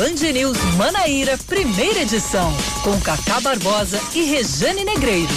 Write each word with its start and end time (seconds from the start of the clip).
Band 0.00 0.32
News 0.32 0.56
Manaíra, 0.78 1.36
primeira 1.46 2.00
edição, 2.00 2.50
com 2.82 2.98
Cacá 3.02 3.38
Barbosa 3.38 4.00
e 4.14 4.22
Rejane 4.22 4.82
Negreiro. 4.82 5.28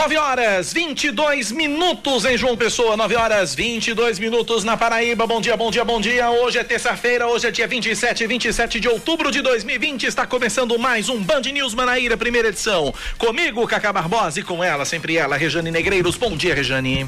9 0.00 0.16
horas 0.16 0.72
22 0.72 1.52
minutos 1.52 2.24
em 2.24 2.34
João 2.34 2.56
Pessoa, 2.56 2.96
9 2.96 3.16
horas 3.16 3.54
22 3.54 4.18
minutos 4.18 4.64
na 4.64 4.74
Paraíba. 4.74 5.26
Bom 5.26 5.42
dia, 5.42 5.54
bom 5.58 5.70
dia, 5.70 5.84
bom 5.84 6.00
dia. 6.00 6.30
Hoje 6.30 6.56
é 6.56 6.64
terça-feira, 6.64 7.26
hoje 7.26 7.46
é 7.46 7.50
dia 7.50 7.68
27, 7.68 8.26
27 8.26 8.80
de 8.80 8.88
outubro 8.88 9.30
de 9.30 9.42
2020. 9.42 10.04
Está 10.04 10.26
começando 10.26 10.78
mais 10.78 11.10
um 11.10 11.22
Band 11.22 11.42
News 11.52 11.74
Manaíra, 11.74 12.16
primeira 12.16 12.48
edição. 12.48 12.94
Comigo, 13.18 13.66
Cacá 13.66 13.92
Barbosa 13.92 14.40
e 14.40 14.42
com 14.42 14.64
ela, 14.64 14.86
sempre 14.86 15.18
ela, 15.18 15.36
Rejane 15.36 15.70
Negreiros. 15.70 16.16
Bom 16.16 16.34
dia, 16.34 16.54
Rejane. 16.54 17.06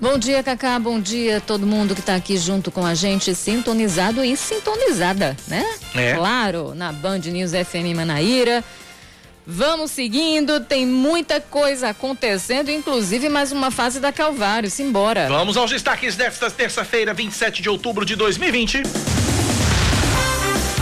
Bom 0.00 0.16
dia, 0.16 0.42
Cacá. 0.42 0.78
Bom 0.78 0.98
dia 0.98 1.42
todo 1.42 1.66
mundo 1.66 1.94
que 1.94 2.00
está 2.00 2.14
aqui 2.14 2.38
junto 2.38 2.70
com 2.70 2.86
a 2.86 2.94
gente, 2.94 3.34
sintonizado 3.34 4.24
e 4.24 4.34
sintonizada, 4.34 5.36
né? 5.46 5.62
É. 5.94 6.14
Claro, 6.14 6.74
na 6.74 6.90
Band 6.90 7.18
News 7.18 7.50
FM 7.50 7.94
Manaíra. 7.94 8.64
Vamos 9.52 9.90
seguindo, 9.90 10.60
tem 10.60 10.86
muita 10.86 11.40
coisa 11.40 11.88
acontecendo, 11.88 12.70
inclusive 12.70 13.28
mais 13.28 13.50
uma 13.50 13.72
fase 13.72 13.98
da 13.98 14.12
Calvário. 14.12 14.70
Simbora. 14.70 15.26
Vamos 15.28 15.56
aos 15.56 15.72
destaques 15.72 16.14
desta 16.14 16.48
terça-feira, 16.48 17.12
27 17.12 17.60
de 17.60 17.68
outubro 17.68 18.04
de 18.04 18.14
2020. 18.14 18.84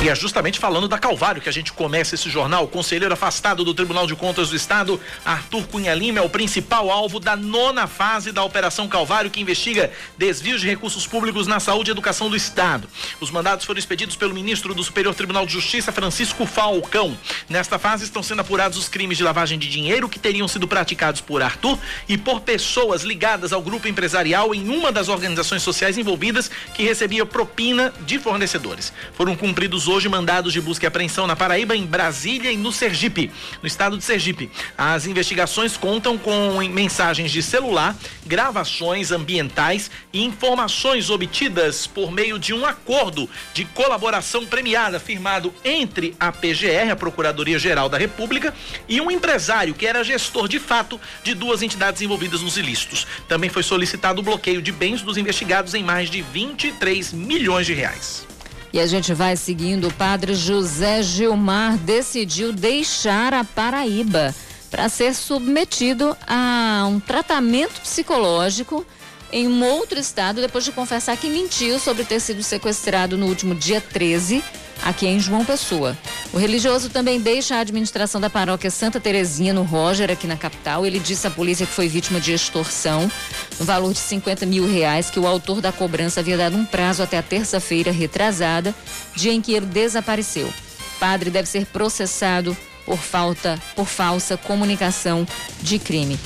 E 0.00 0.08
é 0.08 0.14
justamente 0.14 0.60
falando 0.60 0.86
da 0.86 0.96
Calvário 0.96 1.42
que 1.42 1.48
a 1.48 1.52
gente 1.52 1.72
começa 1.72 2.14
esse 2.14 2.30
jornal. 2.30 2.64
O 2.64 2.68
conselheiro 2.68 3.12
afastado 3.12 3.64
do 3.64 3.74
Tribunal 3.74 4.06
de 4.06 4.14
Contas 4.14 4.48
do 4.48 4.54
Estado, 4.54 5.00
Arthur 5.24 5.66
Cunha 5.66 5.92
Lima, 5.92 6.20
é 6.20 6.22
o 6.22 6.30
principal 6.30 6.88
alvo 6.88 7.18
da 7.18 7.34
nona 7.34 7.88
fase 7.88 8.30
da 8.30 8.44
Operação 8.44 8.86
Calvário, 8.86 9.28
que 9.28 9.40
investiga 9.40 9.90
desvios 10.16 10.60
de 10.60 10.68
recursos 10.68 11.04
públicos 11.04 11.48
na 11.48 11.58
saúde 11.58 11.90
e 11.90 11.92
educação 11.92 12.30
do 12.30 12.36
Estado. 12.36 12.88
Os 13.20 13.32
mandados 13.32 13.66
foram 13.66 13.76
expedidos 13.76 14.14
pelo 14.14 14.32
ministro 14.32 14.72
do 14.72 14.84
Superior 14.84 15.16
Tribunal 15.16 15.44
de 15.44 15.52
Justiça, 15.52 15.90
Francisco 15.90 16.46
Falcão. 16.46 17.18
Nesta 17.48 17.76
fase 17.76 18.04
estão 18.04 18.22
sendo 18.22 18.40
apurados 18.40 18.78
os 18.78 18.88
crimes 18.88 19.18
de 19.18 19.24
lavagem 19.24 19.58
de 19.58 19.68
dinheiro 19.68 20.08
que 20.08 20.20
teriam 20.20 20.46
sido 20.46 20.68
praticados 20.68 21.20
por 21.20 21.42
Arthur 21.42 21.76
e 22.08 22.16
por 22.16 22.42
pessoas 22.42 23.02
ligadas 23.02 23.52
ao 23.52 23.60
grupo 23.60 23.88
empresarial 23.88 24.54
em 24.54 24.68
uma 24.68 24.92
das 24.92 25.08
organizações 25.08 25.64
sociais 25.64 25.98
envolvidas 25.98 26.48
que 26.72 26.84
recebia 26.84 27.26
propina 27.26 27.92
de 28.06 28.20
fornecedores. 28.20 28.92
Foram 29.14 29.34
cumpridos 29.34 29.87
hoje 29.88 30.08
mandados 30.08 30.52
de 30.52 30.60
busca 30.60 30.86
e 30.86 30.88
apreensão 30.88 31.26
na 31.26 31.34
Paraíba, 31.34 31.74
em 31.74 31.86
Brasília 31.86 32.52
e 32.52 32.56
no 32.56 32.70
Sergipe, 32.70 33.30
no 33.62 33.66
estado 33.66 33.96
de 33.96 34.04
Sergipe. 34.04 34.50
As 34.76 35.06
investigações 35.06 35.76
contam 35.76 36.16
com 36.16 36.58
mensagens 36.68 37.32
de 37.32 37.42
celular, 37.42 37.96
gravações 38.26 39.10
ambientais 39.10 39.90
e 40.12 40.22
informações 40.22 41.10
obtidas 41.10 41.86
por 41.86 42.10
meio 42.10 42.38
de 42.38 42.52
um 42.52 42.66
acordo 42.66 43.28
de 43.54 43.64
colaboração 43.64 44.46
premiada 44.46 45.00
firmado 45.00 45.52
entre 45.64 46.14
a 46.20 46.30
PGR, 46.30 46.90
a 46.92 46.96
Procuradoria 46.96 47.58
Geral 47.58 47.88
da 47.88 47.98
República, 47.98 48.54
e 48.88 49.00
um 49.00 49.10
empresário 49.10 49.74
que 49.74 49.86
era 49.86 50.04
gestor 50.04 50.46
de 50.46 50.60
fato 50.60 51.00
de 51.24 51.34
duas 51.34 51.62
entidades 51.62 52.02
envolvidas 52.02 52.42
nos 52.42 52.56
ilícitos. 52.56 53.06
Também 53.26 53.50
foi 53.50 53.62
solicitado 53.62 54.20
o 54.20 54.24
bloqueio 54.24 54.60
de 54.60 54.70
bens 54.70 55.02
dos 55.02 55.16
investigados 55.16 55.74
em 55.74 55.82
mais 55.82 56.10
de 56.10 56.22
23 56.22 57.12
milhões 57.12 57.66
de 57.66 57.72
reais. 57.72 58.27
E 58.72 58.80
a 58.80 58.86
gente 58.86 59.14
vai 59.14 59.36
seguindo. 59.36 59.88
O 59.88 59.92
padre 59.92 60.34
José 60.34 61.02
Gilmar 61.02 61.76
decidiu 61.78 62.52
deixar 62.52 63.32
a 63.32 63.44
Paraíba 63.44 64.34
para 64.70 64.88
ser 64.88 65.14
submetido 65.14 66.16
a 66.26 66.86
um 66.88 67.00
tratamento 67.00 67.80
psicológico 67.80 68.84
em 69.32 69.46
um 69.48 69.64
outro 69.64 69.98
estado 69.98 70.40
depois 70.40 70.64
de 70.64 70.72
confessar 70.72 71.16
que 71.16 71.28
mentiu 71.28 71.78
sobre 71.78 72.04
ter 72.04 72.20
sido 72.20 72.42
sequestrado 72.42 73.16
no 73.16 73.26
último 73.26 73.54
dia 73.54 73.80
13 73.80 74.42
aqui 74.82 75.06
em 75.06 75.20
João 75.20 75.44
Pessoa. 75.44 75.96
O 76.32 76.38
religioso 76.38 76.90
também 76.90 77.20
deixa 77.20 77.56
a 77.56 77.60
administração 77.60 78.20
da 78.20 78.28
paróquia 78.30 78.70
Santa 78.70 79.00
Terezinha, 79.00 79.52
no 79.52 79.62
Roger, 79.62 80.10
aqui 80.10 80.26
na 80.26 80.36
capital. 80.36 80.84
Ele 80.84 80.98
disse 80.98 81.26
à 81.26 81.30
polícia 81.30 81.66
que 81.66 81.72
foi 81.72 81.88
vítima 81.88 82.20
de 82.20 82.32
extorsão, 82.32 83.10
no 83.58 83.64
valor 83.64 83.92
de 83.92 83.98
50 83.98 84.46
mil 84.46 84.66
reais, 84.66 85.10
que 85.10 85.20
o 85.20 85.26
autor 85.26 85.60
da 85.60 85.72
cobrança 85.72 86.20
havia 86.20 86.36
dado 86.36 86.56
um 86.56 86.64
prazo 86.64 87.02
até 87.02 87.18
a 87.18 87.22
terça-feira 87.22 87.90
retrasada, 87.90 88.74
dia 89.14 89.32
em 89.32 89.40
que 89.40 89.52
ele 89.52 89.66
desapareceu. 89.66 90.46
O 90.48 90.98
padre 90.98 91.30
deve 91.30 91.48
ser 91.48 91.66
processado 91.66 92.56
por 92.84 92.98
falta, 92.98 93.60
por 93.76 93.86
falsa 93.86 94.36
comunicação 94.36 95.26
de 95.62 95.78
crime 95.78 96.18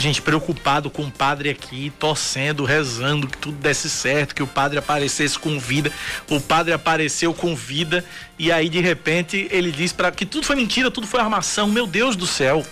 gente 0.00 0.22
preocupado 0.22 0.90
com 0.90 1.02
o 1.02 1.10
padre 1.10 1.50
aqui, 1.50 1.92
torcendo, 1.98 2.64
rezando 2.64 3.28
que 3.28 3.38
tudo 3.38 3.56
desse 3.58 3.88
certo, 3.88 4.34
que 4.34 4.42
o 4.42 4.46
padre 4.46 4.78
aparecesse 4.78 5.38
com 5.38 5.58
vida. 5.58 5.92
O 6.28 6.40
padre 6.40 6.72
apareceu 6.72 7.32
com 7.32 7.54
vida 7.54 8.04
e 8.38 8.50
aí 8.50 8.68
de 8.68 8.80
repente 8.80 9.46
ele 9.50 9.70
diz 9.70 9.92
para 9.92 10.10
que 10.10 10.26
tudo 10.26 10.46
foi 10.46 10.56
mentira, 10.56 10.90
tudo 10.90 11.06
foi 11.06 11.20
armação. 11.20 11.68
Meu 11.68 11.86
Deus 11.86 12.16
do 12.16 12.26
céu. 12.26 12.64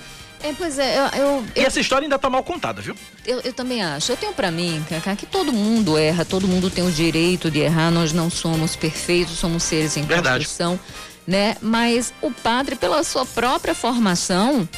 É, 0.42 0.52
pois 0.56 0.78
é, 0.78 0.98
eu, 0.98 1.20
eu, 1.20 1.46
E 1.56 1.60
essa 1.60 1.80
história 1.80 2.04
ainda 2.04 2.18
tá 2.18 2.30
mal 2.30 2.44
contada, 2.44 2.80
viu? 2.80 2.94
Eu, 3.26 3.40
eu 3.40 3.52
também 3.52 3.82
acho. 3.82 4.12
Eu 4.12 4.16
tenho 4.16 4.32
para 4.32 4.50
mim, 4.50 4.84
Cacá, 4.88 5.16
que 5.16 5.26
todo 5.26 5.52
mundo 5.52 5.98
erra, 5.98 6.24
todo 6.24 6.46
mundo 6.46 6.70
tem 6.70 6.86
o 6.86 6.92
direito 6.92 7.50
de 7.50 7.58
errar, 7.58 7.90
nós 7.90 8.12
não 8.12 8.30
somos 8.30 8.76
perfeitos, 8.76 9.36
somos 9.36 9.64
seres 9.64 9.96
em 9.96 10.02
Verdade. 10.02 10.44
construção, 10.44 10.78
né? 11.26 11.56
Mas 11.60 12.12
o 12.22 12.30
padre, 12.30 12.76
pela 12.76 13.02
sua 13.02 13.26
própria 13.26 13.74
formação, 13.74 14.68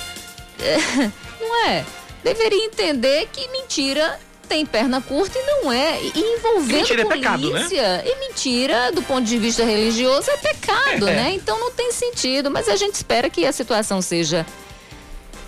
não 1.38 1.66
é? 1.66 1.84
Deveria 2.22 2.64
entender 2.64 3.28
que 3.32 3.46
mentira 3.48 4.18
tem 4.48 4.66
perna 4.66 5.00
curta 5.00 5.38
e 5.38 5.42
não 5.42 5.72
é. 5.72 6.00
E 6.02 6.18
envolvendo 6.18 6.78
mentira 6.78 7.06
polícia, 7.06 7.24
é 7.24 7.28
pecado, 7.38 7.50
né? 7.50 8.02
e 8.04 8.28
mentira, 8.28 8.92
do 8.92 9.02
ponto 9.02 9.24
de 9.24 9.38
vista 9.38 9.64
religioso, 9.64 10.28
é 10.30 10.36
pecado, 10.36 11.08
é. 11.08 11.14
né? 11.22 11.32
Então 11.32 11.58
não 11.58 11.70
tem 11.70 11.92
sentido. 11.92 12.50
Mas 12.50 12.68
a 12.68 12.76
gente 12.76 12.94
espera 12.94 13.30
que 13.30 13.46
a 13.46 13.52
situação 13.52 14.02
seja 14.02 14.44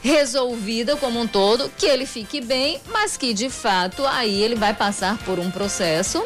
resolvida 0.03 0.97
como 0.97 1.21
um 1.21 1.27
todo, 1.27 1.71
que 1.77 1.87
ele 1.87 2.07
fique 2.07 2.41
bem, 2.41 2.81
mas 2.89 3.17
que 3.17 3.33
de 3.33 3.49
fato 3.49 4.05
aí 4.07 4.43
ele 4.43 4.57
vai 4.57 4.75
passar 4.75 5.17
por 5.19 5.39
um 5.39 5.51
processo 5.51 6.25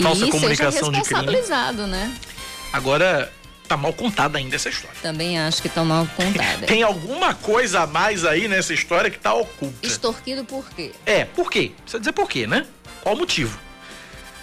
Falsa 0.00 0.26
e 0.26 0.30
comunicação 0.30 0.86
seja 0.86 0.98
responsabilizado, 0.98 1.86
né? 1.86 2.12
Agora, 2.72 3.30
tá 3.70 3.76
mal 3.76 3.92
contada 3.92 4.36
ainda 4.36 4.56
essa 4.56 4.68
história. 4.68 4.96
Também 5.00 5.38
acho 5.38 5.62
que 5.62 5.68
tá 5.68 5.84
mal 5.84 6.04
contada. 6.16 6.66
Tem 6.66 6.82
alguma 6.82 7.34
coisa 7.34 7.82
a 7.82 7.86
mais 7.86 8.24
aí 8.24 8.48
nessa 8.48 8.74
história 8.74 9.08
que 9.08 9.18
tá 9.18 9.32
oculta. 9.32 9.86
Extorquido 9.86 10.44
por 10.44 10.68
quê? 10.70 10.90
É, 11.06 11.24
por 11.24 11.48
quê? 11.48 11.70
Precisa 11.82 12.00
dizer 12.00 12.12
por 12.12 12.28
quê, 12.28 12.48
né? 12.48 12.66
Qual 13.00 13.14
o 13.14 13.18
motivo? 13.18 13.56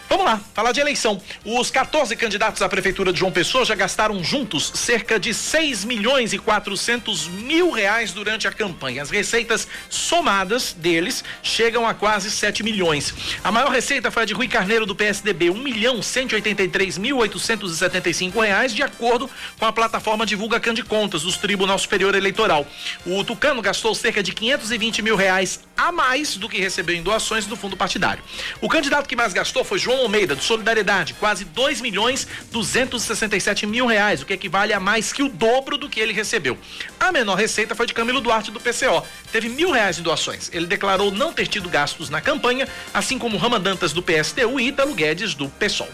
Vamos 0.09 0.25
lá, 0.25 0.39
falar 0.53 0.71
de 0.71 0.79
eleição. 0.79 1.21
Os 1.43 1.69
14 1.69 2.15
candidatos 2.15 2.61
à 2.61 2.69
Prefeitura 2.69 3.11
de 3.11 3.19
João 3.19 3.31
Pessoa 3.31 3.65
já 3.65 3.75
gastaram 3.75 4.23
juntos 4.23 4.71
cerca 4.73 5.19
de 5.19 5.33
6 5.33 5.83
milhões 5.83 6.31
e 6.31 6.37
400 6.37 7.27
mil 7.27 7.71
reais 7.71 8.13
durante 8.13 8.47
a 8.47 8.51
campanha. 8.51 9.03
As 9.03 9.09
receitas 9.09 9.67
somadas 9.89 10.71
deles 10.71 11.25
chegam 11.43 11.85
a 11.85 11.93
quase 11.93 12.31
7 12.31 12.63
milhões. 12.63 13.13
A 13.43 13.51
maior 13.51 13.69
receita 13.69 14.09
foi 14.09 14.23
a 14.23 14.25
de 14.25 14.33
Rui 14.33 14.47
Carneiro 14.47 14.85
do 14.85 14.95
PSDB, 14.95 15.49
1 15.49 15.57
milhão 15.57 16.01
183 16.01 16.97
mil 16.97 17.17
875 17.17 18.39
reais, 18.39 18.73
de 18.73 18.83
acordo 18.83 19.29
com 19.59 19.65
a 19.65 19.73
plataforma 19.73 20.25
Divulga 20.25 20.57
Can 20.57 20.73
de 20.73 20.83
Contas 20.83 21.23
do 21.23 21.33
Tribunal 21.33 21.77
Superior 21.77 22.15
Eleitoral. 22.15 22.65
O 23.05 23.25
Tucano 23.25 23.61
gastou 23.61 23.93
cerca 23.93 24.23
de 24.23 24.31
520 24.31 25.01
mil 25.01 25.17
reais 25.17 25.59
a 25.75 25.91
mais 25.91 26.37
do 26.37 26.47
que 26.47 26.57
recebeu 26.59 26.95
em 26.95 27.03
doações 27.03 27.45
do 27.45 27.57
fundo 27.57 27.75
partidário. 27.75 28.23
O 28.61 28.69
candidato 28.69 29.07
que 29.07 29.15
mais 29.15 29.33
gastou 29.33 29.65
foi 29.65 29.77
João 29.77 29.96
Almeida, 29.99 30.35
do 30.35 30.43
Solidariedade, 30.43 31.13
quase 31.13 31.45
2 31.45 31.81
milhões 31.81 32.27
267 32.51 33.65
mil 33.65 33.85
reais, 33.85 34.21
o 34.21 34.25
que 34.25 34.33
equivale 34.33 34.73
a 34.73 34.79
mais 34.79 35.11
que 35.11 35.23
o 35.23 35.29
dobro 35.29 35.77
do 35.77 35.89
que 35.89 35.99
ele 35.99 36.13
recebeu. 36.13 36.57
A 36.99 37.11
menor 37.11 37.35
receita 37.35 37.75
foi 37.75 37.85
de 37.85 37.93
Camilo 37.93 38.21
Duarte, 38.21 38.51
do 38.51 38.59
PCO. 38.59 39.03
Teve 39.31 39.49
mil 39.49 39.71
reais 39.71 39.99
em 39.99 40.03
doações. 40.03 40.49
Ele 40.53 40.65
declarou 40.65 41.11
não 41.11 41.33
ter 41.33 41.47
tido 41.47 41.69
gastos 41.69 42.09
na 42.09 42.21
campanha, 42.21 42.67
assim 42.93 43.17
como 43.17 43.37
Rama 43.37 43.59
Dantas, 43.59 43.93
do 43.93 44.03
PSTU 44.03 44.59
e 44.59 44.67
Ítalo 44.67 44.93
Guedes, 44.93 45.33
do 45.33 45.49
PSOL. 45.49 45.89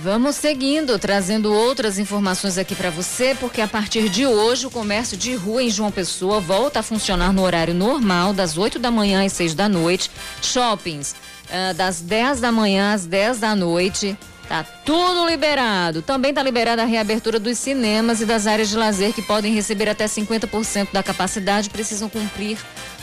Vamos 0.00 0.36
seguindo, 0.36 0.98
trazendo 0.98 1.52
outras 1.52 1.98
informações 1.98 2.56
aqui 2.56 2.74
para 2.74 2.90
você, 2.90 3.36
porque 3.38 3.60
a 3.60 3.68
partir 3.68 4.08
de 4.08 4.26
hoje 4.26 4.66
o 4.66 4.70
comércio 4.70 5.16
de 5.16 5.34
rua 5.34 5.62
em 5.62 5.70
João 5.70 5.92
Pessoa 5.92 6.40
volta 6.40 6.80
a 6.80 6.82
funcionar 6.82 7.32
no 7.32 7.42
horário 7.42 7.74
normal, 7.74 8.32
das 8.32 8.56
8 8.56 8.78
da 8.78 8.90
manhã 8.90 9.24
às 9.24 9.32
6 9.32 9.54
da 9.54 9.68
noite. 9.68 10.10
Shoppings, 10.40 11.14
uh, 11.52 11.74
das 11.74 12.00
10 12.00 12.40
da 12.40 12.50
manhã 12.50 12.94
às 12.94 13.04
10 13.04 13.38
da 13.38 13.54
noite. 13.54 14.16
Tá 14.48 14.64
tudo 14.84 15.26
liberado. 15.26 16.02
Também 16.02 16.34
tá 16.34 16.42
liberada 16.42 16.82
a 16.82 16.84
reabertura 16.84 17.38
dos 17.38 17.58
cinemas 17.58 18.20
e 18.20 18.26
das 18.26 18.46
áreas 18.46 18.68
de 18.68 18.76
lazer 18.76 19.12
que 19.12 19.22
podem 19.22 19.54
receber 19.54 19.88
até 19.88 20.06
50% 20.06 20.88
da 20.92 21.02
capacidade, 21.02 21.70
precisam 21.70 22.08
cumprir 22.08 22.58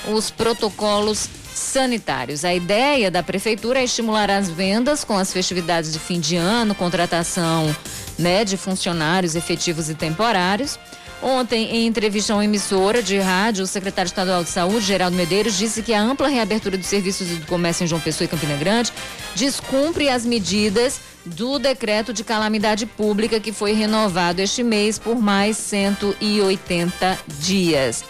os 0.07 0.29
protocolos 0.29 1.29
sanitários. 1.53 2.45
A 2.45 2.53
ideia 2.53 3.09
da 3.09 3.23
prefeitura 3.23 3.79
é 3.79 3.83
estimular 3.83 4.29
as 4.29 4.49
vendas 4.49 5.03
com 5.03 5.17
as 5.17 5.33
festividades 5.33 5.91
de 5.91 5.99
fim 5.99 6.19
de 6.19 6.35
ano, 6.35 6.75
contratação 6.75 7.75
né, 8.17 8.45
de 8.45 8.57
funcionários 8.57 9.35
efetivos 9.35 9.89
e 9.89 9.95
temporários. 9.95 10.77
Ontem, 11.21 11.75
em 11.75 11.85
entrevista 11.85 12.31
a 12.31 12.37
uma 12.37 12.45
emissora 12.45 13.03
de 13.03 13.19
rádio, 13.19 13.65
o 13.65 13.67
secretário 13.67 14.07
estadual 14.07 14.41
de 14.41 14.49
Saúde, 14.49 14.85
Geraldo 14.85 15.17
Medeiros, 15.17 15.57
disse 15.57 15.83
que 15.83 15.93
a 15.93 16.01
ampla 16.01 16.29
reabertura 16.29 16.77
dos 16.77 16.87
serviços 16.87 17.29
e 17.29 17.35
do 17.35 17.45
comércio 17.45 17.83
em 17.83 17.87
João 17.87 17.99
Pessoa 17.99 18.25
e 18.25 18.27
Campina 18.29 18.55
Grande 18.55 18.93
descumpre 19.35 20.07
as 20.07 20.25
medidas 20.25 21.01
do 21.25 21.59
decreto 21.59 22.13
de 22.13 22.23
calamidade 22.23 22.85
pública 22.85 23.37
que 23.37 23.51
foi 23.51 23.73
renovado 23.73 24.41
este 24.41 24.63
mês 24.63 24.97
por 24.97 25.19
mais 25.19 25.57
180 25.57 27.19
dias. 27.39 28.05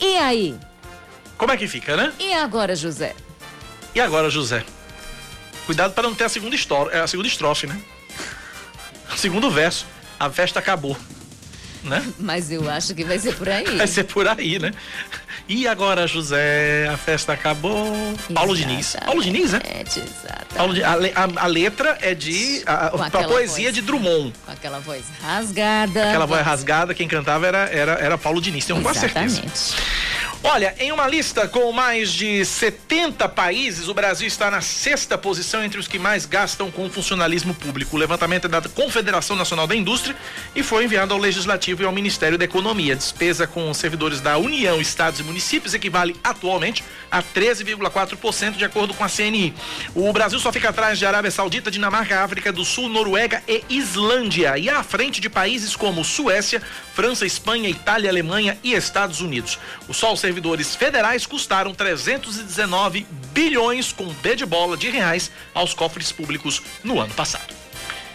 E 0.00 0.16
aí? 0.16 0.56
Como 1.36 1.52
é 1.52 1.56
que 1.56 1.68
fica, 1.68 1.96
né? 1.96 2.12
E 2.18 2.32
agora, 2.32 2.74
José? 2.74 3.14
E 3.94 4.00
agora, 4.00 4.28
José? 4.28 4.64
Cuidado 5.64 5.94
para 5.94 6.08
não 6.08 6.14
ter 6.14 6.24
a 6.24 6.28
segunda, 6.28 6.56
estrofe, 6.56 6.96
a 6.96 7.06
segunda 7.06 7.28
estrofe, 7.28 7.68
né? 7.68 7.80
Segundo 9.16 9.48
verso. 9.48 9.86
A 10.18 10.28
festa 10.30 10.58
acabou 10.58 10.96
né? 11.84 12.04
Mas 12.18 12.50
eu 12.50 12.68
acho 12.70 12.94
que 12.94 13.04
vai 13.04 13.18
ser 13.18 13.34
por 13.34 13.48
aí. 13.48 13.76
Vai 13.76 13.86
ser 13.86 14.04
por 14.04 14.26
aí, 14.26 14.58
né? 14.58 14.72
E 15.48 15.66
agora, 15.66 16.06
José, 16.06 16.88
a 16.92 16.96
festa 16.96 17.32
acabou. 17.32 17.86
Exatamente. 17.86 18.34
Paulo 18.34 18.56
Diniz. 18.56 18.96
Paulo 19.04 19.22
Diniz, 19.22 19.52
né? 19.52 19.60
Paulo, 20.54 20.74
a, 20.84 20.88
a, 20.90 21.44
a, 21.44 21.46
letra 21.46 21.96
é 22.02 22.14
de. 22.14 22.62
A, 22.66 22.86
a 22.88 23.10
poesia 23.10 23.64
voz, 23.64 23.74
de 23.74 23.80
Drummond. 23.80 24.34
Com 24.44 24.52
aquela 24.52 24.78
voz 24.80 25.04
rasgada. 25.22 26.08
Aquela 26.08 26.26
voz 26.26 26.44
rasgada, 26.44 26.94
quem 26.94 27.08
cantava 27.08 27.46
era, 27.46 27.58
era, 27.70 27.92
era 27.92 28.18
Paulo 28.18 28.42
Diniz, 28.42 28.66
tenho 28.66 28.82
quase 28.82 29.00
certeza. 29.00 29.42
Olha, 30.42 30.72
em 30.78 30.92
uma 30.92 31.08
lista 31.08 31.48
com 31.48 31.72
mais 31.72 32.12
de 32.12 32.44
70 32.44 33.28
países, 33.28 33.88
o 33.88 33.94
Brasil 33.94 34.26
está 34.26 34.48
na 34.48 34.60
sexta 34.60 35.18
posição 35.18 35.64
entre 35.64 35.80
os 35.80 35.88
que 35.88 35.98
mais 35.98 36.26
gastam 36.26 36.70
com 36.70 36.88
funcionalismo 36.88 37.52
público. 37.52 37.96
O 37.96 37.98
levantamento 37.98 38.44
é 38.44 38.48
da 38.48 38.62
Confederação 38.62 39.34
Nacional 39.34 39.66
da 39.66 39.74
Indústria 39.74 40.14
e 40.54 40.62
foi 40.62 40.84
enviado 40.84 41.12
ao 41.12 41.18
Legislativo 41.18 41.82
e 41.82 41.86
ao 41.86 41.90
Ministério 41.90 42.38
da 42.38 42.44
Economia. 42.44 42.92
A 42.92 42.96
despesa 42.96 43.48
com 43.48 43.74
servidores 43.74 44.20
da 44.20 44.38
União, 44.38 44.80
Estados 44.80 45.18
e 45.18 45.24
municípios 45.24 45.74
equivale 45.74 46.14
atualmente 46.22 46.84
a 47.10 47.20
13,4%, 47.20 48.52
de 48.52 48.64
acordo 48.64 48.94
com 48.94 49.02
a 49.02 49.08
CNI. 49.08 49.52
O 49.92 50.12
Brasil 50.12 50.38
só 50.38 50.52
fica 50.52 50.68
atrás 50.68 51.00
de 51.00 51.06
Arábia 51.06 51.32
Saudita, 51.32 51.68
Dinamarca, 51.68 52.22
África 52.22 52.52
do 52.52 52.64
Sul, 52.64 52.88
Noruega 52.88 53.42
e 53.48 53.64
Islândia. 53.68 54.56
E 54.56 54.70
à 54.70 54.84
frente 54.84 55.20
de 55.20 55.28
países 55.28 55.74
como 55.74 56.04
Suécia, 56.04 56.62
França, 56.94 57.26
Espanha, 57.26 57.68
Itália, 57.68 58.08
Alemanha 58.08 58.56
e 58.62 58.72
Estados 58.74 59.20
Unidos. 59.20 59.58
O 59.88 59.94
Sol 59.94 60.16
servidores 60.28 60.76
federais 60.76 61.24
custaram 61.24 61.72
319 61.72 63.06
bilhões 63.32 63.92
com 63.92 64.06
B 64.06 64.36
de 64.36 64.44
bola 64.44 64.76
de 64.76 64.90
reais 64.90 65.30
aos 65.54 65.72
cofres 65.72 66.12
públicos 66.12 66.60
no 66.84 67.00
ano 67.00 67.14
passado. 67.14 67.57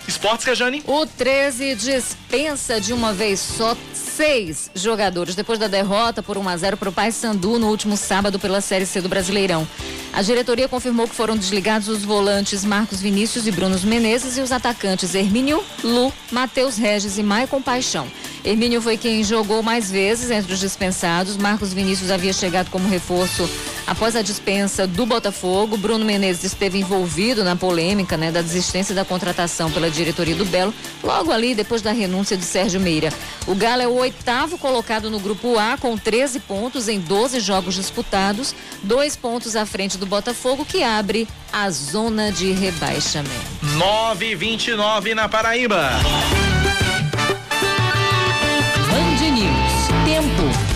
Esportes, 0.08 0.46
Rejane? 0.46 0.84
O 0.86 1.06
13 1.06 1.76
dispensa 1.76 2.80
de 2.80 2.94
uma 2.94 3.14
vez 3.14 3.40
só 3.40 3.76
seis 3.94 4.70
jogadores 4.76 5.34
depois 5.34 5.58
da 5.58 5.68
derrota 5.68 6.22
por 6.22 6.38
1 6.38 6.50
a 6.50 6.58
0 6.58 6.78
para 6.78 6.90
o 6.90 6.92
Paysandu 6.92 7.58
no 7.58 7.70
último 7.70 7.98
sábado 7.98 8.38
pela 8.38 8.62
Série 8.62 8.86
C 8.86 9.02
do 9.02 9.10
Brasileirão. 9.10 9.68
A 10.12 10.22
diretoria 10.22 10.68
confirmou 10.68 11.08
que 11.08 11.16
foram 11.16 11.36
desligados 11.36 11.88
os 11.88 12.04
volantes 12.04 12.64
Marcos 12.64 13.02
Vinícius 13.02 13.48
e 13.48 13.52
Bruno 13.52 13.80
Menezes 13.84 14.38
e 14.38 14.42
os 14.42 14.52
atacantes 14.52 15.16
Hermínio, 15.16 15.64
Lu, 15.84 16.14
Matheus 16.32 16.78
Regis 16.78 17.18
e 17.18 17.24
Maicon 17.24 17.62
Paixão. 17.62 18.08
Hermínio 18.46 18.82
foi 18.82 18.98
quem 18.98 19.24
jogou 19.24 19.64
mais 19.64 19.90
vezes 19.90 20.30
entre 20.30 20.54
os 20.54 20.60
dispensados. 20.60 21.38
Marcos 21.38 21.74
Vinícius 21.74 22.12
havia 22.12 22.34
chegado 22.34 22.70
como 22.70 22.90
reforço 22.90 23.50
após 23.88 24.16
a 24.16 24.22
dispensa 24.22 24.86
do 24.86 25.06
Botafogo. 25.06 25.78
Bruno 25.78 26.04
Menezes 26.04 26.44
esteve 26.44 26.78
envolvido 26.78 27.44
na 27.44 27.56
polêmica 27.56 28.18
né, 28.18 28.32
da 28.32 28.42
desistência 28.42 28.94
da 28.94 29.06
contratação 29.06 29.72
pela 29.72 29.90
diretoria 29.94 30.36
do 30.36 30.46
Belo, 30.46 30.74
logo 31.04 31.32
ali 31.32 31.56
depois 31.56 31.82
da 31.82 31.92
renúncia 31.92 32.36
de 32.36 32.44
Sérgio 32.44 32.80
Meira. 32.80 33.12
O 33.48 33.56
Galo 33.56 33.82
é 33.82 33.88
o 33.88 33.96
oitavo 33.96 34.58
colocado 34.58 35.10
no 35.10 35.20
grupo 35.20 35.58
A 35.58 35.78
com 35.78 35.98
13 35.98 36.40
pontos 36.42 36.88
em 36.88 37.00
12 37.00 37.40
jogos 37.40 37.76
disputados, 37.76 38.54
dois 38.82 39.16
pontos 39.16 39.56
à 39.56 39.66
frente 39.66 39.98
do 39.98 40.06
Botafogo, 40.06 40.66
que 40.66 40.84
abre 40.84 41.28
a 41.52 41.70
zona 41.70 42.32
de 42.32 42.52
rebaixamento. 42.52 43.34
9:29 43.78 45.14
na 45.14 45.30
Paraíba. 45.30 45.92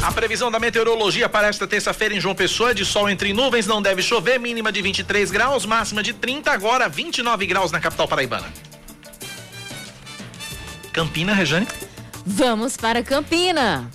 A 0.08 0.12
previsão 0.12 0.50
da 0.50 0.58
meteorologia 0.58 1.28
para 1.28 1.48
esta 1.48 1.68
terça-feira 1.68 2.16
em 2.16 2.19
João 2.19 2.34
Pessoa 2.34 2.72
é 2.72 2.74
de 2.74 2.86
sol 2.86 3.10
entre 3.10 3.34
nuvens, 3.34 3.68
não 3.68 3.81
deve 3.81 4.02
chover, 4.02 4.40
mínima 4.40 4.72
de 4.72 4.81
23 4.81 5.30
graus, 5.30 5.66
máxima 5.66 6.02
de 6.02 6.14
30, 6.14 6.50
agora 6.50 6.88
29 6.88 7.46
graus 7.46 7.72
na 7.72 7.80
capital 7.81 8.08
paraibana. 8.08 8.46
Campina, 10.97 11.31
Rejane? 11.31 11.67
Vamos 12.25 12.75
para 12.75 13.03
Campina. 13.03 13.88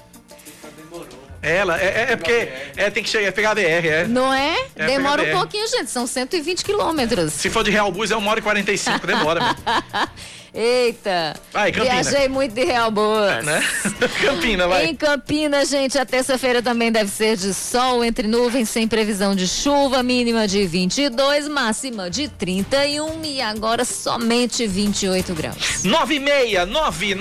Ela, 1.43 1.77
é, 1.83 1.87
é, 1.87 2.13
é 2.13 2.17
porque 2.17 2.49
é, 2.77 2.91
tem 2.91 3.03
que 3.03 3.09
chegar, 3.09 3.27
é 3.27 3.31
pegar 3.33 3.51
a 3.51 3.55
BR, 3.57 3.61
é. 3.89 4.07
Não 4.07 4.33
é? 4.33 4.55
é 4.77 4.87
demora 4.87 5.21
um 5.21 5.37
pouquinho, 5.37 5.67
gente, 5.67 5.91
são 5.91 6.07
120 6.07 6.65
quilômetros. 6.65 7.33
Se 7.33 7.51
for 7.51 7.65
de 7.65 7.73
Real 7.73 7.91
Bus 7.91 8.13
é 8.13 8.17
1 8.17 8.25
hora 8.25 8.39
e 8.39 8.43
45, 8.43 9.05
demora. 9.05 9.41
Eita. 10.55 11.35
Vai, 11.51 11.73
Campina. 11.73 12.03
Viajei 12.03 12.29
muito 12.29 12.53
de 12.53 12.63
Real 12.63 12.91
Boas. 12.91 13.43
Né? 13.43 13.63
Campina, 14.21 14.69
vai. 14.69 14.85
Em 14.85 14.95
Campina, 14.95 15.65
gente, 15.65 15.99
a 15.99 16.05
terça-feira 16.05 16.63
também 16.63 16.93
deve 16.93 17.11
ser 17.11 17.39
de 17.39 17.55
sol 17.55 18.05
entre 18.05 18.29
nuvens, 18.29 18.69
sem 18.69 18.87
previsão 18.87 19.35
de 19.35 19.49
chuva, 19.49 20.03
mínima 20.03 20.47
de 20.47 20.67
22, 20.67 21.49
máxima 21.49 22.11
de 22.11 22.29
31 22.29 23.25
e 23.25 23.41
agora 23.41 23.83
somente 23.85 24.67
28 24.67 25.35
graus. 25.35 25.85
969 25.85 27.15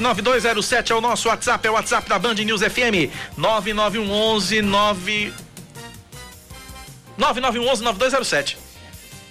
9207 0.00 0.92
é 0.92 0.94
o 0.94 1.02
nosso 1.02 1.28
WhatsApp, 1.28 1.66
é 1.66 1.70
o 1.70 1.74
WhatsApp 1.74 2.08
da 2.08 2.18
Band 2.18 2.34
News 2.34 2.62
FM. 2.62 3.12
9911 3.36 4.62
9 4.62 5.32
9911 7.18 7.82
9207. 7.84 8.63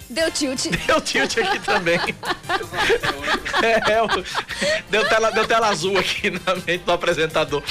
Deu 0.08 0.30
tilt. 0.30 0.66
Deu 0.86 1.00
tilt 1.00 1.38
aqui 1.38 1.58
também. 1.60 1.98
é, 3.62 3.92
é, 3.92 4.00
deu, 4.90 5.08
tela, 5.08 5.30
deu 5.30 5.46
tela 5.46 5.68
azul 5.68 5.96
aqui 5.98 6.30
na 6.44 6.54
mente 6.54 6.84
do 6.84 6.92
apresentador. 6.92 7.62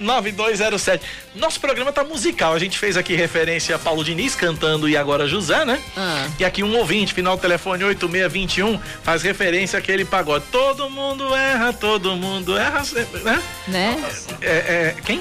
9911-9207. 0.00 1.00
Nosso 1.34 1.60
programa 1.60 1.92
tá 1.92 2.04
musical. 2.04 2.52
A 2.52 2.58
gente 2.58 2.78
fez 2.78 2.96
aqui 2.96 3.14
referência 3.14 3.76
a 3.76 3.78
Paulo 3.78 4.04
Diniz 4.04 4.34
cantando 4.34 4.88
E 4.88 4.96
Agora 4.96 5.26
José, 5.26 5.64
né? 5.64 5.80
Ah. 5.96 6.28
E 6.38 6.44
aqui 6.44 6.62
um 6.62 6.76
ouvinte, 6.76 7.14
final 7.14 7.36
do 7.36 7.40
telefone 7.40 7.84
8621, 7.84 8.78
faz 9.02 9.22
referência 9.22 9.78
àquele 9.78 10.04
pagode. 10.04 10.44
Todo 10.50 10.90
mundo 10.90 11.34
erra, 11.34 11.72
todo 11.72 12.14
mundo 12.16 12.56
erra 12.56 12.84
sempre, 12.84 13.20
né? 13.20 13.42
Né? 13.68 14.04
É, 14.40 14.48
é, 14.50 14.94
quem? 15.04 15.20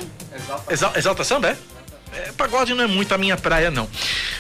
Exalta, 0.69 0.99
Exalta 0.99 1.23
Samba, 1.23 1.49
é? 1.49 1.74
É, 2.15 2.31
pagode 2.31 2.73
não 2.73 2.83
é 2.83 2.87
muito 2.87 3.13
a 3.13 3.17
minha 3.17 3.37
praia, 3.37 3.69
não. 3.69 3.89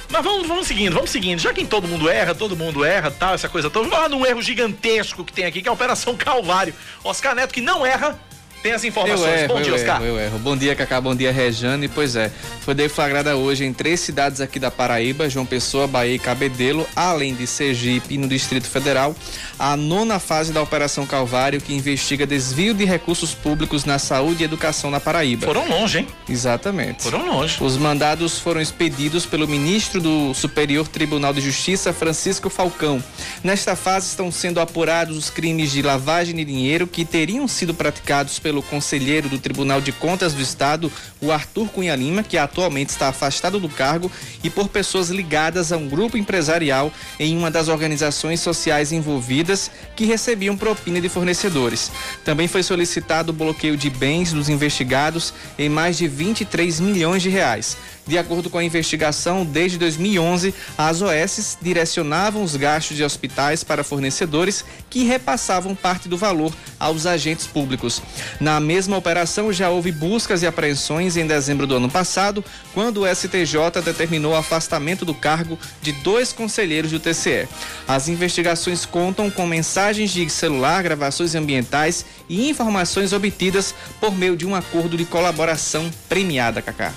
Mas 0.09 0.23
vamos, 0.23 0.47
vamos 0.47 0.67
seguindo, 0.67 0.93
vamos 0.93 1.09
seguindo. 1.09 1.39
Já 1.39 1.53
que 1.53 1.65
todo 1.65 1.87
mundo 1.87 2.09
erra, 2.09 2.33
todo 2.33 2.55
mundo 2.55 2.83
erra, 2.83 3.11
tal, 3.11 3.33
essa 3.33 3.49
coisa 3.49 3.69
toda. 3.69 3.87
Vamos 3.87 4.03
lá 4.03 4.09
num 4.09 4.25
erro 4.25 4.41
gigantesco 4.41 5.23
que 5.23 5.33
tem 5.33 5.45
aqui, 5.45 5.61
que 5.61 5.67
é 5.67 5.71
a 5.71 5.73
Operação 5.73 6.15
Calvário. 6.15 6.73
Oscar 7.03 7.35
Neto, 7.35 7.53
que 7.53 7.61
não 7.61 7.85
erra, 7.85 8.19
tem 8.65 8.73
as 8.73 8.83
informações. 8.83 9.41
Erro, 9.41 9.53
bom 9.53 9.61
dia, 9.61 9.75
Oscar. 9.75 10.01
Erro, 10.01 10.05
eu 10.07 10.19
erro. 10.19 10.39
Bom 10.39 10.57
dia, 10.57 10.75
Cacá. 10.75 10.99
Bom 10.99 11.15
dia, 11.15 11.31
Rejane. 11.31 11.87
Pois 11.87 12.15
é, 12.15 12.31
foi 12.61 12.73
deflagrada 12.73 13.37
hoje 13.37 13.63
em 13.63 13.71
três 13.71 13.99
cidades 13.99 14.41
aqui 14.41 14.57
da 14.57 14.71
Paraíba, 14.71 15.29
João 15.29 15.45
Pessoa, 15.45 15.85
Bahia 15.85 16.15
e 16.15 16.17
Cabedelo, 16.17 16.87
além 16.95 17.35
de 17.35 17.45
Sergipe 17.45 18.17
no 18.17 18.27
Distrito 18.27 18.65
Federal, 18.67 19.15
a 19.59 19.77
nona 19.77 20.17
fase 20.17 20.51
da 20.51 20.63
Operação 20.63 21.05
Calvário, 21.05 21.61
que 21.61 21.75
investiga 21.75 22.25
desvio 22.25 22.73
de 22.73 22.85
recursos 22.85 23.35
públicos 23.35 23.85
na 23.85 23.99
saúde 23.99 24.41
e 24.41 24.45
educação 24.45 24.89
na 24.89 24.99
Paraíba. 24.99 25.45
Foram 25.45 25.69
longe, 25.69 25.99
hein? 25.99 26.07
Exatamente. 26.27 27.03
Foram 27.03 27.23
longe. 27.23 27.63
Os 27.63 27.77
mandados 27.77 28.39
foram 28.39 28.59
expedidos 28.59 29.27
pelo 29.27 29.47
ministro 29.47 30.01
do 30.01 30.33
Superior 30.33 30.87
Tribunal 30.87 31.33
de 31.33 31.41
Justiça, 31.41 31.93
Francisco 31.93 32.49
Falcão. 32.49 33.03
Nesta 33.43 33.75
fase 33.75 34.07
estão 34.07 34.31
sendo 34.31 34.59
apurados 34.59 35.15
os 35.15 35.29
crimes 35.29 35.71
de 35.71 35.83
lavagem 35.83 36.35
de 36.35 36.43
dinheiro 36.43 36.87
que 36.87 37.05
teriam 37.05 37.47
sido 37.47 37.71
praticados 37.71 38.39
pelo 38.39 38.54
conselheiro 38.63 39.29
do 39.29 39.39
Tribunal 39.39 39.81
de 39.81 39.91
Contas 39.91 40.33
do 40.33 40.41
Estado, 40.41 40.91
o 41.21 41.31
Arthur 41.31 41.69
Cunha 41.69 41.95
Lima, 41.95 42.23
que 42.23 42.37
atualmente 42.37 42.89
está 42.89 43.09
afastado 43.09 43.59
do 43.59 43.69
cargo, 43.69 44.11
e 44.43 44.49
por 44.49 44.67
pessoas 44.67 45.09
ligadas 45.09 45.71
a 45.71 45.77
um 45.77 45.87
grupo 45.87 46.17
empresarial 46.17 46.91
em 47.19 47.37
uma 47.37 47.51
das 47.51 47.67
organizações 47.67 48.39
sociais 48.39 48.91
envolvidas 48.91 49.71
que 49.95 50.05
recebiam 50.05 50.57
propina 50.57 51.01
de 51.01 51.09
fornecedores. 51.09 51.91
Também 52.23 52.47
foi 52.47 52.63
solicitado 52.63 53.31
o 53.31 53.35
bloqueio 53.35 53.77
de 53.77 53.89
bens 53.89 54.31
dos 54.31 54.49
investigados 54.49 55.33
em 55.57 55.69
mais 55.69 55.97
de 55.97 56.07
23 56.07 56.79
milhões 56.79 57.21
de 57.21 57.29
reais. 57.29 57.77
De 58.07 58.19
acordo 58.19 58.51
com 58.51 58.59
a 58.59 58.63
investigação, 58.63 59.43
desde 59.43 59.79
2011, 59.79 60.53
as 60.77 61.01
OS 61.01 61.57
direcionavam 61.59 62.43
os 62.43 62.55
gastos 62.55 62.95
de 62.95 63.03
hospitais 63.03 63.63
para 63.63 63.83
fornecedores 63.83 64.63
que 64.91 65.03
repassavam 65.03 65.73
parte 65.73 66.07
do 66.07 66.15
valor 66.15 66.53
aos 66.79 67.07
agentes 67.07 67.47
públicos. 67.47 68.03
Na 68.39 68.59
mesma 68.59 68.97
operação, 68.97 69.51
já 69.51 69.69
houve 69.69 69.91
buscas 69.91 70.43
e 70.43 70.47
apreensões 70.47 71.15
em 71.15 71.25
dezembro 71.25 71.65
do 71.65 71.75
ano 71.75 71.89
passado, 71.89 72.43
quando 72.73 73.01
o 73.01 73.07
STJ 73.07 73.81
determinou 73.83 74.33
o 74.33 74.35
afastamento 74.35 75.05
do 75.05 75.13
cargo 75.13 75.57
de 75.81 75.91
dois 75.91 76.33
conselheiros 76.33 76.91
do 76.91 76.99
TCE. 76.99 77.47
As 77.87 78.07
investigações 78.09 78.85
contam 78.85 79.31
com 79.31 79.47
mensagens 79.47 80.11
de 80.11 80.29
celular, 80.29 80.83
gravações 80.83 81.33
ambientais 81.33 82.05
e 82.27 82.49
informações 82.49 83.13
obtidas 83.13 83.73
por 83.99 84.13
meio 84.13 84.35
de 84.35 84.45
um 84.45 84.53
acordo 84.53 84.97
de 84.97 85.05
colaboração 85.05 85.89
premiada, 86.09 86.61
Cacá. 86.61 86.93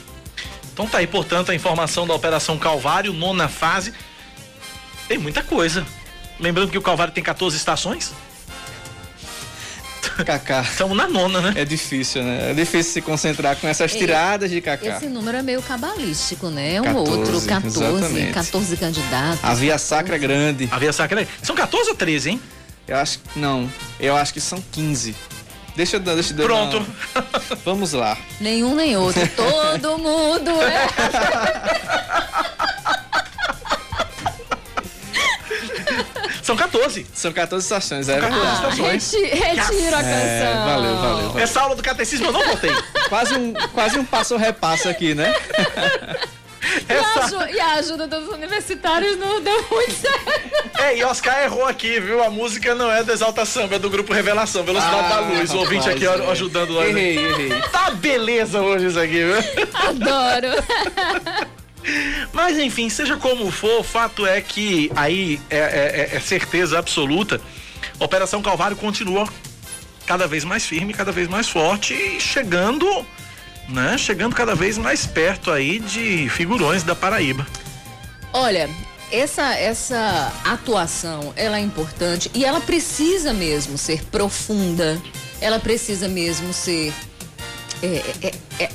Então 0.72 0.86
tá 0.86 0.98
aí, 0.98 1.06
portanto, 1.06 1.50
a 1.50 1.54
informação 1.54 2.06
da 2.06 2.14
Operação 2.14 2.58
Calvário, 2.58 3.12
nona 3.12 3.48
fase. 3.48 3.92
Tem 5.06 5.18
muita 5.18 5.42
coisa. 5.42 5.86
Lembrando 6.38 6.70
que 6.70 6.78
o 6.78 6.82
Calvário 6.82 7.12
tem 7.12 7.22
14 7.22 7.56
estações. 7.56 8.12
Cacá. 10.24 10.62
Estamos 10.62 10.96
na 10.96 11.08
nona, 11.08 11.40
né? 11.40 11.52
É 11.56 11.64
difícil, 11.64 12.22
né? 12.22 12.50
É 12.50 12.54
difícil 12.54 12.92
se 12.92 13.02
concentrar 13.02 13.56
com 13.56 13.66
essas 13.68 13.92
tiradas 13.92 14.50
de 14.50 14.60
Cacá. 14.60 14.96
Esse 14.96 15.06
número 15.06 15.38
é 15.38 15.42
meio 15.42 15.62
cabalístico, 15.62 16.48
né? 16.48 16.80
Um 16.80 16.84
14, 16.84 17.10
outro, 17.10 17.40
14, 17.42 17.84
exatamente. 17.84 18.32
14 18.32 18.76
candidatos. 18.76 19.44
A 19.44 19.54
via 19.54 19.78
sacra 19.78 20.16
é 20.16 20.18
grande. 20.18 20.68
A 20.70 20.78
via 20.78 20.92
sacra 20.92 21.22
é... 21.22 21.28
São 21.42 21.54
14 21.54 21.90
ou 21.90 21.96
13, 21.96 22.30
hein? 22.30 22.40
Eu 22.86 22.96
acho 22.96 23.18
que 23.18 23.38
não. 23.38 23.70
Eu 24.00 24.16
acho 24.16 24.32
que 24.32 24.40
são 24.40 24.62
15. 24.72 25.14
Deixa 25.76 25.96
eu 25.96 26.00
deixa 26.00 26.34
eu 26.36 26.44
Pronto. 26.44 26.84
Vamos 27.64 27.92
lá. 27.92 28.18
Nenhum 28.40 28.74
nem 28.74 28.96
outro. 28.96 29.22
Todo 29.36 29.98
mundo 29.98 30.50
é. 30.62 30.88
São 36.48 36.56
14. 36.56 37.06
São 37.12 37.30
14 37.30 37.62
estações, 37.62 38.08
é 38.08 38.18
14 38.18 38.40
verdade. 38.40 38.72
estações. 38.72 39.12
Reti, 39.12 39.34
retiro 39.36 39.96
a 39.96 39.98
canção. 39.98 40.08
É, 40.08 40.64
valeu, 40.64 40.96
valeu, 40.96 41.28
valeu. 41.28 41.38
Essa 41.38 41.60
aula 41.60 41.76
do 41.76 41.82
catecismo 41.82 42.24
eu 42.24 42.32
não 42.32 42.42
voltei. 42.42 42.70
quase 43.10 43.34
um, 43.34 43.52
quase 43.74 43.98
um 43.98 44.04
passo 44.04 44.34
repasso 44.38 44.88
aqui, 44.88 45.14
né? 45.14 45.34
E, 46.88 46.92
a 46.92 47.24
ajuda, 47.24 47.50
e, 47.50 47.60
a 47.60 47.74
ajuda 47.74 48.06
dos 48.06 48.28
universitários 48.28 49.16
não 49.16 49.40
deu 49.40 49.64
muito 49.70 49.92
certo. 49.92 50.80
É, 50.80 50.98
e 50.98 51.04
Oscar 51.04 51.44
errou 51.44 51.64
aqui, 51.64 51.98
viu? 51.98 52.22
A 52.22 52.28
música 52.28 52.74
não 52.74 52.90
é 52.90 53.02
do 53.02 53.10
Exalta 53.10 53.44
Samba, 53.46 53.76
é 53.76 53.78
do 53.78 53.88
grupo 53.88 54.12
Revelação, 54.12 54.64
Velocidade 54.64 55.04
ah, 55.04 55.08
da 55.08 55.20
Luz. 55.20 55.50
O 55.54 55.58
ouvinte 55.58 55.88
aqui 55.88 56.04
é. 56.04 56.30
ajudando. 56.30 56.82
Errei, 56.82 57.16
errei. 57.16 57.62
Tá 57.72 57.90
beleza 57.90 58.60
hoje 58.60 58.86
isso 58.86 58.98
aqui, 58.98 59.24
viu? 59.24 59.36
Adoro. 59.72 60.48
Mas 62.32 62.58
enfim, 62.58 62.88
seja 62.88 63.16
como 63.16 63.50
for, 63.50 63.80
o 63.80 63.82
fato 63.82 64.26
é 64.26 64.40
que 64.40 64.90
aí 64.94 65.40
é, 65.50 65.58
é, 65.58 66.08
é, 66.12 66.16
é 66.16 66.20
certeza 66.20 66.78
absoluta. 66.78 67.40
Operação 67.98 68.42
Calvário 68.42 68.76
continua 68.76 69.28
cada 70.06 70.26
vez 70.26 70.44
mais 70.44 70.64
firme, 70.64 70.94
cada 70.94 71.12
vez 71.12 71.28
mais 71.28 71.48
forte 71.48 71.92
e 71.94 72.20
chegando, 72.20 72.86
né? 73.68 73.98
Chegando 73.98 74.34
cada 74.34 74.54
vez 74.54 74.78
mais 74.78 75.06
perto 75.06 75.50
aí 75.50 75.78
de 75.78 76.28
figurões 76.30 76.82
da 76.82 76.94
Paraíba. 76.94 77.46
Olha, 78.32 78.68
essa 79.10 79.54
essa 79.54 80.32
atuação, 80.44 81.32
ela 81.36 81.58
é 81.58 81.60
importante 81.60 82.30
e 82.34 82.44
ela 82.44 82.60
precisa 82.60 83.32
mesmo 83.32 83.76
ser 83.76 84.02
profunda. 84.04 85.00
Ela 85.40 85.58
precisa 85.58 86.08
mesmo 86.08 86.52
ser 86.52 86.92
é, 87.82 88.02
é, 88.22 88.64
é, 88.64 88.70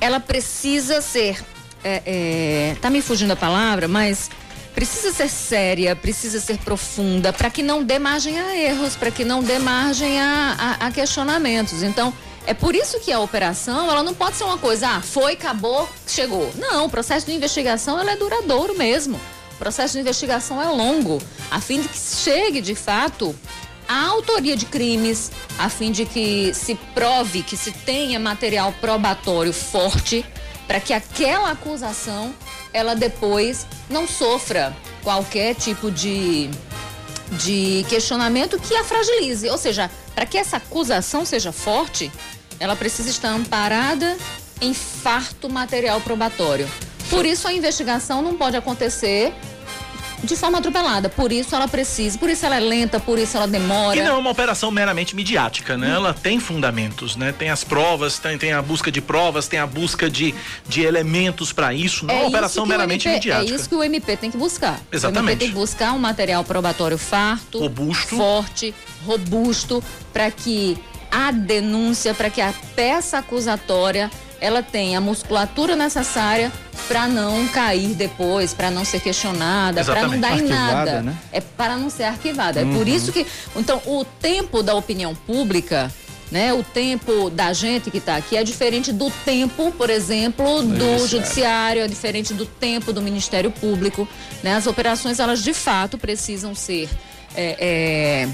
ela 0.00 0.20
precisa 0.20 1.00
ser 1.00 1.42
é, 1.84 2.02
é, 2.04 2.76
tá 2.80 2.90
me 2.90 3.02
fugindo 3.02 3.32
a 3.32 3.36
palavra, 3.36 3.88
mas 3.88 4.30
precisa 4.74 5.12
ser 5.12 5.28
séria, 5.28 5.94
precisa 5.94 6.40
ser 6.40 6.58
profunda, 6.58 7.32
para 7.32 7.50
que 7.50 7.62
não 7.62 7.82
dê 7.82 7.98
margem 7.98 8.38
a 8.38 8.56
erros, 8.56 8.96
para 8.96 9.10
que 9.10 9.24
não 9.24 9.42
dê 9.42 9.58
margem 9.58 10.20
a, 10.20 10.78
a, 10.80 10.86
a, 10.86 10.90
questionamentos. 10.90 11.82
Então, 11.82 12.12
é 12.46 12.54
por 12.54 12.74
isso 12.74 12.98
que 13.00 13.12
a 13.12 13.20
operação, 13.20 13.90
ela 13.90 14.02
não 14.02 14.14
pode 14.14 14.36
ser 14.36 14.44
uma 14.44 14.58
coisa, 14.58 14.88
ah, 14.88 15.00
foi, 15.00 15.34
acabou, 15.34 15.88
chegou. 16.06 16.50
Não, 16.56 16.86
o 16.86 16.90
processo 16.90 17.26
de 17.26 17.32
investigação, 17.32 17.98
ela 18.00 18.12
é 18.12 18.16
duradouro 18.16 18.76
mesmo. 18.76 19.20
O 19.52 19.56
processo 19.58 19.94
de 19.94 20.00
investigação 20.00 20.60
é 20.60 20.66
longo, 20.66 21.22
a 21.50 21.60
fim 21.60 21.80
de 21.80 21.88
que 21.88 21.96
chegue, 21.96 22.60
de 22.60 22.74
fato, 22.74 23.34
a 23.88 24.06
autoria 24.06 24.56
de 24.56 24.66
crimes, 24.66 25.30
a 25.58 25.68
fim 25.68 25.92
de 25.92 26.04
que 26.04 26.52
se 26.54 26.74
prove, 26.94 27.42
que 27.42 27.56
se 27.56 27.70
tenha 27.70 28.18
material 28.18 28.74
probatório 28.80 29.52
forte 29.52 30.24
para 30.66 30.80
que 30.80 30.92
aquela 30.92 31.50
acusação 31.50 32.34
ela 32.72 32.94
depois 32.94 33.66
não 33.90 34.06
sofra 34.06 34.74
qualquer 35.02 35.54
tipo 35.54 35.90
de, 35.90 36.48
de 37.32 37.84
questionamento 37.88 38.58
que 38.58 38.74
a 38.74 38.84
fragilize. 38.84 39.48
Ou 39.48 39.58
seja, 39.58 39.90
para 40.14 40.26
que 40.26 40.38
essa 40.38 40.56
acusação 40.56 41.24
seja 41.24 41.52
forte, 41.52 42.10
ela 42.58 42.76
precisa 42.76 43.10
estar 43.10 43.30
amparada 43.30 44.16
em 44.60 44.72
farto 44.72 45.50
material 45.50 46.00
probatório. 46.00 46.68
Por 47.10 47.26
isso 47.26 47.46
a 47.46 47.52
investigação 47.52 48.22
não 48.22 48.36
pode 48.36 48.56
acontecer 48.56 49.34
de 50.22 50.36
forma 50.36 50.58
atropelada. 50.58 51.08
Por 51.08 51.32
isso 51.32 51.54
ela 51.54 51.66
precisa, 51.66 52.18
por 52.18 52.30
isso 52.30 52.46
ela 52.46 52.56
é 52.56 52.60
lenta, 52.60 53.00
por 53.00 53.18
isso 53.18 53.36
ela 53.36 53.46
demora. 53.46 53.96
E 53.96 54.02
não 54.02 54.16
é 54.16 54.18
uma 54.18 54.30
operação 54.30 54.70
meramente 54.70 55.16
midiática, 55.16 55.76
né? 55.76 55.88
Hum. 55.88 55.94
Ela 55.94 56.14
tem 56.14 56.38
fundamentos, 56.38 57.16
né? 57.16 57.32
Tem 57.32 57.50
as 57.50 57.64
provas, 57.64 58.18
tem, 58.18 58.38
tem 58.38 58.52
a 58.52 58.62
busca 58.62 58.90
de 58.90 59.00
provas, 59.00 59.48
tem 59.48 59.58
a 59.58 59.66
busca 59.66 60.08
de, 60.08 60.34
de 60.68 60.82
elementos 60.82 61.52
para 61.52 61.74
isso. 61.74 62.06
Não 62.06 62.14
é, 62.14 62.18
é 62.18 62.20
uma 62.20 62.28
operação 62.28 62.64
meramente 62.66 63.08
MP, 63.08 63.16
midiática. 63.16 63.52
É 63.52 63.56
isso 63.56 63.68
que 63.68 63.74
o 63.74 63.82
MP 63.82 64.16
tem 64.16 64.30
que 64.30 64.36
buscar. 64.36 64.80
Exatamente. 64.92 65.24
O 65.24 65.30
MP 65.30 65.38
tem 65.38 65.48
que 65.48 65.54
buscar 65.54 65.92
um 65.92 65.98
material 65.98 66.44
probatório 66.44 66.98
farto, 66.98 67.58
robusto, 67.58 68.16
forte, 68.16 68.74
robusto, 69.04 69.82
para 70.12 70.30
que 70.30 70.78
a 71.10 71.30
denúncia, 71.30 72.14
para 72.14 72.30
que 72.30 72.40
a 72.40 72.54
peça 72.74 73.18
acusatória 73.18 74.10
ela 74.42 74.60
tem 74.60 74.96
a 74.96 75.00
musculatura 75.00 75.76
necessária 75.76 76.50
para 76.88 77.06
não 77.06 77.46
cair 77.46 77.94
depois, 77.94 78.52
para 78.52 78.72
não 78.72 78.84
ser 78.84 79.00
questionada, 79.00 79.84
para 79.84 80.08
não 80.08 80.18
dar 80.18 80.36
em 80.36 80.48
nada. 80.48 81.00
Né? 81.00 81.16
É 81.30 81.40
para 81.40 81.76
não 81.76 81.88
ser 81.88 82.02
arquivada. 82.02 82.60
Uhum. 82.60 82.72
É 82.72 82.74
por 82.76 82.88
uhum. 82.88 82.92
isso 82.94 83.12
que, 83.12 83.24
então, 83.54 83.80
o 83.86 84.04
tempo 84.04 84.60
da 84.60 84.74
opinião 84.74 85.14
pública 85.14 85.90
né? 86.32 86.50
O 86.50 86.62
tempo 86.62 87.28
da 87.28 87.52
gente 87.52 87.90
que 87.90 87.98
está 87.98 88.16
aqui 88.16 88.38
é 88.38 88.42
diferente 88.42 88.90
do 88.90 89.10
tempo, 89.22 89.70
por 89.72 89.90
exemplo, 89.90 90.62
do 90.62 90.78
judiciário. 90.78 91.06
judiciário, 91.06 91.82
é 91.82 91.86
diferente 91.86 92.32
do 92.32 92.46
tempo 92.46 92.90
do 92.90 93.02
Ministério 93.02 93.50
Público, 93.50 94.08
né? 94.42 94.54
As 94.54 94.66
operações 94.66 95.20
elas 95.20 95.44
de 95.44 95.52
fato 95.52 95.98
precisam 95.98 96.54
ser 96.54 96.88
é, 97.36 97.56
é, 97.60 98.28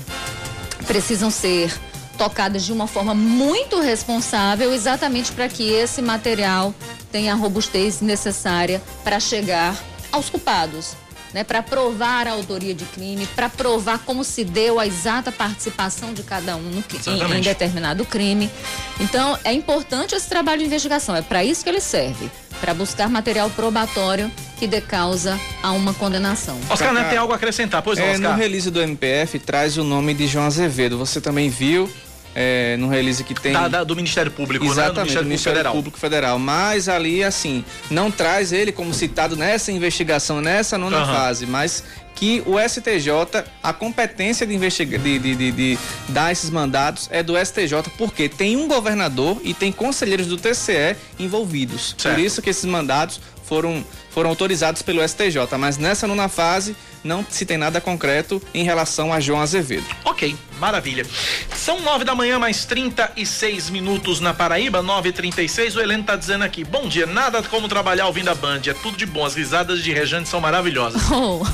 precisam 0.87 1.29
ser 1.29 1.73
tocadas 2.19 2.67
de 2.67 2.73
uma 2.73 2.87
forma 2.87 3.15
muito 3.15 3.81
responsável, 3.81 4.75
exatamente 4.75 5.33
para 5.33 5.49
que 5.49 5.71
esse 5.71 6.03
material 6.03 6.75
tenha 7.11 7.33
a 7.33 7.37
robustez 7.37 8.01
necessária 8.01 8.83
para 9.05 9.21
chegar 9.21 9.75
aos 10.13 10.29
culpados. 10.29 10.95
Né, 11.31 11.45
para 11.45 11.63
provar 11.63 12.27
a 12.27 12.31
autoria 12.31 12.73
de 12.73 12.87
crime, 12.87 13.27
para 13.37 13.51
provar 13.51 13.99
como 13.99 14.25
se 14.25 14.45
deu 14.45 14.81
a 14.81 14.87
exata 14.87 15.31
participação 15.31 16.15
de 16.15 16.23
cada 16.23 16.57
um 16.57 16.63
no, 16.63 16.79
em, 16.79 17.37
em, 17.37 17.41
determinado 17.43 18.03
crime. 18.07 18.51
Então, 18.99 19.39
é 19.45 19.53
importante 19.53 20.15
esse 20.15 20.27
trabalho 20.27 20.61
de 20.61 20.65
investigação, 20.65 21.15
é 21.15 21.21
para 21.21 21.45
isso 21.45 21.63
que 21.63 21.69
ele 21.69 21.83
serve 21.83 22.31
para 22.63 22.73
buscar 22.73 23.11
material 23.11 23.51
probatório 23.51 24.31
que 24.59 24.67
dê 24.67 24.81
causa 24.81 25.39
a 25.63 25.73
uma 25.73 25.95
condenação. 25.95 26.59
Oscar, 26.71 26.93
né, 26.93 27.05
tem 27.09 27.19
algo 27.19 27.33
a 27.33 27.37
acrescentar? 27.37 27.83
Pois 27.83 27.99
é, 27.99 28.13
Oscar. 28.13 28.33
No 28.33 28.37
release 28.37 28.71
do 28.71 28.81
MPF 28.81 29.39
traz 29.39 29.77
o 29.77 29.85
nome 29.85 30.15
de 30.15 30.27
João 30.27 30.47
Azevedo. 30.47 30.99
Você 30.99 31.21
também 31.21 31.49
viu 31.49 31.91
é, 32.35 32.77
no 32.77 32.89
release 32.89 33.23
que 33.25 33.35
tem. 33.35 33.53
Da, 33.53 33.69
da, 33.69 33.85
do 33.85 33.97
Ministério 33.97 34.31
Público, 34.31 34.65
Exatamente, 34.65 34.87
né? 34.87 34.95
Do 34.95 35.05
Ministério, 35.05 35.25
do 35.25 35.29
Ministério 35.29 35.57
Federal. 35.59 35.75
Público 35.75 35.99
Federal. 35.99 36.39
Mas 36.39 36.89
ali, 36.89 37.25
assim, 37.25 37.65
não 37.91 38.11
traz 38.11 38.53
ele 38.53 38.73
como 38.73 38.93
citado 38.95 39.37
nessa 39.37 39.73
investigação, 39.73 40.41
nessa 40.41 40.79
nona 40.79 41.01
uhum. 41.01 41.07
fase, 41.07 41.47
mas 41.47 41.85
que 42.19 42.43
o 42.47 42.59
STJ, 42.59 43.45
a 43.63 43.73
competência 43.73 44.45
de, 44.45 44.53
investigar, 44.53 45.01
de, 45.01 45.21
de, 45.21 45.35
de, 45.37 45.53
de, 45.53 45.79
dar 46.09 46.33
esses 46.33 46.51
mandatos 46.51 47.09
é 47.13 47.23
do 47.23 47.35
STJ, 47.39 47.93
porque 47.97 48.29
tem 48.29 48.57
um 48.57 48.67
governador 48.67 49.41
e 49.45 49.55
tem 49.55 49.71
conselheiros 49.71 50.27
do 50.27 50.37
TCE 50.37 50.97
envolvidos. 51.17 51.95
Certo. 51.97 52.17
Por 52.17 52.25
isso 52.25 52.43
que 52.43 52.51
esses 52.51 52.65
mandatos 52.65 53.21
foram, 53.49 53.85
foram 54.11 54.31
autorizados 54.31 54.83
pelo 54.83 55.07
STJ, 55.07 55.57
mas 55.59 55.79
nessa 55.79 56.07
nona 56.07 56.29
fase 56.29 56.77
não 57.03 57.25
se 57.29 57.47
tem 57.47 57.57
nada 57.57 57.81
concreto 57.81 58.43
em 58.53 58.65
relação 58.65 59.13
a 59.13 59.21
João 59.21 59.41
Azevedo. 59.41 59.87
Ok, 60.05 60.37
maravilha. 60.59 61.07
São 61.55 61.81
nove 61.81 62.05
da 62.05 62.15
manhã, 62.15 62.39
mais 62.39 62.65
36 62.65 63.71
minutos 63.71 64.21
na 64.21 64.35
Paraíba, 64.35 64.83
nove 64.83 65.09
e 65.09 65.13
trinta 65.13 65.43
e 65.43 65.49
seis. 65.49 65.77
O 65.77 65.81
Heleno 65.81 66.05
tá 66.05 66.17
dizendo 66.17 66.45
aqui, 66.45 66.65
bom 66.65 66.89
dia, 66.89 67.07
nada 67.07 67.43
como 67.43 67.69
trabalhar 67.69 68.07
ouvindo 68.07 68.29
a 68.29 68.35
Band, 68.35 68.63
é 68.67 68.75
tudo 68.75 68.97
de 68.97 69.07
bom, 69.07 69.25
as 69.25 69.35
risadas 69.35 69.83
de 69.83 69.93
Rejane 69.93 70.27
são 70.27 70.41
maravilhosas. 70.41 71.03
Oh. 71.11 71.43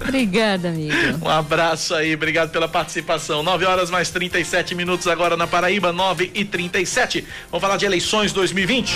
Obrigada, 0.00 0.68
amigo. 0.68 0.94
Um 1.22 1.28
abraço 1.28 1.94
aí, 1.94 2.14
obrigado 2.14 2.50
pela 2.50 2.66
participação. 2.66 3.42
9 3.42 3.64
horas 3.64 3.90
mais 3.90 4.10
37 4.10 4.74
minutos 4.74 5.06
agora 5.06 5.36
na 5.36 5.46
Paraíba, 5.46 5.92
9 5.92 6.32
e 6.34 6.44
37. 6.44 7.24
Vamos 7.50 7.62
falar 7.62 7.76
de 7.76 7.86
eleições 7.86 8.32
2020. 8.32 8.94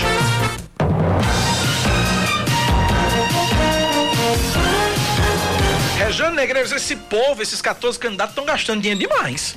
Rejane 6.16 6.35
Negreiros, 6.35 6.73
esse 6.73 6.96
povo, 6.96 7.42
esses 7.42 7.61
14 7.61 7.99
candidatos 7.99 8.32
estão 8.32 8.46
gastando 8.46 8.80
dinheiro 8.80 9.00
demais. 9.00 9.54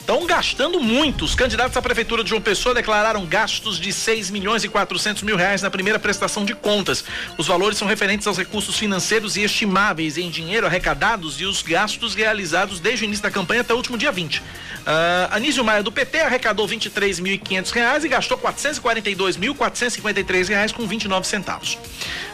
estão 0.00 0.26
gastando 0.26 0.80
muito. 0.80 1.24
Os 1.24 1.36
candidatos 1.36 1.76
à 1.76 1.80
prefeitura 1.80 2.24
de 2.24 2.30
João 2.30 2.42
Pessoa 2.42 2.74
declararam 2.74 3.24
gastos 3.24 3.78
de 3.78 3.92
6 3.92 4.30
milhões 4.30 4.64
e 4.64 4.68
400 4.68 5.22
mil 5.22 5.36
reais 5.36 5.62
na 5.62 5.70
primeira 5.70 5.96
prestação 5.96 6.44
de 6.44 6.56
contas. 6.56 7.04
Os 7.36 7.46
valores 7.46 7.78
são 7.78 7.86
referentes 7.86 8.26
aos 8.26 8.36
recursos 8.36 8.76
financeiros 8.76 9.36
e 9.36 9.44
estimáveis 9.44 10.18
em 10.18 10.28
dinheiro 10.28 10.66
arrecadados 10.66 11.40
e 11.40 11.44
os 11.44 11.62
gastos 11.62 12.16
realizados 12.16 12.80
desde 12.80 13.04
o 13.04 13.06
início 13.06 13.22
da 13.22 13.30
campanha 13.30 13.60
até 13.60 13.72
o 13.72 13.76
último 13.76 13.96
dia 13.96 14.10
20. 14.10 14.38
Uh, 14.38 14.42
ah, 14.86 15.36
Anísio 15.36 15.62
Maia 15.62 15.84
do 15.84 15.92
PT 15.92 16.18
arrecadou 16.18 16.66
23.500 16.66 17.70
reais 17.70 18.02
e 18.02 18.08
gastou 18.08 18.36
442.453 18.38 20.48
reais 20.48 20.72
com 20.72 20.84
29 20.84 21.28
centavos. 21.28 21.78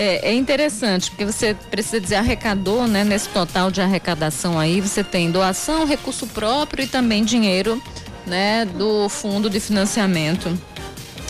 É, 0.00 0.30
é, 0.30 0.32
interessante, 0.32 1.10
porque 1.10 1.24
você 1.24 1.56
precisa 1.72 2.00
dizer 2.00 2.14
arrecadou, 2.14 2.86
né? 2.86 3.02
Nesse 3.02 3.28
total 3.30 3.68
de 3.68 3.80
arrecadação 3.80 4.56
aí, 4.56 4.80
você 4.80 5.02
tem 5.02 5.28
doação, 5.28 5.84
recurso 5.84 6.24
próprio 6.28 6.84
e 6.84 6.86
também 6.86 7.24
dinheiro, 7.24 7.82
né? 8.24 8.64
Do 8.64 9.08
fundo 9.08 9.50
de 9.50 9.58
financiamento 9.58 10.56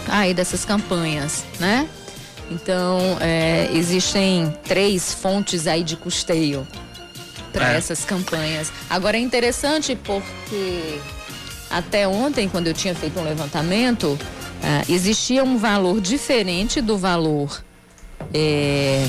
aí 0.07 0.35
dessas 0.35 0.67
campanhas, 0.67 1.47
né? 1.59 1.89
Então, 2.51 3.17
é, 3.23 3.71
existem 3.73 4.55
três 4.65 5.15
fontes 5.15 5.67
aí 5.67 5.83
de 5.83 5.97
custeio 5.97 6.69
para 7.51 7.73
é. 7.73 7.79
essas 7.79 8.05
campanhas. 8.05 8.71
Agora 8.91 9.17
é 9.17 9.21
interessante 9.21 9.97
porque 9.97 11.01
até 11.71 12.07
ontem, 12.07 12.51
quando 12.51 12.67
eu 12.67 12.75
tinha 12.75 12.95
feito 12.95 13.19
um 13.19 13.25
levantamento, 13.25 14.19
é, 14.63 14.93
existia 14.93 15.43
um 15.43 15.57
valor 15.57 16.03
diferente 16.03 16.83
do 16.83 16.99
valor 16.99 17.67
é, 18.33 19.07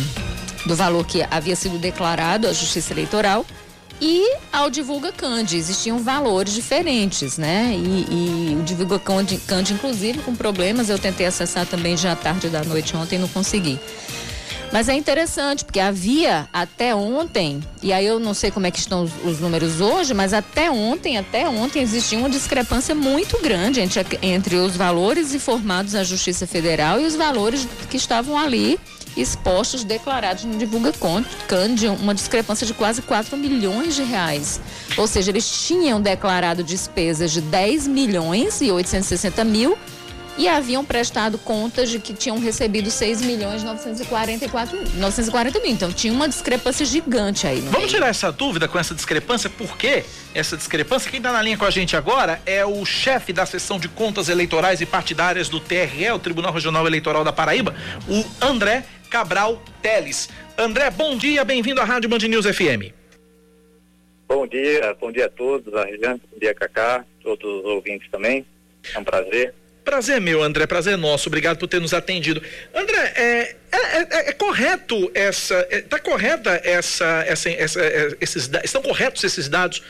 do 0.66 0.76
valor 0.76 1.06
que 1.06 1.26
havia 1.30 1.56
sido 1.56 1.78
declarado 1.78 2.48
à 2.48 2.54
Justiça 2.54 2.94
Eleitoral 2.94 3.46
e 4.02 4.38
ao 4.52 4.70
Divulga 4.70 5.12
Cande. 5.12 5.58
Existiam 5.58 6.00
valores 6.00 6.54
diferentes, 6.54 7.38
né? 7.38 7.74
E, 7.76 8.54
e 8.54 8.58
o 8.60 8.64
Divulga 8.64 9.00
Cande, 9.00 9.74
inclusive, 9.74 10.20
com 10.20 10.36
problemas, 10.36 10.90
eu 10.90 10.98
tentei 10.98 11.26
acessar 11.26 11.66
também 11.66 11.98
já 11.98 12.14
à 12.14 12.16
tarde 12.16 12.50
da 12.50 12.64
noite 12.64 12.96
ontem 12.96 13.20
não 13.20 13.28
consegui. 13.28 13.80
Mas 14.72 14.88
é 14.88 14.94
interessante, 14.94 15.66
porque 15.66 15.80
havia 15.80 16.48
até 16.54 16.94
ontem, 16.94 17.60
e 17.82 17.92
aí 17.92 18.06
eu 18.06 18.20
não 18.20 18.36
sei 18.36 18.52
como 18.52 18.68
é 18.68 18.72
que 18.72 18.78
estão 18.78 19.04
os, 19.04 19.12
os 19.26 19.40
números 19.40 19.82
hoje, 19.82 20.14
mas 20.14 20.32
até 20.32 20.70
ontem, 20.70 21.18
até 21.18 21.50
ontem 21.50 21.82
existia 21.82 22.20
uma 22.20 22.30
discrepância 22.30 22.94
muito 22.94 23.42
grande 23.42 23.82
entre, 23.82 24.06
entre 24.22 24.58
os 24.58 24.78
valores 24.78 25.34
informados 25.34 25.96
à 25.96 26.04
Justiça 26.04 26.46
Federal 26.46 27.02
e 27.02 27.06
os 27.06 27.16
valores 27.16 27.68
que 27.90 27.98
estavam 27.98 28.38
ali 28.38 28.80
expostos 29.22 29.84
declarados 29.84 30.44
no 30.44 30.58
Divulga 30.58 30.94
Cande, 31.48 31.88
uma 31.88 32.14
discrepância 32.14 32.66
de 32.66 32.74
quase 32.74 33.02
4 33.02 33.36
milhões 33.38 33.96
de 33.96 34.04
reais. 34.04 34.60
Ou 34.98 35.08
seja, 35.08 35.32
eles 35.32 35.68
tinham 35.68 36.02
declarado 36.02 36.64
despesas 36.64 37.32
de 37.32 37.42
10 37.42 37.88
milhões 37.88 38.62
e 38.62 38.72
860 38.72 39.44
mil 39.44 39.78
e 40.40 40.48
haviam 40.48 40.86
prestado 40.86 41.38
contas 41.38 41.90
de 41.90 42.00
que 42.00 42.14
tinham 42.14 42.40
recebido 42.40 42.90
6 42.90 43.22
milhões 43.22 43.62
944 43.62 44.96
940 44.96 45.60
mil. 45.60 45.72
Então 45.72 45.92
tinha 45.92 46.14
uma 46.14 46.30
discrepância 46.30 46.86
gigante 46.86 47.46
aí. 47.46 47.60
Vamos 47.60 47.80
meio. 47.80 47.88
tirar 47.90 48.08
essa 48.08 48.32
dúvida 48.32 48.66
com 48.66 48.80
essa 48.80 48.96
discrepância, 48.96 49.50
por 49.50 49.78
quê 49.78 50.06
essa 50.34 50.56
discrepância? 50.56 51.12
Quem 51.12 51.18
está 51.18 51.34
na 51.34 51.42
linha 51.42 51.58
com 51.58 51.66
a 51.66 51.70
gente 51.70 51.98
agora 51.98 52.42
é 52.46 52.66
o 52.66 52.86
chefe 52.86 53.34
da 53.34 53.46
seção 53.46 53.78
de 53.78 53.90
contas 53.90 54.30
eleitorais 54.30 54.80
e 54.80 54.86
partidárias 54.86 55.50
do 55.50 55.60
TRE, 55.60 56.10
o 56.14 56.20
Tribunal 56.20 56.54
Regional 56.54 56.88
Eleitoral 56.88 57.26
da 57.26 57.34
Paraíba, 57.34 57.76
o 58.08 58.24
André 58.40 58.86
Cabral 59.10 59.62
Teles. 59.82 60.30
André, 60.58 60.90
bom 60.92 61.18
dia, 61.18 61.44
bem-vindo 61.44 61.82
à 61.82 61.84
Rádio 61.84 62.10
Band 62.10 62.20
News 62.20 62.46
FM. 62.46 62.94
Bom 64.28 64.46
dia, 64.46 64.96
bom 65.00 65.12
dia 65.12 65.26
a 65.26 65.30
todos, 65.30 65.74
a 65.74 65.84
Regiane, 65.86 66.22
bom 66.32 66.40
dia 66.40 66.54
Cacá, 66.54 67.04
todos 67.24 67.62
os 67.62 67.66
ouvintes 67.66 68.08
também. 68.12 68.46
É 68.94 69.00
um 69.00 69.04
prazer. 69.04 69.54
Prazer 69.84 70.22
meu, 70.22 70.44
André, 70.44 70.68
prazer 70.68 70.96
nosso. 70.98 71.28
Obrigado 71.30 71.58
por 71.58 71.68
ter 71.68 71.82
nos 71.82 71.96
atendido. 71.96 72.40
André, 72.76 73.14
é, 73.16 73.56
é, 73.72 73.98
é, 73.98 74.30
é 74.30 74.34
correto 74.34 75.10
essa, 75.16 75.68
está 75.72 75.98
é, 75.98 76.00
correta 76.00 76.62
essa, 76.64 77.24
essa, 77.28 77.50
essa, 77.50 77.82
é, 77.82 78.16
esses, 78.22 78.50
estão 78.64 78.84
corretos 78.84 79.24
esses 79.24 79.50
dados 79.50 79.82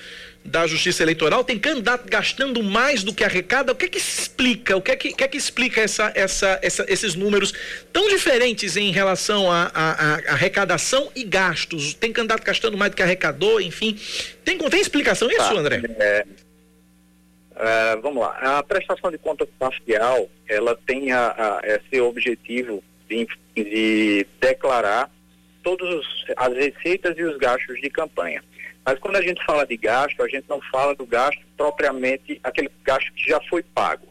da 0.44 0.66
Justiça 0.66 1.04
Eleitoral, 1.04 1.44
tem 1.44 1.60
candidato 1.60 2.08
gastando 2.08 2.64
mais 2.64 3.04
do 3.04 3.14
que 3.14 3.24
arrecada. 3.24 3.72
O 3.72 3.76
que 3.76 3.86
é 3.86 3.90
que 3.90 3.98
explica? 3.98 4.76
O 4.76 4.82
que 4.82 4.92
é 4.92 4.96
que, 4.96 5.14
que, 5.14 5.24
é 5.24 5.28
que 5.28 5.38
explica 5.38 5.82
essa, 5.82 6.12
essa, 6.16 6.60
essa, 6.62 6.86
esses 6.88 7.16
números 7.16 7.54
tão 7.94 8.08
diferentes 8.10 8.76
em 8.78 8.92
relação 8.92 9.52
à 9.52 9.72
arrecadação 10.28 11.12
e 11.16 11.24
gastos? 11.24 11.94
Tem 11.94 12.12
candidato 12.12 12.44
gastando 12.44 12.78
mais 12.78 12.92
do 12.92 12.96
que 12.96 13.04
arrecadou, 13.04 13.62
enfim. 13.62 14.00
Tem, 14.44 14.58
tem 14.58 14.82
explicação 14.82 15.30
isso, 15.30 15.38
tá, 15.38 15.54
André? 15.54 15.82
É, 16.00 16.26
é, 17.56 17.96
vamos 17.98 18.22
lá. 18.22 18.58
A 18.60 18.64
prestação 18.64 19.12
de 19.12 19.18
contas 19.18 19.48
parcial, 19.60 20.30
ela 20.48 20.78
tem 20.88 21.12
a, 21.12 21.60
a 21.62 21.62
esse 21.64 22.00
objetivo 22.02 22.84
de, 23.08 23.28
de 23.56 24.26
declarar 24.40 25.12
todas 25.62 26.06
as 26.38 26.54
receitas 26.54 27.18
e 27.18 27.24
os 27.24 27.38
gastos 27.38 27.80
de 27.82 27.90
campanha. 27.90 28.42
Mas 28.86 28.98
quando 29.00 29.18
a 29.18 29.22
gente 29.22 29.44
fala 29.46 29.66
de 29.66 29.78
gasto, 29.78 30.22
a 30.24 30.28
gente 30.28 30.48
não 30.50 30.62
fala 30.72 30.96
do 30.96 31.06
gasto 31.06 31.42
propriamente, 31.56 32.40
aquele 32.44 32.72
gasto 32.84 33.12
que 33.14 33.30
já 33.30 33.40
foi 33.50 33.64
pago. 33.64 34.08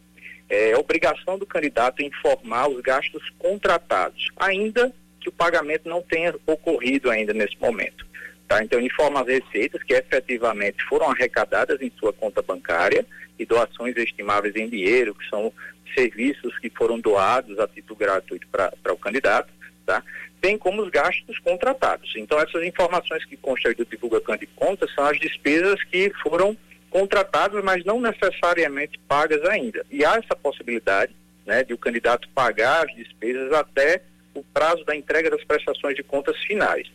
É 0.48 0.76
obrigação 0.76 1.38
do 1.38 1.44
candidato 1.44 2.02
informar 2.02 2.68
os 2.68 2.80
gastos 2.80 3.22
contratados, 3.38 4.30
ainda 4.36 4.92
que 5.20 5.28
o 5.28 5.32
pagamento 5.32 5.88
não 5.88 6.00
tenha 6.00 6.34
ocorrido 6.46 7.10
ainda 7.10 7.34
nesse 7.34 7.58
momento. 7.60 8.06
Tá? 8.46 8.62
Então, 8.62 8.80
informa 8.80 9.20
as 9.20 9.26
receitas 9.26 9.82
que 9.82 9.92
efetivamente 9.92 10.82
foram 10.84 11.10
arrecadadas 11.10 11.82
em 11.82 11.92
sua 11.98 12.14
conta 12.14 12.40
bancária 12.40 13.04
e 13.38 13.44
doações 13.44 13.94
estimáveis 13.96 14.56
em 14.56 14.68
dinheiro, 14.68 15.14
que 15.14 15.28
são 15.28 15.52
serviços 15.94 16.58
que 16.58 16.70
foram 16.70 16.98
doados 16.98 17.58
a 17.58 17.68
título 17.68 17.98
gratuito 17.98 18.46
para 18.48 18.92
o 18.92 18.96
candidato, 18.96 19.52
tá? 19.84 20.02
Bem 20.40 20.56
como 20.56 20.82
os 20.82 20.90
gastos 20.90 21.38
contratados. 21.40 22.12
Então, 22.16 22.38
essas 22.38 22.62
informações 22.64 23.24
que 23.24 23.36
constam 23.36 23.72
do 23.72 23.84
divulgação 23.84 24.36
de 24.36 24.46
contas 24.46 24.92
são 24.94 25.04
as 25.04 25.18
despesas 25.18 25.82
que 25.84 26.12
foram 26.22 26.56
contratadas, 26.90 27.62
mas 27.62 27.84
não 27.84 28.00
necessariamente 28.00 28.98
pagas 29.06 29.44
ainda. 29.44 29.84
E 29.90 30.04
há 30.04 30.16
essa 30.16 30.36
possibilidade 30.36 31.14
né, 31.44 31.64
de 31.64 31.74
o 31.74 31.78
candidato 31.78 32.28
pagar 32.30 32.86
as 32.86 32.94
despesas 32.94 33.52
até 33.52 34.02
o 34.34 34.42
prazo 34.42 34.84
da 34.84 34.94
entrega 34.94 35.30
das 35.30 35.44
prestações 35.44 35.96
de 35.96 36.02
contas 36.02 36.36
finais. 36.44 36.88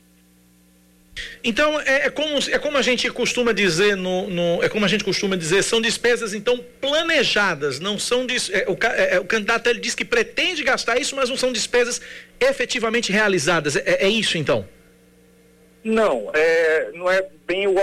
Então 1.43 1.79
é, 1.81 2.07
é, 2.07 2.09
como, 2.09 2.37
é 2.37 2.59
como 2.59 2.77
a 2.77 2.81
gente 2.81 3.09
costuma 3.11 3.51
dizer 3.51 3.95
no, 3.95 4.29
no, 4.29 4.63
é 4.63 4.69
como 4.69 4.85
a 4.85 4.87
gente 4.87 5.03
costuma 5.03 5.35
dizer 5.35 5.61
são 5.61 5.79
despesas 5.79 6.33
então 6.33 6.59
planejadas 6.81 7.79
não 7.79 7.99
são 7.99 8.25
é, 8.51 8.65
o, 8.67 8.77
é, 8.87 9.15
é, 9.15 9.19
o, 9.19 9.25
candidato 9.25 9.67
ele 9.67 9.79
diz 9.79 9.93
que 9.93 10.03
pretende 10.03 10.63
gastar 10.63 10.97
isso 10.97 11.15
mas 11.15 11.29
não 11.29 11.37
são 11.37 11.51
despesas 11.51 12.01
efetivamente 12.39 13.11
realizadas 13.11 13.75
é, 13.75 14.05
é 14.05 14.09
isso 14.09 14.37
então 14.37 14.67
não 15.83 16.31
é 16.33 16.91
não 16.93 17.11
é 17.11 17.27
bem 17.45 17.67
o 17.67 17.73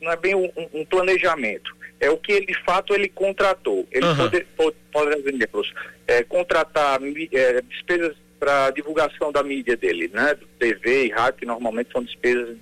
não 0.00 0.12
é 0.12 0.16
bem 0.16 0.34
um, 0.34 0.50
um 0.72 0.84
planejamento 0.84 1.76
é 2.00 2.08
o 2.08 2.16
que 2.16 2.32
ele 2.32 2.46
de 2.46 2.64
fato 2.64 2.94
ele 2.94 3.08
contratou 3.08 3.86
ele 3.92 4.06
uhum. 4.06 4.16
pode, 4.16 4.46
pode, 4.56 4.76
pode 4.92 5.78
é, 6.06 6.22
contratar 6.22 7.00
despesas 7.68 8.16
para 8.38 8.70
divulgação 8.70 9.32
da 9.32 9.42
mídia 9.42 9.76
dele, 9.76 10.08
né? 10.14 10.36
TV 10.58 11.06
e 11.06 11.10
rádio, 11.10 11.40
que 11.40 11.46
normalmente 11.46 11.90
são 11.92 12.02
despesas 12.02 12.56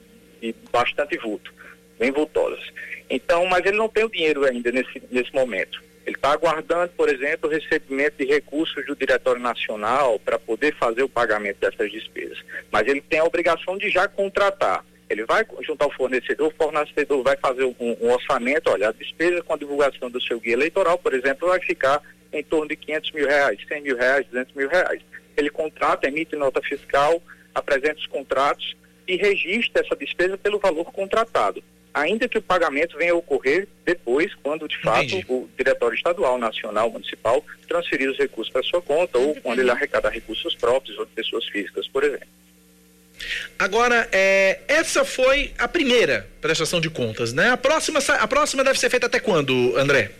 de 0.53 0.71
bastante 0.71 1.17
vulto, 1.19 1.53
bem 1.99 2.11
vultosas. 2.11 2.65
Então, 3.09 3.47
mas 3.47 3.65
ele 3.65 3.77
não 3.77 3.89
tem 3.89 4.05
o 4.05 4.11
dinheiro 4.11 4.45
ainda 4.45 4.71
nesse, 4.73 5.03
nesse 5.11 5.33
momento. 5.35 5.85
Ele 6.05 6.15
está 6.15 6.33
aguardando, 6.33 6.93
por 6.93 7.09
exemplo, 7.09 7.49
o 7.49 7.53
recebimento 7.53 8.19
de 8.19 8.25
recursos 8.25 8.85
do 8.87 8.95
Diretório 8.95 9.41
Nacional 9.41 10.19
para 10.21 10.39
poder 10.39 10.75
fazer 10.77 11.03
o 11.03 11.09
pagamento 11.09 11.59
dessas 11.59 11.91
despesas. 11.91 12.39
Mas 12.71 12.87
ele 12.87 13.01
tem 13.01 13.19
a 13.19 13.25
obrigação 13.25 13.77
de 13.77 13.91
já 13.91 14.07
contratar. 14.07 14.85
Ele 15.11 15.25
vai 15.25 15.45
juntar 15.63 15.87
o 15.87 15.93
fornecedor, 15.93 16.49
o 16.49 16.65
fornecedor 16.65 17.23
vai 17.23 17.37
fazer 17.37 17.65
um, 17.65 17.97
um 18.01 18.11
orçamento, 18.11 18.71
olha, 18.71 18.89
a 18.89 18.93
despesa 18.93 19.43
com 19.43 19.55
a 19.55 19.59
divulgação 19.59 20.11
do 20.11 20.21
seu 20.21 20.41
guia 20.41 20.55
eleitoral, 20.55 20.99
por 20.99 21.15
exemplo, 21.15 21.49
vai 21.49 21.61
ficar 21.61 22.03
em 22.33 22.43
torno 22.43 22.69
de 22.69 22.77
500 22.77 23.13
mil 23.13 23.27
reais, 23.27 23.59
100 23.69 23.83
mil 23.83 23.97
reais, 23.97 24.27
200 24.27 24.55
mil 24.55 24.69
reais 24.69 25.01
ele 25.37 25.51
contrata, 25.51 26.09
emite 26.09 26.35
nota 26.35 26.63
fiscal, 26.63 27.23
apresenta 27.55 27.99
os 27.99 28.07
contratos 28.07 28.75
e 29.07 29.16
registra 29.16 29.83
essa 29.83 29.95
despesa 29.95 30.37
pelo 30.37 30.59
valor 30.59 30.92
contratado. 30.92 31.62
Ainda 31.95 32.29
que 32.29 32.37
o 32.37 32.42
pagamento 32.42 32.99
venha 32.99 33.12
a 33.12 33.16
ocorrer 33.16 33.66
depois, 33.85 34.35
quando 34.42 34.69
de 34.69 34.79
fato 34.83 35.05
Entendi. 35.05 35.25
o 35.29 35.49
diretório 35.57 35.97
estadual, 35.97 36.37
nacional, 36.37 36.90
municipal 36.90 37.42
transferir 37.66 38.11
os 38.11 38.19
recursos 38.19 38.53
para 38.53 38.62
sua 38.62 38.83
conta 38.83 39.19
ou 39.19 39.35
quando 39.37 39.61
ele 39.61 39.71
arrecadar 39.71 40.11
recursos 40.11 40.55
próprios 40.55 40.99
ou 40.99 41.07
de 41.07 41.12
pessoas 41.12 41.47
físicas, 41.47 41.88
por 41.88 42.05
exemplo. 42.05 42.29
Agora, 43.59 44.07
é, 44.12 44.61
essa 44.69 45.07
foi 45.07 45.55
a 45.57 45.66
primeira 45.66 46.29
prestação 46.40 46.83
de 46.83 46.90
contas, 46.90 47.33
né? 47.33 47.51
A 47.51 47.57
próxima, 47.57 47.99
a 47.99 48.29
próxima 48.29 48.62
deve 48.62 48.79
ser 48.79 48.90
feita 48.90 49.07
até 49.07 49.19
quando, 49.19 49.75
André? 49.79 50.11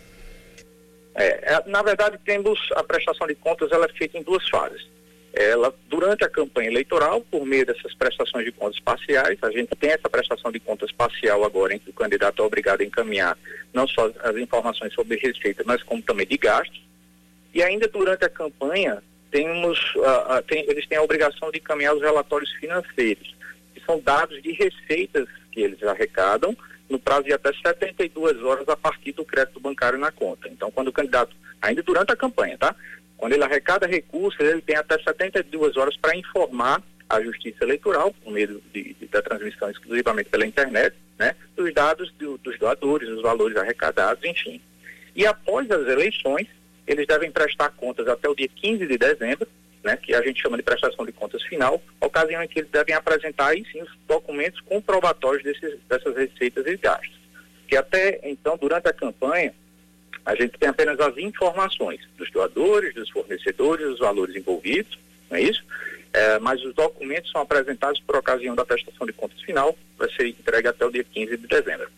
É, 1.13 1.53
é, 1.53 1.63
na 1.67 1.83
verdade, 1.83 2.17
temos 2.25 2.59
a 2.75 2.83
prestação 2.83 3.27
de 3.27 3.35
contas, 3.35 3.71
ela 3.71 3.85
é 3.85 3.89
feita 3.89 4.17
em 4.17 4.23
duas 4.23 4.49
fases 4.49 4.96
ela, 5.37 5.73
durante 5.87 6.23
a 6.23 6.29
campanha 6.29 6.69
eleitoral, 6.69 7.21
por 7.21 7.45
meio 7.45 7.65
dessas 7.65 7.93
prestações 7.93 8.45
de 8.45 8.51
contas 8.51 8.79
parciais, 8.79 9.37
a 9.41 9.51
gente 9.51 9.75
tem 9.75 9.91
essa 9.91 10.09
prestação 10.09 10.51
de 10.51 10.59
contas 10.59 10.91
parcial 10.91 11.43
agora 11.43 11.75
em 11.75 11.79
que 11.79 11.89
o 11.89 11.93
candidato 11.93 12.41
é 12.41 12.45
obrigado 12.45 12.81
a 12.81 12.83
encaminhar 12.83 13.37
não 13.73 13.87
só 13.87 14.11
as 14.23 14.35
informações 14.35 14.93
sobre 14.93 15.17
receita, 15.17 15.63
mas 15.65 15.83
como 15.83 16.01
também 16.01 16.25
de 16.25 16.37
gastos. 16.37 16.81
E 17.53 17.61
ainda 17.61 17.87
durante 17.87 18.25
a 18.25 18.29
campanha, 18.29 19.01
temos, 19.31 19.79
uh, 19.95 20.37
uh, 20.39 20.43
tem, 20.47 20.65
eles 20.69 20.87
têm 20.87 20.97
a 20.97 21.03
obrigação 21.03 21.51
de 21.51 21.59
encaminhar 21.59 21.95
os 21.95 22.01
relatórios 22.01 22.51
financeiros, 22.53 23.35
que 23.73 23.81
são 23.85 23.99
dados 23.99 24.41
de 24.41 24.51
receitas 24.53 25.27
que 25.51 25.61
eles 25.61 25.81
arrecadam 25.83 26.55
no 26.89 26.97
prazo 26.97 27.23
de 27.23 27.33
até 27.33 27.51
72 27.53 28.41
horas 28.43 28.67
a 28.69 28.77
partir 28.77 29.11
do 29.11 29.25
crédito 29.25 29.59
bancário 29.59 29.99
na 29.99 30.11
conta. 30.11 30.47
Então, 30.47 30.71
quando 30.71 30.87
o 30.87 30.93
candidato, 30.93 31.35
ainda 31.61 31.83
durante 31.83 32.11
a 32.11 32.15
campanha, 32.15 32.57
tá? 32.57 32.75
Quando 33.17 33.33
ele 33.33 33.43
arrecada 33.43 33.87
recursos, 33.87 34.39
ele 34.39 34.61
tem 34.61 34.75
até 34.75 34.97
72 34.99 35.75
horas 35.75 35.97
para 35.97 36.15
informar 36.15 36.81
a 37.09 37.21
Justiça 37.21 37.63
Eleitoral, 37.63 38.13
por 38.23 38.31
meio 38.31 38.61
de, 38.73 38.93
de, 38.93 39.07
da 39.07 39.21
transmissão 39.21 39.69
exclusivamente 39.69 40.29
pela 40.29 40.45
internet, 40.45 40.95
né, 41.17 41.35
dos 41.55 41.73
dados 41.73 42.11
do, 42.13 42.37
dos 42.37 42.57
doadores, 42.59 43.09
dos 43.09 43.21
valores 43.21 43.55
arrecadados, 43.57 44.23
enfim. 44.23 44.61
E 45.15 45.25
após 45.25 45.69
as 45.71 45.87
eleições, 45.87 46.47
eles 46.85 47.07
devem 47.07 47.31
prestar 47.31 47.69
contas 47.71 48.07
até 48.07 48.29
o 48.29 48.35
dia 48.35 48.47
15 48.47 48.85
de 48.85 48.97
dezembro, 48.97 49.47
né, 49.83 49.97
que 49.97 50.13
a 50.13 50.21
gente 50.21 50.41
chama 50.41 50.57
de 50.57 50.63
prestação 50.63 51.05
de 51.05 51.11
contas 51.11 51.41
final, 51.43 51.81
ocasião 51.99 52.43
em 52.43 52.47
que 52.47 52.59
eles 52.59 52.69
devem 52.69 52.93
apresentar 52.93 53.47
aí 53.47 53.65
sim 53.71 53.81
os 53.81 53.89
documentos 54.07 54.59
comprobatórios 54.61 55.43
desses, 55.43 55.79
dessas 55.87 56.15
receitas 56.15 56.65
e 56.67 56.77
gastos. 56.77 57.17
Que 57.67 57.75
até 57.75 58.19
então, 58.23 58.57
durante 58.57 58.87
a 58.87 58.93
campanha, 58.93 59.53
a 60.27 60.35
gente 60.35 60.57
tem 60.59 60.67
apenas 60.67 60.99
as 60.99 61.17
informações 61.17 62.01
dos 62.17 62.29
doadores, 62.31 62.93
dos 62.93 63.09
fornecedores, 63.09 63.87
dos 63.87 63.99
valores 63.99 64.35
envolvidos, 64.35 64.99
não 65.31 65.37
é 65.37 65.41
isso? 65.41 65.63
É, 66.11 66.37
mas 66.39 66.61
os 66.65 66.75
documentos 66.75 67.31
são 67.31 67.39
apresentados 67.39 68.01
por 68.01 68.17
ocasião 68.17 68.53
da 68.53 68.65
prestação 68.65 69.07
de 69.07 69.13
contas 69.13 69.41
final, 69.41 69.77
vai 69.97 70.11
ser 70.11 70.27
entregue 70.27 70.67
até 70.67 70.85
o 70.85 70.91
dia 70.91 71.05
15 71.05 71.37
de 71.37 71.47
dezembro. 71.47 71.89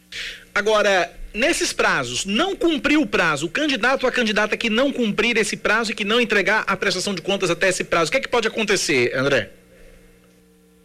Agora, 0.54 1.12
nesses 1.34 1.74
prazos, 1.74 2.24
não 2.24 2.56
cumprir 2.56 3.00
o 3.00 3.08
prazo, 3.08 3.48
o 3.48 3.50
candidato 3.50 4.04
ou 4.04 4.10
a 4.10 4.12
candidata 4.12 4.56
que 4.56 4.70
não 4.70 4.94
cumprir 4.94 5.36
esse 5.36 5.58
prazo 5.58 5.92
e 5.92 5.96
que 5.96 6.06
não 6.06 6.22
entregar 6.22 6.64
a 6.68 6.78
prestação 6.78 7.16
de 7.16 7.24
contas 7.24 7.50
até 7.50 7.70
esse 7.70 7.84
prazo, 7.84 8.10
o 8.10 8.12
que 8.12 8.18
é 8.18 8.22
que 8.22 8.28
pode 8.28 8.48
acontecer, 8.48 9.12
André? 9.16 9.50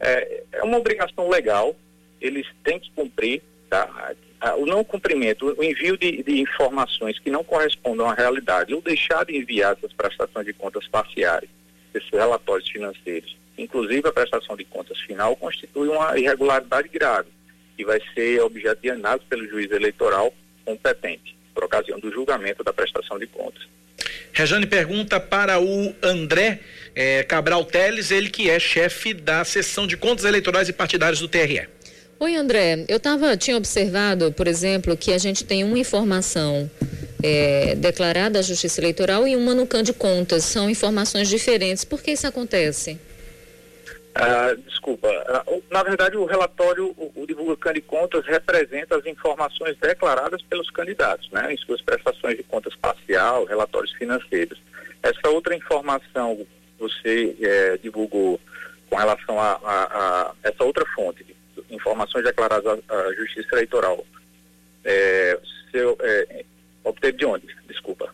É, 0.01 0.45
é 0.53 0.63
uma 0.63 0.79
obrigação 0.79 1.29
legal, 1.29 1.77
eles 2.23 2.47
têm 2.65 2.81
que 2.81 2.91
cumprir, 2.93 3.43
tá? 3.69 4.15
Ah, 4.45 4.57
o 4.57 4.67
não 4.67 4.85
cumprimento, 4.85 5.57
o 5.57 5.65
envio 5.65 5.97
de, 5.97 6.23
de, 6.23 6.39
informações 6.39 7.19
que 7.19 7.31
não 7.31 7.43
correspondam 7.43 8.11
à 8.11 8.13
realidade, 8.13 8.75
ou 8.75 8.83
deixar 8.83 9.25
de 9.25 9.35
enviar 9.35 9.73
essas 9.73 9.91
prestações 9.95 10.45
de 10.45 10.53
contas 10.53 10.87
parciais, 10.87 11.49
esses 11.95 12.11
relatórios 12.11 12.69
financeiros, 12.69 13.35
inclusive 13.57 14.07
a 14.07 14.13
prestação 14.13 14.55
de 14.55 14.67
contas 14.67 15.01
final, 15.01 15.35
constitui 15.35 15.89
uma 15.89 16.19
irregularidade 16.19 16.89
grave 16.89 17.31
e 17.79 17.85
vai 17.85 17.99
ser 18.13 18.43
objeto 18.43 18.83
de 18.83 18.91
análise 18.91 19.25
pelo 19.31 19.49
juiz 19.49 19.71
eleitoral 19.71 20.31
competente, 20.63 21.35
por 21.55 21.65
ocasião 21.65 21.99
do 21.99 22.13
julgamento 22.13 22.63
da 22.63 22.73
prestação 22.73 23.19
de 23.19 23.27
contas. 23.27 23.67
Rejane 24.31 24.67
pergunta 24.67 25.19
para 25.19 25.59
o 25.59 25.95
André 26.03 26.61
eh, 26.95 27.23
Cabral 27.23 27.65
Teles, 27.65 28.11
ele 28.11 28.29
que 28.29 28.51
é 28.51 28.59
chefe 28.59 29.15
da 29.15 29.43
seção 29.43 29.87
de 29.87 29.97
contas 29.97 30.27
eleitorais 30.27 30.69
e 30.69 30.73
partidários 30.75 31.21
do 31.21 31.29
TRE. 31.29 31.67
Oi, 32.25 32.37
André. 32.37 32.87
Eu 32.89 32.99
tava, 32.99 33.37
tinha 33.37 33.55
observado, 33.55 34.33
por 34.33 34.49
exemplo, 34.49 34.97
que 34.97 35.13
a 35.13 35.19
gente 35.19 35.45
tem 35.45 35.63
uma 35.63 35.79
informação 35.79 36.71
é, 37.23 37.75
declarada 37.75 38.39
à 38.39 38.43
Justiça 38.43 38.81
Eleitoral 38.81 39.29
e 39.29 39.37
uma 39.37 39.55
no 39.55 39.67
CAN 39.67 39.83
de 39.83 39.93
Contas. 39.93 40.43
São 40.45 40.71
informações 40.71 41.29
diferentes. 41.29 41.85
Por 41.85 42.03
que 42.03 42.13
isso 42.13 42.27
acontece? 42.27 42.99
Ah, 44.15 44.57
desculpa. 44.67 45.07
Ah, 45.29 45.45
na 45.71 45.83
verdade, 45.83 46.17
o 46.17 46.25
relatório, 46.25 46.95
o, 46.97 47.13
o 47.15 47.57
CAN 47.59 47.75
de 47.75 47.83
Contas, 47.83 48.25
representa 48.25 48.97
as 48.97 49.05
informações 49.05 49.77
declaradas 49.77 50.41
pelos 50.49 50.71
candidatos, 50.71 51.31
né? 51.31 51.53
Em 51.53 51.59
suas 51.59 51.83
prestações 51.83 52.39
de 52.39 52.43
contas 52.43 52.75
parcial, 52.75 53.45
relatórios 53.45 53.93
financeiros. 53.93 54.59
Essa 55.03 55.29
outra 55.29 55.55
informação 55.55 56.47
você 56.79 57.37
é, 57.43 57.77
divulgou 57.83 58.41
com 58.89 58.97
relação 58.97 59.39
a, 59.39 59.61
a, 59.63 59.85
a 59.85 60.35
essa 60.43 60.65
outra 60.65 60.87
fonte, 60.95 61.34
informações 61.75 62.25
declaradas 62.25 62.81
à, 62.89 63.13
Justiça 63.15 63.49
Eleitoral, 63.53 64.05
é, 64.85 65.39
seu, 65.71 65.97
é, 66.01 66.45
obteve 66.85 67.19
de 67.19 67.27
onde? 67.27 67.47
Desculpa. 67.69 68.13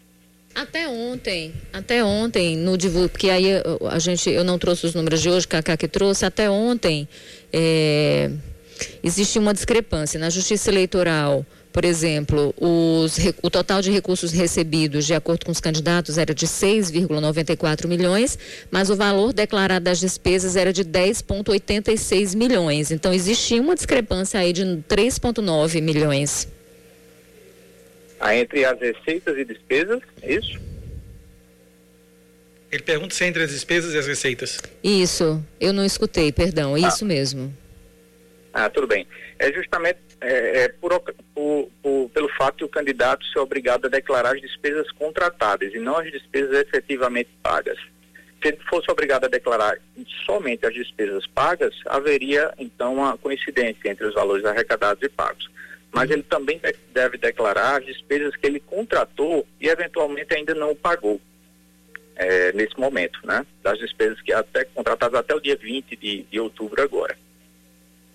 Até 0.54 0.88
ontem, 0.88 1.54
até 1.72 2.02
ontem, 2.02 2.56
no 2.56 2.76
porque 3.08 3.30
aí 3.30 3.46
a 3.88 3.98
gente, 3.98 4.28
eu 4.30 4.42
não 4.42 4.58
trouxe 4.58 4.86
os 4.86 4.94
números 4.94 5.22
de 5.22 5.30
hoje, 5.30 5.46
Cacá 5.46 5.76
que 5.76 5.86
trouxe, 5.86 6.24
até 6.24 6.50
ontem 6.50 7.08
é, 7.52 8.30
existe 9.02 9.38
uma 9.38 9.54
discrepância 9.54 10.18
na 10.18 10.28
Justiça 10.28 10.70
Eleitoral 10.70 11.46
por 11.72 11.84
exemplo, 11.84 12.52
os, 12.58 13.16
o 13.42 13.50
total 13.50 13.80
de 13.80 13.90
recursos 13.90 14.32
recebidos, 14.32 15.06
de 15.06 15.14
acordo 15.14 15.46
com 15.46 15.52
os 15.52 15.60
candidatos, 15.60 16.18
era 16.18 16.34
de 16.34 16.46
6,94 16.46 17.86
milhões, 17.86 18.38
mas 18.70 18.90
o 18.90 18.96
valor 18.96 19.32
declarado 19.32 19.84
das 19.84 20.00
despesas 20.00 20.56
era 20.56 20.72
de 20.72 20.84
10,86 20.84 22.36
milhões. 22.36 22.90
Então, 22.90 23.12
existia 23.12 23.60
uma 23.60 23.74
discrepância 23.74 24.40
aí 24.40 24.52
de 24.52 24.62
3,9 24.62 25.80
milhões. 25.80 26.48
Ah, 28.18 28.34
entre 28.34 28.64
as 28.64 28.78
receitas 28.78 29.38
e 29.38 29.44
despesas, 29.44 30.00
é 30.22 30.34
isso? 30.34 30.60
Ele 32.70 32.82
pergunta 32.82 33.14
se 33.14 33.24
é 33.24 33.28
entre 33.28 33.42
as 33.44 33.50
despesas 33.50 33.94
e 33.94 33.98
as 33.98 34.06
receitas. 34.06 34.58
Isso, 34.82 35.42
eu 35.60 35.72
não 35.72 35.84
escutei, 35.84 36.32
perdão, 36.32 36.74
ah. 36.74 36.80
isso 36.80 37.04
mesmo. 37.04 37.54
Ah, 38.52 38.68
tudo 38.68 38.86
bem. 38.88 39.06
É 39.38 39.52
justamente 39.52 39.98
é, 40.20 40.64
é 40.64 40.68
por, 40.68 40.92
por, 41.40 41.70
por, 41.82 42.10
pelo 42.10 42.28
fato 42.36 42.58
de 42.58 42.64
o 42.64 42.68
candidato 42.68 43.24
ser 43.24 43.38
obrigado 43.38 43.86
a 43.86 43.88
declarar 43.88 44.34
as 44.34 44.42
despesas 44.42 44.90
contratadas 44.92 45.72
e 45.72 45.78
não 45.78 45.96
as 45.96 46.12
despesas 46.12 46.52
efetivamente 46.52 47.30
pagas. 47.42 47.78
Se 48.42 48.48
ele 48.48 48.58
fosse 48.68 48.90
obrigado 48.90 49.24
a 49.24 49.28
declarar 49.28 49.78
somente 50.26 50.66
as 50.66 50.74
despesas 50.74 51.26
pagas, 51.28 51.74
haveria 51.86 52.52
então 52.58 52.96
uma 52.96 53.16
coincidência 53.16 53.90
entre 53.90 54.04
os 54.04 54.12
valores 54.12 54.44
arrecadados 54.44 55.02
e 55.02 55.08
pagos. 55.08 55.48
Mas 55.90 56.10
ele 56.10 56.22
também 56.22 56.60
deve 56.92 57.16
declarar 57.16 57.78
as 57.78 57.86
despesas 57.86 58.36
que 58.36 58.46
ele 58.46 58.60
contratou 58.60 59.46
e 59.58 59.66
eventualmente 59.66 60.34
ainda 60.34 60.54
não 60.54 60.76
pagou 60.76 61.18
é, 62.16 62.52
nesse 62.52 62.78
momento, 62.78 63.18
né? 63.24 63.46
Das 63.62 63.78
despesas 63.78 64.20
que 64.20 64.30
até 64.30 64.64
contratadas 64.66 65.18
até 65.18 65.34
o 65.34 65.40
dia 65.40 65.56
20 65.56 65.96
de, 65.96 66.22
de 66.24 66.38
outubro 66.38 66.82
agora. 66.82 67.16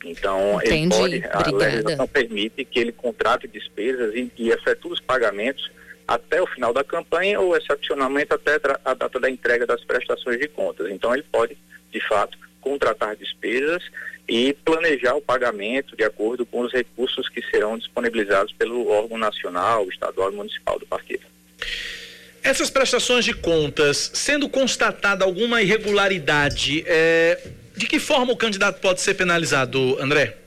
Então, 0.04 0.60
Entendi. 0.64 0.96
ele 1.02 1.22
pode, 1.22 1.50
a 1.50 1.58
legislação 1.58 2.08
permite 2.08 2.66
que 2.66 2.80
ele 2.80 2.92
contrate 2.92 3.48
despesas 3.48 4.14
e, 4.14 4.32
e 4.38 4.50
efetue 4.50 4.94
os 4.94 5.00
pagamentos 5.00 5.72
até 6.08 6.42
o 6.42 6.48
final 6.48 6.72
da 6.72 6.84
campanha 6.84 7.40
ou 7.40 7.56
excepcionalmente 7.58 8.34
até 8.34 8.60
a 8.84 8.94
data 8.94 9.20
da 9.20 9.30
entrega 9.30 9.66
das 9.66 9.84
prestações 9.84 10.40
de 10.40 10.48
contas. 10.48 10.90
Então 10.92 11.14
ele 11.14 11.24
pode, 11.32 11.58
de 11.92 12.08
fato, 12.08 12.38
contratar 12.62 13.16
despesas 13.16 13.84
e 14.28 14.54
planejar 14.66 15.16
o 15.16 15.22
pagamento 15.22 15.96
de 15.96 16.04
acordo 16.04 16.46
com 16.46 16.62
os 16.62 16.74
recursos 16.74 17.30
que 17.30 17.42
serão 17.50 17.78
disponibilizados 17.78 18.54
pelo 18.54 18.88
órgão 18.90 19.18
nacional, 19.18 19.88
estadual 19.90 20.32
e 20.32 20.36
municipal 20.36 20.80
do 20.80 20.86
partido. 20.86 21.26
Essas 22.44 22.70
prestações 22.70 23.26
de 23.26 23.34
contas, 23.34 24.12
sendo 24.14 24.48
constatada 24.48 25.26
alguma 25.26 25.64
irregularidade, 25.64 26.84
é, 26.86 27.40
de 27.76 27.88
que 27.88 28.00
forma 28.00 28.32
o 28.32 28.38
candidato 28.38 28.80
pode 28.80 29.02
ser 29.02 29.16
penalizado, 29.16 29.98
André? 30.02 30.38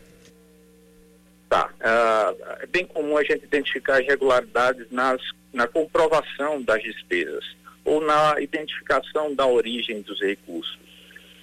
Tá. 1.49 1.71
Uh, 1.81 2.45
é 2.61 2.67
bem 2.67 2.85
comum 2.85 3.17
a 3.17 3.23
gente 3.23 3.45
identificar 3.45 4.01
irregularidades 4.01 4.87
nas, 4.91 5.21
na 5.53 5.67
comprovação 5.67 6.63
das 6.63 6.83
despesas 6.83 7.45
ou 7.85 8.01
na 8.01 8.41
identificação 8.41 9.35
da 9.35 9.47
origem 9.47 10.03
dos 10.03 10.21
recursos. 10.21 10.79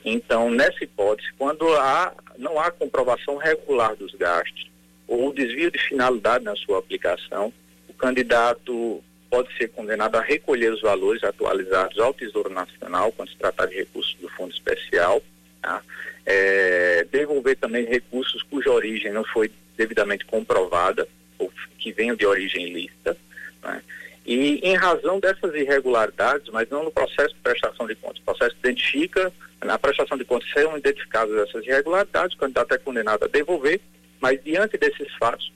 Então, 0.03 0.51
nessa 0.51 0.83
hipótese, 0.83 1.27
quando 1.37 1.67
há, 1.73 2.13
não 2.37 2.59
há 2.59 2.69
comprovação 2.69 3.37
regular 3.37 3.95
dos 3.95 4.13
gastos 4.13 4.69
ou 5.07 5.33
desvio 5.33 5.71
de 5.71 5.79
finalidade 5.79 6.43
na 6.43 6.55
sua 6.55 6.77
aplicação, 6.77 7.51
o 7.89 7.93
candidato 7.93 9.03
pode 9.29 9.55
ser 9.57 9.69
condenado 9.69 10.15
a 10.15 10.21
recolher 10.21 10.71
os 10.71 10.81
valores 10.81 11.23
atualizados 11.23 11.97
ao 11.97 12.13
Tesouro 12.13 12.49
Nacional, 12.49 13.11
quando 13.11 13.29
se 13.29 13.37
tratar 13.37 13.65
de 13.65 13.75
recursos 13.75 14.15
do 14.21 14.29
Fundo 14.29 14.53
Especial, 14.53 15.21
tá? 15.65 15.81
é, 16.25 17.05
devolver 17.11 17.57
também 17.57 17.85
recursos 17.85 18.41
cuja 18.43 18.71
origem 18.71 19.11
não 19.11 19.23
foi 19.23 19.51
devidamente 19.77 20.25
comprovada 20.25 21.07
ou 21.37 21.51
que 21.77 21.91
venham 21.91 22.15
de 22.15 22.25
origem 22.25 22.67
ilícita. 22.67 23.17
Né? 23.63 23.81
E 24.25 24.59
em 24.63 24.75
razão 24.75 25.19
dessas 25.19 25.53
irregularidades, 25.53 26.49
mas 26.51 26.69
não 26.69 26.83
no 26.83 26.91
processo 26.91 27.33
de 27.33 27.41
prestação 27.41 27.85
de 27.85 27.95
contas, 27.95 28.19
o 28.19 28.25
processo 28.25 28.55
identifica, 28.59 29.31
na 29.63 29.77
prestação 29.77 30.17
de 30.17 30.25
contas 30.25 30.49
serão 30.51 30.77
identificadas 30.77 31.47
essas 31.47 31.65
irregularidades, 31.65 32.35
o 32.35 32.39
candidato 32.39 32.73
é 32.73 32.77
condenado 32.77 33.25
a 33.25 33.27
devolver, 33.27 33.79
mas 34.19 34.43
diante 34.43 34.77
desses 34.77 35.13
fatos, 35.19 35.51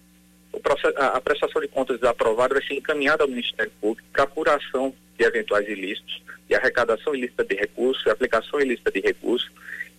processo, 0.60 0.98
a, 0.98 1.18
a, 1.18 1.22
prestação 1.22 1.62
de 1.62 1.68
contas 1.68 2.00
desaprovada 2.00 2.56
vai 2.56 2.64
ser 2.64 2.76
encaminhada 2.76 3.24
ao 3.24 3.30
Ministério 3.30 3.72
Público 3.82 4.08
para 4.12 4.24
apuração 4.24 4.94
de 5.18 5.26
eventuais 5.26 5.68
ilícitos, 5.68 6.22
de 6.48 6.56
arrecadação 6.56 7.16
ilícita 7.16 7.44
de 7.44 7.56
recursos, 7.56 8.06
aplicação 8.08 8.60
ilícita 8.60 8.92
de 8.92 9.00
recursos. 9.00 9.50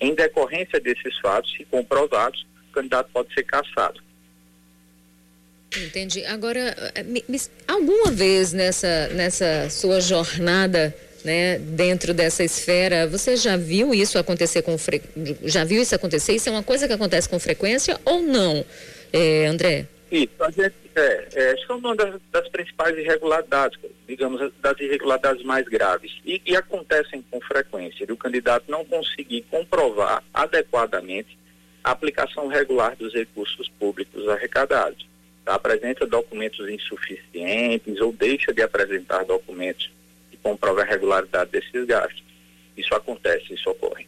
Em 0.00 0.14
decorrência 0.14 0.80
desses 0.80 1.18
fatos, 1.20 1.52
se 1.52 1.64
comprovados, 1.64 2.46
o 2.70 2.72
candidato 2.72 3.10
pode 3.12 3.32
ser 3.34 3.44
cassado. 3.44 4.00
Entendi. 5.76 6.24
Agora, 6.24 6.74
eh, 6.94 7.04
alguma 7.68 8.10
vez 8.10 8.52
nessa, 8.52 9.08
nessa 9.08 9.70
sua 9.70 10.00
jornada 10.00 10.94
né, 11.24 11.58
dentro 11.58 12.12
dessa 12.12 12.42
esfera, 12.42 13.06
você 13.06 13.36
já 13.36 13.56
viu 13.56 13.94
isso 13.94 14.18
acontecer 14.18 14.62
com 14.62 14.76
fre... 14.76 15.02
já 15.44 15.64
viu 15.64 15.80
isso 15.80 15.94
acontecer? 15.94 16.34
Isso 16.34 16.48
é 16.48 16.52
uma 16.52 16.62
coisa 16.62 16.88
que 16.88 16.92
acontece 16.92 17.28
com 17.28 17.38
frequência 17.38 17.98
ou 18.04 18.22
não, 18.22 18.64
é, 19.12 19.46
André? 19.46 19.86
Isso, 20.10 20.32
a 20.40 20.50
gente, 20.50 20.74
é, 20.96 21.28
é, 21.32 21.56
são 21.66 21.78
uma 21.78 21.94
das, 21.94 22.20
das, 22.32 22.48
principais 22.48 22.98
irregularidades, 22.98 23.78
digamos, 24.08 24.52
das 24.60 24.78
irregularidades 24.80 25.44
mais 25.44 25.66
graves, 25.68 26.20
e, 26.24 26.42
e 26.44 26.56
acontecem 26.56 27.24
com 27.30 27.40
frequência, 27.40 28.04
de 28.04 28.12
o 28.12 28.16
candidato 28.16 28.64
não 28.68 28.84
conseguir 28.84 29.42
comprovar 29.50 30.22
adequadamente 30.34 31.38
a 31.84 31.92
aplicação 31.92 32.48
regular 32.48 32.96
dos 32.96 33.14
recursos 33.14 33.68
públicos 33.78 34.28
arrecadados 34.28 35.08
tá? 35.44 35.54
apresenta 35.54 36.06
documentos 36.06 36.68
insuficientes 36.68 38.00
ou 38.00 38.12
deixa 38.12 38.52
de 38.52 38.62
apresentar 38.62 39.24
documentos 39.24 39.90
que 40.30 40.36
comprovam 40.38 40.82
a 40.82 40.86
regularidade 40.86 41.50
desses 41.50 41.86
gastos. 41.86 42.22
Isso 42.76 42.94
acontece, 42.94 43.52
isso 43.52 43.70
ocorre. 43.70 44.06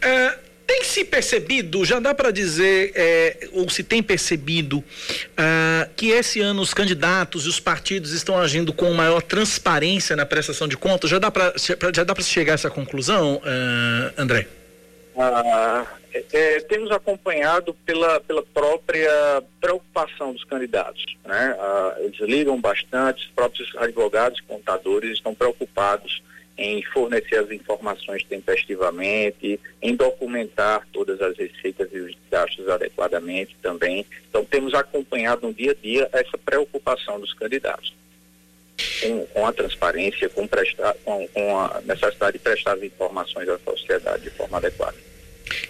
É, 0.00 0.38
tem 0.68 0.84
se 0.84 1.02
percebido, 1.02 1.82
já 1.82 1.98
dá 1.98 2.14
para 2.14 2.30
dizer, 2.30 2.92
é, 2.94 3.48
ou 3.52 3.70
se 3.70 3.82
tem 3.82 4.02
percebido, 4.02 4.80
uh, 4.80 5.90
que 5.96 6.10
esse 6.10 6.42
ano 6.42 6.60
os 6.60 6.74
candidatos 6.74 7.46
e 7.46 7.48
os 7.48 7.58
partidos 7.58 8.12
estão 8.12 8.38
agindo 8.38 8.70
com 8.70 8.92
maior 8.92 9.22
transparência 9.22 10.14
na 10.14 10.26
prestação 10.26 10.68
de 10.68 10.76
contas? 10.76 11.08
Já 11.08 11.18
dá 11.18 11.30
para 11.30 12.22
chegar 12.22 12.52
a 12.52 12.54
essa 12.54 12.68
conclusão, 12.68 13.36
uh, 13.36 14.12
André? 14.18 14.46
Ah, 15.16 15.86
é, 16.12 16.24
é, 16.32 16.60
temos 16.60 16.90
acompanhado 16.90 17.72
pela, 17.86 18.20
pela 18.20 18.42
própria 18.42 19.42
preocupação 19.58 20.34
dos 20.34 20.44
candidatos. 20.44 21.02
Né? 21.24 21.56
Ah, 21.58 21.96
eles 22.00 22.20
ligam 22.20 22.60
bastante, 22.60 23.24
os 23.24 23.30
próprios 23.30 23.74
advogados 23.76 24.38
contadores 24.42 25.12
estão 25.12 25.34
preocupados 25.34 26.22
em 26.58 26.82
fornecer 26.82 27.36
as 27.36 27.50
informações 27.52 28.24
tempestivamente, 28.24 29.60
em 29.80 29.94
documentar 29.94 30.86
todas 30.92 31.22
as 31.22 31.38
receitas 31.38 31.88
e 31.92 31.98
os 31.98 32.16
gastos 32.28 32.68
adequadamente 32.68 33.56
também. 33.62 34.04
Então, 34.28 34.44
temos 34.44 34.74
acompanhado 34.74 35.46
no 35.46 35.54
dia 35.54 35.70
a 35.70 35.74
dia 35.74 36.08
essa 36.12 36.36
preocupação 36.36 37.20
dos 37.20 37.32
candidatos. 37.32 37.94
Com, 39.00 39.26
com 39.26 39.46
a 39.46 39.52
transparência, 39.52 40.28
com, 40.28 40.46
prestar, 40.46 40.94
com, 41.04 41.26
com 41.28 41.58
a 41.58 41.80
necessidade 41.84 42.32
de 42.34 42.38
prestar 42.40 42.72
as 42.74 42.82
informações 42.82 43.48
à 43.48 43.58
sociedade 43.58 44.24
de 44.24 44.30
forma 44.30 44.58
adequada. 44.58 45.07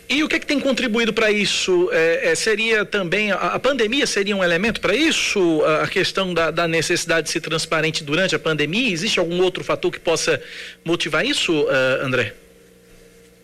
E 0.08 0.24
o 0.24 0.28
que, 0.28 0.36
é 0.36 0.38
que 0.38 0.46
tem 0.46 0.58
contribuído 0.58 1.12
para 1.12 1.30
isso? 1.30 1.90
É, 1.92 2.30
é, 2.30 2.34
seria 2.34 2.84
também, 2.84 3.30
a, 3.30 3.36
a, 3.36 3.58
pandemia 3.58 4.06
seria 4.06 4.34
um 4.34 4.42
elemento 4.42 4.80
para 4.80 4.94
isso? 4.94 5.62
A, 5.64 5.84
a 5.84 5.88
questão 5.88 6.32
da, 6.32 6.50
da, 6.50 6.66
necessidade 6.66 7.26
de 7.26 7.32
ser 7.32 7.40
transparente 7.40 8.02
durante 8.02 8.34
a 8.34 8.38
pandemia? 8.38 8.90
Existe 8.90 9.18
algum 9.18 9.42
outro 9.42 9.62
fator 9.62 9.92
que 9.92 10.00
possa 10.00 10.42
motivar 10.84 11.24
isso, 11.24 11.52
uh, 11.52 12.02
André? 12.02 12.34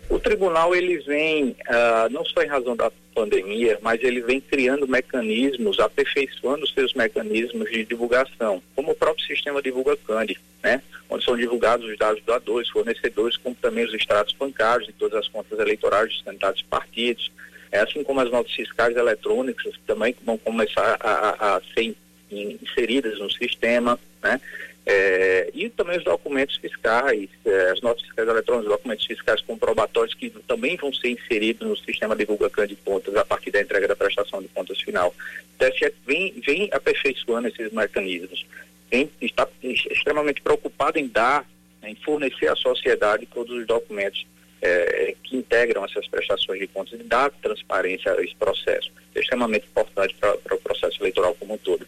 O 0.08 0.18
tribunal 0.18 0.74
ele 0.74 0.98
vem, 0.98 1.56
uh, 1.68 2.10
não 2.10 2.24
só 2.24 2.42
em 2.42 2.48
razão 2.48 2.76
da 2.76 2.90
pandemia, 3.14 3.78
mas 3.80 4.02
ele 4.02 4.20
vem 4.20 4.40
criando 4.40 4.88
mecanismos, 4.88 5.78
aperfeiçoando 5.78 6.66
seus 6.66 6.92
mecanismos 6.94 7.70
de 7.70 7.84
divulgação, 7.84 8.62
como 8.74 8.92
o 8.92 8.94
próprio 8.94 9.24
sistema 9.24 9.62
Divulga 9.62 9.96
Cande, 9.96 10.38
né? 10.62 10.82
onde 11.08 11.24
são 11.24 11.36
divulgados 11.36 11.88
os 11.88 11.96
dados 11.96 12.22
doadores, 12.24 12.68
fornecedores, 12.68 13.36
como 13.36 13.54
também 13.54 13.84
os 13.84 13.94
extratos 13.94 14.34
bancários 14.34 14.86
de 14.86 14.92
todas 14.94 15.18
as 15.18 15.28
contas 15.28 15.58
eleitorais 15.58 16.12
dos 16.12 16.22
candidatos 16.22 16.60
e 16.60 16.64
partidos, 16.64 17.30
é, 17.70 17.80
assim 17.80 18.02
como 18.02 18.20
as 18.20 18.30
notas 18.30 18.52
fiscais 18.52 18.96
eletrônicas, 18.96 19.76
que 19.76 19.82
também 19.86 20.14
vão 20.24 20.36
começar 20.38 20.96
a, 21.00 21.10
a, 21.10 21.56
a 21.56 21.62
ser 21.74 21.94
inseridas 22.30 23.18
no 23.18 23.30
sistema, 23.30 23.98
né? 24.22 24.40
É, 24.86 25.50
e 25.54 25.70
também 25.70 25.96
os 25.96 26.04
documentos 26.04 26.56
fiscais, 26.56 27.30
é, 27.46 27.70
as 27.70 27.80
notas 27.80 28.02
fiscais 28.02 28.28
eletrônicas, 28.28 28.70
documentos 28.70 29.06
fiscais 29.06 29.40
comprobatórios 29.40 30.14
que 30.14 30.28
também 30.46 30.76
vão 30.76 30.92
ser 30.92 31.08
inseridos 31.08 31.66
no 31.66 31.76
sistema 31.76 32.14
divulgação 32.14 32.66
de 32.66 32.76
contas 32.76 33.16
a 33.16 33.24
partir 33.24 33.50
da 33.50 33.62
entrega 33.62 33.88
da 33.88 33.96
prestação 33.96 34.42
de 34.42 34.48
contas 34.48 34.78
final. 34.82 35.14
O 35.54 35.58
TSE 35.58 35.90
vem, 36.06 36.34
vem 36.46 36.68
aperfeiçoando 36.70 37.48
esses 37.48 37.72
mecanismos, 37.72 38.44
vem, 38.90 39.10
está 39.22 39.48
extremamente 39.62 40.42
preocupado 40.42 40.98
em 40.98 41.08
dar, 41.08 41.48
né, 41.80 41.90
em 41.90 41.94
fornecer 41.94 42.48
à 42.48 42.56
sociedade 42.56 43.26
todos 43.32 43.56
os 43.56 43.66
documentos 43.66 44.26
é, 44.60 45.14
que 45.22 45.36
integram 45.36 45.84
essas 45.86 46.06
prestações 46.08 46.60
de 46.60 46.66
contas 46.66 47.00
e 47.00 47.02
dar 47.04 47.30
transparência 47.30 48.12
a 48.12 48.22
esse 48.22 48.34
processo. 48.34 48.92
É 49.14 49.20
extremamente 49.20 49.66
importante 49.66 50.14
para 50.20 50.54
o 50.54 50.58
processo 50.58 51.00
eleitoral 51.00 51.34
como 51.36 51.54
um 51.54 51.58
todo. 51.58 51.86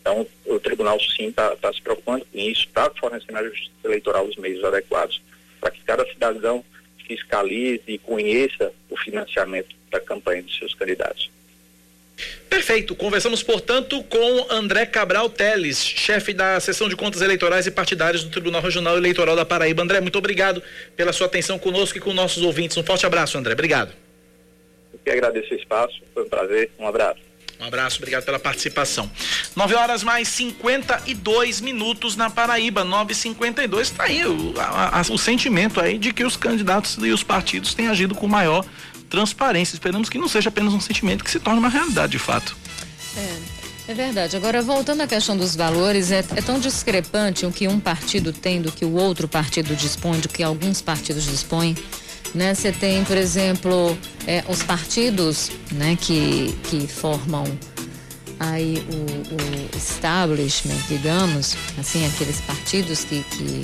Então, 0.00 0.26
o 0.46 0.58
tribunal 0.58 0.98
sim 1.00 1.28
está 1.28 1.54
tá 1.56 1.72
se 1.72 1.82
preocupando 1.82 2.26
com 2.30 2.38
isso, 2.38 2.62
está 2.62 2.90
fornecendo 2.98 3.38
à 3.38 3.44
justiça 3.44 3.70
eleitoral 3.84 4.26
os 4.26 4.36
meios 4.36 4.64
adequados 4.64 5.20
para 5.60 5.70
que 5.70 5.82
cada 5.82 6.06
cidadão 6.06 6.64
fiscalize 7.06 7.82
e 7.86 7.98
conheça 7.98 8.72
o 8.88 8.96
financiamento 8.96 9.74
da 9.90 10.00
campanha 10.00 10.42
dos 10.42 10.56
seus 10.56 10.74
candidatos. 10.74 11.30
Perfeito. 12.48 12.96
Conversamos, 12.96 13.42
portanto, 13.42 14.02
com 14.04 14.46
André 14.50 14.84
Cabral 14.86 15.30
Teles, 15.30 15.84
chefe 15.84 16.32
da 16.32 16.58
seção 16.58 16.88
de 16.88 16.96
contas 16.96 17.22
eleitorais 17.22 17.66
e 17.66 17.70
partidárias 17.70 18.24
do 18.24 18.30
Tribunal 18.30 18.60
Regional 18.60 18.96
Eleitoral 18.96 19.36
da 19.36 19.44
Paraíba. 19.44 19.82
André, 19.82 20.00
muito 20.00 20.18
obrigado 20.18 20.62
pela 20.96 21.12
sua 21.12 21.26
atenção 21.26 21.58
conosco 21.58 21.96
e 21.96 22.00
com 22.00 22.12
nossos 22.12 22.42
ouvintes. 22.42 22.76
Um 22.76 22.82
forte 22.82 23.06
abraço, 23.06 23.38
André. 23.38 23.52
Obrigado. 23.52 23.92
Eu 24.92 24.98
que 24.98 25.10
agradeço 25.10 25.54
o 25.54 25.56
espaço. 25.56 26.02
Foi 26.12 26.24
um 26.24 26.28
prazer. 26.28 26.70
Um 26.78 26.88
abraço. 26.88 27.27
Um 27.60 27.64
abraço, 27.64 27.96
obrigado 27.98 28.24
pela 28.24 28.38
participação. 28.38 29.10
9 29.56 29.74
horas 29.74 30.04
mais 30.04 30.28
52 30.28 31.60
minutos 31.60 32.14
na 32.14 32.30
Paraíba, 32.30 32.84
9h52. 32.84 33.80
Está 33.80 34.04
aí 34.04 34.24
o, 34.24 34.54
a, 34.58 35.02
o 35.10 35.18
sentimento 35.18 35.80
aí 35.80 35.98
de 35.98 36.12
que 36.12 36.24
os 36.24 36.36
candidatos 36.36 36.96
e 36.98 37.10
os 37.10 37.22
partidos 37.22 37.74
têm 37.74 37.88
agido 37.88 38.14
com 38.14 38.28
maior 38.28 38.64
transparência. 39.10 39.74
Esperamos 39.74 40.08
que 40.08 40.18
não 40.18 40.28
seja 40.28 40.50
apenas 40.50 40.72
um 40.72 40.80
sentimento, 40.80 41.24
que 41.24 41.30
se 41.30 41.40
torne 41.40 41.58
uma 41.58 41.68
realidade 41.68 42.12
de 42.12 42.18
fato. 42.18 42.56
É. 43.16 43.58
É 43.88 43.94
verdade. 43.94 44.36
Agora, 44.36 44.60
voltando 44.60 45.00
à 45.00 45.06
questão 45.06 45.34
dos 45.34 45.56
valores, 45.56 46.12
é, 46.12 46.18
é, 46.18 46.42
tão 46.42 46.60
discrepante 46.60 47.46
o 47.46 47.50
que 47.50 47.66
um 47.66 47.80
partido 47.80 48.34
tem 48.34 48.60
do 48.60 48.70
que 48.70 48.84
o 48.84 48.92
outro 48.92 49.26
partido 49.26 49.74
dispõe, 49.74 50.20
do 50.20 50.28
que 50.28 50.42
alguns 50.42 50.82
partidos 50.82 51.24
dispõem. 51.24 51.74
Né? 52.34 52.54
Você 52.54 52.72
tem, 52.72 53.04
por 53.04 53.16
exemplo, 53.16 53.96
é, 54.26 54.44
os 54.48 54.62
partidos 54.62 55.50
né, 55.72 55.96
que, 56.00 56.54
que 56.64 56.86
formam 56.86 57.44
aí 58.38 58.84
o, 58.92 59.34
o 59.34 59.76
establishment, 59.76 60.78
digamos, 60.88 61.56
assim, 61.78 62.06
aqueles 62.06 62.40
partidos 62.40 63.04
que, 63.04 63.24
que 63.24 63.62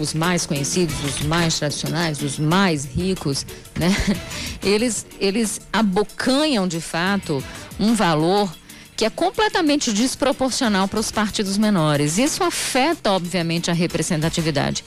os 0.00 0.14
mais 0.14 0.46
conhecidos, 0.46 0.94
os 1.04 1.20
mais 1.22 1.58
tradicionais, 1.58 2.22
os 2.22 2.38
mais 2.38 2.84
ricos, 2.84 3.44
né? 3.78 3.94
Eles, 4.62 5.06
eles 5.18 5.58
abocanham 5.72 6.68
de 6.68 6.82
fato 6.82 7.42
um 7.78 7.94
valor 7.94 8.52
que 8.94 9.06
é 9.06 9.08
completamente 9.08 9.90
desproporcional 9.90 10.86
para 10.86 11.00
os 11.00 11.10
partidos 11.10 11.56
menores. 11.56 12.18
Isso 12.18 12.44
afeta, 12.44 13.10
obviamente, 13.10 13.70
a 13.70 13.72
representatividade. 13.72 14.84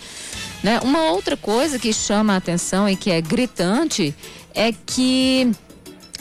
Né? 0.64 0.80
Uma 0.80 1.12
outra 1.12 1.36
coisa 1.36 1.78
que 1.78 1.92
chama 1.92 2.34
a 2.34 2.38
atenção 2.38 2.88
e 2.88 2.96
que 2.96 3.12
é 3.12 3.20
gritante 3.22 4.16
é 4.56 4.72
que, 4.72 5.52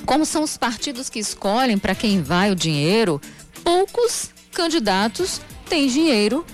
como 0.05 0.27
são 0.27 0.43
os 0.43 0.57
partidos 0.57 1.09
que 1.09 1.21
escolhem 1.21 1.79
para 1.79 1.95
quem 1.95 2.21
vai 2.21 2.51
o 2.51 2.57
dinheiro, 2.57 3.21
poucos 3.63 4.31
candidatos 4.53 5.41
têm 5.69 5.87
dinheiro 5.87 6.45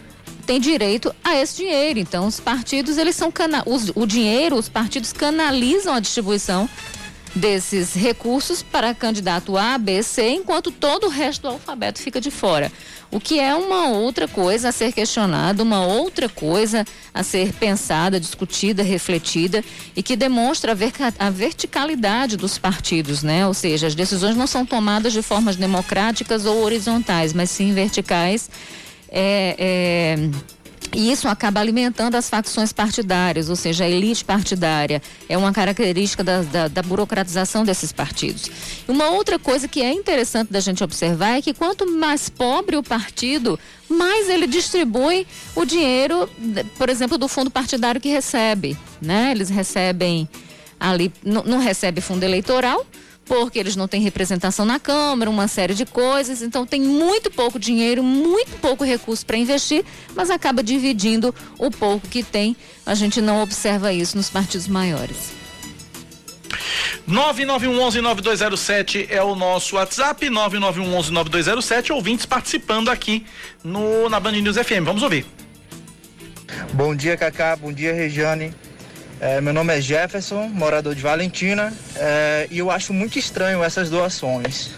têm 0.48 0.58
direito 0.58 1.14
a 1.22 1.36
esse 1.36 1.56
dinheiro. 1.56 1.98
Então, 1.98 2.26
os 2.26 2.40
partidos, 2.40 2.96
eles 2.96 3.14
são 3.14 3.30
cana 3.30 3.62
os, 3.66 3.92
o 3.94 4.06
dinheiro, 4.06 4.56
os 4.56 4.66
partidos 4.66 5.12
canalizam 5.12 5.92
a 5.92 6.00
distribuição 6.00 6.66
desses 7.34 7.94
recursos 7.94 8.62
para 8.62 8.94
candidato 8.94 9.56
A, 9.56 9.78
B, 9.78 10.02
C, 10.02 10.30
enquanto 10.30 10.70
todo 10.70 11.06
o 11.06 11.10
resto 11.10 11.42
do 11.42 11.48
alfabeto 11.48 12.00
fica 12.00 12.20
de 12.20 12.30
fora. 12.30 12.72
O 13.10 13.18
que 13.18 13.40
é 13.40 13.54
uma 13.54 13.88
outra 13.88 14.28
coisa 14.28 14.68
a 14.68 14.72
ser 14.72 14.92
questionada, 14.92 15.62
uma 15.62 15.84
outra 15.84 16.28
coisa 16.28 16.84
a 17.14 17.22
ser 17.22 17.54
pensada, 17.54 18.20
discutida, 18.20 18.82
refletida 18.82 19.64
e 19.96 20.02
que 20.02 20.14
demonstra 20.14 20.72
a, 20.72 20.74
ver, 20.74 20.92
a 21.18 21.30
verticalidade 21.30 22.36
dos 22.36 22.58
partidos, 22.58 23.22
né? 23.22 23.46
Ou 23.46 23.54
seja, 23.54 23.86
as 23.86 23.94
decisões 23.94 24.36
não 24.36 24.46
são 24.46 24.66
tomadas 24.66 25.12
de 25.12 25.22
formas 25.22 25.56
democráticas 25.56 26.44
ou 26.44 26.62
horizontais, 26.62 27.32
mas 27.32 27.50
sim 27.50 27.72
verticais. 27.72 28.50
É, 29.10 29.56
é 29.58 30.57
e 30.94 31.10
isso 31.10 31.28
acaba 31.28 31.60
alimentando 31.60 32.14
as 32.14 32.28
facções 32.28 32.72
partidárias, 32.72 33.48
ou 33.48 33.56
seja, 33.56 33.84
a 33.84 33.88
elite 33.88 34.24
partidária. 34.24 35.02
É 35.28 35.36
uma 35.36 35.52
característica 35.52 36.24
da, 36.24 36.42
da, 36.42 36.68
da, 36.68 36.82
burocratização 36.82 37.64
desses 37.64 37.92
partidos. 37.92 38.50
Uma 38.86 39.10
outra 39.10 39.38
coisa 39.38 39.68
que 39.68 39.82
é 39.82 39.92
interessante 39.92 40.52
da 40.52 40.60
gente 40.60 40.82
observar 40.82 41.38
é 41.38 41.42
que 41.42 41.52
quanto 41.52 41.90
mais 41.90 42.28
pobre 42.28 42.76
o 42.76 42.82
partido, 42.82 43.58
mais 43.88 44.28
ele 44.28 44.46
distribui 44.46 45.26
o 45.54 45.64
dinheiro, 45.64 46.28
por 46.76 46.88
exemplo, 46.88 47.18
do 47.18 47.28
fundo 47.28 47.50
partidário 47.50 48.00
que 48.00 48.08
recebe. 48.08 48.76
Né? 49.00 49.30
Eles 49.32 49.48
recebem 49.48 50.28
ali, 50.80 51.12
não, 51.24 51.42
não 51.44 51.58
recebe 51.58 52.00
fundo 52.00 52.22
eleitoral, 52.22 52.86
porque 53.28 53.58
eles 53.58 53.76
não 53.76 53.86
têm 53.86 54.00
representação 54.00 54.64
na 54.64 54.80
Câmara, 54.80 55.30
uma 55.30 55.46
série 55.46 55.74
de 55.74 55.84
coisas, 55.84 56.40
então 56.40 56.66
tem 56.66 56.80
muito 56.80 57.30
pouco 57.30 57.58
dinheiro, 57.58 58.02
muito 58.02 58.58
pouco 58.60 58.82
recurso 58.82 59.26
para 59.26 59.36
investir, 59.36 59.84
mas 60.16 60.30
acaba 60.30 60.62
dividindo 60.62 61.34
o 61.58 61.70
pouco 61.70 62.08
que 62.08 62.22
tem. 62.22 62.56
A 62.86 62.94
gente 62.94 63.20
não 63.20 63.42
observa 63.42 63.92
isso 63.92 64.16
nos 64.16 64.30
partidos 64.30 64.66
maiores. 64.66 65.36
9911-9207 67.06 69.08
é 69.10 69.22
o 69.22 69.34
nosso 69.34 69.76
WhatsApp, 69.76 70.26
9911-9207, 70.26 71.94
ouvintes 71.94 72.26
participando 72.26 72.88
aqui 72.88 73.24
no, 73.62 74.08
na 74.08 74.18
Band 74.18 74.32
News 74.32 74.56
FM. 74.56 74.84
Vamos 74.84 75.02
ouvir. 75.02 75.26
Bom 76.72 76.94
dia, 76.94 77.16
Cacá. 77.16 77.56
Bom 77.56 77.72
dia, 77.72 77.92
Regiane. 77.92 78.54
É, 79.20 79.40
meu 79.40 79.52
nome 79.52 79.76
é 79.76 79.80
Jefferson, 79.80 80.46
morador 80.46 80.94
de 80.94 81.02
Valentina, 81.02 81.72
é, 81.96 82.46
e 82.52 82.58
eu 82.58 82.70
acho 82.70 82.92
muito 82.94 83.18
estranho 83.18 83.64
essas 83.64 83.90
doações. 83.90 84.70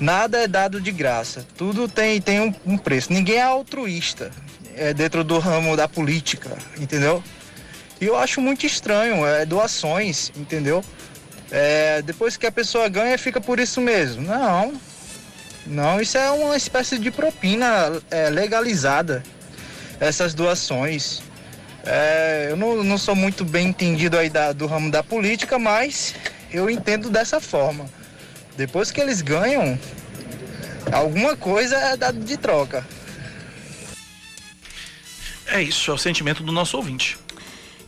Nada 0.00 0.38
é 0.38 0.48
dado 0.48 0.80
de 0.80 0.90
graça, 0.90 1.46
tudo 1.56 1.88
tem, 1.88 2.20
tem 2.20 2.40
um, 2.40 2.52
um 2.66 2.76
preço. 2.76 3.12
Ninguém 3.12 3.36
é 3.36 3.42
altruísta 3.42 4.32
é, 4.74 4.92
dentro 4.92 5.22
do 5.22 5.38
ramo 5.38 5.76
da 5.76 5.86
política, 5.86 6.50
entendeu? 6.76 7.22
E 8.00 8.06
eu 8.06 8.16
acho 8.16 8.40
muito 8.40 8.66
estranho, 8.66 9.24
é 9.24 9.46
doações, 9.46 10.32
entendeu? 10.36 10.84
É, 11.50 12.02
depois 12.02 12.36
que 12.36 12.46
a 12.46 12.52
pessoa 12.52 12.88
ganha, 12.88 13.16
fica 13.16 13.40
por 13.40 13.60
isso 13.60 13.80
mesmo. 13.80 14.22
Não, 14.22 14.74
não, 15.64 16.00
isso 16.00 16.18
é 16.18 16.28
uma 16.32 16.56
espécie 16.56 16.98
de 16.98 17.12
propina 17.12 18.02
é, 18.10 18.28
legalizada, 18.28 19.22
essas 20.00 20.34
doações. 20.34 21.22
É, 21.86 22.48
eu 22.50 22.56
não, 22.56 22.82
não, 22.82 22.98
sou 22.98 23.14
muito 23.14 23.44
bem 23.44 23.68
entendido 23.68 24.18
aí 24.18 24.28
da, 24.28 24.52
do 24.52 24.66
ramo 24.66 24.90
da 24.90 25.04
política, 25.04 25.58
mas 25.58 26.14
eu 26.50 26.68
entendo 26.68 27.08
dessa 27.08 27.40
forma. 27.40 27.86
Depois 28.56 28.90
que 28.90 29.00
eles 29.00 29.22
ganham, 29.22 29.78
alguma 30.92 31.36
coisa 31.36 31.76
é 31.76 31.96
dado 31.96 32.18
de 32.18 32.36
troca. 32.36 32.84
É 35.46 35.62
isso, 35.62 35.90
é 35.92 35.94
o 35.94 35.98
sentimento 35.98 36.42
do 36.42 36.50
nosso 36.50 36.76
ouvinte. 36.76 37.16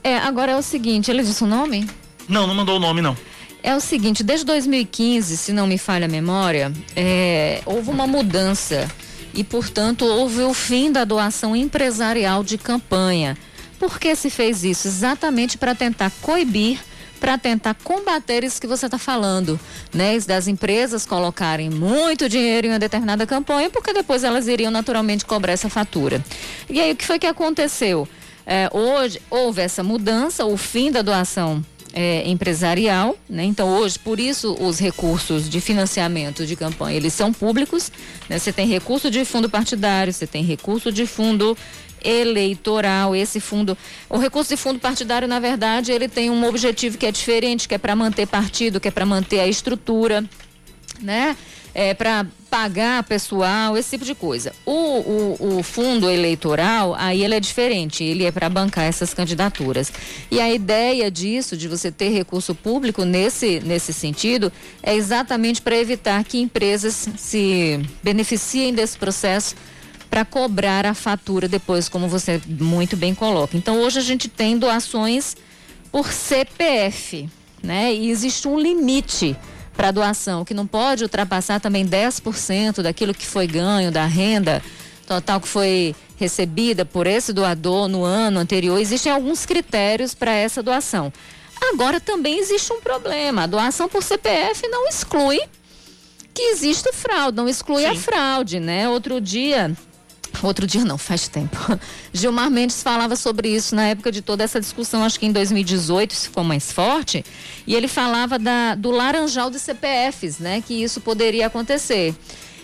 É, 0.04 0.16
agora 0.16 0.52
é 0.52 0.56
o 0.56 0.62
seguinte, 0.62 1.10
ele 1.10 1.24
disse 1.24 1.42
o 1.42 1.46
nome? 1.46 1.88
Não, 2.28 2.46
não 2.46 2.54
mandou 2.54 2.76
o 2.76 2.80
nome, 2.80 3.02
não. 3.02 3.16
É 3.62 3.74
o 3.74 3.80
seguinte, 3.80 4.22
desde 4.22 4.46
2015, 4.46 5.36
se 5.36 5.52
não 5.52 5.66
me 5.66 5.76
falha 5.76 6.06
a 6.06 6.08
memória, 6.08 6.72
é, 6.94 7.60
houve 7.66 7.90
uma 7.90 8.06
mudança 8.06 8.88
e, 9.34 9.42
portanto, 9.42 10.04
houve 10.04 10.42
o 10.42 10.54
fim 10.54 10.92
da 10.92 11.04
doação 11.04 11.56
empresarial 11.56 12.44
de 12.44 12.56
campanha. 12.56 13.36
Por 13.78 13.98
que 13.98 14.14
se 14.16 14.30
fez 14.30 14.64
isso? 14.64 14.88
Exatamente 14.88 15.56
para 15.56 15.74
tentar 15.74 16.10
coibir 16.20 16.78
para 17.18 17.36
tentar 17.36 17.74
combater 17.74 18.44
isso 18.44 18.60
que 18.60 18.66
você 18.66 18.86
está 18.86 18.98
falando, 18.98 19.58
né? 19.92 20.18
Das 20.20 20.46
empresas 20.46 21.04
colocarem 21.04 21.68
muito 21.68 22.28
dinheiro 22.28 22.68
em 22.68 22.70
uma 22.70 22.78
determinada 22.78 23.26
campanha, 23.26 23.68
porque 23.70 23.92
depois 23.92 24.24
elas 24.24 24.46
iriam 24.46 24.70
naturalmente 24.70 25.24
cobrar 25.24 25.52
essa 25.52 25.68
fatura. 25.68 26.24
E 26.68 26.80
aí 26.80 26.92
o 26.92 26.96
que 26.96 27.04
foi 27.04 27.18
que 27.18 27.26
aconteceu? 27.26 28.08
É, 28.46 28.70
hoje 28.72 29.20
houve 29.28 29.60
essa 29.60 29.82
mudança, 29.82 30.44
o 30.44 30.56
fim 30.56 30.90
da 30.90 31.02
doação 31.02 31.62
é, 31.92 32.28
empresarial, 32.28 33.16
né? 33.28 33.44
Então 33.44 33.68
hoje, 33.68 33.98
por 33.98 34.20
isso 34.20 34.56
os 34.60 34.78
recursos 34.78 35.48
de 35.48 35.60
financiamento 35.60 36.46
de 36.46 36.56
campanha 36.56 36.96
eles 36.96 37.12
são 37.12 37.32
públicos. 37.32 37.90
Né? 38.28 38.38
Você 38.38 38.52
tem 38.52 38.66
recurso 38.66 39.10
de 39.10 39.24
fundo 39.24 39.50
partidário, 39.50 40.12
você 40.12 40.26
tem 40.26 40.44
recurso 40.44 40.92
de 40.92 41.06
fundo 41.06 41.56
eleitoral, 42.04 43.14
esse 43.14 43.40
fundo, 43.40 43.76
o 44.08 44.18
recurso 44.18 44.50
de 44.50 44.56
fundo 44.56 44.78
partidário, 44.78 45.28
na 45.28 45.40
verdade, 45.40 45.92
ele 45.92 46.08
tem 46.08 46.30
um 46.30 46.46
objetivo 46.46 46.98
que 46.98 47.06
é 47.06 47.12
diferente, 47.12 47.68
que 47.68 47.74
é 47.74 47.78
para 47.78 47.94
manter 47.96 48.26
partido, 48.26 48.80
que 48.80 48.88
é 48.88 48.90
para 48.90 49.06
manter 49.06 49.40
a 49.40 49.46
estrutura, 49.46 50.24
né? 51.00 51.36
É 51.74 51.94
para 51.94 52.26
pagar 52.50 53.02
pessoal, 53.04 53.76
esse 53.76 53.90
tipo 53.90 54.04
de 54.04 54.14
coisa. 54.14 54.52
O, 54.64 54.72
o, 54.72 55.58
o 55.58 55.62
fundo 55.62 56.10
eleitoral, 56.10 56.94
aí 56.98 57.22
ele 57.22 57.34
é 57.34 57.40
diferente, 57.40 58.02
ele 58.02 58.24
é 58.24 58.32
para 58.32 58.48
bancar 58.48 58.84
essas 58.84 59.12
candidaturas. 59.12 59.92
E 60.30 60.40
a 60.40 60.50
ideia 60.50 61.10
disso, 61.10 61.56
de 61.56 61.68
você 61.68 61.92
ter 61.92 62.08
recurso 62.08 62.54
público 62.54 63.04
nesse, 63.04 63.60
nesse 63.60 63.92
sentido, 63.92 64.52
é 64.82 64.94
exatamente 64.94 65.60
para 65.60 65.76
evitar 65.76 66.24
que 66.24 66.38
empresas 66.38 67.08
se 67.16 67.80
beneficiem 68.02 68.72
desse 68.72 68.96
processo 68.96 69.54
para 70.10 70.24
cobrar 70.24 70.86
a 70.86 70.94
fatura 70.94 71.48
depois, 71.48 71.88
como 71.88 72.08
você 72.08 72.40
muito 72.46 72.96
bem 72.96 73.14
coloca. 73.14 73.56
Então, 73.56 73.80
hoje 73.80 73.98
a 73.98 74.02
gente 74.02 74.28
tem 74.28 74.58
doações 74.58 75.36
por 75.92 76.12
CPF, 76.12 77.28
né? 77.62 77.92
E 77.94 78.10
existe 78.10 78.48
um 78.48 78.58
limite 78.58 79.36
para 79.76 79.90
doação, 79.90 80.44
que 80.44 80.54
não 80.54 80.66
pode 80.66 81.04
ultrapassar 81.04 81.60
também 81.60 81.86
10% 81.86 82.82
daquilo 82.82 83.14
que 83.14 83.26
foi 83.26 83.46
ganho 83.46 83.92
da 83.92 84.06
renda 84.06 84.62
total 85.06 85.40
que 85.40 85.48
foi 85.48 85.94
recebida 86.16 86.84
por 86.84 87.06
esse 87.06 87.32
doador 87.32 87.88
no 87.88 88.04
ano 88.04 88.40
anterior. 88.40 88.78
Existem 88.78 89.10
alguns 89.10 89.46
critérios 89.46 90.14
para 90.14 90.32
essa 90.32 90.62
doação. 90.62 91.12
Agora 91.72 91.98
também 91.98 92.38
existe 92.38 92.72
um 92.72 92.80
problema. 92.80 93.44
A 93.44 93.46
doação 93.46 93.88
por 93.88 94.02
CPF 94.02 94.68
não 94.68 94.86
exclui 94.86 95.40
que 96.34 96.42
existe 96.42 96.92
fraude, 96.92 97.36
não 97.36 97.48
exclui 97.48 97.82
Sim. 97.82 97.88
a 97.88 97.94
fraude, 97.96 98.60
né? 98.60 98.88
Outro 98.88 99.20
dia 99.20 99.74
Outro 100.42 100.66
dia 100.66 100.84
não, 100.84 100.96
faz 100.96 101.28
tempo. 101.28 101.56
Gilmar 102.12 102.50
Mendes 102.50 102.82
falava 102.82 103.16
sobre 103.16 103.48
isso 103.48 103.74
na 103.74 103.86
época 103.86 104.12
de 104.12 104.22
toda 104.22 104.44
essa 104.44 104.60
discussão, 104.60 105.04
acho 105.04 105.18
que 105.18 105.26
em 105.26 105.32
2018 105.32 106.12
isso 106.12 106.24
ficou 106.24 106.44
mais 106.44 106.70
forte, 106.70 107.24
e 107.66 107.74
ele 107.74 107.88
falava 107.88 108.38
da, 108.38 108.74
do 108.74 108.90
laranjal 108.90 109.50
de 109.50 109.58
CPFs, 109.58 110.38
né? 110.38 110.62
Que 110.64 110.82
isso 110.82 111.00
poderia 111.00 111.46
acontecer. 111.46 112.14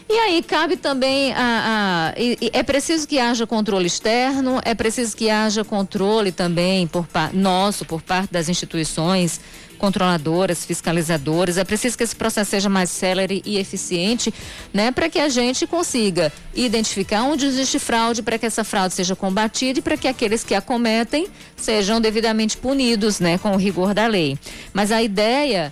E 0.08 0.12
aí 0.12 0.42
cabe 0.42 0.76
também 0.76 1.32
a, 1.32 2.12
a 2.12 2.20
e, 2.20 2.36
e 2.40 2.50
é 2.52 2.62
preciso 2.62 3.08
que 3.08 3.18
haja 3.18 3.46
controle 3.46 3.86
externo, 3.86 4.60
é 4.62 4.74
preciso 4.74 5.16
que 5.16 5.30
haja 5.30 5.64
controle 5.64 6.30
também 6.30 6.86
por 6.86 7.06
nosso, 7.32 7.86
por 7.86 8.02
parte 8.02 8.30
das 8.30 8.48
instituições 8.50 9.40
controladoras, 9.84 10.64
fiscalizadoras. 10.64 11.58
É 11.58 11.64
preciso 11.64 11.98
que 11.98 12.04
esse 12.04 12.16
processo 12.16 12.52
seja 12.52 12.70
mais 12.70 12.88
célere 12.88 13.42
e 13.44 13.58
eficiente, 13.58 14.32
né, 14.72 14.90
para 14.90 15.10
que 15.10 15.18
a 15.18 15.28
gente 15.28 15.66
consiga 15.66 16.32
identificar 16.54 17.24
onde 17.24 17.44
existe 17.44 17.78
fraude, 17.78 18.22
para 18.22 18.38
que 18.38 18.46
essa 18.46 18.64
fraude 18.64 18.94
seja 18.94 19.14
combatida 19.14 19.80
e 19.80 19.82
para 19.82 19.98
que 19.98 20.08
aqueles 20.08 20.42
que 20.42 20.54
a 20.54 20.62
cometem 20.62 21.26
sejam 21.54 22.00
devidamente 22.00 22.56
punidos, 22.56 23.20
né, 23.20 23.36
com 23.36 23.52
o 23.52 23.58
rigor 23.58 23.92
da 23.92 24.06
lei. 24.06 24.38
Mas 24.72 24.90
a 24.90 25.02
ideia 25.02 25.70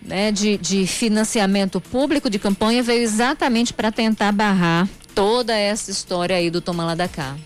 né, 0.00 0.32
de, 0.32 0.56
de 0.56 0.86
financiamento 0.86 1.82
público 1.82 2.30
de 2.30 2.38
campanha 2.38 2.82
veio 2.82 3.02
exatamente 3.02 3.74
para 3.74 3.92
tentar 3.92 4.32
barrar 4.32 4.88
toda 5.14 5.54
essa 5.54 5.90
história 5.90 6.34
aí 6.34 6.48
do 6.48 6.62
Toma 6.62 6.82
lá 6.82 6.94
da 6.94 7.08
cá. 7.08 7.36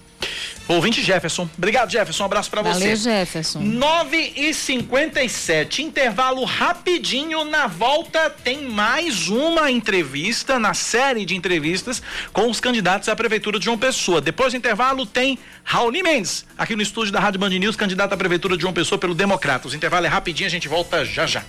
Ouvinte 0.67 1.03
Jefferson. 1.03 1.49
Obrigado, 1.59 1.91
Jefferson. 1.91 2.23
Um 2.23 2.27
abraço 2.27 2.51
para 2.51 2.62
você. 2.62 2.81
Valeu, 2.81 2.97
Jefferson. 2.97 3.61
9 3.61 4.33
e 4.37 4.55
57 4.55 5.83
Intervalo 5.83 6.45
rapidinho. 6.45 7.45
Na 7.45 7.67
volta 7.67 8.31
tem 8.31 8.62
mais 8.62 9.29
uma 9.29 9.71
entrevista 9.71 10.59
na 10.59 10.73
série 10.73 11.25
de 11.25 11.35
entrevistas 11.35 12.03
com 12.33 12.51
os 12.51 12.61
candidatos 12.61 13.09
à 13.09 13.17
Prefeitura 13.17 13.59
de 13.59 13.67
João 13.67 13.79
Pessoa. 13.79 14.21
Depois 14.21 14.53
do 14.53 14.57
intervalo 14.57 15.05
tem 15.05 15.39
Raoni 15.62 16.03
Mendes, 16.03 16.47
aqui 16.57 16.75
no 16.75 16.83
estúdio 16.83 17.12
da 17.12 17.21
Rádio 17.21 17.41
Band 17.41 17.51
News, 17.51 17.77
candidato 17.77 18.12
à 18.12 18.17
Prefeitura 18.17 18.57
de 18.57 18.62
João 18.62 18.73
Pessoa 18.73 18.99
pelo 18.99 19.15
Democratas. 19.15 19.73
O 19.73 19.77
intervalo 19.77 20.07
é 20.07 20.09
rapidinho, 20.09 20.47
a 20.47 20.51
gente 20.51 20.69
volta 20.69 21.05
já 21.05 21.27
já. 21.27 21.43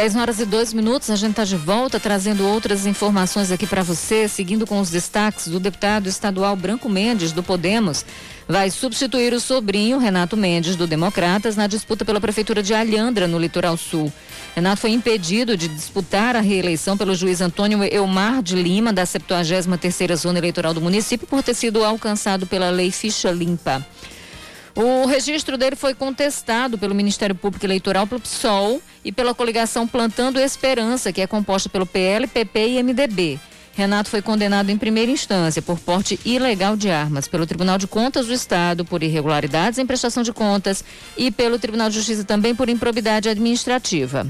10 0.00 0.16
horas 0.16 0.40
e 0.40 0.46
2 0.46 0.72
minutos, 0.72 1.10
a 1.10 1.14
gente 1.14 1.32
está 1.32 1.44
de 1.44 1.58
volta 1.58 2.00
trazendo 2.00 2.48
outras 2.48 2.86
informações 2.86 3.52
aqui 3.52 3.66
para 3.66 3.82
você, 3.82 4.26
seguindo 4.28 4.66
com 4.66 4.80
os 4.80 4.88
destaques 4.88 5.48
do 5.48 5.60
deputado 5.60 6.08
estadual 6.08 6.56
Branco 6.56 6.88
Mendes, 6.88 7.32
do 7.32 7.42
Podemos. 7.42 8.02
Vai 8.48 8.70
substituir 8.70 9.34
o 9.34 9.38
sobrinho, 9.38 9.98
Renato 9.98 10.38
Mendes, 10.38 10.74
do 10.74 10.86
Democratas, 10.86 11.54
na 11.54 11.66
disputa 11.66 12.02
pela 12.02 12.18
Prefeitura 12.18 12.62
de 12.62 12.72
Alhandra, 12.72 13.28
no 13.28 13.38
Litoral 13.38 13.76
Sul. 13.76 14.10
Renato 14.54 14.80
foi 14.80 14.92
impedido 14.92 15.54
de 15.54 15.68
disputar 15.68 16.34
a 16.34 16.40
reeleição 16.40 16.96
pelo 16.96 17.14
juiz 17.14 17.42
Antônio 17.42 17.84
Elmar 17.84 18.42
de 18.42 18.56
Lima, 18.56 18.94
da 18.94 19.04
73ª 19.04 20.16
Zona 20.16 20.38
Eleitoral 20.38 20.72
do 20.72 20.80
município, 20.80 21.26
por 21.26 21.42
ter 21.42 21.52
sido 21.52 21.84
alcançado 21.84 22.46
pela 22.46 22.70
Lei 22.70 22.90
Ficha 22.90 23.30
Limpa. 23.30 23.86
O 24.74 25.06
registro 25.06 25.58
dele 25.58 25.76
foi 25.76 25.94
contestado 25.94 26.78
pelo 26.78 26.94
Ministério 26.94 27.34
Público 27.34 27.66
Eleitoral, 27.66 28.06
pelo 28.06 28.20
PSOL 28.20 28.80
e 29.04 29.10
pela 29.10 29.34
coligação 29.34 29.86
Plantando 29.86 30.38
Esperança, 30.38 31.12
que 31.12 31.20
é 31.20 31.26
composta 31.26 31.68
pelo 31.68 31.86
PL, 31.86 32.26
PP 32.26 32.68
e 32.68 32.82
MDB. 32.82 33.40
Renato 33.72 34.10
foi 34.10 34.20
condenado 34.20 34.68
em 34.70 34.76
primeira 34.76 35.10
instância 35.10 35.62
por 35.62 35.78
porte 35.78 36.18
ilegal 36.24 36.76
de 36.76 36.90
armas 36.90 37.28
pelo 37.28 37.46
Tribunal 37.46 37.78
de 37.78 37.86
Contas 37.86 38.26
do 38.26 38.32
Estado 38.32 38.84
por 38.84 39.02
irregularidades 39.02 39.78
em 39.78 39.86
prestação 39.86 40.22
de 40.22 40.32
contas 40.32 40.84
e 41.16 41.30
pelo 41.30 41.58
Tribunal 41.58 41.88
de 41.88 41.94
Justiça 41.94 42.24
também 42.24 42.54
por 42.54 42.68
improbidade 42.68 43.28
administrativa. 43.28 44.26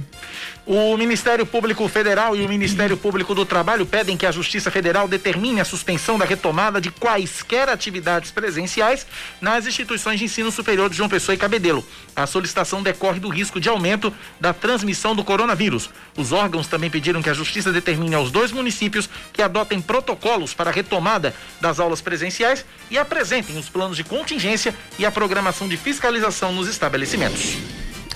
O 0.73 0.97
Ministério 0.97 1.45
Público 1.45 1.89
Federal 1.89 2.37
e 2.37 2.43
o 2.43 2.49
Ministério 2.49 2.97
Público 2.97 3.35
do 3.35 3.45
Trabalho 3.45 3.85
pedem 3.85 4.17
que 4.17 4.25
a 4.25 4.31
Justiça 4.31 4.71
Federal 4.71 5.09
determine 5.09 5.61
a 5.61 5.65
suspensão 5.65 6.17
da 6.17 6.25
retomada 6.25 6.81
de 6.81 6.93
quaisquer 6.93 7.69
atividades 7.69 8.31
presenciais 8.31 9.05
nas 9.41 9.67
instituições 9.67 10.21
de 10.21 10.27
ensino 10.27 10.53
superior 10.53 10.89
de 10.89 10.97
João 10.97 11.09
Pessoa 11.09 11.35
e 11.35 11.39
Cabedelo. 11.39 11.85
A 12.15 12.25
solicitação 12.25 12.85
decorre 12.85 13.19
do 13.19 13.29
risco 13.29 13.61
de 13.61 13.69
aumento 13.69 14.15
da 14.39 14.55
transmissão 14.55 15.13
do 15.13 15.25
coronavírus. 15.25 15.91
Os 16.17 16.31
órgãos 16.31 16.69
também 16.69 16.89
pediram 16.89 17.21
que 17.21 17.31
a 17.31 17.35
Justiça 17.35 17.73
determine 17.73 18.15
aos 18.15 18.31
dois 18.31 18.53
municípios 18.53 19.11
que 19.33 19.43
adotem 19.43 19.81
protocolos 19.81 20.55
para 20.55 20.71
a 20.71 20.73
retomada 20.73 21.35
das 21.61 21.81
aulas 21.81 22.01
presenciais 22.01 22.65
e 22.89 22.97
apresentem 22.97 23.59
os 23.59 23.69
planos 23.69 23.97
de 23.97 24.05
contingência 24.05 24.73
e 25.01 25.05
a 25.05 25.11
programação 25.11 25.67
de 25.67 25.77
fiscalização 25.77 26.53
nos 26.53 26.69
estabelecimentos. 26.69 27.57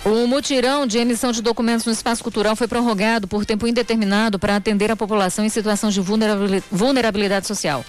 O 0.05 0.27
mutirão 0.27 0.87
de 0.87 0.99
emissão 0.99 1.33
de 1.33 1.41
documentos 1.41 1.87
no 1.87 1.93
espaço 1.93 2.23
cultural 2.23 2.55
foi 2.55 2.69
prorrogado 2.69 3.27
por 3.27 3.47
tempo 3.47 3.67
indeterminado 3.67 4.39
para 4.39 4.55
atender 4.55 4.91
a 4.91 4.97
população 4.97 5.47
em 5.47 5.49
situação 5.49 5.89
de 5.89 5.99
vulnerabilidade 6.71 7.47
social. 7.47 7.83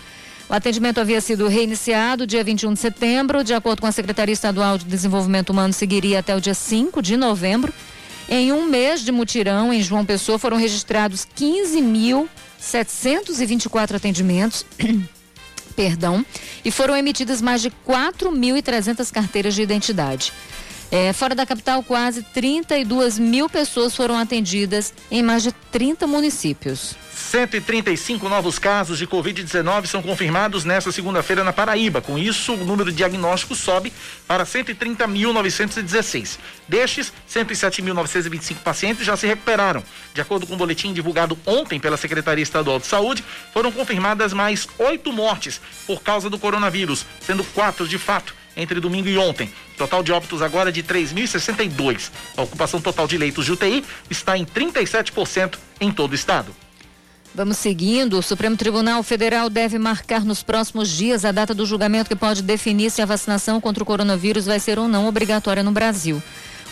O 0.48 0.54
atendimento 0.54 1.02
havia 1.02 1.20
sido 1.20 1.50
reiniciado 1.50 2.26
dia 2.26 2.42
21 2.42 2.72
de 2.72 2.80
setembro. 2.80 3.44
De 3.44 3.54
acordo 3.54 3.82
com 3.82 3.88
a 3.88 3.92
Secretaria 3.92 4.32
Estadual 4.32 4.78
de 4.78 4.86
Desenvolvimento 4.86 5.50
Humano, 5.50 5.74
seguiria 5.74 6.20
até 6.20 6.34
o 6.34 6.40
dia 6.40 6.54
5 6.54 7.02
de 7.02 7.18
novembro. 7.18 7.74
Em 8.30 8.54
um 8.54 8.66
mês 8.66 9.02
de 9.02 9.12
mutirão, 9.12 9.74
em 9.74 9.84
João 9.84 10.06
Pessoa, 10.06 10.40
foram 10.40 10.56
registrados 10.56 11.28
15.724 11.38 13.96
atendimentos. 13.96 14.66
Perdão, 15.76 16.26
e 16.64 16.72
foram 16.72 16.96
emitidas 16.96 17.42
mais 17.42 17.62
de 17.62 17.70
4.300 17.86 19.12
carteiras 19.12 19.54
de 19.54 19.62
identidade. 19.62 20.32
É, 20.96 21.12
fora 21.12 21.36
da 21.36 21.46
capital, 21.46 21.84
quase 21.84 22.24
32 22.24 23.20
mil 23.20 23.50
pessoas 23.50 23.94
foram 23.94 24.18
atendidas 24.18 24.94
em 25.12 25.22
mais 25.22 25.44
de 25.44 25.52
30 25.52 26.08
municípios. 26.08 26.96
135 27.14 28.30
novos 28.30 28.58
casos 28.58 28.98
de 28.98 29.06
Covid-19 29.06 29.88
são 29.88 30.02
confirmados 30.02 30.64
nesta 30.64 30.94
segunda-feira 30.94 31.44
na 31.44 31.52
Paraíba. 31.52 32.00
Com 32.00 32.18
isso, 32.18 32.54
o 32.54 32.64
número 32.64 32.92
de 32.92 32.96
diagnósticos 32.96 33.58
sobe 33.58 33.92
para 34.26 34.46
130.916. 34.46 36.38
Destes, 36.66 37.12
107.925 37.30 38.60
pacientes 38.64 39.06
já 39.06 39.18
se 39.18 39.28
recuperaram. 39.28 39.84
De 40.14 40.22
acordo 40.22 40.48
com 40.48 40.54
o 40.54 40.58
boletim 40.58 40.94
divulgado 40.94 41.38
ontem 41.46 41.78
pela 41.78 41.98
Secretaria 41.98 42.44
Estadual 42.44 42.80
de 42.80 42.88
Saúde, 42.88 43.22
foram 43.54 43.70
confirmadas 43.70 44.32
mais 44.32 44.66
oito 44.78 45.12
mortes 45.12 45.60
por 45.86 46.02
causa 46.02 46.30
do 46.30 46.40
coronavírus, 46.40 47.06
sendo 47.20 47.44
quatro 47.44 47.86
de 47.86 47.98
fato 47.98 48.34
entre 48.56 48.80
domingo 48.80 49.08
e 49.08 49.18
ontem. 49.18 49.50
Total 49.78 50.02
de 50.04 50.12
óbitos 50.12 50.42
agora 50.42 50.70
é 50.70 50.72
de 50.72 50.84
3.062. 50.84 52.10
A 52.38 52.42
ocupação 52.44 52.82
total 52.82 53.08
de 53.08 53.18
leitos 53.18 53.46
de 53.46 53.52
UTI 53.52 53.84
está 54.10 54.38
em 54.38 54.46
37% 54.46 55.58
em 55.80 55.92
todo 55.92 56.12
o 56.12 56.16
estado. 56.16 56.56
Vamos 57.36 57.58
seguindo. 57.58 58.18
O 58.18 58.22
Supremo 58.22 58.56
Tribunal 58.56 59.04
Federal 59.04 59.50
deve 59.50 59.78
marcar 59.78 60.24
nos 60.24 60.42
próximos 60.42 60.90
dias 60.90 61.26
a 61.26 61.34
data 61.34 61.54
do 61.54 61.66
julgamento 61.66 62.10
que 62.10 62.16
pode 62.16 62.42
definir 62.42 62.90
se 62.90 63.02
a 63.02 63.06
vacinação 63.06 63.60
contra 63.60 63.84
o 63.84 63.86
coronavírus 63.86 64.46
vai 64.46 64.58
ser 64.58 64.80
ou 64.80 64.88
não 64.88 65.06
obrigatória 65.06 65.62
no 65.62 65.72
Brasil. 65.74 66.24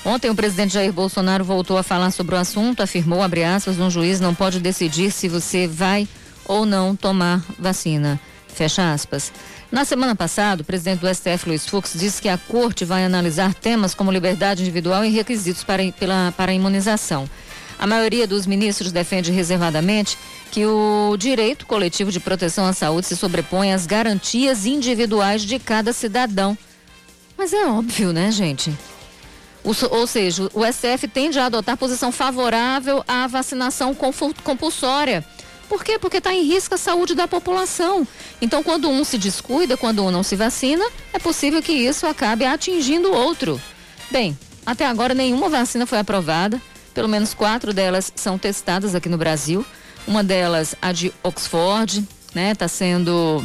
Ontem 0.06 0.30
o 0.30 0.36
presidente 0.36 0.74
Jair 0.74 0.94
Bolsonaro 0.94 1.44
voltou 1.44 1.78
a 1.78 1.84
falar 1.84 2.12
sobre 2.12 2.36
o 2.36 2.38
assunto, 2.38 2.82
afirmou, 2.82 3.22
abre 3.22 3.44
aspas, 3.44 3.78
um 3.78 3.90
juiz 3.90 4.22
não 4.22 4.34
pode 4.34 4.60
decidir 4.60 5.12
se 5.12 5.28
você 5.28 5.68
vai 5.68 6.08
ou 6.46 6.66
não 6.66 6.96
tomar 6.96 7.44
vacina. 7.60 8.20
Fecha 8.48 8.94
aspas. 8.94 9.34
Na 9.74 9.86
semana 9.86 10.16
passada, 10.16 10.62
o 10.62 10.64
presidente 10.64 11.00
do 11.00 11.12
STF, 11.12 11.48
Luiz 11.48 11.66
Fux, 11.66 11.94
disse 11.96 12.22
que 12.22 12.30
a 12.30 12.38
corte 12.38 12.86
vai 12.86 13.04
analisar 13.04 13.56
temas 13.56 13.96
como 13.96 14.12
liberdade 14.12 14.62
individual 14.62 15.04
e 15.04 15.10
requisitos 15.10 15.64
para, 15.64 15.82
pela, 15.94 16.32
para 16.38 16.52
a 16.52 16.54
imunização. 16.54 17.28
A 17.80 17.88
maioria 17.88 18.28
dos 18.28 18.46
ministros 18.46 18.92
defende 18.92 19.32
reservadamente 19.32 20.16
que 20.52 20.64
o 20.64 21.18
direito 21.18 21.66
coletivo 21.66 22.12
de 22.12 22.20
proteção 22.20 22.68
à 22.68 22.72
saúde 22.72 23.08
se 23.08 23.18
sobrepõe 23.18 23.74
às 23.74 23.88
garantias 23.88 24.68
individuais 24.68 25.42
de 25.42 25.58
cada 25.58 25.92
cidadão. 25.92 26.56
Mas 27.36 27.52
é 27.52 27.66
óbvio, 27.66 28.14
né, 28.14 28.32
gente? 28.32 28.72
Ou 29.64 30.06
seja, 30.06 30.52
o 30.54 30.64
STF 30.72 31.08
tende 31.08 31.40
a 31.40 31.48
adotar 31.48 31.78
posição 31.78 32.12
favorável 32.12 33.04
à 33.08 33.26
vacinação 33.26 33.96
compulsória 34.44 35.26
por 35.74 35.84
quê? 35.84 35.98
Porque 35.98 36.18
está 36.18 36.32
em 36.32 36.44
risco 36.44 36.76
a 36.76 36.78
saúde 36.78 37.16
da 37.16 37.28
população. 37.28 38.08
Então, 38.40 38.62
quando 38.62 38.88
um 38.88 39.04
se 39.04 39.18
descuida, 39.18 39.76
quando 39.76 40.06
um 40.06 40.12
não 40.12 40.22
se 40.22 40.36
vacina, 40.36 40.86
é 41.12 41.18
possível 41.18 41.64
que 41.64 41.72
isso 41.72 42.06
acabe 42.06 42.46
atingindo 42.46 43.10
o 43.10 43.16
outro. 43.16 43.60
Bem, 44.12 44.38
até 44.64 44.86
agora 44.86 45.16
nenhuma 45.16 45.50
vacina 45.50 45.88
foi 45.88 45.98
aprovada. 45.98 46.62
Pelo 46.94 47.10
menos 47.10 47.34
quatro 47.34 47.74
delas 47.74 48.14
são 48.16 48.38
testadas 48.38 48.94
aqui 48.94 49.10
no 49.10 49.18
Brasil. 49.18 49.66
Uma 50.06 50.24
delas, 50.24 50.76
a 50.80 50.92
de 50.92 51.12
Oxford, 51.24 52.08
né, 52.36 52.52
está 52.52 52.68
sendo 52.68 53.44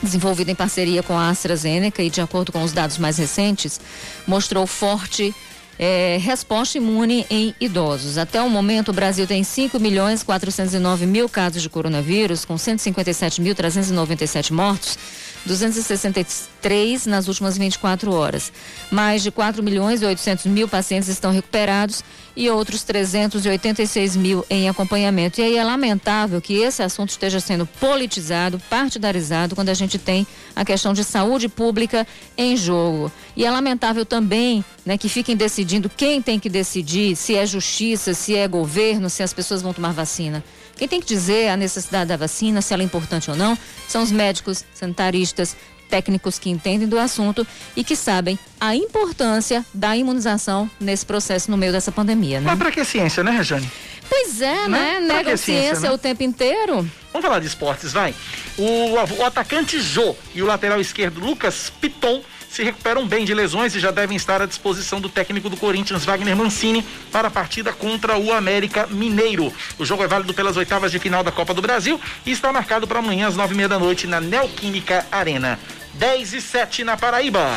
desenvolvida 0.00 0.52
em 0.52 0.54
parceria 0.54 1.02
com 1.02 1.18
a 1.18 1.30
AstraZeneca 1.30 2.00
e, 2.00 2.08
de 2.08 2.20
acordo 2.20 2.52
com 2.52 2.62
os 2.62 2.70
dados 2.70 2.96
mais 2.96 3.18
recentes, 3.18 3.80
mostrou 4.24 4.68
forte 4.68 5.34
é, 5.78 6.18
resposta 6.20 6.78
imune 6.78 7.26
em 7.30 7.54
idosos. 7.60 8.18
Até 8.18 8.40
o 8.42 8.48
momento, 8.48 8.90
o 8.90 8.92
Brasil 8.92 9.26
tem 9.26 9.42
5 9.44 9.78
milhões 9.78 10.22
409 10.22 11.06
mil 11.06 11.28
casos 11.28 11.62
de 11.62 11.68
coronavírus, 11.68 12.44
com 12.44 12.54
157.397 12.54 14.50
mortos, 14.52 14.98
263 15.46 17.06
nas 17.06 17.28
últimas 17.28 17.56
24 17.56 18.12
horas. 18.12 18.52
Mais 18.90 19.22
de 19.22 19.30
4 19.30 19.62
milhões 19.62 20.02
e 20.02 20.04
800 20.04 20.46
mil 20.46 20.68
pacientes 20.68 21.08
estão 21.08 21.30
recuperados 21.30 22.02
e 22.36 22.50
outros 22.50 22.82
386 22.82 24.16
mil 24.16 24.44
em 24.50 24.68
acompanhamento. 24.68 25.40
E 25.40 25.44
aí 25.44 25.56
é 25.56 25.64
lamentável 25.64 26.40
que 26.40 26.54
esse 26.54 26.82
assunto 26.82 27.10
esteja 27.10 27.40
sendo 27.40 27.64
politizado, 27.64 28.60
partidarizado, 28.68 29.54
quando 29.54 29.70
a 29.70 29.74
gente 29.74 29.98
tem 29.98 30.26
a 30.54 30.64
questão 30.64 30.92
de 30.92 31.02
saúde 31.02 31.48
pública 31.48 32.06
em 32.36 32.56
jogo. 32.56 33.10
E 33.34 33.44
é 33.44 33.50
lamentável 33.50 34.04
também 34.04 34.64
né, 34.84 34.98
que 34.98 35.08
fiquem 35.08 35.34
decidindo 35.34 35.88
quem 35.88 36.20
tem 36.20 36.38
que 36.38 36.48
decidir, 36.48 37.16
se 37.16 37.34
é 37.34 37.46
justiça, 37.46 38.12
se 38.12 38.36
é 38.36 38.46
governo, 38.46 39.08
se 39.08 39.22
as 39.22 39.32
pessoas 39.32 39.62
vão 39.62 39.72
tomar 39.72 39.92
vacina. 39.92 40.44
Quem 40.76 40.86
tem 40.86 41.00
que 41.00 41.06
dizer 41.06 41.48
a 41.48 41.56
necessidade 41.56 42.08
da 42.08 42.16
vacina, 42.16 42.60
se 42.60 42.72
ela 42.72 42.82
é 42.82 42.86
importante 42.86 43.30
ou 43.30 43.36
não, 43.36 43.56
são 43.88 44.02
os 44.02 44.12
médicos, 44.12 44.64
sanitaristas, 44.74 45.56
técnicos 45.88 46.38
que 46.38 46.50
entendem 46.50 46.86
do 46.86 46.98
assunto 46.98 47.46
e 47.74 47.82
que 47.82 47.96
sabem 47.96 48.38
a 48.60 48.74
importância 48.74 49.64
da 49.72 49.96
imunização 49.96 50.70
nesse 50.78 51.06
processo 51.06 51.50
no 51.50 51.56
meio 51.56 51.72
dessa 51.72 51.92
pandemia, 51.92 52.40
né? 52.40 52.46
Mas 52.46 52.58
para 52.58 52.70
que 52.70 52.84
ciência, 52.84 53.22
né, 53.22 53.30
Rejane? 53.30 53.70
Pois 54.08 54.40
é, 54.40 54.68
né? 54.68 55.00
né? 55.00 55.00
Nega 55.00 55.36
ciência, 55.36 55.64
ciência 55.64 55.88
né? 55.88 55.94
o 55.94 55.98
tempo 55.98 56.22
inteiro. 56.22 56.88
Vamos 57.12 57.26
falar 57.26 57.40
de 57.40 57.46
esportes, 57.46 57.92
vai. 57.92 58.14
O, 58.58 59.18
o 59.18 59.24
atacante 59.24 59.80
Jô 59.80 60.14
e 60.34 60.42
o 60.42 60.46
lateral 60.46 60.80
esquerdo 60.80 61.20
Lucas 61.20 61.72
Piton 61.80 62.22
se 62.56 62.62
recuperam 62.62 63.06
bem 63.06 63.26
de 63.26 63.34
lesões 63.34 63.74
e 63.74 63.80
já 63.80 63.90
devem 63.90 64.16
estar 64.16 64.40
à 64.40 64.46
disposição 64.46 64.98
do 64.98 65.10
técnico 65.10 65.50
do 65.50 65.58
Corinthians, 65.58 66.06
Wagner 66.06 66.34
Mancini, 66.34 66.82
para 67.12 67.28
a 67.28 67.30
partida 67.30 67.70
contra 67.70 68.16
o 68.16 68.32
América 68.32 68.86
Mineiro. 68.86 69.52
O 69.78 69.84
jogo 69.84 70.02
é 70.02 70.08
válido 70.08 70.32
pelas 70.32 70.56
oitavas 70.56 70.90
de 70.90 70.98
final 70.98 71.22
da 71.22 71.30
Copa 71.30 71.52
do 71.52 71.60
Brasil 71.60 72.00
e 72.24 72.32
está 72.32 72.50
marcado 72.50 72.86
para 72.86 72.98
amanhã 72.98 73.28
às 73.28 73.36
nove 73.36 73.52
e 73.52 73.56
meia 73.58 73.68
da 73.68 73.78
noite 73.78 74.06
na 74.06 74.22
Neoquímica 74.22 75.06
Arena. 75.12 75.58
10 75.94 76.32
e 76.32 76.40
7 76.40 76.82
na 76.82 76.96
Paraíba. 76.96 77.56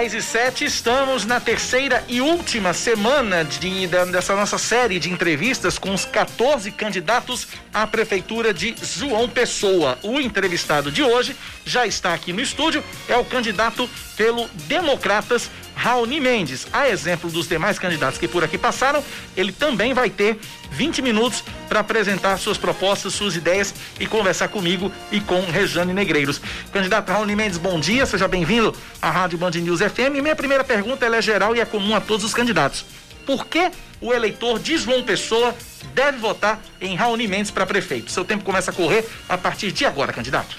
10 0.00 0.14
e 0.14 0.22
7 0.22 0.64
estamos 0.64 1.26
na 1.26 1.38
terceira 1.38 2.02
e 2.08 2.22
última 2.22 2.72
semana 2.72 3.44
de, 3.44 3.86
dessa 3.86 4.34
nossa 4.34 4.56
série 4.56 4.98
de 4.98 5.10
entrevistas 5.10 5.78
com 5.78 5.92
os 5.92 6.06
14 6.06 6.70
candidatos 6.70 7.46
à 7.70 7.86
Prefeitura 7.86 8.54
de 8.54 8.74
João 8.82 9.28
Pessoa. 9.28 9.98
O 10.02 10.18
entrevistado 10.18 10.90
de 10.90 11.02
hoje 11.02 11.36
já 11.66 11.86
está 11.86 12.14
aqui 12.14 12.32
no 12.32 12.40
estúdio, 12.40 12.82
é 13.10 13.16
o 13.18 13.26
candidato 13.26 13.90
pelo 14.16 14.48
Democratas 14.66 15.50
Raoni 15.80 16.20
Mendes. 16.20 16.66
A 16.74 16.90
exemplo 16.90 17.30
dos 17.30 17.48
demais 17.48 17.78
candidatos 17.78 18.18
que 18.18 18.28
por 18.28 18.44
aqui 18.44 18.58
passaram, 18.58 19.02
ele 19.34 19.50
também 19.50 19.94
vai 19.94 20.10
ter 20.10 20.38
20 20.70 21.00
minutos 21.00 21.42
para 21.70 21.80
apresentar 21.80 22.36
suas 22.36 22.58
propostas, 22.58 23.14
suas 23.14 23.34
ideias 23.34 23.74
e 23.98 24.06
conversar 24.06 24.48
comigo 24.48 24.92
e 25.10 25.20
com 25.20 25.40
Rejane 25.40 25.94
Negreiros. 25.94 26.38
Candidato 26.70 27.10
Raoni 27.10 27.34
Mendes, 27.34 27.56
bom 27.56 27.80
dia, 27.80 28.04
seja 28.04 28.28
bem-vindo 28.28 28.74
à 29.00 29.10
Rádio 29.10 29.38
Band 29.38 29.52
News 29.52 29.80
FM. 29.80 30.20
Minha 30.20 30.36
primeira 30.36 30.62
pergunta 30.62 31.06
é 31.06 31.22
geral 31.22 31.56
e 31.56 31.60
é 31.60 31.64
comum 31.64 31.96
a 31.96 32.00
todos 32.00 32.26
os 32.26 32.34
candidatos. 32.34 32.84
Por 33.24 33.46
que 33.46 33.70
o 34.02 34.12
eleitor 34.12 34.58
de 34.58 34.76
João 34.76 35.02
Pessoa 35.02 35.54
deve 35.94 36.18
votar 36.18 36.60
em 36.78 36.94
Raoni 36.94 37.26
Mendes 37.26 37.50
para 37.50 37.64
prefeito? 37.64 38.10
Seu 38.10 38.24
tempo 38.24 38.44
começa 38.44 38.70
a 38.70 38.74
correr 38.74 39.08
a 39.26 39.38
partir 39.38 39.72
de 39.72 39.86
agora, 39.86 40.12
candidato. 40.12 40.58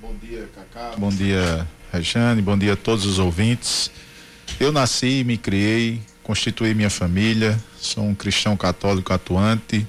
Bom 0.00 0.14
dia, 0.22 0.48
Cacá. 0.54 0.92
Bom 0.96 1.08
dia, 1.08 1.66
Rejane. 1.92 2.40
Bom 2.40 2.56
dia 2.56 2.74
a 2.74 2.76
todos 2.76 3.04
os 3.04 3.18
ouvintes. 3.18 3.90
Eu 4.60 4.70
nasci, 4.70 5.24
me 5.24 5.38
criei, 5.38 6.02
constituí 6.22 6.74
minha 6.74 6.90
família, 6.90 7.58
sou 7.80 8.04
um 8.04 8.14
cristão 8.14 8.54
católico 8.58 9.10
atuante, 9.10 9.86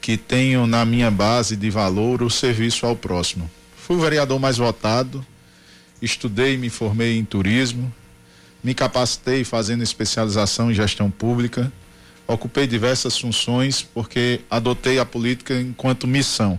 que 0.00 0.16
tenho 0.16 0.68
na 0.68 0.84
minha 0.84 1.10
base 1.10 1.56
de 1.56 1.68
valor 1.68 2.22
o 2.22 2.30
serviço 2.30 2.86
ao 2.86 2.94
próximo. 2.94 3.50
Fui 3.76 3.96
o 3.96 4.00
vereador 4.00 4.38
mais 4.38 4.56
votado, 4.56 5.26
estudei, 6.00 6.56
me 6.56 6.70
formei 6.70 7.18
em 7.18 7.24
turismo, 7.24 7.92
me 8.62 8.72
capacitei 8.72 9.42
fazendo 9.42 9.82
especialização 9.82 10.70
em 10.70 10.74
gestão 10.74 11.10
pública, 11.10 11.72
ocupei 12.24 12.68
diversas 12.68 13.18
funções 13.18 13.82
porque 13.82 14.42
adotei 14.48 15.00
a 15.00 15.04
política 15.04 15.60
enquanto 15.60 16.06
missão. 16.06 16.56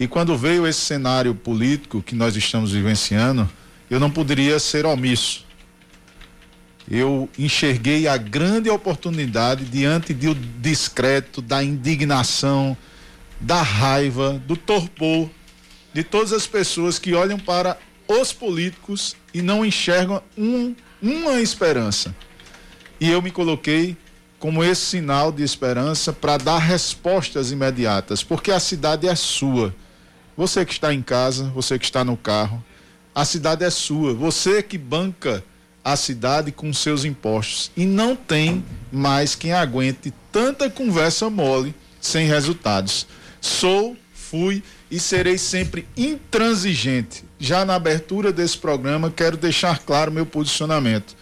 E 0.00 0.08
quando 0.08 0.36
veio 0.36 0.66
esse 0.66 0.80
cenário 0.80 1.32
político 1.32 2.02
que 2.02 2.16
nós 2.16 2.34
estamos 2.34 2.72
vivenciando, 2.72 3.48
eu 3.88 4.00
não 4.00 4.10
poderia 4.10 4.58
ser 4.58 4.84
omisso 4.84 5.44
eu 6.90 7.28
enxerguei 7.38 8.06
a 8.06 8.16
grande 8.16 8.68
oportunidade 8.68 9.64
diante 9.64 10.12
do 10.12 10.34
discreto, 10.34 11.40
da 11.40 11.64
indignação, 11.64 12.76
da 13.40 13.62
raiva, 13.62 14.42
do 14.46 14.56
torpor 14.56 15.30
de 15.92 16.02
todas 16.02 16.32
as 16.32 16.46
pessoas 16.46 16.98
que 16.98 17.14
olham 17.14 17.38
para 17.38 17.78
os 18.08 18.32
políticos 18.32 19.16
e 19.32 19.40
não 19.40 19.64
enxergam 19.64 20.20
um, 20.36 20.74
uma 21.00 21.40
esperança. 21.40 22.14
E 23.00 23.08
eu 23.10 23.22
me 23.22 23.30
coloquei 23.30 23.96
como 24.38 24.62
esse 24.62 24.82
sinal 24.82 25.32
de 25.32 25.42
esperança 25.42 26.12
para 26.12 26.36
dar 26.36 26.58
respostas 26.58 27.50
imediatas, 27.50 28.22
porque 28.22 28.50
a 28.50 28.60
cidade 28.60 29.06
é 29.06 29.14
sua. 29.14 29.74
Você 30.36 30.66
que 30.66 30.72
está 30.72 30.92
em 30.92 31.00
casa, 31.00 31.44
você 31.54 31.78
que 31.78 31.84
está 31.84 32.04
no 32.04 32.16
carro, 32.16 32.62
a 33.14 33.24
cidade 33.24 33.64
é 33.64 33.70
sua. 33.70 34.12
Você 34.12 34.62
que 34.62 34.76
banca 34.76 35.42
a 35.84 35.96
cidade 35.96 36.50
com 36.50 36.72
seus 36.72 37.04
impostos. 37.04 37.70
E 37.76 37.84
não 37.84 38.16
tem 38.16 38.64
mais 38.90 39.34
quem 39.34 39.52
aguente 39.52 40.12
tanta 40.32 40.70
conversa 40.70 41.28
mole 41.28 41.74
sem 42.00 42.26
resultados. 42.26 43.06
Sou, 43.40 43.94
fui 44.14 44.62
e 44.90 44.98
serei 44.98 45.36
sempre 45.36 45.86
intransigente. 45.96 47.24
Já 47.38 47.64
na 47.64 47.74
abertura 47.74 48.32
desse 48.32 48.56
programa, 48.56 49.10
quero 49.10 49.36
deixar 49.36 49.80
claro 49.80 50.10
meu 50.10 50.24
posicionamento. 50.24 51.14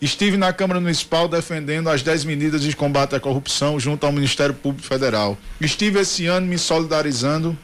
Estive 0.00 0.36
na 0.36 0.52
Câmara 0.52 0.80
Municipal 0.80 1.28
defendendo 1.28 1.88
as 1.88 2.02
10 2.02 2.24
medidas 2.24 2.62
de 2.62 2.74
combate 2.74 3.14
à 3.14 3.20
corrupção 3.20 3.78
junto 3.78 4.04
ao 4.04 4.10
Ministério 4.10 4.52
Público 4.52 4.88
Federal. 4.88 5.38
Estive 5.60 6.00
esse 6.00 6.26
ano 6.26 6.48
me 6.48 6.58
solidarizando 6.58 7.56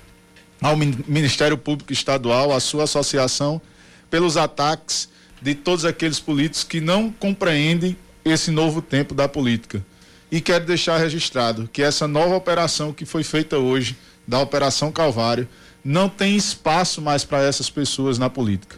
ao 0.62 0.76
Ministério 0.76 1.58
Público 1.58 1.92
Estadual, 1.92 2.52
à 2.52 2.60
sua 2.60 2.84
associação, 2.84 3.60
pelos 4.08 4.36
ataques 4.36 5.08
de 5.40 5.54
todos 5.54 5.84
aqueles 5.84 6.20
políticos 6.20 6.64
que 6.64 6.80
não 6.80 7.10
compreendem 7.10 7.96
esse 8.24 8.50
novo 8.50 8.82
tempo 8.82 9.14
da 9.14 9.28
política. 9.28 9.84
E 10.30 10.40
quero 10.40 10.66
deixar 10.66 10.98
registrado 10.98 11.68
que 11.72 11.82
essa 11.82 12.06
nova 12.06 12.36
operação 12.36 12.92
que 12.92 13.06
foi 13.06 13.22
feita 13.22 13.58
hoje, 13.58 13.96
da 14.26 14.38
Operação 14.40 14.92
Calvário, 14.92 15.48
não 15.82 16.08
tem 16.08 16.36
espaço 16.36 17.00
mais 17.00 17.24
para 17.24 17.42
essas 17.42 17.70
pessoas 17.70 18.18
na 18.18 18.28
política. 18.28 18.76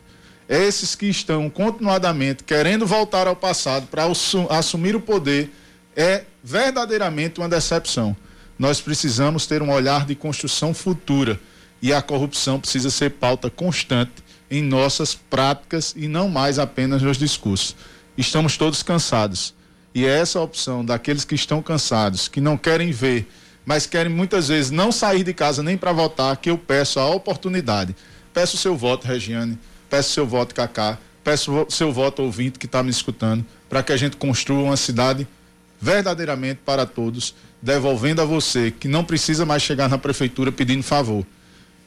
Esses 0.49 0.95
que 0.95 1.07
estão 1.07 1.51
continuadamente 1.51 2.45
querendo 2.45 2.87
voltar 2.87 3.27
ao 3.27 3.35
passado 3.35 3.87
para 3.87 4.05
assumir 4.51 4.95
o 4.95 5.01
poder 5.01 5.51
é 5.97 6.25
verdadeiramente 6.43 7.41
uma 7.41 7.49
decepção. 7.49 8.17
Nós 8.59 8.81
precisamos 8.81 9.47
ter 9.47 9.63
um 9.63 9.73
olhar 9.73 10.07
de 10.07 10.15
construção 10.15 10.75
futura 10.75 11.41
e 11.83 11.93
a 11.93 12.03
corrupção 12.03 12.61
precisa 12.61 12.91
ser 12.91 13.11
pauta 13.11 13.49
constante 13.49 14.23
em 14.51 14.63
nossas 14.63 15.15
práticas 15.15 15.95
e 15.97 16.09
não 16.09 16.29
mais 16.29 16.59
apenas 16.59 17.01
nos 17.03 17.17
discursos. 17.17 17.77
Estamos 18.19 18.57
todos 18.57 18.83
cansados. 18.83 19.55
E 19.95 20.05
é 20.05 20.19
essa 20.19 20.41
opção 20.41 20.85
daqueles 20.85 21.25
que 21.25 21.35
estão 21.35 21.63
cansados, 21.63 22.29
que 22.29 22.41
não 22.41 22.57
querem 22.57 22.91
ver, 22.91 23.29
mas 23.65 23.87
querem 23.87 24.13
muitas 24.13 24.49
vezes 24.49 24.71
não 24.71 24.93
sair 24.93 25.25
de 25.25 25.33
casa 25.33 25.63
nem 25.63 25.77
para 25.77 25.93
votar, 25.93 26.37
que 26.37 26.51
eu 26.51 26.59
peço 26.59 27.01
a 27.01 27.07
oportunidade. 27.07 27.95
Peço 28.33 28.57
seu 28.57 28.77
voto, 28.77 29.07
Regiane, 29.07 29.59
peço 29.89 30.11
seu 30.11 30.27
voto, 30.27 30.55
Cacá, 30.55 30.99
peço 31.25 31.67
seu 31.69 31.93
voto, 31.93 32.23
ouvinte 32.23 32.59
que 32.59 32.67
está 32.67 32.83
me 32.83 32.91
escutando, 32.91 33.45
para 33.69 33.83
que 33.83 33.93
a 33.93 33.97
gente 33.97 34.17
construa 34.17 34.63
uma 34.63 34.77
cidade 34.77 35.27
verdadeiramente 35.81 36.61
para 36.65 36.87
todos, 36.87 37.35
devolvendo 37.61 38.21
a 38.21 38.25
você 38.25 38.71
que 38.71 38.87
não 38.87 39.03
precisa 39.03 39.47
mais 39.47 39.63
chegar 39.63 39.89
na 39.89 39.99
prefeitura 39.99 40.53
pedindo 40.53 40.83
favor 40.83 41.27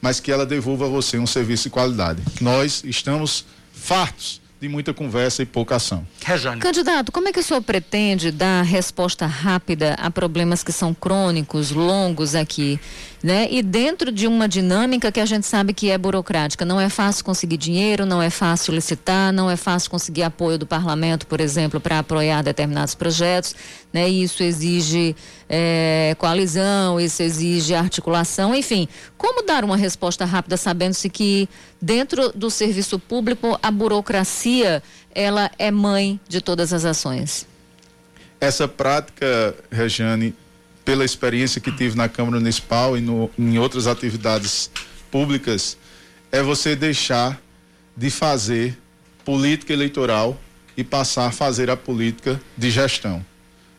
mas 0.04 0.20
que 0.20 0.30
ela 0.30 0.44
devolva 0.44 0.84
a 0.84 0.88
você 0.90 1.18
um 1.18 1.26
serviço 1.26 1.62
de 1.62 1.70
qualidade. 1.70 2.22
Nós 2.38 2.84
estamos 2.84 3.46
fartos 3.72 4.38
de 4.60 4.68
muita 4.68 4.92
conversa 4.92 5.42
e 5.42 5.46
pouca 5.46 5.76
ação. 5.76 6.06
Rejane. 6.22 6.60
Candidato, 6.60 7.10
como 7.10 7.26
é 7.26 7.32
que 7.32 7.40
o 7.40 7.42
senhor 7.42 7.62
pretende 7.62 8.30
dar 8.30 8.62
resposta 8.64 9.24
rápida 9.24 9.94
a 9.94 10.10
problemas 10.10 10.62
que 10.62 10.72
são 10.72 10.92
crônicos, 10.92 11.70
longos 11.70 12.34
aqui? 12.34 12.78
Né? 13.24 13.48
E 13.50 13.62
dentro 13.62 14.12
de 14.12 14.26
uma 14.26 14.46
dinâmica 14.46 15.10
que 15.10 15.18
a 15.18 15.24
gente 15.24 15.46
sabe 15.46 15.72
que 15.72 15.88
é 15.88 15.96
burocrática, 15.96 16.62
não 16.62 16.78
é 16.78 16.90
fácil 16.90 17.24
conseguir 17.24 17.56
dinheiro, 17.56 18.04
não 18.04 18.20
é 18.20 18.28
fácil 18.28 18.74
licitar, 18.74 19.32
não 19.32 19.50
é 19.50 19.56
fácil 19.56 19.90
conseguir 19.90 20.24
apoio 20.24 20.58
do 20.58 20.66
parlamento, 20.66 21.26
por 21.26 21.40
exemplo, 21.40 21.80
para 21.80 22.00
apoiar 22.00 22.42
determinados 22.42 22.94
projetos, 22.94 23.56
né? 23.90 24.06
Isso 24.06 24.42
exige 24.42 25.16
é, 25.48 26.14
coalizão, 26.18 27.00
isso 27.00 27.22
exige 27.22 27.74
articulação, 27.74 28.54
enfim, 28.54 28.86
como 29.16 29.40
dar 29.40 29.64
uma 29.64 29.78
resposta 29.78 30.26
rápida 30.26 30.58
sabendo-se 30.58 31.08
que 31.08 31.48
dentro 31.80 32.30
do 32.32 32.50
serviço 32.50 32.98
público 32.98 33.58
a 33.62 33.70
burocracia 33.70 34.82
ela 35.14 35.50
é 35.58 35.70
mãe 35.70 36.20
de 36.28 36.42
todas 36.42 36.74
as 36.74 36.84
ações? 36.84 37.46
Essa 38.38 38.68
prática, 38.68 39.54
Regiane, 39.70 40.34
pela 40.84 41.04
experiência 41.04 41.60
que 41.60 41.72
tive 41.72 41.96
na 41.96 42.08
Câmara 42.08 42.38
Municipal 42.38 42.96
e 42.96 43.00
no, 43.00 43.30
em 43.38 43.58
outras 43.58 43.86
atividades 43.86 44.70
públicas, 45.10 45.78
é 46.30 46.42
você 46.42 46.76
deixar 46.76 47.40
de 47.96 48.10
fazer 48.10 48.76
política 49.24 49.72
eleitoral 49.72 50.38
e 50.76 50.84
passar 50.84 51.26
a 51.26 51.32
fazer 51.32 51.70
a 51.70 51.76
política 51.76 52.40
de 52.56 52.70
gestão. 52.70 53.24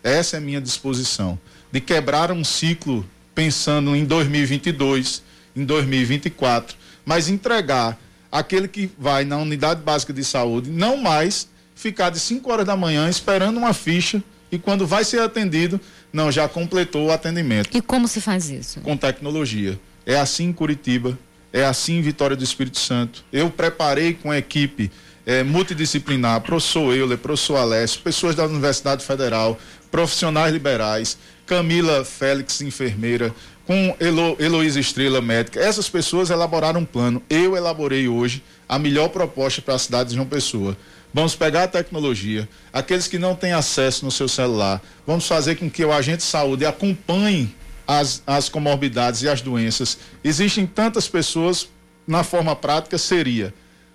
Essa 0.03 0.37
é 0.37 0.39
a 0.39 0.41
minha 0.41 0.61
disposição. 0.61 1.37
De 1.71 1.81
quebrar 1.81 2.31
um 2.31 2.43
ciclo 2.43 3.05
pensando 3.33 3.95
em 3.95 4.05
2022, 4.05 5.21
em 5.55 5.65
2024, 5.65 6.77
mas 7.05 7.27
entregar 7.27 7.99
aquele 8.31 8.67
que 8.67 8.89
vai 8.97 9.25
na 9.25 9.37
unidade 9.37 9.81
básica 9.81 10.13
de 10.13 10.23
saúde, 10.23 10.69
não 10.69 10.97
mais 10.97 11.49
ficar 11.75 12.09
de 12.09 12.19
5 12.19 12.49
horas 12.49 12.65
da 12.65 12.77
manhã 12.77 13.09
esperando 13.09 13.57
uma 13.57 13.73
ficha 13.73 14.23
e 14.51 14.57
quando 14.57 14.87
vai 14.87 15.03
ser 15.03 15.19
atendido, 15.19 15.79
não, 16.15 16.31
já 16.31 16.47
completou 16.47 17.07
o 17.07 17.11
atendimento. 17.11 17.69
E 17.75 17.81
como 17.81 18.07
se 18.07 18.21
faz 18.21 18.49
isso? 18.49 18.79
Com 18.79 18.95
tecnologia. 18.95 19.77
É 20.05 20.15
assim 20.17 20.45
em 20.45 20.53
Curitiba, 20.53 21.19
é 21.51 21.65
assim 21.65 21.97
em 21.97 22.01
Vitória 22.01 22.37
do 22.37 22.43
Espírito 22.43 22.79
Santo. 22.79 23.25
Eu 23.33 23.49
preparei 23.49 24.13
com 24.13 24.31
a 24.31 24.37
equipe 24.37 24.89
é, 25.25 25.43
multidisciplinar, 25.43 26.39
professor 26.39 26.95
Euler, 26.95 27.17
professor 27.17 27.57
Alessio, 27.57 27.99
pessoas 27.99 28.33
da 28.33 28.45
Universidade 28.45 29.03
Federal, 29.03 29.59
profissionais 29.91 30.53
liberais, 30.53 31.17
Camila 31.45 32.05
Félix, 32.05 32.61
enfermeira, 32.61 33.35
com 33.65 33.93
Elo, 33.99 34.37
Heloísa 34.39 34.79
Estrela, 34.79 35.21
médica. 35.21 35.59
Essas 35.59 35.89
pessoas 35.89 36.29
elaboraram 36.29 36.79
um 36.79 36.85
plano. 36.85 37.21
Eu 37.29 37.57
elaborei 37.57 38.07
hoje 38.07 38.41
a 38.69 38.79
melhor 38.79 39.09
proposta 39.09 39.61
para 39.61 39.73
a 39.75 39.79
cidade 39.79 40.09
de 40.09 40.15
João 40.15 40.27
Pessoa. 40.27 40.77
Vamos 41.15 41.33
pegar 41.33 41.63
a 41.63 41.67
tecnologia, 41.69 42.45
aqueles 42.73 43.07
que 43.07 43.17
não 43.17 43.37
têm 43.37 43.53
acesso 43.53 44.03
no 44.03 44.11
seu 44.11 44.27
celular, 44.27 44.81
vamos 45.07 45.25
fazer 45.25 45.55
com 45.55 45.69
que 45.69 45.85
o 45.85 45.93
agente 45.93 46.17
de 46.17 46.23
saúde 46.23 46.65
acompanhe 46.65 47.55
as, 47.87 48.21
as 48.27 48.49
comorbidades 48.49 49.21
e 49.21 49.29
as 49.29 49.39
doenças. 49.39 49.97
Existem 50.21 50.67
tantas 50.67 51.07
pessoas, 51.07 51.69
na 52.05 52.21
forma 52.21 52.53
prática 52.53 52.97
seria, 52.97 53.53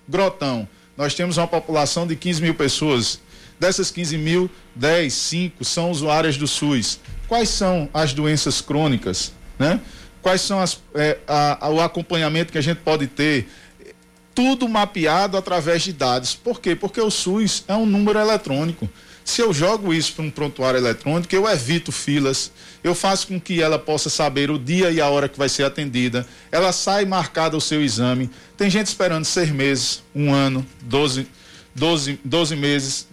Grotão, 0.09 0.67
nós 0.97 1.13
temos 1.13 1.37
uma 1.37 1.45
população 1.45 2.07
de 2.07 2.15
15 2.15 2.41
mil 2.41 2.55
pessoas, 2.55 3.19
dessas 3.59 3.91
15 3.91 4.17
mil, 4.17 4.49
10, 4.73 5.13
5 5.13 5.63
são 5.63 5.91
usuárias 5.91 6.37
do 6.37 6.47
SUS. 6.47 6.99
Quais 7.27 7.49
são 7.49 7.87
as 7.93 8.13
doenças 8.13 8.61
crônicas, 8.61 9.31
né? 9.59 9.79
Quais 10.23 10.41
são 10.41 10.59
as, 10.59 10.81
é, 10.95 11.19
a, 11.27 11.67
a, 11.67 11.69
o 11.69 11.81
acompanhamento 11.81 12.51
que 12.51 12.57
a 12.57 12.61
gente 12.61 12.79
pode 12.79 13.05
ter? 13.05 13.47
Tudo 14.33 14.67
mapeado 14.67 15.37
através 15.37 15.83
de 15.83 15.93
dados. 15.93 16.35
Por 16.35 16.59
quê? 16.61 16.75
Porque 16.75 17.01
o 17.01 17.11
SUS 17.11 17.63
é 17.67 17.75
um 17.75 17.85
número 17.85 18.19
eletrônico. 18.19 18.89
Se 19.23 19.41
eu 19.41 19.53
jogo 19.53 19.93
isso 19.93 20.13
para 20.13 20.25
um 20.25 20.31
prontuário 20.31 20.79
eletrônico, 20.79 21.33
eu 21.33 21.47
evito 21.47 21.91
filas, 21.91 22.51
eu 22.83 22.95
faço 22.95 23.27
com 23.27 23.39
que 23.39 23.61
ela 23.61 23.77
possa 23.77 24.09
saber 24.09 24.49
o 24.49 24.57
dia 24.57 24.89
e 24.91 24.99
a 24.99 25.07
hora 25.09 25.29
que 25.29 25.37
vai 25.37 25.47
ser 25.47 25.63
atendida, 25.63 26.25
ela 26.51 26.71
sai 26.71 27.05
marcada 27.05 27.55
o 27.55 27.61
seu 27.61 27.83
exame. 27.83 28.29
Tem 28.57 28.69
gente 28.69 28.87
esperando 28.87 29.25
seis 29.25 29.51
meses, 29.51 30.03
um 30.13 30.33
ano, 30.33 30.65
doze, 30.81 31.27
doze, 31.75 32.19
doze 32.25 32.55
meses, 32.55 33.07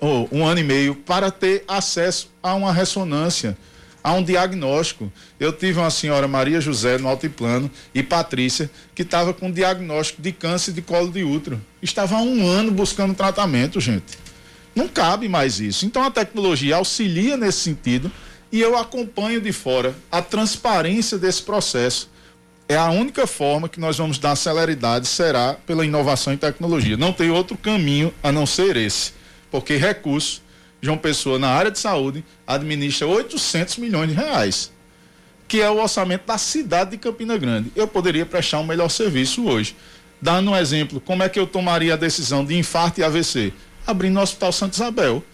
ou 0.00 0.28
um 0.32 0.46
ano 0.46 0.60
e 0.60 0.64
meio, 0.64 0.94
para 0.94 1.30
ter 1.30 1.64
acesso 1.68 2.30
a 2.42 2.54
uma 2.54 2.72
ressonância, 2.72 3.56
a 4.02 4.12
um 4.12 4.22
diagnóstico. 4.22 5.12
Eu 5.38 5.52
tive 5.52 5.78
uma 5.78 5.90
senhora 5.90 6.28
Maria 6.28 6.60
José 6.60 6.98
no 6.98 7.08
Altiplano 7.08 7.70
e 7.94 8.02
Patrícia, 8.02 8.70
que 8.94 9.02
estava 9.02 9.32
com 9.32 9.50
diagnóstico 9.50 10.22
de 10.22 10.32
câncer 10.32 10.72
de 10.72 10.82
colo 10.82 11.10
de 11.10 11.22
útero. 11.22 11.60
Estava 11.82 12.16
há 12.16 12.20
um 12.20 12.46
ano 12.46 12.70
buscando 12.70 13.14
tratamento, 13.14 13.80
gente. 13.80 14.18
Não 14.74 14.88
cabe 14.88 15.28
mais 15.28 15.60
isso. 15.60 15.84
Então 15.84 16.02
a 16.02 16.10
tecnologia 16.10 16.76
auxilia 16.76 17.36
nesse 17.36 17.60
sentido 17.60 18.10
e 18.50 18.60
eu 18.60 18.78
acompanho 18.78 19.40
de 19.40 19.52
fora 19.52 19.94
a 20.10 20.22
transparência 20.22 21.18
desse 21.18 21.42
processo. 21.42 22.08
É 22.68 22.76
a 22.76 22.90
única 22.90 23.26
forma 23.26 23.68
que 23.68 23.80
nós 23.80 23.96
vamos 23.96 24.18
dar 24.18 24.36
celeridade 24.36 25.08
será 25.08 25.54
pela 25.54 25.86
inovação 25.86 26.32
e 26.32 26.36
tecnologia. 26.36 26.96
Não 26.96 27.12
tem 27.12 27.30
outro 27.30 27.56
caminho 27.56 28.12
a 28.22 28.30
não 28.30 28.46
ser 28.46 28.76
esse, 28.76 29.12
porque 29.50 29.76
recurso 29.76 30.42
João 30.80 30.98
Pessoa 30.98 31.38
na 31.38 31.48
área 31.48 31.70
de 31.70 31.78
saúde 31.78 32.24
administra 32.46 33.06
800 33.06 33.78
milhões 33.78 34.10
de 34.10 34.14
reais, 34.14 34.72
que 35.46 35.60
é 35.60 35.70
o 35.70 35.80
orçamento 35.80 36.26
da 36.26 36.38
cidade 36.38 36.92
de 36.92 36.98
Campina 36.98 37.36
Grande. 37.36 37.72
Eu 37.74 37.88
poderia 37.88 38.24
prestar 38.24 38.60
um 38.60 38.66
melhor 38.66 38.88
serviço 38.88 39.46
hoje. 39.46 39.74
Dando 40.20 40.50
um 40.50 40.56
exemplo, 40.56 41.00
como 41.00 41.22
é 41.22 41.28
que 41.28 41.38
eu 41.38 41.46
tomaria 41.46 41.94
a 41.94 41.96
decisão 41.96 42.44
de 42.44 42.56
infarto 42.56 43.00
e 43.00 43.04
AVC? 43.04 43.52
abrindo 43.88 44.18
o 44.18 44.22
Hospital 44.22 44.52
Santa 44.52 44.76
Isabel. 44.76 45.24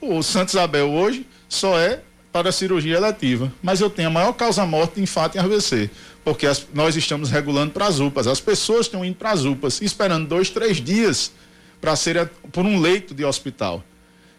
O 0.00 0.20
Santa 0.20 0.50
Isabel 0.50 0.90
hoje 0.90 1.24
só 1.48 1.78
é 1.78 2.00
para 2.32 2.50
cirurgia 2.50 2.96
eletiva, 2.96 3.52
mas 3.62 3.80
eu 3.80 3.88
tenho 3.88 4.08
a 4.08 4.10
maior 4.10 4.32
causa-morte 4.32 4.96
de 4.96 5.02
infarto 5.02 5.36
em 5.36 5.40
AVC, 5.40 5.90
porque 6.24 6.46
as, 6.46 6.66
nós 6.74 6.96
estamos 6.96 7.30
regulando 7.30 7.72
para 7.72 7.86
as 7.86 8.00
UPAs. 8.00 8.26
As 8.26 8.40
pessoas 8.40 8.86
estão 8.86 9.04
indo 9.04 9.14
para 9.14 9.30
as 9.30 9.44
UPAs, 9.44 9.80
esperando 9.80 10.26
dois, 10.26 10.50
três 10.50 10.78
dias 10.78 11.32
para 11.80 11.94
ser 11.94 12.28
por 12.50 12.64
um 12.64 12.80
leito 12.80 13.14
de 13.14 13.24
hospital. 13.24 13.84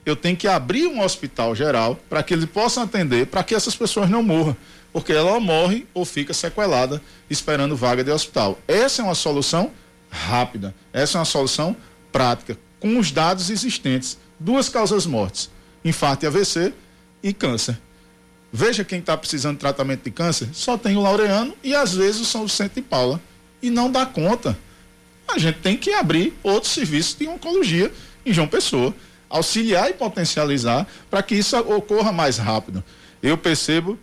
Eu 0.05 0.15
tenho 0.15 0.35
que 0.35 0.47
abrir 0.47 0.87
um 0.87 1.01
hospital 1.01 1.55
geral 1.55 1.99
para 2.09 2.23
que 2.23 2.33
ele 2.33 2.47
possa 2.47 2.81
atender, 2.81 3.27
para 3.27 3.43
que 3.43 3.53
essas 3.53 3.75
pessoas 3.75 4.09
não 4.09 4.23
morram, 4.23 4.55
porque 4.91 5.13
ela 5.13 5.39
morre 5.39 5.85
ou 5.93 6.05
fica 6.05 6.33
sequelada 6.33 7.01
esperando 7.29 7.75
vaga 7.75 8.03
de 8.03 8.11
hospital. 8.11 8.59
Essa 8.67 9.01
é 9.01 9.05
uma 9.05 9.15
solução 9.15 9.71
rápida, 10.09 10.73
essa 10.91 11.17
é 11.17 11.19
uma 11.19 11.25
solução 11.25 11.75
prática, 12.11 12.57
com 12.79 12.97
os 12.97 13.11
dados 13.11 13.49
existentes. 13.49 14.17
Duas 14.39 14.67
causas 14.67 15.05
mortes: 15.05 15.49
infarto 15.85 16.25
e 16.25 16.27
AVC 16.27 16.73
e 17.21 17.31
câncer. 17.31 17.79
Veja 18.51 18.83
quem 18.83 18.99
está 18.99 19.15
precisando 19.15 19.53
de 19.53 19.61
tratamento 19.61 20.03
de 20.03 20.11
câncer, 20.11 20.49
só 20.51 20.77
tem 20.77 20.97
o 20.97 21.01
Laureano 21.01 21.55
e 21.63 21.73
às 21.73 21.93
vezes 21.93 22.19
o 22.19 22.25
São 22.25 22.45
Vicente 22.45 22.75
de 22.75 22.81
Paula. 22.81 23.21
E 23.61 23.69
não 23.69 23.91
dá 23.91 24.05
conta. 24.05 24.57
A 25.27 25.37
gente 25.37 25.59
tem 25.59 25.77
que 25.77 25.93
abrir 25.93 26.33
outros 26.43 26.73
serviços 26.73 27.15
de 27.17 27.27
oncologia 27.27 27.91
em 28.25 28.33
João 28.33 28.47
Pessoa, 28.47 28.93
auxiliar 29.31 29.89
e 29.89 29.93
potencializar 29.93 30.87
para 31.09 31.23
que 31.23 31.35
isso 31.35 31.57
ocorra 31.57 32.11
mais 32.11 32.37
rápido. 32.37 32.83
Eu 33.21 33.37
percebo 33.37 33.97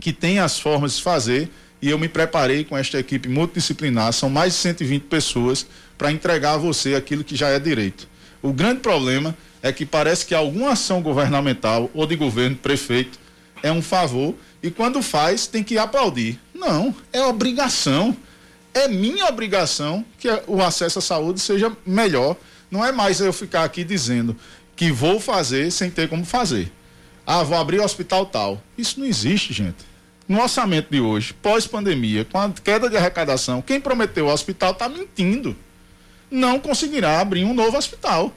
que 0.00 0.12
tem 0.12 0.38
as 0.38 0.58
formas 0.58 0.96
de 0.96 1.02
fazer 1.02 1.50
e 1.80 1.90
eu 1.90 1.98
me 1.98 2.08
preparei 2.08 2.64
com 2.64 2.76
esta 2.76 2.98
equipe 2.98 3.28
multidisciplinar, 3.28 4.12
são 4.12 4.28
mais 4.28 4.52
de 4.54 4.58
120 4.58 5.02
pessoas 5.04 5.66
para 5.96 6.10
entregar 6.10 6.54
a 6.54 6.58
você 6.58 6.94
aquilo 6.94 7.24
que 7.24 7.36
já 7.36 7.48
é 7.48 7.58
direito. 7.58 8.08
O 8.42 8.52
grande 8.52 8.80
problema 8.80 9.36
é 9.62 9.72
que 9.72 9.86
parece 9.86 10.26
que 10.26 10.34
alguma 10.34 10.72
ação 10.72 11.02
governamental 11.02 11.90
ou 11.94 12.06
de 12.06 12.16
governo, 12.16 12.56
prefeito, 12.56 13.18
é 13.62 13.72
um 13.72 13.82
favor 13.82 14.34
e 14.62 14.70
quando 14.70 15.02
faz 15.02 15.46
tem 15.46 15.62
que 15.62 15.78
aplaudir. 15.78 16.38
Não, 16.54 16.94
é 17.12 17.22
obrigação. 17.22 18.16
É 18.74 18.86
minha 18.86 19.26
obrigação 19.26 20.04
que 20.18 20.28
o 20.46 20.62
acesso 20.62 20.98
à 20.98 21.02
saúde 21.02 21.40
seja 21.40 21.72
melhor. 21.84 22.36
Não 22.70 22.84
é 22.84 22.92
mais 22.92 23.20
eu 23.20 23.32
ficar 23.32 23.64
aqui 23.64 23.84
dizendo 23.84 24.36
que 24.76 24.92
vou 24.92 25.18
fazer 25.20 25.70
sem 25.70 25.90
ter 25.90 26.08
como 26.08 26.24
fazer. 26.24 26.72
Ah, 27.26 27.42
vou 27.42 27.58
abrir 27.58 27.80
o 27.80 27.84
hospital 27.84 28.26
tal. 28.26 28.62
Isso 28.76 28.98
não 29.00 29.06
existe, 29.06 29.52
gente. 29.52 29.86
No 30.28 30.40
orçamento 30.40 30.90
de 30.90 31.00
hoje, 31.00 31.32
pós-pandemia, 31.34 32.24
com 32.24 32.38
a 32.38 32.50
queda 32.50 32.88
de 32.88 32.96
arrecadação, 32.96 33.62
quem 33.62 33.80
prometeu 33.80 34.26
o 34.26 34.32
hospital 34.32 34.72
está 34.72 34.88
mentindo 34.88 35.56
não 36.30 36.58
conseguirá 36.58 37.20
abrir 37.20 37.44
um 37.44 37.54
novo 37.54 37.76
hospital. 37.76 38.32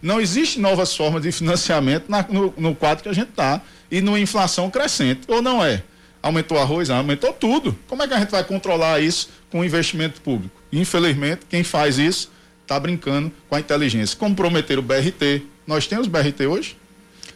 Não 0.00 0.20
existe 0.20 0.58
novas 0.58 0.94
formas 0.94 1.22
de 1.22 1.30
financiamento 1.30 2.06
na, 2.08 2.24
no, 2.28 2.52
no, 2.56 2.74
quadro 2.74 3.02
que 3.02 3.08
a 3.08 3.12
gente 3.12 3.30
está 3.30 3.62
e 3.90 4.00
numa 4.00 4.18
inflação 4.18 4.70
crescente. 4.70 5.22
Ou 5.28 5.40
não 5.40 5.64
é? 5.64 5.82
Aumentou 6.20 6.58
arroz, 6.58 6.90
aumentou 6.90 7.32
tudo. 7.32 7.76
Como 7.88 8.02
é 8.02 8.08
que 8.08 8.14
a 8.14 8.18
gente 8.18 8.30
vai 8.30 8.44
controlar 8.44 9.00
isso 9.00 9.30
com 9.50 9.64
investimento 9.64 10.20
público? 10.20 10.54
Infelizmente, 10.72 11.42
quem 11.48 11.62
faz 11.62 11.98
isso 11.98 12.30
está 12.62 12.78
brincando 12.78 13.30
com 13.48 13.56
a 13.56 13.60
inteligência. 13.60 14.16
Como 14.16 14.34
prometer 14.34 14.78
o 14.78 14.82
BRT? 14.82 15.42
Nós 15.66 15.86
temos 15.86 16.06
BRT 16.06 16.46
hoje? 16.46 16.76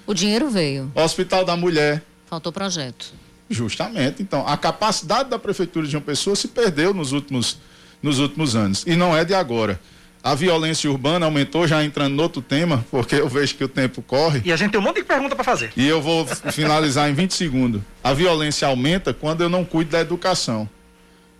O 0.06 0.14
dinheiro 0.14 0.48
veio. 0.48 0.90
Hospital 0.94 1.44
da 1.44 1.56
Mulher. 1.56 2.02
Faltou 2.26 2.52
projeto. 2.52 3.12
Justamente. 3.48 4.22
Então, 4.22 4.46
a 4.46 4.56
capacidade 4.56 5.28
da 5.30 5.38
Prefeitura 5.38 5.86
de 5.86 5.96
uma 5.96 6.02
pessoa 6.02 6.34
se 6.34 6.48
perdeu 6.48 6.92
nos 6.92 7.12
últimos 7.12 7.58
nos 8.02 8.18
últimos 8.18 8.54
anos. 8.54 8.84
E 8.86 8.94
não 8.94 9.16
é 9.16 9.24
de 9.24 9.34
agora. 9.34 9.80
A 10.22 10.34
violência 10.34 10.90
urbana 10.90 11.26
aumentou, 11.26 11.68
já 11.68 11.84
entrando 11.84 12.14
no 12.14 12.22
outro 12.22 12.42
tema, 12.42 12.84
porque 12.90 13.14
eu 13.14 13.28
vejo 13.28 13.54
que 13.54 13.62
o 13.62 13.68
tempo 13.68 14.02
corre. 14.02 14.42
E 14.44 14.52
a 14.52 14.56
gente 14.56 14.72
tem 14.72 14.80
um 14.80 14.82
monte 14.82 14.96
de 14.96 15.04
pergunta 15.04 15.36
para 15.36 15.44
fazer. 15.44 15.72
E 15.76 15.86
eu 15.86 16.02
vou 16.02 16.26
finalizar 16.26 17.08
em 17.08 17.14
20 17.14 17.32
segundos. 17.32 17.80
A 18.02 18.12
violência 18.12 18.66
aumenta 18.66 19.14
quando 19.14 19.42
eu 19.42 19.48
não 19.48 19.64
cuido 19.64 19.92
da 19.92 20.00
educação. 20.00 20.68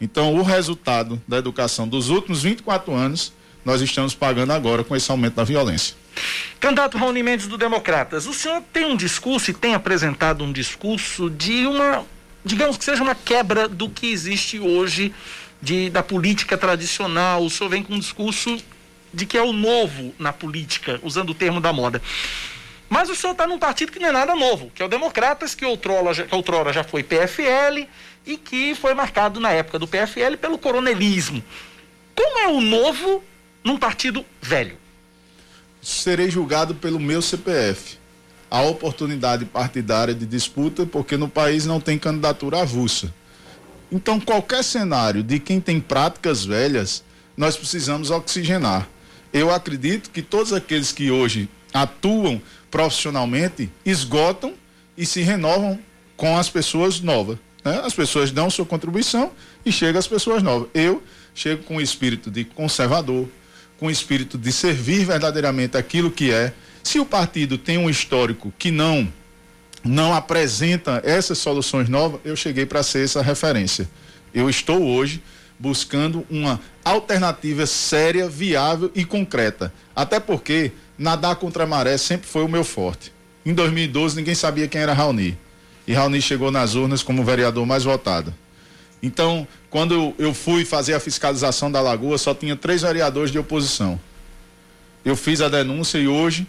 Então, 0.00 0.34
o 0.34 0.42
resultado 0.42 1.20
da 1.26 1.38
educação 1.38 1.88
dos 1.88 2.10
últimos 2.10 2.42
24 2.42 2.94
anos, 2.94 3.32
nós 3.66 3.82
estamos 3.82 4.14
pagando 4.14 4.52
agora 4.52 4.84
com 4.84 4.94
esse 4.94 5.10
aumento 5.10 5.34
da 5.34 5.42
violência. 5.42 5.96
Candidato 6.60 6.96
Raoni 6.96 7.20
Mendes 7.20 7.48
do 7.48 7.58
Democratas, 7.58 8.24
o 8.24 8.32
senhor 8.32 8.62
tem 8.72 8.84
um 8.84 8.96
discurso 8.96 9.50
e 9.50 9.54
tem 9.54 9.74
apresentado 9.74 10.44
um 10.44 10.52
discurso 10.52 11.28
de 11.28 11.66
uma, 11.66 12.06
digamos 12.44 12.76
que 12.76 12.84
seja 12.84 13.02
uma 13.02 13.16
quebra 13.16 13.66
do 13.66 13.90
que 13.90 14.06
existe 14.06 14.60
hoje 14.60 15.12
de, 15.60 15.90
da 15.90 16.00
política 16.00 16.56
tradicional. 16.56 17.42
O 17.42 17.50
senhor 17.50 17.68
vem 17.68 17.82
com 17.82 17.94
um 17.94 17.98
discurso 17.98 18.56
de 19.12 19.26
que 19.26 19.36
é 19.36 19.42
o 19.42 19.52
novo 19.52 20.14
na 20.16 20.32
política, 20.32 21.00
usando 21.02 21.30
o 21.30 21.34
termo 21.34 21.60
da 21.60 21.72
moda. 21.72 22.00
Mas 22.88 23.10
o 23.10 23.16
senhor 23.16 23.32
está 23.32 23.48
num 23.48 23.58
partido 23.58 23.90
que 23.90 23.98
não 23.98 24.10
é 24.10 24.12
nada 24.12 24.36
novo, 24.36 24.70
que 24.72 24.80
é 24.80 24.84
o 24.84 24.88
Democratas, 24.88 25.56
que 25.56 25.64
outrora, 25.64 26.14
que 26.22 26.34
outrora 26.36 26.72
já 26.72 26.84
foi 26.84 27.02
PFL 27.02 27.88
e 28.24 28.36
que 28.36 28.76
foi 28.76 28.94
marcado 28.94 29.40
na 29.40 29.50
época 29.50 29.76
do 29.76 29.88
PFL 29.88 30.36
pelo 30.40 30.56
coronelismo. 30.56 31.42
Como 32.14 32.38
é 32.38 32.46
o 32.46 32.60
novo 32.60 33.24
num 33.66 33.76
partido 33.76 34.24
velho? 34.40 34.76
Serei 35.82 36.30
julgado 36.30 36.76
pelo 36.76 37.00
meu 37.00 37.20
CPF. 37.20 37.98
A 38.48 38.62
oportunidade 38.62 39.44
partidária 39.44 40.14
de 40.14 40.24
disputa, 40.24 40.86
porque 40.86 41.16
no 41.16 41.28
país 41.28 41.66
não 41.66 41.80
tem 41.80 41.98
candidatura 41.98 42.60
avulsa. 42.62 43.12
Então, 43.90 44.20
qualquer 44.20 44.62
cenário 44.62 45.20
de 45.20 45.40
quem 45.40 45.60
tem 45.60 45.80
práticas 45.80 46.44
velhas, 46.44 47.02
nós 47.36 47.56
precisamos 47.56 48.08
oxigenar. 48.08 48.88
Eu 49.32 49.50
acredito 49.50 50.10
que 50.10 50.22
todos 50.22 50.52
aqueles 50.52 50.92
que 50.92 51.10
hoje 51.10 51.48
atuam 51.74 52.40
profissionalmente 52.70 53.68
esgotam 53.84 54.54
e 54.96 55.04
se 55.04 55.22
renovam 55.22 55.76
com 56.16 56.38
as 56.38 56.48
pessoas 56.48 57.00
novas. 57.00 57.36
Né? 57.64 57.80
As 57.84 57.94
pessoas 57.94 58.30
dão 58.30 58.48
sua 58.48 58.64
contribuição 58.64 59.32
e 59.64 59.72
chegam 59.72 59.98
as 59.98 60.06
pessoas 60.06 60.40
novas. 60.40 60.68
Eu 60.72 61.02
chego 61.34 61.64
com 61.64 61.76
o 61.76 61.80
espírito 61.80 62.30
de 62.30 62.44
conservador, 62.44 63.28
com 63.78 63.86
o 63.86 63.90
espírito 63.90 64.38
de 64.38 64.52
servir 64.52 65.04
verdadeiramente 65.04 65.76
aquilo 65.76 66.10
que 66.10 66.30
é. 66.30 66.52
Se 66.82 66.98
o 66.98 67.06
partido 67.06 67.58
tem 67.58 67.78
um 67.78 67.90
histórico 67.90 68.52
que 68.58 68.70
não 68.70 69.12
não 69.84 70.12
apresenta 70.12 71.00
essas 71.04 71.38
soluções 71.38 71.88
novas, 71.88 72.20
eu 72.24 72.34
cheguei 72.34 72.66
para 72.66 72.82
ser 72.82 73.04
essa 73.04 73.22
referência. 73.22 73.88
Eu 74.34 74.50
estou 74.50 74.82
hoje 74.82 75.22
buscando 75.58 76.26
uma 76.28 76.60
alternativa 76.84 77.66
séria, 77.66 78.28
viável 78.28 78.90
e 78.94 79.04
concreta. 79.04 79.72
Até 79.94 80.18
porque 80.18 80.72
nadar 80.98 81.36
contra 81.36 81.64
a 81.64 81.66
maré 81.66 81.96
sempre 81.96 82.26
foi 82.26 82.42
o 82.42 82.48
meu 82.48 82.64
forte. 82.64 83.12
Em 83.44 83.54
2012 83.54 84.16
ninguém 84.16 84.34
sabia 84.34 84.68
quem 84.68 84.80
era 84.80 84.92
Raoni. 84.92 85.38
E 85.86 85.92
Raoni 85.92 86.20
chegou 86.20 86.50
nas 86.50 86.74
urnas 86.74 87.02
como 87.02 87.22
o 87.22 87.24
vereador 87.24 87.64
mais 87.64 87.84
votado. 87.84 88.34
Então, 89.02 89.46
quando 89.76 90.14
eu 90.16 90.32
fui 90.32 90.64
fazer 90.64 90.94
a 90.94 90.98
fiscalização 90.98 91.70
da 91.70 91.82
lagoa, 91.82 92.16
só 92.16 92.32
tinha 92.32 92.56
três 92.56 92.80
vereadores 92.80 93.30
de 93.30 93.38
oposição. 93.38 94.00
Eu 95.04 95.14
fiz 95.14 95.42
a 95.42 95.50
denúncia 95.50 95.98
e 95.98 96.08
hoje 96.08 96.46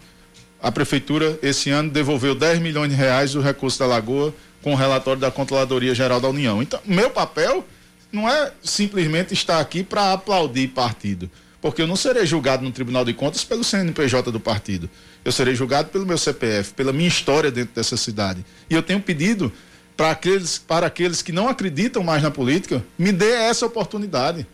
a 0.61 0.71
prefeitura, 0.71 1.37
esse 1.41 1.69
ano, 1.69 1.89
devolveu 1.89 2.33
10 2.33 2.59
milhões 2.59 2.89
de 2.89 2.95
reais 2.95 3.33
do 3.33 3.41
recurso 3.41 3.79
da 3.79 3.85
lagoa 3.85 4.33
com 4.61 4.71
o 4.71 4.77
relatório 4.77 5.19
da 5.19 5.29
Controladoria 5.29 5.93
Geral 5.93 6.21
da 6.21 6.29
União. 6.29 6.61
Então, 6.61 6.79
meu 6.85 7.09
papel 7.09 7.67
não 8.13 8.29
é 8.29 8.53
simplesmente 8.63 9.33
estar 9.33 9.59
aqui 9.59 9.83
para 9.83 10.13
aplaudir 10.13 10.69
partido, 10.69 11.29
porque 11.61 11.81
eu 11.81 11.87
não 11.87 11.97
serei 11.97 12.25
julgado 12.25 12.63
no 12.63 12.71
Tribunal 12.71 13.03
de 13.03 13.13
Contas 13.13 13.43
pelo 13.43 13.61
CNPJ 13.61 14.31
do 14.31 14.39
partido. 14.39 14.89
Eu 15.25 15.33
serei 15.33 15.53
julgado 15.53 15.89
pelo 15.89 16.05
meu 16.05 16.17
CPF, 16.17 16.73
pela 16.75 16.93
minha 16.93 17.09
história 17.09 17.51
dentro 17.51 17.75
dessa 17.75 17.97
cidade. 17.97 18.45
E 18.69 18.73
eu 18.73 18.81
tenho 18.81 19.01
pedido 19.01 19.51
para 19.97 20.11
aqueles, 20.11 20.59
para 20.59 20.87
aqueles 20.87 21.21
que 21.23 21.31
não 21.31 21.49
acreditam 21.49 22.03
mais 22.03 22.21
na 22.21 22.31
política, 22.31 22.85
me 22.97 23.11
dê 23.11 23.31
essa 23.31 23.65
oportunidade. 23.65 24.47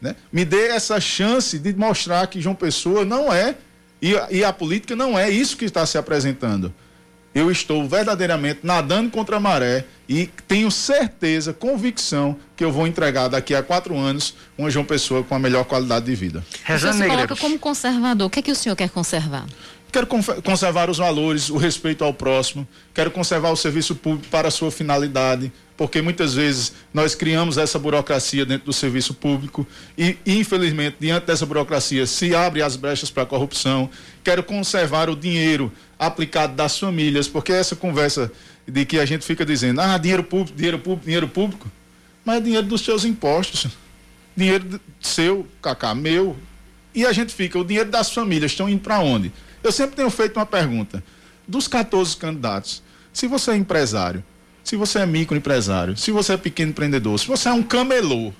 Né? 0.00 0.14
Me 0.30 0.44
dê 0.44 0.68
essa 0.68 1.00
chance 1.00 1.58
de 1.58 1.72
mostrar 1.72 2.26
que 2.26 2.40
João 2.40 2.54
Pessoa 2.54 3.04
não 3.04 3.32
é, 3.32 3.56
e, 4.00 4.12
e 4.30 4.44
a 4.44 4.52
política 4.52 4.94
não 4.94 5.18
é 5.18 5.30
isso 5.30 5.56
que 5.56 5.64
está 5.64 5.86
se 5.86 5.96
apresentando 5.96 6.72
eu 7.34 7.50
estou 7.50 7.86
verdadeiramente 7.88 8.60
nadando 8.62 9.10
contra 9.10 9.36
a 9.36 9.40
maré 9.40 9.84
e 10.08 10.30
tenho 10.46 10.70
certeza, 10.70 11.52
convicção, 11.52 12.36
que 12.56 12.64
eu 12.64 12.70
vou 12.70 12.86
entregar 12.86 13.28
daqui 13.28 13.54
a 13.54 13.62
quatro 13.62 13.96
anos 13.96 14.34
uma 14.56 14.70
João 14.70 14.84
Pessoa 14.84 15.24
com 15.24 15.34
a 15.34 15.38
melhor 15.38 15.64
qualidade 15.64 16.06
de 16.06 16.14
vida. 16.14 16.44
O 16.62 16.78
senhor 16.78 16.92
se 16.92 17.06
coloca 17.06 17.36
como 17.36 17.58
conservador. 17.58 18.26
O 18.26 18.30
que 18.30 18.38
é 18.38 18.42
que 18.42 18.52
o 18.52 18.54
senhor 18.54 18.76
quer 18.76 18.90
conservar? 18.90 19.46
Quero 19.90 20.08
conservar 20.42 20.90
os 20.90 20.98
valores, 20.98 21.50
o 21.50 21.56
respeito 21.56 22.02
ao 22.02 22.12
próximo, 22.12 22.66
quero 22.92 23.12
conservar 23.12 23.52
o 23.52 23.56
serviço 23.56 23.94
público 23.94 24.26
para 24.28 24.48
a 24.48 24.50
sua 24.50 24.68
finalidade, 24.68 25.52
porque 25.76 26.02
muitas 26.02 26.34
vezes 26.34 26.72
nós 26.92 27.14
criamos 27.14 27.58
essa 27.58 27.78
burocracia 27.78 28.44
dentro 28.44 28.66
do 28.66 28.72
serviço 28.72 29.14
público 29.14 29.64
e, 29.96 30.18
infelizmente, 30.26 30.96
diante 30.98 31.26
dessa 31.26 31.46
burocracia 31.46 32.06
se 32.06 32.34
abre 32.34 32.60
as 32.60 32.74
brechas 32.74 33.08
para 33.08 33.22
a 33.22 33.26
corrupção. 33.26 33.88
Quero 34.24 34.42
conservar 34.42 35.08
o 35.08 35.14
dinheiro 35.14 35.72
aplicado 36.06 36.54
das 36.54 36.78
famílias, 36.78 37.28
porque 37.28 37.52
essa 37.52 37.76
conversa 37.76 38.30
de 38.66 38.84
que 38.84 38.98
a 38.98 39.04
gente 39.04 39.24
fica 39.24 39.44
dizendo, 39.44 39.80
ah, 39.80 39.98
dinheiro 39.98 40.24
público, 40.24 40.56
dinheiro 40.56 40.78
público, 40.78 41.04
dinheiro 41.04 41.28
público, 41.28 41.70
mas 42.24 42.38
é 42.38 42.40
dinheiro 42.40 42.66
dos 42.66 42.82
seus 42.82 43.04
impostos, 43.04 43.66
dinheiro 44.36 44.80
seu, 45.00 45.46
Cacá, 45.60 45.94
meu, 45.94 46.36
e 46.94 47.04
a 47.04 47.12
gente 47.12 47.34
fica, 47.34 47.58
o 47.58 47.64
dinheiro 47.64 47.90
das 47.90 48.10
famílias 48.10 48.52
estão 48.52 48.68
indo 48.68 48.80
para 48.80 49.00
onde? 49.00 49.32
Eu 49.62 49.72
sempre 49.72 49.96
tenho 49.96 50.10
feito 50.10 50.38
uma 50.38 50.46
pergunta. 50.46 51.02
Dos 51.46 51.68
14 51.68 52.16
candidatos, 52.16 52.82
se 53.12 53.26
você 53.26 53.50
é 53.50 53.56
empresário, 53.56 54.24
se 54.62 54.76
você 54.76 55.00
é 55.00 55.06
microempresário, 55.06 55.96
se 55.96 56.10
você 56.10 56.32
é 56.32 56.36
pequeno 56.36 56.70
empreendedor, 56.70 57.18
se 57.18 57.26
você 57.26 57.48
é 57.48 57.52
um 57.52 57.62
camelô, 57.62 58.32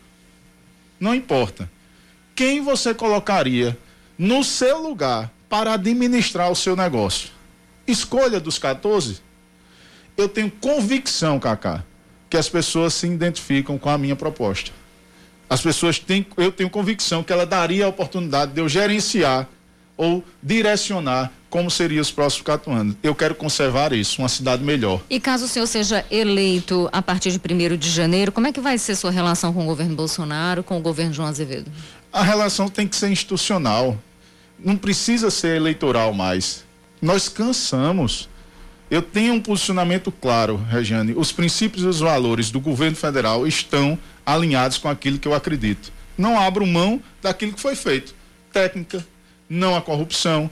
não 0.99 1.15
importa. 1.15 1.71
Quem 2.35 2.62
você 2.62 2.95
colocaria 2.95 3.77
no 4.17 4.43
seu 4.43 4.79
lugar 4.83 5.31
para 5.49 5.75
administrar 5.75 6.51
o 6.51 6.57
seu 6.57 6.75
negócio? 6.75 7.34
Escolha 7.87 8.41
dos 8.41 8.59
14. 8.59 9.20
Eu 10.16 10.28
tenho 10.28 10.51
convicção, 10.51 11.39
Cacá, 11.39 11.85
que 12.30 12.37
as 12.37 12.49
pessoas 12.49 12.95
se 12.95 13.07
identificam 13.07 13.76
com 13.76 13.91
a 13.91 13.99
minha 13.99 14.16
proposta. 14.16 14.70
As 15.49 15.61
pessoas 15.61 15.99
têm, 15.99 16.26
eu 16.37 16.51
tenho 16.51 16.70
convicção 16.70 17.22
que 17.22 17.32
ela 17.32 17.45
daria 17.45 17.85
a 17.85 17.89
oportunidade 17.89 18.53
de 18.53 18.61
eu 18.61 18.68
gerenciar 18.68 19.49
ou 19.97 20.24
direcionar 20.43 21.30
como 21.49 21.70
seriam 21.70 22.03
os 22.03 22.11
próximos 22.11 22.43
quatro 22.43 22.72
anos. 22.72 22.97
Eu 23.03 23.14
quero 23.14 23.35
conservar 23.35 23.93
isso, 23.93 24.20
uma 24.20 24.28
cidade 24.28 24.64
melhor. 24.64 25.01
E 25.09 25.20
caso 25.20 25.45
o 25.45 25.49
senhor 25.49 25.66
seja 25.66 26.05
eleito 26.11 26.89
a 26.93 27.01
partir 27.01 27.30
de 27.30 27.39
1 27.39 27.76
de 27.76 27.91
janeiro, 27.91 28.32
como 28.32 28.49
é 28.49 28.53
que 28.53 28.61
vai 28.61 28.76
ser 28.76 28.97
sua 28.97 29.12
relação 29.12 29.53
com 29.53 29.62
o 29.62 29.66
governo 29.66 29.95
Bolsonaro, 29.95 30.64
com 30.64 30.76
o 30.76 30.80
governo 30.80 31.12
João 31.12 31.28
Azevedo? 31.28 31.70
A 32.12 32.24
relação 32.24 32.68
tem 32.68 32.89
que 32.89 32.97
ser 32.97 33.09
institucional. 33.09 33.97
Não 34.59 34.76
precisa 34.76 35.30
ser 35.30 35.57
eleitoral 35.57 36.12
mais. 36.12 36.64
Nós 37.01 37.29
cansamos. 37.29 38.29
Eu 38.91 39.03
tenho 39.03 39.35
um 39.35 39.41
posicionamento 39.41 40.13
claro, 40.13 40.57
Regiane. 40.57 41.15
Os 41.17 41.33
princípios 41.33 41.85
e 41.85 41.87
os 41.87 42.01
valores 42.01 42.51
do 42.51 42.61
governo 42.61 42.97
federal 42.97 43.47
estão 43.47 43.99
alinhados 44.25 44.79
com 44.79 44.89
aquilo 44.89 45.19
que 45.19 45.27
eu 45.27 45.35
acredito. 45.35 45.93
Não 46.17 46.39
abro 46.39 46.67
mão 46.67 47.03
daquilo 47.21 47.53
que 47.53 47.61
foi 47.61 47.75
feito. 47.75 48.15
Técnica, 48.53 49.05
não 49.49 49.75
a 49.75 49.83
corrupção. 49.83 50.51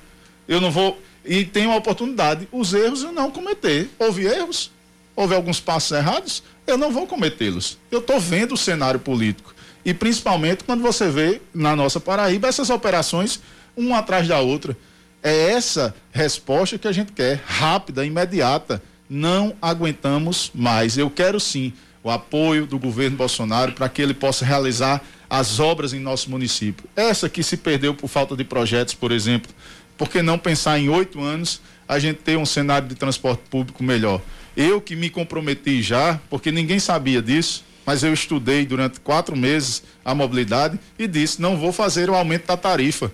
Eu 0.49 0.61
não 0.61 0.71
vou. 0.71 1.01
E 1.25 1.45
tenho 1.45 1.71
a 1.71 1.77
oportunidade, 1.77 2.49
os 2.51 2.75
erros 2.75 3.03
eu 3.03 3.13
não 3.13 3.31
cometer. 3.31 3.89
Houve 3.99 4.25
erros, 4.25 4.71
houve 5.15 5.35
alguns 5.35 5.61
passos 5.61 5.93
errados, 5.93 6.43
eu 6.67 6.77
não 6.77 6.91
vou 6.91 7.07
cometê-los. 7.07 7.79
Eu 7.91 8.01
estou 8.01 8.19
vendo 8.19 8.55
o 8.55 8.57
cenário 8.57 8.99
político. 8.99 9.55
E 9.85 9.93
principalmente 9.93 10.65
quando 10.65 10.83
você 10.83 11.09
vê 11.09 11.41
na 11.55 11.77
nossa 11.77 12.01
Paraíba 12.01 12.49
essas 12.49 12.71
operações, 12.71 13.41
uma 13.77 13.99
atrás 13.99 14.27
da 14.27 14.41
outra. 14.41 14.77
É 15.23 15.51
essa 15.53 15.95
resposta 16.11 16.77
que 16.77 16.89
a 16.89 16.93
gente 16.93 17.13
quer, 17.13 17.41
rápida, 17.47 18.05
imediata. 18.05 18.83
Não 19.09 19.55
aguentamos 19.63 20.51
mais. 20.55 20.99
Eu 20.99 21.09
quero 21.09 21.39
sim 21.39 21.73
o 22.03 22.11
apoio 22.11 22.67
do 22.67 22.79
governo 22.79 23.17
Bolsonaro 23.17 23.73
para 23.73 23.89
que 23.89 24.03
ele 24.03 24.15
possa 24.15 24.45
realizar 24.45 25.01
as 25.31 25.61
obras 25.61 25.93
em 25.93 26.01
nosso 26.01 26.29
município. 26.31 26.85
Essa 26.97 27.29
que 27.29 27.43
se 27.43 27.57
perdeu 27.57 27.95
por 27.95 28.09
falta 28.09 28.37
de 28.37 28.43
projetos, 28.45 28.95
por 28.95 29.13
exemplo. 29.13 29.51
Por 29.97 30.09
que 30.09 30.21
não 30.21 30.39
pensar 30.39 30.79
em 30.79 30.89
oito 30.89 31.21
anos 31.21 31.61
a 31.89 31.99
gente 31.99 32.17
ter 32.17 32.37
um 32.37 32.47
cenário 32.47 32.89
de 32.89 32.95
transporte 32.95 33.43
público 33.49 33.85
melhor? 33.85 34.21
Eu 34.57 34.81
que 34.81 34.97
me 34.97 35.09
comprometi 35.09 35.83
já, 35.83 36.21
porque 36.29 36.51
ninguém 36.51 36.81
sabia 36.81 37.23
disso, 37.23 37.65
mas 37.87 38.03
eu 38.03 38.13
estudei 38.13 38.67
durante 38.67 39.01
quatro 39.01 39.37
meses 39.37 39.83
a 40.05 40.15
mobilidade 40.15 40.79
e 40.99 41.07
disse: 41.07 41.41
não 41.41 41.57
vou 41.57 41.73
fazer 41.73 42.11
o 42.11 42.15
aumento 42.15 42.47
da 42.47 42.57
tarifa. 42.57 43.13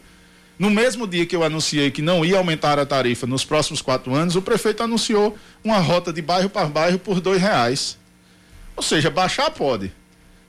No 0.59 0.71
mesmo 0.71 1.07
dia 1.07 1.25
que 1.25 1.37
eu 1.37 1.45
anunciei 1.45 1.91
que 1.91 2.03
não 2.03 2.25
ia 2.25 2.37
aumentar 2.37 2.79
a 2.79 2.87
tarifa 2.87 3.27
nos 3.27 3.45
próximos 3.45 3.81
quatro 3.81 4.13
anos, 4.15 4.35
o 4.35 4.43
prefeito 4.43 4.83
anunciou 4.83 5.39
uma 5.63 5.79
rota 5.79 6.13
de 6.13 6.21
bairro 6.21 6.51
para 6.51 6.67
bairro 6.67 6.99
por 6.99 7.21
dois 7.21 7.41
reais. 7.41 7.97
Ou 8.75 8.83
seja, 8.83 9.09
baixar 9.09 9.51
pode, 9.51 9.93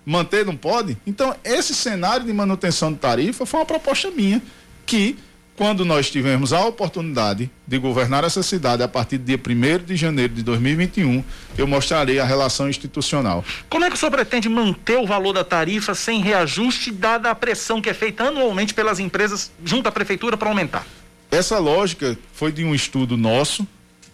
manter 0.04 0.46
não 0.46 0.56
pode. 0.56 0.98
Então, 1.06 1.36
esse 1.44 1.76
cenário 1.76 2.26
de 2.26 2.34
manutenção 2.34 2.92
de 2.92 2.98
tarifa 2.98 3.46
foi 3.46 3.60
uma 3.60 3.66
proposta 3.66 4.10
minha, 4.10 4.42
que 4.86 5.16
quando 5.60 5.84
nós 5.84 6.10
tivermos 6.10 6.54
a 6.54 6.66
oportunidade 6.66 7.52
de 7.68 7.78
governar 7.78 8.24
essa 8.24 8.42
cidade 8.42 8.82
a 8.82 8.88
partir 8.88 9.18
do 9.18 9.26
dia 9.26 9.38
1 9.38 9.84
de 9.84 9.98
janeiro 9.98 10.34
de 10.34 10.42
2021, 10.42 11.22
eu 11.58 11.68
mostrarei 11.68 12.18
a 12.18 12.24
relação 12.24 12.70
institucional. 12.70 13.44
Como 13.70 13.84
é 13.84 13.90
que 13.90 13.96
o 13.98 14.00
senhor 14.00 14.10
pretende 14.10 14.48
manter 14.48 14.98
o 14.98 15.06
valor 15.06 15.34
da 15.34 15.44
tarifa 15.44 15.94
sem 15.94 16.22
reajuste, 16.22 16.92
dada 16.92 17.30
a 17.30 17.36
pressão 17.36 17.82
que 17.82 17.90
é 17.90 17.94
feita 17.94 18.24
anualmente 18.24 18.74
pelas 18.74 19.00
empresas 19.00 19.52
junto 19.66 19.90
à 19.90 19.92
prefeitura 19.92 20.38
para 20.38 20.48
aumentar? 20.48 20.88
Essa 21.30 21.60
lógica 21.60 22.18
foi 22.32 22.54
de 22.54 22.64
um 22.64 22.74
estudo 22.74 23.18
nosso, 23.18 23.68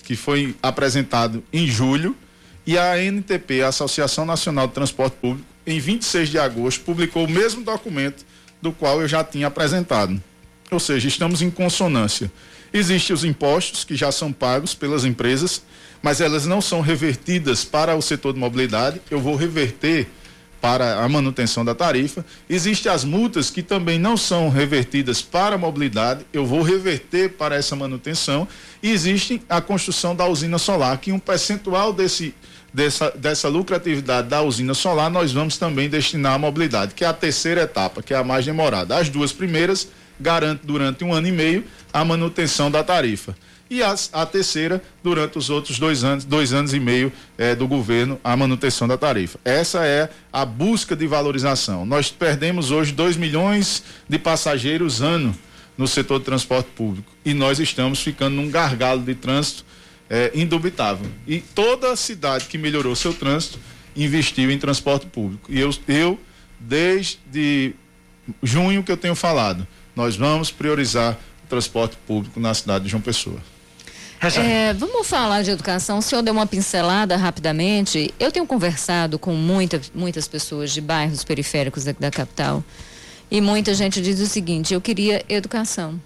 que 0.04 0.16
foi 0.16 0.56
apresentado 0.64 1.44
em 1.54 1.68
julho, 1.68 2.16
e 2.66 2.76
a 2.76 2.94
ANTP, 2.94 3.62
a 3.62 3.68
Associação 3.68 4.26
Nacional 4.26 4.66
de 4.66 4.74
Transporte 4.74 5.16
Público, 5.22 5.48
em 5.68 5.80
26 5.80 6.28
de 6.28 6.40
agosto, 6.40 6.84
publicou 6.84 7.26
o 7.26 7.30
mesmo 7.30 7.64
documento 7.64 8.26
do 8.60 8.72
qual 8.72 9.00
eu 9.00 9.08
já 9.08 9.24
tinha 9.24 9.46
apresentado. 9.46 10.20
Ou 10.72 10.80
seja, 10.80 11.08
estamos 11.08 11.42
em 11.42 11.50
consonância. 11.50 12.32
Existem 12.74 13.14
os 13.14 13.24
impostos 13.24 13.84
que 13.84 13.96
já 13.96 14.12
são 14.12 14.34
pagos 14.34 14.74
pelas 14.74 15.06
empresas, 15.06 15.62
mas 16.02 16.20
elas 16.20 16.46
não 16.46 16.62
são 16.62 16.82
revertidas 16.82 17.64
para 17.64 17.96
o 17.96 18.02
setor 18.02 18.34
de 18.34 18.40
mobilidade. 18.40 19.02
Eu 19.10 19.20
vou 19.20 19.36
reverter 19.36 20.08
para 20.66 21.04
a 21.04 21.08
manutenção 21.08 21.64
da 21.64 21.76
tarifa. 21.76 22.26
Existem 22.50 22.92
as 22.92 23.04
multas 23.04 23.52
que 23.52 23.62
também 23.62 24.00
não 24.00 24.18
são 24.18 24.50
revertidas 24.50 25.22
para 25.22 25.56
a 25.56 25.58
mobilidade, 25.60 26.26
eu 26.34 26.44
vou 26.44 26.64
reverter 26.64 27.34
para 27.34 27.56
essa 27.56 27.76
manutenção. 27.76 28.48
E 28.82 28.90
existe 28.90 29.42
a 29.48 29.62
construção 29.62 30.16
da 30.16 30.26
usina 30.26 30.58
solar, 30.58 30.98
que 30.98 31.12
um 31.12 31.20
percentual 31.20 31.94
desse, 31.94 32.34
dessa, 32.74 33.12
dessa 33.12 33.48
lucratividade 33.48 34.28
da 34.28 34.42
usina 34.42 34.74
solar 34.74 35.12
nós 35.12 35.32
vamos 35.32 35.56
também 35.58 35.88
destinar 35.88 36.34
à 36.34 36.40
mobilidade, 36.40 36.96
que 36.96 37.04
é 37.04 37.08
a 37.08 37.14
terceira 37.14 37.62
etapa, 37.62 38.02
que 38.02 38.14
é 38.14 38.18
a 38.18 38.24
mais 38.24 38.44
demorada. 38.44 38.98
As 38.98 39.08
duas 39.08 39.32
primeiras 39.32 39.88
garante 40.20 40.66
durante 40.66 41.04
um 41.04 41.14
ano 41.14 41.28
e 41.28 41.32
meio 41.32 41.64
a 41.92 42.04
manutenção 42.04 42.70
da 42.70 42.84
tarifa. 42.84 43.36
E 43.70 43.82
a, 43.82 43.96
a 44.14 44.26
terceira, 44.26 44.82
durante 45.04 45.38
os 45.40 45.50
outros 45.50 45.80
dois 45.80 46.04
anos, 46.04 46.24
dois 46.24 46.54
anos 46.54 46.74
e 46.74 46.80
meio 46.80 47.12
eh, 47.38 47.56
do 47.56 47.68
governo, 47.68 48.20
a 48.24 48.38
manutenção 48.38 48.88
da 48.88 48.96
tarifa. 48.96 49.40
Essa 49.44 49.86
é 49.86 50.10
a 50.32 50.46
busca 50.46 50.96
de 50.96 51.08
valorização. 51.08 51.84
Nós 51.84 52.12
perdemos 52.12 52.70
hoje 52.70 52.92
2 52.92 53.18
milhões 53.18 53.84
de 54.08 54.20
passageiros 54.20 55.02
ano 55.02 55.36
no 55.76 55.88
setor 55.88 56.20
de 56.20 56.26
transporte 56.26 56.70
público. 56.76 57.12
E 57.26 57.34
nós 57.34 57.60
estamos 57.60 58.00
ficando 58.02 58.36
num 58.36 58.52
gargalo 58.52 59.02
de 59.02 59.16
trânsito 59.16 59.66
é, 60.10 60.32
indubitável. 60.36 61.10
E 61.28 61.40
toda 61.40 61.96
cidade 61.96 62.46
que 62.46 62.60
melhorou 62.60 62.96
seu 62.96 63.14
trânsito 63.14 63.60
investiu 63.96 64.52
em 64.52 64.60
transporte 64.60 65.08
público. 65.08 65.52
E 65.52 65.60
eu, 65.60 65.72
eu 65.88 66.20
desde 66.60 67.74
junho 68.42 68.84
que 68.84 68.92
eu 68.92 68.98
tenho 68.98 69.16
falado, 69.16 69.68
nós 69.96 70.16
vamos 70.16 70.52
priorizar 70.52 71.18
o 71.44 71.48
transporte 71.48 71.98
público 72.08 72.40
na 72.40 72.54
cidade 72.54 72.86
de 72.86 72.92
João 72.92 73.02
Pessoa. 73.02 73.40
É, 74.22 74.74
vamos 74.74 75.06
falar 75.06 75.44
de 75.44 75.52
educação. 75.52 76.00
O 76.00 76.02
senhor 76.02 76.22
deu 76.22 76.34
uma 76.34 76.48
pincelada 76.48 77.16
rapidamente. 77.16 78.14
Eu 78.20 78.32
tenho 78.32 78.46
conversado 78.46 79.20
com 79.20 79.34
muita, 79.34 79.80
muitas 79.94 80.28
pessoas 80.28 80.72
de 80.72 80.82
bairros 80.82 81.24
periféricos 81.24 81.84
da, 81.84 81.92
da 81.92 82.10
capital 82.10 82.64
e 83.30 83.42
muita 83.42 83.74
gente 83.74 84.02
diz 84.02 84.20
o 84.20 84.26
seguinte: 84.26 84.74
eu 84.74 84.82
queria 84.82 85.24
educação. 85.28 86.00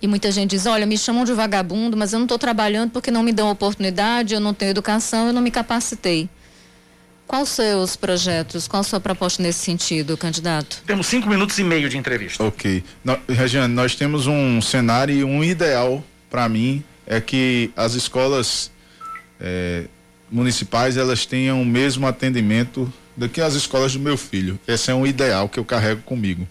E 0.00 0.06
muita 0.06 0.30
gente 0.32 0.50
diz: 0.50 0.66
olha, 0.66 0.86
me 0.86 0.96
chamam 0.96 1.24
de 1.24 1.32
vagabundo, 1.32 1.96
mas 1.96 2.12
eu 2.12 2.18
não 2.18 2.24
estou 2.24 2.38
trabalhando 2.38 2.90
porque 2.90 3.10
não 3.10 3.22
me 3.22 3.32
dão 3.32 3.50
oportunidade, 3.50 4.34
eu 4.34 4.40
não 4.40 4.54
tenho 4.54 4.70
educação, 4.70 5.28
eu 5.28 5.32
não 5.32 5.42
me 5.42 5.50
capacitei. 5.50 6.28
Quais 7.30 7.48
os 7.48 7.54
seus 7.54 7.94
projetos? 7.94 8.66
Qual 8.66 8.80
a 8.80 8.82
sua 8.82 8.98
proposta 8.98 9.40
nesse 9.40 9.60
sentido, 9.60 10.16
candidato? 10.16 10.82
Temos 10.84 11.06
cinco 11.06 11.28
minutos 11.28 11.56
e 11.60 11.62
meio 11.62 11.88
de 11.88 11.96
entrevista. 11.96 12.42
Ok. 12.42 12.82
No, 13.04 13.16
Regiane, 13.28 13.72
nós 13.72 13.94
temos 13.94 14.26
um 14.26 14.60
cenário 14.60 15.14
e 15.14 15.22
um 15.22 15.44
ideal 15.44 16.02
para 16.28 16.48
mim 16.48 16.82
é 17.06 17.20
que 17.20 17.70
as 17.76 17.94
escolas 17.94 18.72
é, 19.38 19.84
municipais 20.28 20.96
elas 20.96 21.24
tenham 21.24 21.62
o 21.62 21.64
mesmo 21.64 22.04
atendimento 22.04 22.92
do 23.16 23.28
que 23.28 23.40
as 23.40 23.54
escolas 23.54 23.92
do 23.92 24.00
meu 24.00 24.16
filho. 24.16 24.58
Esse 24.66 24.90
é 24.90 24.94
um 24.96 25.06
ideal 25.06 25.48
que 25.48 25.60
eu 25.60 25.64
carrego 25.64 26.02
comigo. 26.02 26.48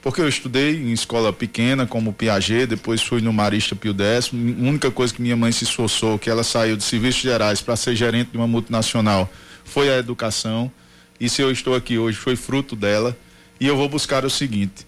Porque 0.00 0.22
eu 0.22 0.28
estudei 0.30 0.76
em 0.76 0.92
escola 0.92 1.30
pequena, 1.30 1.86
como 1.86 2.10
Piaget, 2.10 2.68
depois 2.68 3.02
fui 3.02 3.20
no 3.20 3.34
Marista 3.34 3.76
Pio 3.76 3.94
X. 3.94 4.30
A 4.32 4.66
única 4.66 4.90
coisa 4.90 5.12
que 5.12 5.20
minha 5.20 5.36
mãe 5.36 5.52
se 5.52 5.64
esforçou, 5.64 6.18
que 6.18 6.30
ela 6.30 6.42
saiu 6.42 6.74
de 6.74 6.84
serviços 6.84 7.20
gerais 7.20 7.60
para 7.60 7.76
ser 7.76 7.94
gerente 7.94 8.30
de 8.30 8.38
uma 8.38 8.46
multinacional, 8.46 9.30
foi 9.70 9.88
a 9.88 9.98
educação. 9.98 10.70
E 11.18 11.28
se 11.28 11.40
eu 11.40 11.50
estou 11.50 11.74
aqui 11.74 11.98
hoje, 11.98 12.18
foi 12.18 12.36
fruto 12.36 12.74
dela. 12.74 13.16
E 13.58 13.66
eu 13.66 13.76
vou 13.76 13.88
buscar 13.88 14.24
o 14.24 14.30
seguinte: 14.30 14.86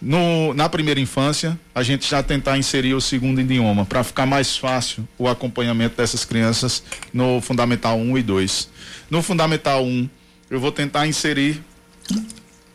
no, 0.00 0.52
na 0.54 0.68
primeira 0.68 1.00
infância, 1.00 1.58
a 1.74 1.82
gente 1.82 2.08
já 2.08 2.22
tentar 2.22 2.58
inserir 2.58 2.94
o 2.94 3.00
segundo 3.00 3.40
idioma, 3.40 3.84
para 3.84 4.02
ficar 4.04 4.26
mais 4.26 4.56
fácil 4.56 5.06
o 5.18 5.28
acompanhamento 5.28 5.96
dessas 5.96 6.24
crianças 6.24 6.82
no 7.12 7.40
Fundamental 7.40 7.98
1 7.98 8.18
e 8.18 8.22
2. 8.22 8.68
No 9.10 9.22
Fundamental 9.22 9.84
1, 9.84 10.08
eu 10.50 10.60
vou 10.60 10.72
tentar 10.72 11.06
inserir 11.06 11.62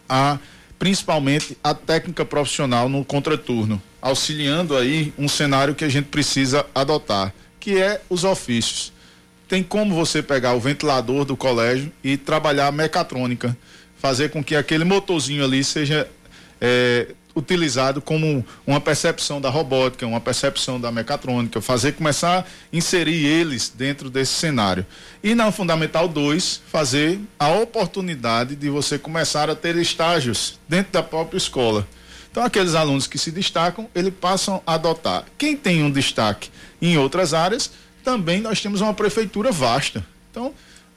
a 0.08 0.38
principalmente 0.78 1.58
a 1.62 1.74
técnica 1.74 2.24
profissional 2.24 2.88
no 2.88 3.04
contraturno, 3.04 3.82
auxiliando 4.02 4.78
aí 4.78 5.14
um 5.18 5.28
cenário 5.28 5.76
que 5.76 5.84
a 5.84 5.90
gente 5.90 6.06
precisa 6.06 6.66
adotar, 6.74 7.34
que 7.60 7.78
é 7.78 8.02
os 8.10 8.24
ofícios. 8.24 8.94
Tem 9.50 9.64
como 9.64 9.96
você 9.96 10.22
pegar 10.22 10.54
o 10.54 10.60
ventilador 10.60 11.26
do 11.26 11.36
colégio 11.36 11.92
e 12.04 12.16
trabalhar 12.16 12.68
a 12.68 12.72
mecatrônica, 12.72 13.58
fazer 13.98 14.30
com 14.30 14.44
que 14.44 14.56
aquele 14.56 14.84
motorzinho 14.84 15.44
ali 15.44 15.64
seja 15.64 16.08
é, 16.62 17.08
utilizado 17.36 18.00
como 18.00 18.46
uma 18.68 18.80
percepção 18.80 19.42
da 19.42 19.50
robótica, 19.50 20.06
uma 20.06 20.22
percepção 20.22 20.80
da 20.80 20.92
mecatrônica, 20.92 21.60
fazer 21.62 21.94
começar 21.94 22.42
a 22.42 22.46
inserir 22.72 23.26
eles 23.26 23.74
dentro 23.76 24.08
desse 24.08 24.34
cenário. 24.34 24.86
E 25.24 25.34
na 25.34 25.52
Fundamental 25.52 26.08
2, 26.08 26.62
fazer 26.72 27.20
a 27.40 27.50
oportunidade 27.50 28.56
de 28.56 28.70
você 28.70 29.00
começar 29.00 29.50
a 29.50 29.56
ter 29.56 29.76
estágios 29.78 30.60
dentro 30.70 30.94
da 30.94 31.02
própria 31.02 31.40
escola. 31.40 31.88
Então, 32.32 32.44
aqueles 32.44 32.76
alunos 32.76 33.08
que 33.08 33.18
se 33.18 33.32
destacam, 33.32 33.90
eles 33.96 34.14
passam 34.14 34.62
a 34.68 34.76
adotar. 34.76 35.26
Quem 35.40 35.58
tem 35.58 35.84
um 35.84 35.90
destaque 35.90 36.52
em 36.80 36.96
outras 36.98 37.34
áreas, 37.34 37.72
também 38.10 38.42
nós 38.42 38.60
temos 38.60 38.82
uma 38.82 38.92
prefeitura 38.92 39.52
vasta. 39.52 40.04
Então, 40.32 40.52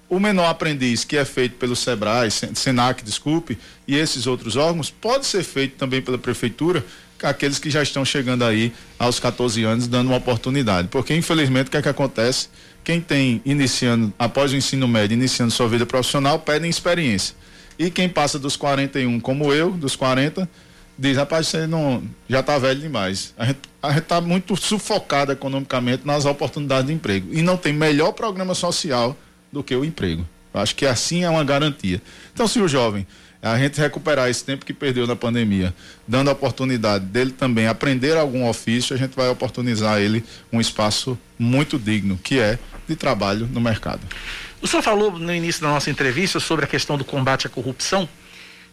o 0.09 0.19
menor 0.19 0.47
aprendiz 0.47 1.05
que 1.05 1.19
é 1.19 1.27
feito 1.27 1.57
pelo 1.57 1.77
SEBRAE, 1.77 2.31
SENAC, 2.31 3.05
desculpe, 3.05 3.59
e 3.87 3.95
esses 3.97 4.27
outros 4.27 4.57
órgãos, 4.57 4.91
pode 4.91 5.27
ser 5.27 5.43
feito 5.43 5.77
também 5.77 6.01
pela 6.01 6.17
prefeitura, 6.17 6.83
aqueles 7.23 7.59
que 7.59 7.69
já 7.69 7.83
estão 7.83 8.03
chegando 8.03 8.45
aí 8.45 8.73
aos 8.99 9.21
14 9.21 9.63
anos, 9.63 9.87
dando 9.87 10.07
uma 10.07 10.17
oportunidade. 10.17 10.89
Porque, 10.89 11.15
infelizmente, 11.15 11.69
o 11.69 11.71
que 11.71 11.77
é 11.77 11.83
que 11.83 11.89
acontece? 11.89 12.49
Quem 12.83 12.99
tem 12.99 13.43
iniciando, 13.45 14.11
após 14.19 14.53
o 14.53 14.57
ensino 14.57 14.89
médio, 14.89 15.15
iniciando 15.15 15.53
sua 15.53 15.69
vida 15.69 15.85
profissional, 15.85 16.39
pedem 16.39 16.71
experiência. 16.71 17.37
E 17.79 17.91
quem 17.91 18.09
passa 18.09 18.39
dos 18.39 18.57
41, 18.57 19.21
como 19.21 19.53
eu, 19.53 19.71
dos 19.71 19.97
40, 19.97 20.49
diz, 20.99 21.19
rapaz, 21.19 21.49
você 21.49 21.67
não 21.67 22.03
já 22.27 22.41
está 22.41 22.59
velho 22.59 22.81
demais. 22.81 23.35
A 23.37 23.45
gente 23.45 23.72
está 23.83 24.21
muito 24.21 24.57
sufocado 24.57 25.33
economicamente 25.33 26.07
nas 26.07 26.25
oportunidades 26.25 26.87
de 26.87 26.93
emprego. 26.93 27.29
E 27.33 27.43
não 27.43 27.57
tem 27.57 27.73
melhor 27.73 28.13
programa 28.13 28.55
social 28.55 29.17
do 29.51 29.63
que 29.63 29.75
o 29.75 29.85
emprego. 29.85 30.27
Eu 30.55 30.61
acho 30.61 30.77
que 30.77 30.87
assim 30.87 31.25
é 31.25 31.31
uma 31.31 31.43
garantia. 31.43 32.01
Então, 32.33 32.47
se 32.47 32.61
o 32.61 32.69
jovem, 32.69 33.07
a 33.43 33.59
gente 33.59 33.81
recuperar 33.81 34.29
esse 34.29 34.45
tempo 34.45 34.65
que 34.65 34.73
perdeu 34.73 35.07
na 35.07 35.17
pandemia, 35.17 35.75
dando 36.07 36.29
a 36.29 36.33
oportunidade 36.33 37.07
dele 37.07 37.33
também 37.33 37.67
aprender 37.67 38.17
algum 38.17 38.49
ofício, 38.49 38.95
a 38.95 38.99
gente 38.99 39.17
vai 39.17 39.29
oportunizar 39.29 40.01
ele 40.01 40.25
um 40.53 40.61
espaço 40.61 41.19
muito 41.37 41.79
digno, 41.79 42.19
que 42.23 42.39
é 42.39 42.59
de 42.87 42.95
trabalho 42.95 43.49
no 43.53 43.61
mercado. 43.61 44.01
O 44.61 44.67
senhor 44.67 44.83
falou 44.83 45.19
no 45.19 45.35
início 45.35 45.61
da 45.61 45.69
nossa 45.69 45.91
entrevista 45.91 46.39
sobre 46.39 46.65
a 46.65 46.69
questão 46.69 46.97
do 46.97 47.05
combate 47.05 47.49
à 47.49 47.51
corrupção 47.51 48.09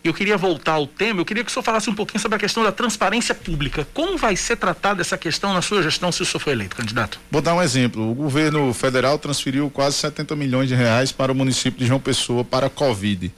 eu 0.04 0.14
queria 0.14 0.38
voltar 0.38 0.74
ao 0.74 0.88
tema, 0.88 1.20
eu 1.20 1.26
queria 1.26 1.44
que 1.44 1.50
o 1.50 1.54
senhor 1.54 1.64
falasse 1.64 1.90
um 1.90 1.96
pouquinho 1.96 2.22
sobre 2.22 2.38
a 2.38 2.40
questão 2.40 2.64
da 2.64 2.72
transparência 2.72 3.36
pública. 3.36 3.86
Como 3.94 4.18
vai 4.18 4.36
ser 4.36 4.56
tratada 4.56 5.02
essa 5.02 5.18
questão 5.18 5.54
na 5.54 5.62
sua 5.62 5.84
gestão 5.84 6.12
se 6.12 6.22
o 6.22 6.26
senhor 6.26 6.40
for 6.40 6.52
eleito, 6.52 6.76
candidato? 6.76 7.20
Vou 7.30 7.42
dar 7.42 7.54
um 7.54 7.62
exemplo. 7.62 8.10
O 8.10 8.14
governo 8.14 8.74
federal 8.74 9.20
transferiu 9.20 9.70
quase 9.70 9.98
70 9.98 10.36
milhões 10.36 10.70
de 10.70 10.76
reais 10.76 11.12
para 11.12 11.32
o 11.32 11.36
município 11.36 11.80
de 11.80 11.86
João 11.86 12.00
Pessoa 12.00 12.46
para 12.46 12.68
a 12.68 12.70
Covid. 12.70 13.32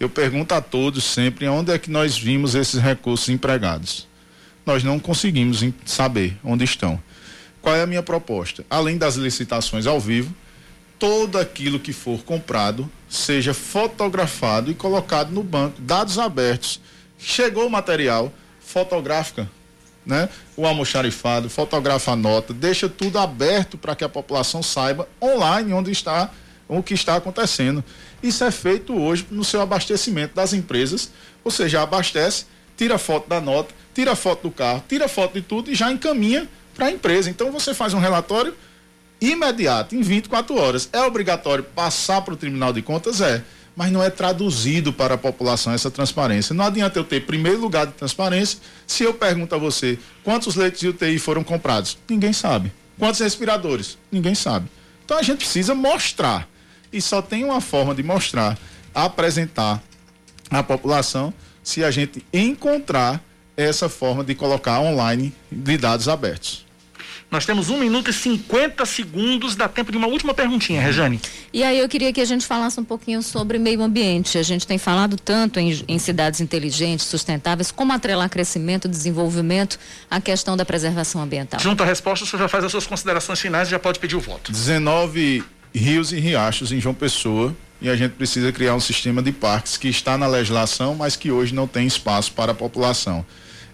Eu 0.00 0.08
pergunto 0.08 0.52
a 0.52 0.60
todos 0.60 1.04
sempre 1.04 1.46
onde 1.46 1.72
é 1.72 1.78
que 1.78 1.90
nós 1.90 2.18
vimos 2.18 2.54
esses 2.54 2.80
recursos 2.80 3.28
empregados. 3.28 4.08
Nós 4.66 4.82
não 4.82 4.98
conseguimos 4.98 5.64
saber 5.84 6.36
onde 6.42 6.64
estão. 6.64 7.00
Qual 7.62 7.74
é 7.74 7.82
a 7.82 7.86
minha 7.86 8.02
proposta? 8.02 8.64
Além 8.68 8.96
das 8.96 9.14
licitações 9.14 9.86
ao 9.86 10.00
vivo, 10.00 10.34
todo 11.00 11.38
aquilo 11.38 11.80
que 11.80 11.92
for 11.92 12.22
comprado 12.22 12.88
seja 13.08 13.54
fotografado 13.54 14.70
e 14.70 14.74
colocado 14.74 15.32
no 15.32 15.42
banco, 15.42 15.80
dados 15.80 16.18
abertos. 16.18 16.80
Chegou 17.18 17.66
o 17.66 17.70
material, 17.70 18.32
fotográfica, 18.60 19.50
né? 20.04 20.28
O 20.56 20.66
almoxarifado, 20.66 21.50
fotografa 21.50 22.12
a 22.12 22.16
nota, 22.16 22.52
deixa 22.52 22.88
tudo 22.88 23.18
aberto 23.18 23.78
para 23.78 23.96
que 23.96 24.04
a 24.04 24.08
população 24.08 24.62
saiba 24.62 25.08
online 25.20 25.72
onde 25.72 25.90
está 25.90 26.30
o 26.68 26.82
que 26.82 26.94
está 26.94 27.16
acontecendo. 27.16 27.82
Isso 28.22 28.44
é 28.44 28.50
feito 28.50 28.94
hoje 28.94 29.26
no 29.30 29.42
seu 29.42 29.60
abastecimento 29.60 30.34
das 30.34 30.52
empresas, 30.52 31.10
ou 31.42 31.50
seja, 31.50 31.82
abastece, 31.82 32.44
tira 32.76 32.98
foto 32.98 33.28
da 33.28 33.40
nota, 33.40 33.74
tira 33.94 34.14
foto 34.14 34.42
do 34.42 34.50
carro, 34.50 34.84
tira 34.88 35.08
foto 35.08 35.32
de 35.32 35.42
tudo 35.42 35.70
e 35.70 35.74
já 35.74 35.90
encaminha 35.90 36.48
para 36.74 36.86
a 36.86 36.90
empresa. 36.90 37.28
Então 37.30 37.50
você 37.50 37.74
faz 37.74 37.92
um 37.92 37.98
relatório 37.98 38.54
imediato, 39.20 39.94
em 39.94 40.02
24 40.02 40.56
horas. 40.56 40.88
É 40.92 41.00
obrigatório 41.02 41.62
passar 41.62 42.22
para 42.22 42.34
o 42.34 42.36
Tribunal 42.36 42.72
de 42.72 42.82
Contas? 42.82 43.20
É. 43.20 43.42
Mas 43.76 43.92
não 43.92 44.02
é 44.02 44.10
traduzido 44.10 44.92
para 44.92 45.14
a 45.14 45.18
população 45.18 45.72
essa 45.72 45.90
transparência. 45.90 46.54
Não 46.54 46.64
adianta 46.64 46.98
eu 46.98 47.04
ter 47.04 47.24
primeiro 47.24 47.60
lugar 47.60 47.86
de 47.86 47.92
transparência 47.92 48.58
se 48.86 49.04
eu 49.04 49.14
pergunto 49.14 49.54
a 49.54 49.58
você 49.58 49.98
quantos 50.24 50.56
leitos 50.56 50.80
de 50.80 50.88
UTI 50.88 51.18
foram 51.18 51.44
comprados. 51.44 51.96
Ninguém 52.08 52.32
sabe. 52.32 52.72
Quantos 52.98 53.20
respiradores? 53.20 53.96
Ninguém 54.10 54.34
sabe. 54.34 54.68
Então 55.04 55.16
a 55.16 55.22
gente 55.22 55.38
precisa 55.38 55.74
mostrar. 55.74 56.48
E 56.92 57.00
só 57.00 57.22
tem 57.22 57.44
uma 57.44 57.60
forma 57.60 57.94
de 57.94 58.02
mostrar, 58.02 58.58
apresentar 58.92 59.82
à 60.50 60.62
população, 60.62 61.32
se 61.62 61.84
a 61.84 61.90
gente 61.90 62.24
encontrar 62.32 63.22
essa 63.56 63.88
forma 63.88 64.24
de 64.24 64.34
colocar 64.34 64.80
online 64.80 65.32
de 65.50 65.76
dados 65.76 66.08
abertos. 66.08 66.66
Nós 67.30 67.46
temos 67.46 67.70
um 67.70 67.78
minuto 67.78 68.10
e 68.10 68.12
50 68.12 68.84
segundos, 68.84 69.54
dá 69.54 69.68
tempo 69.68 69.92
de 69.92 69.96
uma 69.96 70.08
última 70.08 70.34
perguntinha, 70.34 70.80
Rejane. 70.80 71.20
E 71.52 71.62
aí 71.62 71.78
eu 71.78 71.88
queria 71.88 72.12
que 72.12 72.20
a 72.20 72.24
gente 72.24 72.44
falasse 72.44 72.80
um 72.80 72.84
pouquinho 72.84 73.22
sobre 73.22 73.56
meio 73.56 73.80
ambiente. 73.82 74.36
A 74.36 74.42
gente 74.42 74.66
tem 74.66 74.78
falado 74.78 75.16
tanto 75.16 75.60
em, 75.60 75.84
em 75.86 75.98
cidades 75.98 76.40
inteligentes, 76.40 77.06
sustentáveis, 77.06 77.70
como 77.70 77.92
atrelar 77.92 78.28
crescimento, 78.28 78.88
desenvolvimento, 78.88 79.78
a 80.10 80.20
questão 80.20 80.56
da 80.56 80.64
preservação 80.64 81.22
ambiental. 81.22 81.60
Junto 81.60 81.84
à 81.84 81.86
resposta, 81.86 82.24
o 82.24 82.28
senhor 82.28 82.42
já 82.42 82.48
faz 82.48 82.64
as 82.64 82.72
suas 82.72 82.86
considerações 82.86 83.38
finais 83.38 83.68
e 83.68 83.70
já 83.70 83.78
pode 83.78 84.00
pedir 84.00 84.16
o 84.16 84.20
voto. 84.20 84.50
19 84.50 85.44
rios 85.72 86.12
e 86.12 86.18
riachos 86.18 86.72
em 86.72 86.80
João 86.80 86.96
Pessoa 86.96 87.54
e 87.80 87.88
a 87.88 87.94
gente 87.94 88.12
precisa 88.12 88.50
criar 88.50 88.74
um 88.74 88.80
sistema 88.80 89.22
de 89.22 89.30
parques 89.30 89.76
que 89.76 89.88
está 89.88 90.18
na 90.18 90.26
legislação, 90.26 90.96
mas 90.96 91.14
que 91.14 91.30
hoje 91.30 91.54
não 91.54 91.68
tem 91.68 91.86
espaço 91.86 92.32
para 92.32 92.50
a 92.50 92.54
população. 92.54 93.24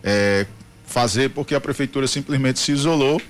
É, 0.04 0.46
fazer 0.86 1.30
porque 1.30 1.54
a 1.54 1.60
prefeitura 1.60 2.06
simplesmente 2.06 2.60
se 2.60 2.70
isolou 2.70 3.20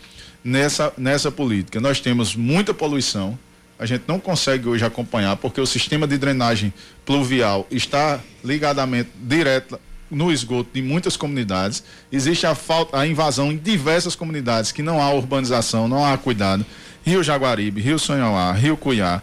nessa, 0.47 0.93
nessa 0.97 1.31
política. 1.31 1.81
Nós 1.81 1.99
temos 1.99 2.37
muita 2.37 2.73
poluição, 2.73 3.37
a 3.79 3.85
gente 3.85 4.05
não 4.07 4.21
consegue 4.21 4.69
hoje 4.69 4.85
acompanhar 4.85 5.37
porque 5.37 5.61
o 5.61 5.67
sistema 5.67 6.07
de 6.07 6.17
drenagem 6.17 6.73
pluvial 7.05 7.67
está 7.71 8.21
ligadamente 8.45 9.11
direto 9.21 9.79
no 10.09 10.33
esgoto 10.33 10.71
de 10.73 10.81
muitas 10.81 11.17
comunidades. 11.17 11.83
Existe 12.13 12.47
a 12.47 12.55
falta, 12.55 12.97
a 12.97 13.07
invasão 13.07 13.51
em 13.51 13.57
diversas 13.57 14.15
comunidades 14.15 14.71
que 14.71 14.83
não 14.83 15.03
há 15.03 15.11
urbanização, 15.13 15.89
não 15.89 16.07
há 16.07 16.17
cuidado. 16.17 16.65
Rio 17.05 17.23
Jaguaribe, 17.25 17.81
Rio 17.81 17.99
Sonhauá, 17.99 18.53
Rio 18.53 18.77
Cuiá, 18.77 19.21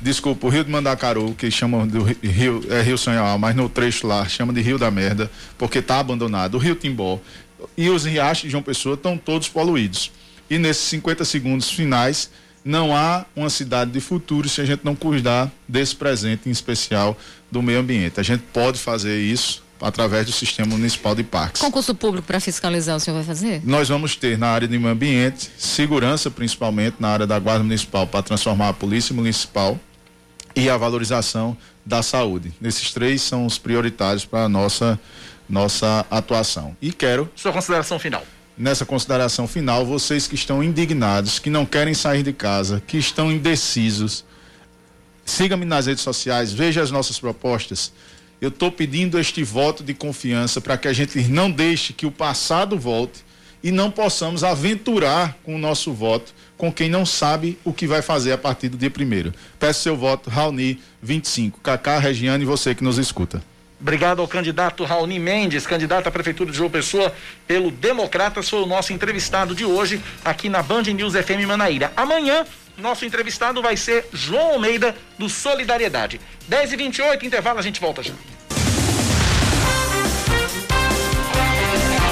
desculpa, 0.00 0.46
o 0.46 0.50
Rio 0.50 0.64
de 0.64 0.70
Mandacaru, 0.70 1.34
que 1.34 1.50
chamam 1.50 1.86
do 1.86 2.02
Rio, 2.04 2.64
é 2.70 2.80
Rio 2.80 2.96
Sonhauá, 2.96 3.36
mas 3.36 3.56
no 3.56 3.68
trecho 3.68 4.06
lá 4.06 4.26
chama 4.28 4.52
de 4.52 4.60
Rio 4.60 4.78
da 4.78 4.90
Merda, 4.90 5.30
porque 5.58 5.80
está 5.80 5.98
abandonado. 5.98 6.54
O 6.54 6.58
Rio 6.58 6.76
Timbó 6.76 7.20
e 7.76 7.90
os 7.90 8.04
riachos 8.04 8.44
de 8.44 8.50
João 8.50 8.62
Pessoa 8.62 8.94
estão 8.94 9.18
todos 9.18 9.48
poluídos. 9.48 10.12
E 10.50 10.58
nesses 10.58 10.82
50 10.88 11.24
segundos 11.24 11.70
finais, 11.70 12.28
não 12.64 12.94
há 12.94 13.24
uma 13.36 13.48
cidade 13.48 13.92
de 13.92 14.00
futuro 14.00 14.48
se 14.48 14.60
a 14.60 14.64
gente 14.64 14.84
não 14.84 14.96
cuidar 14.96 15.50
desse 15.68 15.94
presente, 15.94 16.48
em 16.48 16.50
especial 16.50 17.16
do 17.50 17.62
meio 17.62 17.78
ambiente. 17.78 18.18
A 18.18 18.22
gente 18.22 18.42
pode 18.52 18.78
fazer 18.78 19.18
isso 19.20 19.62
através 19.80 20.26
do 20.26 20.32
sistema 20.32 20.76
municipal 20.76 21.14
de 21.14 21.22
parques. 21.22 21.62
Concurso 21.62 21.94
público 21.94 22.26
para 22.26 22.38
fiscalizar 22.38 22.96
o 22.96 23.00
senhor 23.00 23.16
vai 23.16 23.24
fazer? 23.24 23.62
Nós 23.64 23.88
vamos 23.88 24.16
ter 24.16 24.36
na 24.36 24.48
área 24.48 24.68
de 24.68 24.78
meio 24.78 24.92
ambiente, 24.92 25.50
segurança 25.56 26.30
principalmente 26.30 26.96
na 26.98 27.08
área 27.08 27.26
da 27.26 27.38
guarda 27.38 27.62
municipal 27.62 28.06
para 28.06 28.22
transformar 28.22 28.70
a 28.70 28.72
polícia 28.72 29.14
municipal 29.14 29.78
e 30.54 30.68
a 30.68 30.76
valorização 30.76 31.56
da 31.86 32.02
saúde. 32.02 32.52
Esses 32.60 32.92
três 32.92 33.22
são 33.22 33.46
os 33.46 33.56
prioritários 33.56 34.24
para 34.24 34.44
a 34.44 34.48
nossa 34.48 35.00
nossa 35.48 36.06
atuação. 36.10 36.76
E 36.80 36.92
quero 36.92 37.28
sua 37.34 37.52
consideração 37.52 37.98
final 37.98 38.24
nessa 38.60 38.84
consideração 38.84 39.48
final, 39.48 39.86
vocês 39.86 40.26
que 40.26 40.34
estão 40.34 40.62
indignados, 40.62 41.38
que 41.38 41.48
não 41.48 41.64
querem 41.64 41.94
sair 41.94 42.22
de 42.22 42.32
casa, 42.32 42.82
que 42.86 42.98
estão 42.98 43.32
indecisos, 43.32 44.22
siga-me 45.24 45.64
nas 45.64 45.86
redes 45.86 46.04
sociais, 46.04 46.52
veja 46.52 46.82
as 46.82 46.90
nossas 46.90 47.18
propostas. 47.18 47.90
Eu 48.38 48.50
estou 48.50 48.70
pedindo 48.70 49.18
este 49.18 49.42
voto 49.42 49.82
de 49.82 49.94
confiança 49.94 50.60
para 50.60 50.76
que 50.76 50.88
a 50.88 50.92
gente 50.92 51.18
não 51.22 51.50
deixe 51.50 51.94
que 51.94 52.04
o 52.04 52.12
passado 52.12 52.78
volte 52.78 53.24
e 53.62 53.70
não 53.70 53.90
possamos 53.90 54.44
aventurar 54.44 55.38
com 55.42 55.54
o 55.54 55.58
nosso 55.58 55.92
voto 55.92 56.34
com 56.58 56.70
quem 56.70 56.90
não 56.90 57.06
sabe 57.06 57.58
o 57.64 57.72
que 57.72 57.86
vai 57.86 58.02
fazer 58.02 58.32
a 58.32 58.38
partir 58.38 58.68
do 58.68 58.76
dia 58.76 58.90
primeiro. 58.90 59.32
Peço 59.58 59.82
seu 59.82 59.96
voto, 59.96 60.28
Raoni 60.28 60.78
25. 61.02 61.60
Cacá, 61.60 61.98
Regiane 61.98 62.44
e 62.44 62.46
você 62.46 62.74
que 62.74 62.84
nos 62.84 62.98
escuta. 62.98 63.42
Obrigado 63.80 64.20
ao 64.20 64.28
candidato 64.28 64.84
Raoni 64.84 65.18
Mendes, 65.18 65.66
candidato 65.66 66.06
à 66.06 66.10
Prefeitura 66.10 66.50
de 66.50 66.56
João 66.56 66.68
Pessoa 66.68 67.12
pelo 67.46 67.70
Democratas, 67.70 68.48
foi 68.48 68.60
o 68.62 68.66
nosso 68.66 68.92
entrevistado 68.92 69.54
de 69.54 69.64
hoje 69.64 70.02
aqui 70.22 70.48
na 70.48 70.62
Band 70.62 70.82
News 70.82 71.14
FM 71.14 71.46
Manaíra. 71.46 71.90
Amanhã, 71.96 72.44
nosso 72.76 73.06
entrevistado 73.06 73.62
vai 73.62 73.76
ser 73.76 74.06
João 74.12 74.52
Almeida, 74.52 74.94
do 75.18 75.28
Solidariedade. 75.28 76.20
10 76.46 76.72
e 76.72 76.76
28 76.76 77.24
intervalo, 77.24 77.58
a 77.58 77.62
gente 77.62 77.80
volta 77.80 78.02
já. 78.02 78.12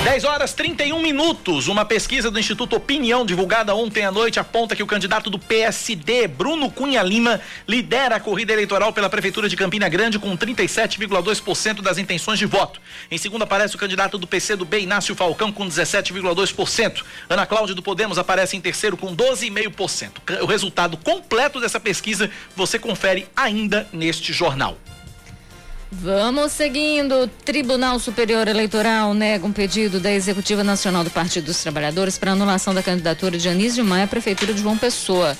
10 0.08 0.24
horas 0.24 0.54
31 0.54 1.02
minutos. 1.02 1.68
Uma 1.68 1.84
pesquisa 1.84 2.30
do 2.30 2.40
Instituto 2.40 2.74
Opinião, 2.74 3.26
divulgada 3.26 3.74
ontem 3.74 4.06
à 4.06 4.10
noite, 4.10 4.40
aponta 4.40 4.74
que 4.74 4.82
o 4.82 4.86
candidato 4.86 5.28
do 5.28 5.38
PSD, 5.38 6.26
Bruno 6.26 6.70
Cunha 6.70 7.02
Lima, 7.02 7.38
lidera 7.68 8.16
a 8.16 8.20
corrida 8.20 8.54
eleitoral 8.54 8.90
pela 8.90 9.10
Prefeitura 9.10 9.50
de 9.50 9.54
Campina 9.54 9.86
Grande 9.86 10.18
com 10.18 10.34
37,2% 10.34 11.82
das 11.82 11.98
intenções 11.98 12.38
de 12.38 12.46
voto. 12.46 12.80
Em 13.10 13.18
segundo 13.18 13.42
aparece 13.42 13.76
o 13.76 13.78
candidato 13.78 14.16
do 14.16 14.26
PC 14.26 14.56
do 14.56 14.64
B, 14.64 14.80
Inácio 14.80 15.14
Falcão, 15.14 15.52
com 15.52 15.68
17,2%. 15.68 17.04
Ana 17.28 17.44
Cláudia 17.44 17.74
do 17.74 17.82
Podemos 17.82 18.16
aparece 18.16 18.56
em 18.56 18.62
terceiro 18.62 18.96
com 18.96 19.14
12,5%. 19.14 20.40
O 20.40 20.46
resultado 20.46 20.96
completo 20.96 21.60
dessa 21.60 21.78
pesquisa 21.78 22.30
você 22.56 22.78
confere 22.78 23.28
ainda 23.36 23.86
neste 23.92 24.32
jornal. 24.32 24.78
Vamos 25.90 26.52
seguindo. 26.52 27.28
Tribunal 27.44 27.98
Superior 27.98 28.46
Eleitoral 28.46 29.14
nega 29.14 29.46
um 29.46 29.52
pedido 29.52 29.98
da 29.98 30.12
Executiva 30.12 30.62
Nacional 30.62 31.02
do 31.02 31.10
Partido 31.10 31.46
dos 31.46 31.62
Trabalhadores 31.62 32.18
para 32.18 32.32
anulação 32.32 32.74
da 32.74 32.82
candidatura 32.82 33.38
de 33.38 33.48
Anísio 33.48 33.84
Maia 33.84 34.04
à 34.04 34.06
Prefeitura 34.06 34.52
de 34.52 34.60
João 34.60 34.76
Pessoa. 34.76 35.34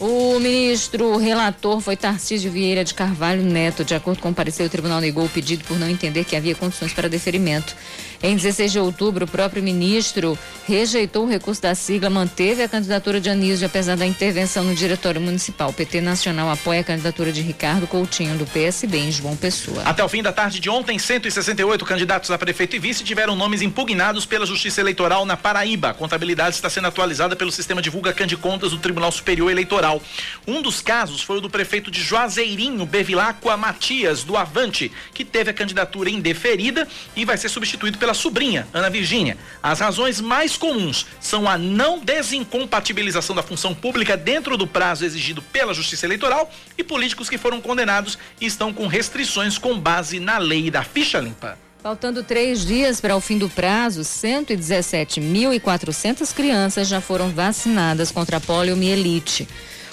O 0.00 0.38
ministro 0.38 1.16
relator 1.16 1.80
foi 1.80 1.96
Tarcísio 1.96 2.52
Vieira 2.52 2.84
de 2.84 2.94
Carvalho 2.94 3.42
Neto. 3.42 3.84
De 3.84 3.96
acordo 3.96 4.20
com 4.20 4.30
o 4.30 4.34
parecer, 4.34 4.62
o 4.62 4.70
tribunal 4.70 5.00
negou 5.00 5.24
o 5.24 5.28
pedido 5.28 5.64
por 5.64 5.76
não 5.76 5.88
entender 5.88 6.22
que 6.22 6.36
havia 6.36 6.54
condições 6.54 6.92
para 6.92 7.08
deferimento. 7.08 7.74
Em 8.20 8.34
16 8.34 8.72
de 8.72 8.78
outubro, 8.80 9.24
o 9.24 9.28
próprio 9.28 9.62
ministro 9.62 10.36
rejeitou 10.66 11.24
o 11.24 11.28
recurso 11.28 11.62
da 11.62 11.74
sigla, 11.74 12.10
manteve 12.10 12.62
a 12.62 12.68
candidatura 12.68 13.20
de 13.20 13.30
Anísio, 13.30 13.66
apesar 13.66 13.96
da 13.96 14.04
intervenção 14.04 14.64
no 14.64 14.74
Diretório 14.74 15.20
Municipal. 15.20 15.70
O 15.70 15.72
PT 15.72 16.00
Nacional 16.00 16.50
apoia 16.50 16.80
a 16.80 16.84
candidatura 16.84 17.30
de 17.30 17.40
Ricardo 17.40 17.86
Coutinho, 17.86 18.36
do 18.36 18.44
PSB, 18.44 18.98
em 18.98 19.12
João 19.12 19.36
Pessoa. 19.36 19.82
Até 19.84 20.02
o 20.02 20.08
fim 20.08 20.20
da 20.20 20.32
tarde 20.32 20.58
de 20.58 20.68
ontem, 20.68 20.98
168 20.98 21.84
candidatos 21.84 22.30
a 22.32 22.36
prefeito 22.36 22.74
e 22.74 22.78
vice 22.80 23.04
tiveram 23.04 23.36
nomes 23.36 23.62
impugnados 23.62 24.26
pela 24.26 24.44
Justiça 24.44 24.80
Eleitoral 24.80 25.24
na 25.24 25.36
Paraíba. 25.36 25.90
A 25.90 25.94
contabilidade 25.94 26.56
está 26.56 26.68
sendo 26.68 26.88
atualizada 26.88 27.36
pelo 27.36 27.52
sistema 27.52 27.80
Divulga 27.80 28.12
Cande 28.12 28.36
Contas 28.36 28.72
do 28.72 28.78
Tribunal 28.78 29.12
Superior 29.12 29.50
Eleitoral. 29.50 30.02
Um 30.44 30.60
dos 30.60 30.82
casos 30.82 31.22
foi 31.22 31.38
o 31.38 31.40
do 31.40 31.48
prefeito 31.48 31.88
de 31.88 32.02
Juazeirinho, 32.02 32.84
Bevilacqua 32.84 33.56
Matias, 33.56 34.24
do 34.24 34.36
Avante, 34.36 34.90
que 35.14 35.24
teve 35.24 35.50
a 35.50 35.54
candidatura 35.54 36.10
indeferida 36.10 36.86
e 37.14 37.24
vai 37.24 37.36
ser 37.36 37.48
substituído 37.48 37.96
pela 37.96 38.07
pela 38.08 38.14
sobrinha, 38.14 38.66
Ana 38.72 38.88
Virgínia. 38.88 39.36
As 39.62 39.80
razões 39.80 40.18
mais 40.18 40.56
comuns 40.56 41.04
são 41.20 41.46
a 41.46 41.58
não 41.58 41.98
desincompatibilização 41.98 43.36
da 43.36 43.42
função 43.42 43.74
pública 43.74 44.16
dentro 44.16 44.56
do 44.56 44.66
prazo 44.66 45.04
exigido 45.04 45.42
pela 45.42 45.74
Justiça 45.74 46.06
Eleitoral 46.06 46.50
e 46.78 46.82
políticos 46.82 47.28
que 47.28 47.36
foram 47.36 47.60
condenados 47.60 48.18
e 48.40 48.46
estão 48.46 48.72
com 48.72 48.86
restrições 48.86 49.58
com 49.58 49.78
base 49.78 50.18
na 50.18 50.38
lei 50.38 50.70
da 50.70 50.82
ficha 50.82 51.18
limpa. 51.18 51.58
Faltando 51.82 52.24
três 52.24 52.64
dias 52.64 52.98
para 52.98 53.14
o 53.14 53.20
fim 53.20 53.36
do 53.36 53.50
prazo, 53.50 54.00
117.400 54.00 56.34
crianças 56.34 56.88
já 56.88 57.02
foram 57.02 57.28
vacinadas 57.28 58.10
contra 58.10 58.38
a 58.38 58.40
poliomielite. 58.40 59.46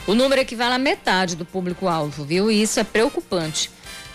O 0.07 0.16
número 0.16 0.39
equivale 0.39 0.76
à 0.76 0.80
metade 0.80 1.36
do 1.36 1.43
público-alvo, 1.43 2.24
viu? 2.24 2.49
E 2.49 2.61
isso 2.61 2.80
é 2.80 2.86
preocupante. 2.86 3.70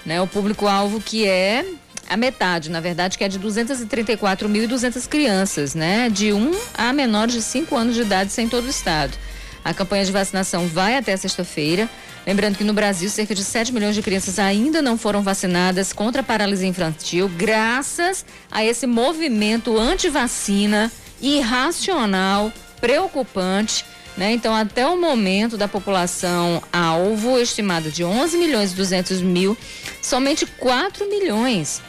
Né? 0.07 0.23
O 0.23 0.27
público-alvo 0.27 1.03
que 1.03 1.27
é 1.27 1.67
a 2.11 2.17
metade, 2.17 2.73
na 2.73 2.81
verdade, 2.81 3.17
que 3.17 3.23
é 3.23 3.29
de 3.29 3.39
234.200 3.39 5.09
crianças, 5.09 5.77
né? 5.77 6.11
De 6.11 6.33
1 6.33 6.51
a 6.75 6.93
menores 6.93 7.33
de 7.37 7.41
5 7.41 7.77
anos 7.77 7.95
de 7.95 8.01
idade 8.03 8.33
sem 8.33 8.49
todo 8.49 8.65
o 8.65 8.69
estado. 8.69 9.17
A 9.65 9.73
campanha 9.73 10.05
de 10.05 10.11
vacinação 10.11 10.67
vai 10.67 10.97
até 10.97 11.17
sexta-feira. 11.17 11.89
Lembrando 12.27 12.59
que 12.59 12.65
no 12.65 12.73
Brasil, 12.73 13.09
cerca 13.09 13.33
de 13.33 13.45
7 13.45 13.73
milhões 13.73 13.95
de 13.95 14.03
crianças 14.03 14.41
ainda 14.41 14.83
não 14.83 14.99
foram 14.99 15.23
vacinadas 15.23 15.93
contra 15.93 16.21
a 16.21 16.25
paralisia 16.25 16.67
infantil, 16.67 17.31
graças 17.37 18.25
a 18.51 18.65
esse 18.65 18.89
movimento 18.89 19.79
anti-vacina 19.79 20.91
irracional, 21.23 22.53
preocupante. 22.81 23.85
Né? 24.17 24.33
Então, 24.33 24.53
até 24.53 24.85
o 24.85 25.01
momento 25.01 25.57
da 25.57 25.69
população 25.69 26.61
alvo, 26.73 27.39
estimado 27.39 27.89
de 27.89 28.03
11 28.03 28.37
milhões 28.37 28.73
e 28.73 28.75
200 28.75 29.23
mil, 29.23 29.57
somente 30.03 30.45
4 30.45 31.09
milhões 31.09 31.81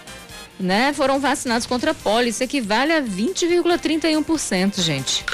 né, 0.62 0.94
foram 0.94 1.20
vacinados 1.20 1.66
contra 1.68 1.92
a 1.92 1.94
polio. 1.94 2.30
Isso 2.30 2.44
equivale 2.44 2.92
a 2.94 3.02
20,31%, 3.02 4.82
gente. 4.82 5.26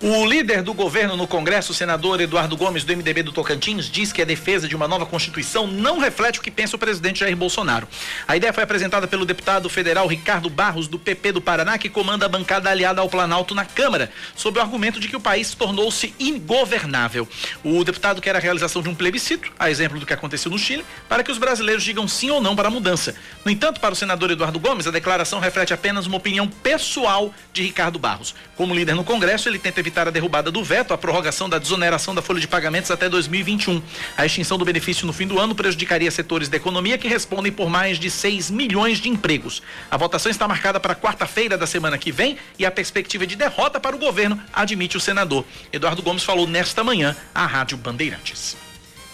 O 0.00 0.24
líder 0.24 0.62
do 0.62 0.72
governo 0.72 1.16
no 1.16 1.26
Congresso, 1.26 1.72
o 1.72 1.74
senador 1.74 2.20
Eduardo 2.20 2.56
Gomes, 2.56 2.84
do 2.84 2.96
MDB 2.96 3.24
do 3.24 3.32
Tocantins, 3.32 3.86
diz 3.86 4.12
que 4.12 4.22
a 4.22 4.24
defesa 4.24 4.68
de 4.68 4.76
uma 4.76 4.86
nova 4.86 5.04
Constituição 5.04 5.66
não 5.66 5.98
reflete 5.98 6.38
o 6.38 6.42
que 6.42 6.52
pensa 6.52 6.76
o 6.76 6.78
presidente 6.78 7.18
Jair 7.18 7.36
Bolsonaro. 7.36 7.88
A 8.26 8.36
ideia 8.36 8.52
foi 8.52 8.62
apresentada 8.62 9.08
pelo 9.08 9.26
deputado 9.26 9.68
federal 9.68 10.06
Ricardo 10.06 10.48
Barros, 10.48 10.86
do 10.86 11.00
PP 11.00 11.32
do 11.32 11.40
Paraná, 11.40 11.76
que 11.78 11.88
comanda 11.88 12.26
a 12.26 12.28
bancada 12.28 12.70
aliada 12.70 13.00
ao 13.00 13.08
Planalto 13.08 13.56
na 13.56 13.64
Câmara, 13.64 14.08
sob 14.36 14.60
o 14.60 14.62
argumento 14.62 15.00
de 15.00 15.08
que 15.08 15.16
o 15.16 15.20
país 15.20 15.52
tornou-se 15.52 16.14
ingovernável. 16.20 17.26
O 17.64 17.82
deputado 17.82 18.22
quer 18.22 18.36
a 18.36 18.38
realização 18.38 18.80
de 18.80 18.88
um 18.88 18.94
plebiscito, 18.94 19.50
a 19.58 19.68
exemplo 19.68 19.98
do 19.98 20.06
que 20.06 20.14
aconteceu 20.14 20.48
no 20.48 20.60
Chile, 20.60 20.84
para 21.08 21.24
que 21.24 21.32
os 21.32 21.38
brasileiros 21.38 21.82
digam 21.82 22.06
sim 22.06 22.30
ou 22.30 22.40
não 22.40 22.54
para 22.54 22.68
a 22.68 22.70
mudança. 22.70 23.16
No 23.44 23.50
entanto, 23.50 23.80
para 23.80 23.94
o 23.94 23.96
senador 23.96 24.30
Eduardo 24.30 24.60
Gomes, 24.60 24.86
a 24.86 24.92
declaração 24.92 25.40
reflete 25.40 25.74
apenas 25.74 26.06
uma 26.06 26.18
opinião 26.18 26.46
pessoal 26.46 27.34
de 27.52 27.62
Ricardo 27.62 27.98
Barros. 27.98 28.32
Como 28.54 28.72
líder 28.72 28.94
no 28.94 29.02
Congresso, 29.02 29.48
ele 29.48 29.58
tenta 29.58 29.87
evitar 29.88 30.06
a 30.06 30.10
derrubada 30.10 30.50
do 30.50 30.62
veto 30.62 30.92
à 30.92 30.98
prorrogação 30.98 31.48
da 31.48 31.58
desoneração 31.58 32.14
da 32.14 32.20
folha 32.20 32.38
de 32.38 32.46
pagamentos 32.46 32.90
até 32.90 33.08
2021. 33.08 33.82
A 34.16 34.26
extinção 34.26 34.58
do 34.58 34.64
benefício 34.64 35.06
no 35.06 35.12
fim 35.14 35.26
do 35.26 35.40
ano 35.40 35.54
prejudicaria 35.54 36.10
setores 36.10 36.48
da 36.48 36.58
economia 36.58 36.98
que 36.98 37.08
respondem 37.08 37.50
por 37.50 37.70
mais 37.70 37.98
de 37.98 38.10
6 38.10 38.50
milhões 38.50 38.98
de 38.98 39.08
empregos. 39.08 39.62
A 39.90 39.96
votação 39.96 40.30
está 40.30 40.46
marcada 40.46 40.78
para 40.78 40.94
quarta-feira 40.94 41.56
da 41.56 41.66
semana 41.66 41.96
que 41.96 42.12
vem 42.12 42.36
e 42.58 42.66
a 42.66 42.70
perspectiva 42.70 43.26
de 43.26 43.34
derrota 43.34 43.80
para 43.80 43.96
o 43.96 43.98
governo, 43.98 44.40
admite 44.52 44.96
o 44.96 45.00
senador. 45.00 45.44
Eduardo 45.72 46.02
Gomes 46.02 46.22
falou 46.22 46.46
nesta 46.46 46.84
manhã 46.84 47.16
à 47.34 47.46
Rádio 47.46 47.78
Bandeirantes. 47.78 48.56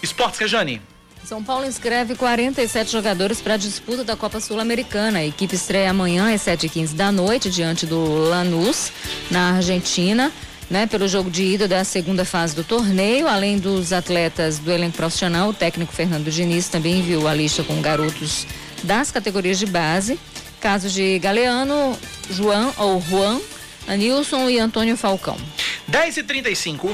Esportes, 0.03 0.39
Rejane. 0.39 0.81
São 1.25 1.43
Paulo 1.43 1.65
inscreve 1.65 2.13
47 2.13 2.91
jogadores 2.91 3.41
para 3.41 3.55
a 3.55 3.57
disputa 3.57 4.03
da 4.03 4.15
Copa 4.15 4.39
Sul-Americana. 4.39 5.19
A 5.19 5.25
equipe 5.25 5.55
estreia 5.55 5.89
amanhã 5.89 6.31
às 6.31 6.41
7h15 6.41 6.93
da 6.93 7.11
noite 7.11 7.49
diante 7.49 7.87
do 7.87 8.29
Lanús, 8.29 8.91
na 9.31 9.55
Argentina 9.55 10.31
né, 10.69 10.87
pelo 10.87 11.07
jogo 11.07 11.29
de 11.29 11.43
ida 11.43 11.67
da 11.67 11.83
segunda 11.83 12.25
fase 12.25 12.55
do 12.55 12.63
torneio. 12.63 13.27
Além 13.27 13.57
dos 13.57 13.93
atletas 13.93 14.59
do 14.59 14.71
elenco 14.71 14.97
profissional, 14.97 15.49
o 15.49 15.53
técnico 15.53 15.93
Fernando 15.93 16.31
Diniz 16.31 16.67
também 16.67 16.99
enviou 16.99 17.27
a 17.27 17.33
lista 17.33 17.63
com 17.63 17.81
garotos 17.81 18.45
das 18.83 19.11
categorias 19.11 19.59
de 19.59 19.65
base. 19.65 20.19
Casos 20.59 20.91
de 20.91 21.19
Galeano, 21.19 21.97
João 22.29 22.73
ou 22.77 23.01
Juan, 23.01 23.39
Anilson 23.87 24.49
e 24.49 24.59
Antônio 24.59 24.97
Falcão. 24.97 25.37
10 25.87 26.17
e 26.17 26.23
35 26.23 26.93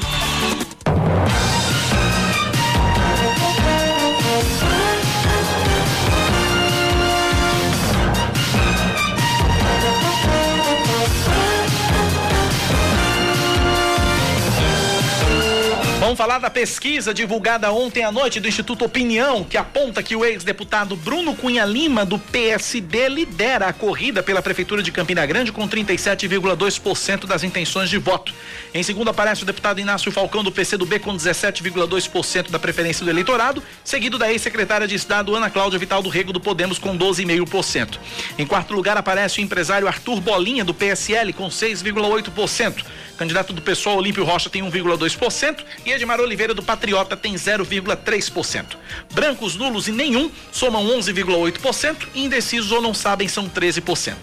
Vamos 16.12 16.18
falar 16.26 16.40
da 16.40 16.50
pesquisa 16.50 17.14
divulgada 17.14 17.72
ontem 17.72 18.04
à 18.04 18.12
noite 18.12 18.42
do 18.42 18.48
Instituto 18.50 18.84
Opinião, 18.84 19.46
que 19.46 19.56
aponta 19.56 20.04
que 20.04 20.14
o 20.14 20.26
ex-deputado 20.26 20.94
Bruno 20.98 21.34
Cunha 21.34 21.64
Lima, 21.64 22.06
do 22.06 22.20
PSD, 22.20 23.08
lidera 23.08 23.68
a 23.68 23.72
corrida 23.72 24.22
pela 24.22 24.42
Prefeitura 24.42 24.84
de 24.84 24.92
Campina 24.92 25.26
Grande 25.26 25.54
com 25.54 25.66
37,2% 25.66 27.26
das 27.26 27.46
intenções 27.46 27.90
de 27.90 27.98
voto. 27.98 28.34
Em 28.74 28.84
segundo 28.84 29.10
aparece 29.10 29.44
o 29.44 29.46
deputado 29.46 29.80
Inácio 29.80 30.12
Falcão, 30.12 30.44
do 30.44 30.52
PCdoB, 30.52 31.00
com 31.00 31.16
17,2% 31.16 32.52
da 32.52 32.60
preferência 32.60 33.06
do 33.06 33.10
eleitorado, 33.10 33.64
seguido 33.82 34.18
da 34.18 34.30
ex-secretária 34.30 34.90
de 34.90 34.96
Estado 34.96 35.34
Ana 35.34 35.50
Cláudia 35.50 35.80
Vital 35.80 36.04
do 36.04 36.10
Rego, 36.10 36.34
do 36.34 36.42
Podemos, 36.42 36.78
com 36.78 36.98
12,5%. 36.98 37.98
Em 38.38 38.46
quarto 38.46 38.74
lugar 38.74 38.98
aparece 38.98 39.40
o 39.40 39.42
empresário 39.42 39.88
Arthur 39.88 40.20
Bolinha, 40.20 40.66
do 40.66 40.74
PSL, 40.74 41.32
com 41.32 41.48
6,8%. 41.48 42.84
Candidato 43.22 43.54
do 43.54 43.62
pessoal 43.62 43.98
Olímpio 43.98 44.24
Rocha 44.24 44.50
tem 44.50 44.64
1,2% 44.64 45.64
e 45.86 45.92
Edmar 45.92 46.20
Oliveira 46.20 46.56
do 46.56 46.64
Patriota 46.64 47.16
tem 47.16 47.36
0,3%. 47.36 48.66
Brancos, 49.14 49.56
nulos 49.56 49.88
e 49.88 49.92
nenhum 49.92 50.32
somam 50.52 50.84
11,8% 50.88 52.08
e 52.16 52.26
indecisos 52.26 52.72
ou 52.72 52.82
não 52.82 52.96
sabem 52.96 53.28
são 53.28 53.48
13%. 53.48 54.16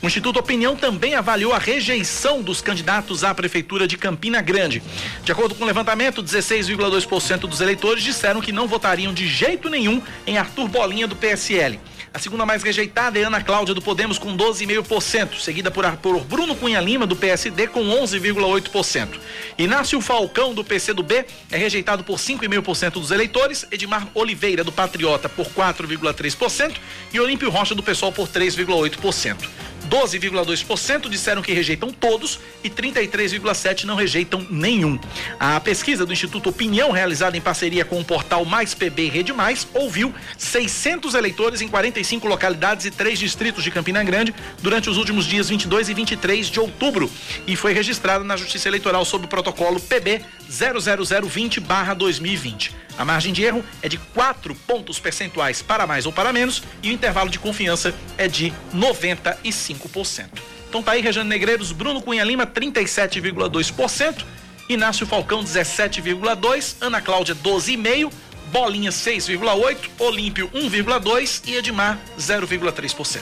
O 0.00 0.06
Instituto 0.06 0.38
Opinião 0.38 0.76
também 0.76 1.16
avaliou 1.16 1.52
a 1.52 1.58
rejeição 1.58 2.42
dos 2.42 2.60
candidatos 2.60 3.24
à 3.24 3.34
Prefeitura 3.34 3.88
de 3.88 3.96
Campina 3.96 4.40
Grande. 4.40 4.80
De 5.24 5.32
acordo 5.32 5.56
com 5.56 5.64
o 5.64 5.66
levantamento, 5.66 6.22
16,2% 6.22 7.48
dos 7.48 7.60
eleitores 7.60 8.04
disseram 8.04 8.40
que 8.40 8.52
não 8.52 8.68
votariam 8.68 9.12
de 9.12 9.26
jeito 9.26 9.68
nenhum 9.68 10.00
em 10.24 10.38
Arthur 10.38 10.68
Bolinha 10.68 11.08
do 11.08 11.16
PSL. 11.16 11.80
A 12.14 12.18
segunda 12.20 12.46
mais 12.46 12.62
rejeitada 12.62 13.18
é 13.18 13.24
Ana 13.24 13.42
Cláudia 13.42 13.74
do 13.74 13.82
Podemos 13.82 14.18
com 14.18 14.36
12,5%, 14.36 15.40
seguida 15.40 15.68
por, 15.68 15.84
por 15.96 16.20
Bruno 16.20 16.54
Cunha 16.54 16.80
Lima 16.80 17.08
do 17.08 17.16
PSD 17.16 17.66
com 17.66 17.82
11,8%. 17.82 19.18
Inácio 19.58 20.00
Falcão 20.00 20.54
do 20.54 20.62
PCdoB 20.62 21.26
é 21.50 21.56
rejeitado 21.56 22.04
por 22.04 22.16
5,5% 22.16 22.92
dos 22.92 23.10
eleitores, 23.10 23.66
Edmar 23.68 24.06
Oliveira 24.14 24.62
do 24.62 24.70
Patriota 24.70 25.28
por 25.28 25.46
4,3% 25.46 26.76
e 27.12 27.18
Olímpio 27.18 27.50
Rocha 27.50 27.74
do 27.74 27.82
PSOL 27.82 28.12
por 28.12 28.28
3,8%. 28.28 29.48
12,2% 29.88 31.08
disseram 31.08 31.40
que 31.42 31.52
rejeitam 31.52 31.90
todos 31.90 32.38
e 32.62 32.70
33,7% 32.70 33.84
não 33.84 33.94
rejeitam 33.94 34.46
nenhum. 34.50 34.98
A 35.38 35.60
pesquisa 35.60 36.04
do 36.06 36.12
Instituto 36.12 36.50
Opinião, 36.50 36.90
realizada 36.90 37.36
em 37.36 37.40
parceria 37.40 37.84
com 37.84 38.00
o 38.00 38.04
portal 38.04 38.44
Mais 38.44 38.74
PB 38.74 39.08
Rede 39.08 39.32
Mais, 39.32 39.66
ouviu 39.74 40.12
600 40.38 41.14
eleitores 41.14 41.60
em 41.60 41.68
45 41.68 42.26
localidades 42.26 42.86
e 42.86 42.90
três 42.90 43.16
distritos 43.18 43.62
de 43.62 43.70
Campina 43.70 44.02
Grande 44.02 44.34
durante 44.62 44.90
os 44.90 44.96
últimos 44.96 45.26
dias 45.26 45.48
22 45.48 45.88
e 45.88 45.94
23 45.94 46.48
de 46.48 46.60
outubro 46.60 47.10
e 47.46 47.56
foi 47.56 47.72
registrada 47.72 48.24
na 48.24 48.36
Justiça 48.36 48.68
Eleitoral 48.68 49.04
sob 49.04 49.26
o 49.26 49.28
protocolo 49.28 49.80
PB 49.80 50.22
00020/2020. 50.50 52.83
A 52.96 53.04
margem 53.04 53.32
de 53.32 53.42
erro 53.42 53.64
é 53.82 53.88
de 53.88 53.98
4 53.98 54.54
pontos 54.66 54.98
percentuais 54.98 55.60
para 55.60 55.86
mais 55.86 56.06
ou 56.06 56.12
para 56.12 56.32
menos 56.32 56.62
e 56.82 56.90
o 56.90 56.92
intervalo 56.92 57.28
de 57.28 57.38
confiança 57.38 57.94
é 58.16 58.28
de 58.28 58.52
95%. 58.74 60.26
Então 60.68 60.82
tá 60.82 60.92
aí, 60.92 61.00
Rejane 61.00 61.28
Negreiros, 61.28 61.72
Bruno 61.72 62.00
Cunha 62.02 62.24
Lima, 62.24 62.46
37,2%, 62.46 64.24
Inácio 64.68 65.06
Falcão, 65.06 65.42
17,2%, 65.42 66.76
Ana 66.80 67.00
Cláudia, 67.00 67.34
12,5%, 67.34 68.12
Bolinha, 68.50 68.90
6,8%, 68.90 69.76
Olímpio, 69.98 70.48
1,2% 70.54 71.42
e 71.48 71.56
Edmar, 71.56 71.98
0,3%. 72.18 73.20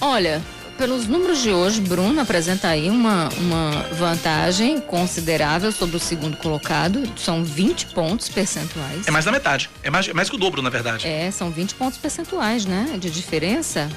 Olha, 0.00 0.42
pelos 0.76 1.06
números 1.06 1.42
de 1.42 1.50
hoje, 1.50 1.80
Bruno 1.80 2.20
apresenta 2.20 2.68
aí 2.68 2.88
uma, 2.88 3.28
uma 3.38 3.70
vantagem 3.92 4.80
considerável 4.80 5.72
sobre 5.72 5.96
o 5.96 6.00
segundo 6.00 6.36
colocado. 6.36 7.02
São 7.16 7.42
20 7.42 7.86
pontos 7.86 8.28
percentuais. 8.28 9.06
É 9.06 9.10
mais 9.10 9.24
da 9.24 9.32
metade. 9.32 9.70
É 9.82 9.90
mais, 9.90 10.08
é 10.08 10.12
mais 10.12 10.28
que 10.28 10.36
o 10.36 10.38
dobro, 10.38 10.62
na 10.62 10.70
verdade. 10.70 11.06
É, 11.06 11.30
são 11.30 11.50
20 11.50 11.74
pontos 11.74 11.98
percentuais, 11.98 12.66
né? 12.66 12.96
De 12.98 13.10
diferença. 13.10 13.88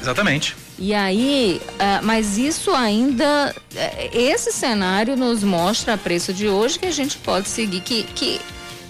Exatamente. 0.00 0.56
E 0.78 0.94
aí, 0.94 1.60
uh, 1.64 2.04
mas 2.04 2.38
isso 2.38 2.70
ainda, 2.72 3.54
uh, 3.74 4.10
esse 4.12 4.52
cenário 4.52 5.16
nos 5.16 5.42
mostra 5.42 5.94
a 5.94 5.98
preço 5.98 6.32
de 6.32 6.48
hoje 6.48 6.78
que 6.78 6.86
a 6.86 6.90
gente 6.90 7.18
pode 7.18 7.48
seguir, 7.48 7.80
que, 7.80 8.04
que, 8.04 8.40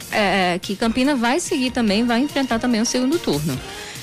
uh, 0.08 0.60
que 0.60 0.76
Campina 0.76 1.14
vai 1.14 1.40
seguir 1.40 1.70
também, 1.70 2.04
vai 2.04 2.20
enfrentar 2.20 2.58
também 2.58 2.82
o 2.82 2.86
segundo 2.86 3.18
turno, 3.18 3.58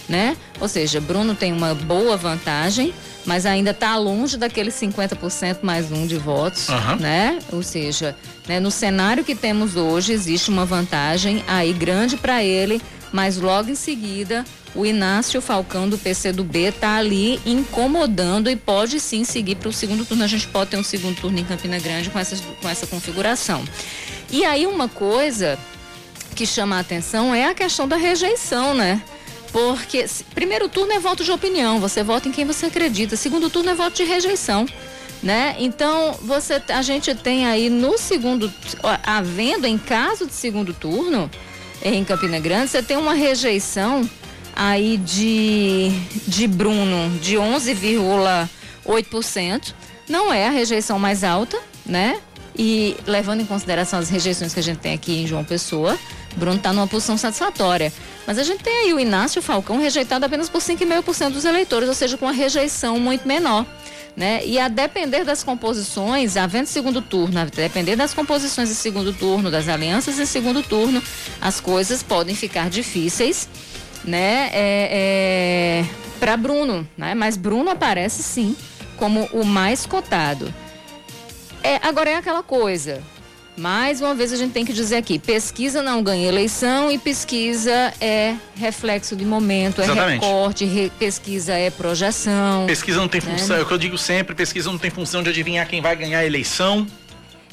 né? 0.10 0.36
Ou 0.60 0.68
seja, 0.68 1.00
Bruno 1.00 1.36
tem 1.36 1.54
uma 1.54 1.76
boa 1.76 2.18
vantagem, 2.18 2.92
mas 3.26 3.46
ainda 3.46 3.72
está 3.72 3.98
longe 3.98 4.38
daqueles 4.38 4.74
50% 4.76 5.60
mais 5.62 5.92
um 5.92 6.06
de 6.06 6.18
votos, 6.18 6.70
uhum. 6.70 6.96
né? 6.98 7.40
Ou 7.52 7.64
seja, 7.64 8.16
né, 8.48 8.60
no 8.60 8.70
cenário 8.70 9.24
que 9.24 9.36
temos 9.36 9.76
hoje, 9.76 10.14
existe 10.14 10.50
uma 10.50 10.66
vantagem 10.66 11.44
aí 11.48 11.74
grande 11.74 12.18
para 12.18 12.44
ele, 12.44 12.82
mas 13.12 13.38
logo 13.38 13.70
em 13.70 13.76
seguida 13.76 14.46
o 14.76 14.86
Inácio 14.86 15.42
Falcão 15.42 15.88
do 15.88 15.98
PCdoB 15.98 16.66
está 16.66 16.98
ali 16.98 17.40
incomodando 17.46 18.50
e 18.50 18.58
pode 18.58 19.00
sim 19.00 19.24
seguir 19.24 19.56
para 19.56 19.70
o 19.70 19.74
segundo 19.74 20.06
turno. 20.06 20.24
A 20.24 20.28
gente 20.28 20.48
pode 20.48 20.72
ter 20.72 20.78
um 20.78 20.84
segundo 20.84 21.16
turno 21.16 21.40
em 21.40 21.46
Campina 21.46 21.80
Grande 21.80 22.10
com 22.10 22.20
essa, 22.20 22.36
com 22.62 22.68
essa 22.68 22.86
configuração. 22.86 23.64
E 24.30 24.44
aí 24.44 24.68
uma 24.68 24.90
coisa 24.90 25.58
que 26.36 26.46
chama 26.46 26.76
a 26.76 26.80
atenção 26.80 27.34
é 27.34 27.46
a 27.46 27.54
questão 27.54 27.88
da 27.88 27.96
rejeição, 27.96 28.74
né? 28.74 29.02
Porque 29.56 30.06
primeiro 30.34 30.68
turno 30.68 30.92
é 30.92 31.00
voto 31.00 31.24
de 31.24 31.32
opinião, 31.32 31.80
você 31.80 32.04
vota 32.04 32.28
em 32.28 32.32
quem 32.34 32.44
você 32.44 32.66
acredita. 32.66 33.16
Segundo 33.16 33.50
turno 33.50 33.70
é 33.70 33.74
voto 33.74 33.96
de 33.96 34.04
rejeição. 34.04 34.66
Né? 35.24 35.56
Então, 35.60 36.12
você, 36.22 36.62
a 36.68 36.82
gente 36.82 37.16
tem 37.16 37.46
aí 37.46 37.70
no 37.70 37.98
segundo, 37.98 38.52
havendo 39.02 39.66
em 39.66 39.78
caso 39.78 40.26
de 40.26 40.34
segundo 40.34 40.74
turno, 40.74 41.32
em 41.82 42.04
Campina 42.04 42.38
Grande, 42.38 42.70
você 42.70 42.84
tem 42.84 42.98
uma 42.98 43.14
rejeição 43.14 44.02
aí 44.54 44.98
de, 44.98 45.90
de 46.28 46.48
Bruno 46.48 47.18
de 47.20 47.38
11,8%. 47.38 49.74
Não 50.10 50.34
é 50.34 50.48
a 50.48 50.52
rejeição 50.52 51.00
mais 51.00 51.24
alta, 51.24 51.58
né? 51.86 52.20
E 52.58 52.98
levando 53.08 53.40
em 53.40 53.46
consideração 53.46 54.00
as 54.00 54.10
rejeições 54.10 54.54
que 54.54 54.60
a 54.60 54.64
gente 54.64 54.80
tem 54.80 54.94
aqui 54.94 55.22
em 55.22 55.26
João 55.26 55.46
Pessoa, 55.46 55.98
Bruno 56.36 56.58
está 56.58 56.74
numa 56.74 56.88
posição 56.88 57.18
satisfatória. 57.18 57.94
Mas 58.28 58.38
a 58.40 58.44
gente 58.44 58.64
tem 58.64 58.74
aí 58.86 58.94
o 58.94 59.00
Inácio 59.00 59.42
Falcão 59.42 59.78
rejeitado 59.80 60.26
apenas 60.26 60.50
por 60.50 60.60
5,5% 60.62 61.32
dos 61.32 61.46
eleitores, 61.46 61.88
ou 61.88 61.96
seja, 61.96 62.18
com 62.18 62.26
uma 62.26 62.32
rejeição 62.34 63.00
muito 63.00 63.28
menor. 63.28 63.66
né? 64.16 64.42
E 64.46 64.58
a 64.58 64.68
depender 64.70 65.24
das 65.26 65.44
composições, 65.44 66.38
havendo 66.38 66.68
segundo 66.68 67.02
turno, 67.02 67.40
a 67.40 67.46
depender 67.46 67.96
das 67.98 68.14
composições 68.14 68.70
de 68.70 68.76
segundo 68.76 69.12
turno, 69.14 69.52
das 69.52 69.68
alianças 69.68 70.18
em 70.18 70.26
segundo 70.26 70.64
turno, 70.64 71.04
as 71.42 71.60
coisas 71.60 72.02
podem 72.02 72.34
ficar 72.34 72.70
difíceis, 72.70 73.50
né? 74.06 74.50
É, 74.54 75.84
é, 75.84 75.86
Para 76.20 76.38
Bruno, 76.38 76.88
né? 76.98 77.14
Mas 77.14 77.36
Bruno 77.36 77.70
aparece 77.72 78.24
sim 78.24 78.56
como 78.96 79.28
o 79.34 79.44
mais 79.46 79.86
cotado. 79.86 80.52
É, 81.62 81.80
agora 81.86 82.10
é 82.12 82.16
aquela 82.16 82.42
coisa. 82.42 83.04
Mais 83.58 84.02
uma 84.02 84.14
vez 84.14 84.34
a 84.34 84.36
gente 84.36 84.52
tem 84.52 84.66
que 84.66 84.74
dizer 84.74 84.98
aqui, 84.98 85.18
pesquisa 85.18 85.82
não 85.82 86.04
ganha 86.04 86.28
eleição 86.28 86.92
e 86.92 86.98
pesquisa 86.98 87.94
é 88.02 88.36
reflexo 88.56 89.16
de 89.16 89.24
momento, 89.24 89.80
é 89.80 89.86
Exatamente. 89.86 90.22
recorte, 90.26 90.66
re- 90.66 90.92
pesquisa 91.00 91.54
é 91.54 91.70
projeção. 91.70 92.66
Pesquisa 92.68 93.00
não 93.00 93.08
tem 93.08 93.22
né? 93.22 93.32
função, 93.38 93.56
é 93.56 93.62
o 93.62 93.66
que 93.66 93.74
eu 93.74 93.78
digo 93.78 93.98
sempre, 93.98 94.36
pesquisa 94.36 94.70
não 94.70 94.78
tem 94.78 94.92
função 94.92 95.24
de 95.24 95.30
adivinhar 95.30 95.66
quem 95.68 95.82
vai 95.82 95.96
ganhar 95.96 96.20
a 96.20 96.26
eleição. 96.26 96.86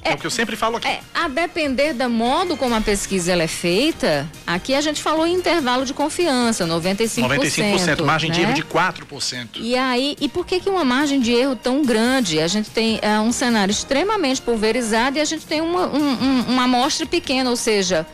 É, 0.05 0.11
É. 0.11 0.15
o 0.15 0.19
que 0.19 0.27
eu 0.27 0.31
sempre 0.31 0.57
falo 0.57 0.77
aqui. 0.79 0.89
É, 0.89 1.01
a 1.15 1.29
depender 1.29 1.93
do 1.93 2.09
modo 2.11 2.57
como 2.57 2.75
a 2.75 2.81
pesquisa 2.81 3.33
ela 3.33 3.43
é 3.45 3.47
feita, 3.49 4.29
aqui 4.47 4.75
a 4.75 4.81
gente 4.81 5.01
falou 5.03 5.27
em 5.27 5.35
intervalo 5.35 5.85
de 5.85 5.95
confiança, 5.95 6.67
95%. 6.67 7.23
95%, 7.29 8.05
margem 8.05 8.31
de 8.31 8.41
né? 8.41 8.47
erro 8.47 8.55
de 8.55 8.63
4%. 8.65 9.49
E 9.61 9.77
aí, 9.77 10.17
e 10.21 10.29
por 10.29 10.45
que 10.45 10.59
que 10.61 10.69
uma 10.69 10.85
margem 10.85 11.21
de 11.21 11.33
erro 11.33 11.55
tão 11.55 11.83
grande? 11.85 12.41
A 12.41 12.49
gente 12.49 12.69
tem 12.71 12.99
é, 13.01 13.21
um 13.21 13.31
cenário 13.33 13.71
extremamente 13.71 14.43
pulverizado 14.43 15.19
e 15.19 15.21
a 15.21 15.25
gente 15.25 15.47
tem 15.47 15.61
uma, 15.61 15.87
um- 15.87 16.13
um- 16.23 16.41
uma 16.49 16.65
amostra 16.65 17.07
pequena, 17.07 17.49
ou 17.49 17.57
seja, 17.57 18.05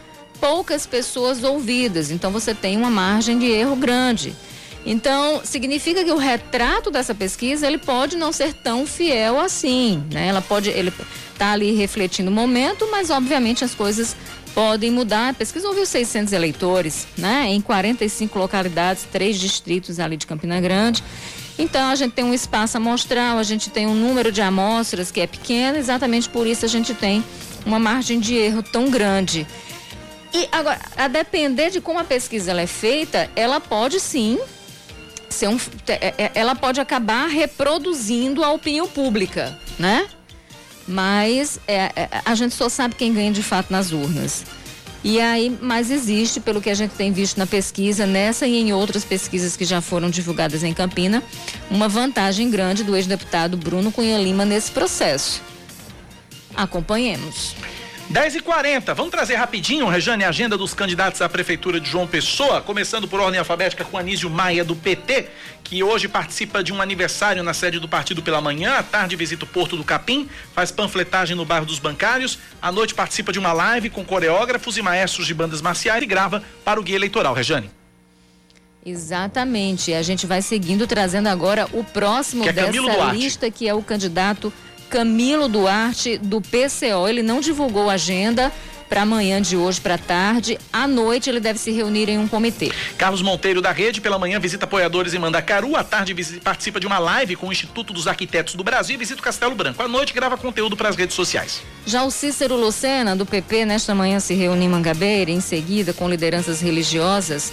poucas 0.41 0.87
pessoas 0.87 1.43
ouvidas. 1.43 2.11
Então 2.11 2.31
você 2.31 2.55
tem 2.55 2.77
uma 2.77 2.91
margem 2.91 3.39
de 3.39 3.47
erro 3.47 3.75
grande. 3.75 4.37
Então, 4.87 5.43
significa 5.45 6.03
que 6.05 6.11
o 6.13 6.17
retrato 6.17 6.91
dessa 6.91 7.15
pesquisa, 7.15 7.67
ele 7.67 7.77
pode 7.79 8.17
não 8.17 8.33
ser 8.33 8.55
tão 8.55 8.87
fiel 8.87 9.39
assim, 9.39 10.03
né? 10.11 10.29
Ela 10.29 10.41
pode, 10.41 10.71
ele 10.71 10.91
tá 11.39 11.53
ali 11.53 11.73
refletindo 11.75 12.31
o 12.31 12.35
momento, 12.35 12.89
mas 12.91 13.11
obviamente 13.11 13.65
as 13.65 13.75
coisas 13.75 14.17
podem 14.55 14.91
mudar. 14.91 15.29
A 15.31 15.35
pesquisa 15.35 15.69
ouviu 15.69 15.87
600 15.87 16.33
eleitores, 16.33 17.07
né? 17.17 17.47
Em 17.49 17.61
45 17.61 18.39
localidades, 18.39 19.05
três 19.11 19.39
distritos 19.39 20.01
ali 20.01 20.17
de 20.17 20.27
Campina 20.27 20.61
Grande. 20.61 21.03
Então, 21.59 21.91
a 21.91 21.95
gente 21.95 22.13
tem 22.13 22.25
um 22.25 22.35
espaço 22.35 22.77
amostral, 22.77 23.39
a 23.39 23.43
gente 23.43 23.71
tem 23.71 23.87
um 23.87 23.95
número 23.95 24.31
de 24.31 24.41
amostras 24.41 25.11
que 25.11 25.21
é 25.21 25.27
pequeno, 25.27 25.77
exatamente 25.77 26.29
por 26.29 26.47
isso 26.47 26.65
a 26.65 26.69
gente 26.69 26.95
tem 26.95 27.25
uma 27.67 27.79
margem 27.79 28.21
de 28.21 28.35
erro 28.35 28.63
tão 28.63 28.91
grande. 28.91 29.47
E 30.33 30.49
agora, 30.53 30.79
a 30.97 31.09
depender 31.09 31.71
de 31.71 31.81
como 31.81 31.99
a 31.99 32.05
pesquisa 32.05 32.53
é 32.53 32.67
feita, 32.67 33.31
ela 33.35 33.61
pode 33.61 33.99
sim 33.99 34.39
ser 35.29 35.49
um, 35.49 35.59
é- 35.89 36.15
é- 36.19 36.31
ela 36.35 36.55
pode 36.55 36.81
acabar 36.81 37.29
reproduzindo 37.29 38.45
a 38.45 38.53
opinião 38.53 38.87
pública, 38.87 39.59
né? 39.79 40.07
Mas 40.89 41.61
é, 41.69 41.93
é, 41.95 42.09
a 42.25 42.35
gente 42.35 42.55
só 42.55 42.69
sabe 42.69 42.95
quem 42.95 43.13
ganha 43.13 43.31
de 43.31 43.43
fato 43.43 43.71
nas 43.71 43.93
urnas. 43.93 44.45
E 45.05 45.21
aí, 45.21 45.57
mas 45.61 45.91
existe, 45.91 46.41
pelo 46.41 46.61
que 46.61 46.71
a 46.71 46.75
gente 46.75 46.93
tem 46.93 47.13
visto 47.13 47.37
na 47.37 47.47
pesquisa, 47.47 48.05
nessa 48.05 48.47
e 48.47 48.57
em 48.57 48.73
outras 48.73 49.05
pesquisas 49.05 49.57
que 49.57 49.65
já 49.65 49.81
foram 49.81 50.11
divulgadas 50.11 50.65
em 50.65 50.75
Campina, 50.75 51.23
uma 51.71 51.89
vantagem 51.89 52.51
grande 52.51 52.83
do 52.83 52.97
ex-deputado 52.97 53.57
Bruno 53.57 53.93
Cunha 53.93 54.19
Lima 54.19 54.45
nesse 54.45 54.73
processo. 54.73 55.41
Acompanhemos. 56.57 57.55
10 58.11 58.37
e 58.37 58.41
40 58.41 58.95
vamos 58.95 59.11
trazer 59.11 59.35
rapidinho, 59.35 59.87
Rejane, 59.87 60.25
a 60.25 60.31
agenda 60.31 60.57
dos 60.57 60.73
candidatos 60.73 61.21
à 61.21 61.29
Prefeitura 61.29 61.79
de 61.79 61.91
João 61.91 62.07
Pessoa, 62.07 62.63
começando 62.63 63.07
por 63.07 63.21
ordem 63.21 63.39
alfabética 63.39 63.85
com 63.85 63.99
Anísio 63.99 64.31
Maia, 64.31 64.65
do 64.65 64.75
PT, 64.75 65.29
que 65.63 65.83
hoje 65.83 66.09
participa 66.09 66.65
de 66.65 66.73
um 66.73 66.81
aniversário 66.81 67.43
na 67.43 67.53
sede 67.53 67.79
do 67.79 67.87
partido 67.87 68.23
pela 68.23 68.41
manhã, 68.41 68.79
à 68.79 68.83
tarde 68.83 69.15
visita 69.15 69.45
o 69.45 69.49
Porto 69.49 69.77
do 69.77 69.85
Capim, 69.85 70.27
faz 70.55 70.73
panfletagem 70.73 71.37
no 71.37 71.45
bairro 71.45 71.67
dos 71.67 71.79
Bancários, 71.79 72.39
à 72.63 72.73
noite 72.73 72.95
participa 72.95 73.31
de 73.31 73.39
uma 73.39 73.53
live 73.53 73.91
com 73.91 74.03
coreógrafos 74.03 74.79
e 74.79 74.83
maestros 74.83 75.27
de 75.27 75.35
bandas 75.35 75.61
marciais 75.61 76.03
e 76.03 76.07
grava 76.07 76.43
para 76.65 76.81
o 76.81 76.83
guia 76.83 76.97
eleitoral, 76.97 77.35
Rejane. 77.35 77.71
Exatamente. 78.87 79.93
A 79.93 80.01
gente 80.01 80.27
vai 80.27 80.41
seguindo, 80.41 80.87
trazendo 80.87 81.27
agora 81.27 81.69
o 81.75 81.85
próximo 81.85 82.43
Que 82.43 82.49
é 82.49 82.53
dessa 82.55 83.13
lista, 83.13 83.51
que 83.51 83.69
é 83.69 83.75
o 83.75 83.83
candidato 83.83 84.51
Camilo 84.89 85.49
Duarte, 85.49 86.19
do 86.19 86.41
PCO. 86.41 87.09
Ele 87.09 87.23
não 87.23 87.41
divulgou 87.41 87.91
a 87.91 87.95
agenda 87.95 88.53
para 88.89 89.03
amanhã 89.03 89.41
de 89.41 89.57
hoje, 89.57 89.81
para 89.81 89.99
tarde. 89.99 90.59
À 90.73 90.87
noite, 90.89 91.29
ele 91.29 91.41
deve 91.41 91.59
se 91.59 91.71
reunir 91.71 92.09
em 92.09 92.19
um 92.19 92.27
comitê. 92.27 92.73
Carlos 92.97 93.21
Monteiro 93.21 93.61
da 93.61 93.71
Rede, 93.71 94.01
pela 94.01 94.19
manhã, 94.19 94.41
visita 94.41 94.65
apoiadores 94.65 95.13
em 95.13 95.19
Mandacaru. 95.19 95.77
À 95.77 95.85
tarde, 95.85 96.15
participa 96.41 96.81
de 96.81 96.87
uma 96.87 96.99
live 96.99 97.37
com 97.37 97.49
o 97.49 97.53
Instituto 97.53 97.93
dos 97.93 98.09
Arquitetos 98.09 98.55
do 98.55 98.65
Brasil 98.65 98.95
e 98.95 98.99
visita 98.99 99.21
o 99.21 99.23
Castelo 99.25 99.55
Branco. 99.55 99.83
À 99.83 99.89
noite, 99.89 100.13
grava 100.13 100.37
conteúdo 100.37 100.77
para 100.77 100.89
as 100.89 100.97
redes 100.97 101.15
sociais. 101.15 101.63
Já 101.87 102.03
o 102.05 102.11
Cícero 102.11 102.57
Lucena, 102.57 103.15
do 103.15 103.27
PP, 103.27 103.67
nesta 103.67 103.95
manhã 103.95 104.19
se 104.21 104.35
reúne 104.35 104.65
em 104.65 104.69
Mangabeira, 104.69 105.31
em 105.31 105.41
seguida 105.41 105.93
com 105.93 106.09
lideranças 106.09 106.61
religiosas. 106.61 107.53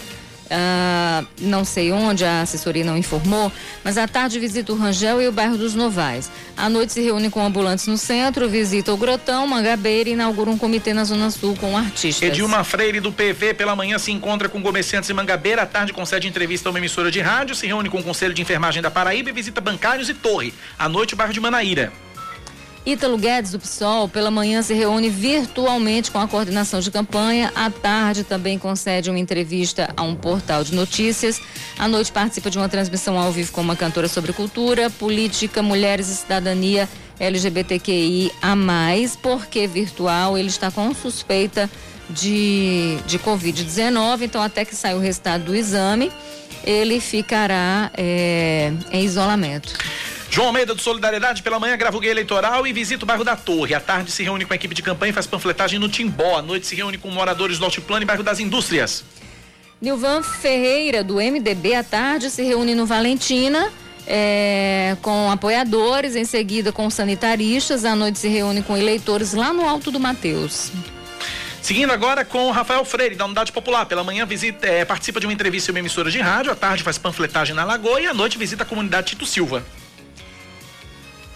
Ah, 0.50 1.24
não 1.40 1.66
sei 1.66 1.92
onde, 1.92 2.24
a 2.24 2.42
assessoria 2.42 2.84
não 2.84 2.98
informou, 2.98 3.52
mas 3.84 3.98
à 3.98 4.08
tarde 4.08 4.40
visita 4.40 4.72
o 4.72 4.78
Rangel 4.78 5.22
e 5.22 5.28
o 5.28 5.32
bairro 5.32 5.58
dos 5.58 5.74
Novais. 5.76 6.30
À 6.56 6.70
noite 6.70 6.94
se 6.94 7.02
reúne 7.02 7.30
com 7.30 7.44
ambulantes 7.44 7.88
no 7.88 7.98
centro, 7.98 8.48
visita 8.48 8.94
o 8.94 8.98
Grotão, 8.98 9.48
Mangabeira 9.48 10.10
e 10.10 10.14
inaugura 10.14 10.50
um 10.50 10.58
comitê 10.58 10.94
na 10.94 11.04
Zona 11.04 11.30
Sul 11.32 11.56
com 11.56 11.78
artistas. 11.78 12.22
Edilma 12.22 12.64
Freire 12.64 13.00
do 13.00 13.12
PV 13.12 13.54
pela 13.54 13.76
manhã 13.76 13.98
se 13.98 14.12
encontra 14.12 14.48
com 14.48 14.62
comerciantes 14.62 15.10
em 15.10 15.14
Mangabeira, 15.14 15.64
à 15.64 15.66
tarde 15.66 15.94
concede 15.94 16.28
entrevista 16.28 16.70
a 16.70 16.72
uma 16.72 16.80
emissora 16.80 17.12
de 17.12 17.20
rádio, 17.20 17.56
se 17.56 17.68
reúne 17.68 17.90
com 17.90 18.00
o 18.00 18.04
Conselho 18.04 18.34
de 18.34 18.42
Enfermagem 18.42 18.82
da 18.82 18.92
Paraíba 18.92 19.30
e 19.30 19.34
visita 19.34 19.60
bancários 19.60 20.10
e 20.10 20.14
torre. 20.14 20.54
À 20.78 20.88
noite 20.88 21.14
o 21.14 21.18
bairro 21.18 21.34
de 21.34 21.40
Manaíra. 21.40 22.05
Ítalo 22.86 23.18
Guedes, 23.18 23.52
do 23.52 23.60
PSOL, 23.60 24.08
pela 24.08 24.30
manhã 24.30 24.62
se 24.62 24.72
reúne 24.72 25.10
virtualmente 25.10 26.12
com 26.12 26.20
a 26.20 26.28
coordenação 26.28 26.80
de 26.80 26.92
campanha. 26.92 27.52
À 27.56 27.68
tarde 27.72 28.24
também 28.24 28.60
concede 28.60 29.10
uma 29.10 29.18
entrevista 29.18 29.92
a 29.98 30.04
um 30.04 30.14
portal 30.14 30.64
de 30.64 30.76
notícias. 30.76 31.42
À 31.80 31.88
noite 31.88 32.12
participa 32.12 32.52
de 32.52 32.60
uma 32.60 32.70
transmissão 32.70 33.18
ao 33.18 33.32
vivo 33.32 33.52
com 33.52 33.62
uma 33.62 33.76
cantora 33.76 34.08
sobre 34.08 34.32
cultura, 34.34 34.92
política, 34.92 35.64
mulheres 35.64 36.10
e 36.10 36.16
cidadania 36.16 36.88
LGBTQI 37.20 38.32
a 38.40 38.56
mais. 38.56 39.16
Porque 39.16 39.66
virtual 39.66 40.38
ele 40.38 40.50
está 40.50 40.70
com 40.70 40.94
suspeita 40.94 41.68
de, 42.08 43.00
de 43.08 43.18
Covid-19, 43.18 44.22
então 44.22 44.44
até 44.44 44.64
que 44.64 44.76
saia 44.76 44.96
o 44.96 45.00
resultado 45.00 45.46
do 45.46 45.56
exame, 45.56 46.12
ele 46.64 47.00
ficará 47.00 47.92
é, 47.98 48.72
em 48.92 49.04
isolamento. 49.04 49.74
João 50.36 50.48
Almeida 50.48 50.76
do 50.76 50.82
Solidariedade 50.82 51.42
pela 51.42 51.58
manhã 51.62 51.78
grava 51.78 51.96
o 51.96 52.00
guia 52.02 52.12
eleitoral 52.12 52.68
e 52.68 52.74
visita 52.74 53.06
o 53.06 53.08
bairro 53.08 53.24
da 53.24 53.38
Torre. 53.38 53.74
À 53.74 53.80
tarde 53.80 54.12
se 54.12 54.22
reúne 54.22 54.44
com 54.44 54.52
a 54.52 54.56
equipe 54.58 54.76
de 54.76 54.82
campanha 54.82 55.12
e 55.12 55.14
faz 55.14 55.26
panfletagem 55.26 55.80
no 55.80 55.88
Timbó. 55.88 56.38
À 56.38 56.42
noite 56.42 56.68
se 56.68 56.76
reúne 56.76 56.98
com 56.98 57.10
moradores 57.10 57.58
do 57.58 57.64
Altiplano 57.64 58.04
e 58.04 58.06
bairro 58.06 58.22
das 58.22 58.42
Indústrias. 58.42 59.06
Nilvan 59.82 60.22
Ferreira, 60.22 61.06
do 61.06 61.22
MDB, 61.22 61.76
à 61.76 61.86
tarde, 61.86 62.30
se 62.30 62.44
reúne 62.44 62.76
no 62.76 62.86
Valentina 62.86 63.72
é, 64.06 64.98
com 65.02 65.32
apoiadores, 65.32 66.18
em 66.18 66.26
seguida 66.26 66.70
com 66.70 66.90
sanitaristas. 66.90 67.86
À 67.86 67.96
noite 67.96 68.20
se 68.20 68.28
reúne 68.28 68.62
com 68.62 68.76
eleitores 68.76 69.34
lá 69.34 69.54
no 69.54 69.66
Alto 69.66 69.90
do 69.90 70.02
Mateus. 70.02 70.70
Seguindo 71.62 71.94
agora 71.94 72.26
com 72.26 72.52
Rafael 72.52 72.84
Freire, 72.84 73.16
da 73.16 73.24
Unidade 73.24 73.54
Popular. 73.54 73.86
Pela 73.86 74.04
manhã 74.04 74.26
visita, 74.26 74.68
eh, 74.68 74.84
participa 74.84 75.22
de 75.22 75.28
uma 75.28 75.34
entrevista 75.34 75.72
em 75.72 75.76
uma 75.76 75.80
emissora 75.80 76.12
de 76.12 76.20
rádio. 76.20 76.52
À 76.52 76.56
tarde 76.56 76.84
faz 76.84 76.98
panfletagem 76.98 77.56
na 77.56 77.64
Lagoa 77.64 78.02
e 78.02 78.06
à 78.06 78.14
noite 78.14 78.38
visita 78.38 78.64
a 78.64 78.66
comunidade 78.66 79.12
Tito 79.12 79.26
Silva. 79.26 79.64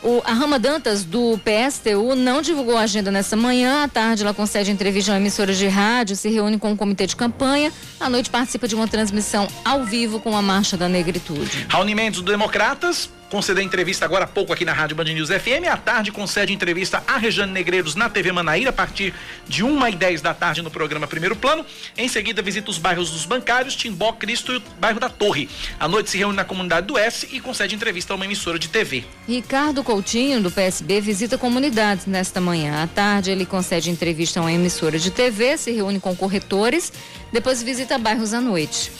O, 0.01 0.21
a 0.23 0.33
Rama 0.33 0.57
Dantas, 0.57 1.03
do 1.03 1.39
PSTU, 1.39 2.15
não 2.15 2.41
divulgou 2.41 2.77
a 2.77 2.81
agenda 2.81 3.11
nessa 3.11 3.35
manhã. 3.35 3.83
À 3.83 3.87
tarde, 3.87 4.23
ela 4.23 4.33
concede 4.33 4.71
entrevista 4.71 5.11
a 5.11 5.15
uma 5.15 5.19
emissora 5.19 5.53
de 5.53 5.67
rádio, 5.67 6.15
se 6.15 6.29
reúne 6.29 6.57
com 6.57 6.71
o 6.71 6.77
comitê 6.77 7.05
de 7.05 7.15
campanha. 7.15 7.71
À 7.99 8.09
noite, 8.09 8.29
participa 8.29 8.67
de 8.67 8.75
uma 8.75 8.87
transmissão 8.87 9.47
ao 9.65 9.83
vivo 9.83 10.19
com 10.19 10.35
a 10.35 10.41
Marcha 10.41 10.77
da 10.77 10.87
Negritude. 10.87 11.65
Raoni 11.69 12.09
do 12.11 12.21
Democratas 12.21 13.09
concedeu 13.29 13.63
entrevista 13.63 14.05
agora 14.05 14.25
há 14.25 14.27
pouco 14.27 14.51
aqui 14.51 14.65
na 14.65 14.73
Rádio 14.73 14.95
Band 14.95 15.05
News 15.05 15.29
FM. 15.29 15.67
À 15.71 15.77
tarde 15.77 16.11
concede 16.11 16.51
entrevista 16.51 17.03
a 17.07 17.17
Rejane 17.17 17.51
Negreiros 17.51 17.95
na 17.95 18.09
TV 18.09 18.31
Manaíra 18.31 18.71
a 18.71 18.73
partir 18.73 19.13
de 19.47 19.63
1 19.63 19.87
e 19.87 19.95
10 19.95 20.21
da 20.21 20.33
tarde 20.33 20.61
no 20.61 20.71
programa 20.71 21.07
Primeiro 21.07 21.35
Plano. 21.35 21.65
Em 21.97 22.07
seguida 22.07 22.41
visita 22.41 22.69
os 22.71 22.77
bairros 22.77 23.11
dos 23.11 23.25
Bancários, 23.25 23.75
Timbó, 23.75 24.13
Cristo 24.13 24.53
e 24.53 24.57
o 24.57 24.63
bairro 24.79 24.99
da 24.99 25.09
Torre. 25.09 25.47
À 25.79 25.87
noite 25.87 26.09
se 26.09 26.17
reúne 26.17 26.35
na 26.35 26.43
comunidade 26.43 26.87
do 26.87 26.97
S 26.97 27.27
e 27.31 27.39
concede 27.39 27.75
entrevista 27.75 28.13
a 28.13 28.15
uma 28.15 28.25
emissora 28.25 28.57
de 28.57 28.67
TV. 28.67 29.03
Ricardo 29.27 29.83
Coutinho, 29.83 30.41
do 30.41 30.51
PSB, 30.51 30.99
visita 30.99 31.37
comunidades 31.37 32.05
nesta 32.05 32.41
manhã. 32.41 32.83
À 32.83 32.87
tarde, 32.87 33.31
ele 33.31 33.45
concede 33.45 33.89
entrevista 33.89 34.39
a 34.39 34.43
uma 34.43 34.51
emissora 34.51 34.97
de 34.97 35.11
TV, 35.11 35.57
se 35.57 35.71
reúne 35.71 35.99
com 35.99 36.15
corretores, 36.15 36.91
depois 37.31 37.61
visita 37.61 37.97
bairros 37.97 38.33
à 38.33 38.41
noite. 38.41 38.91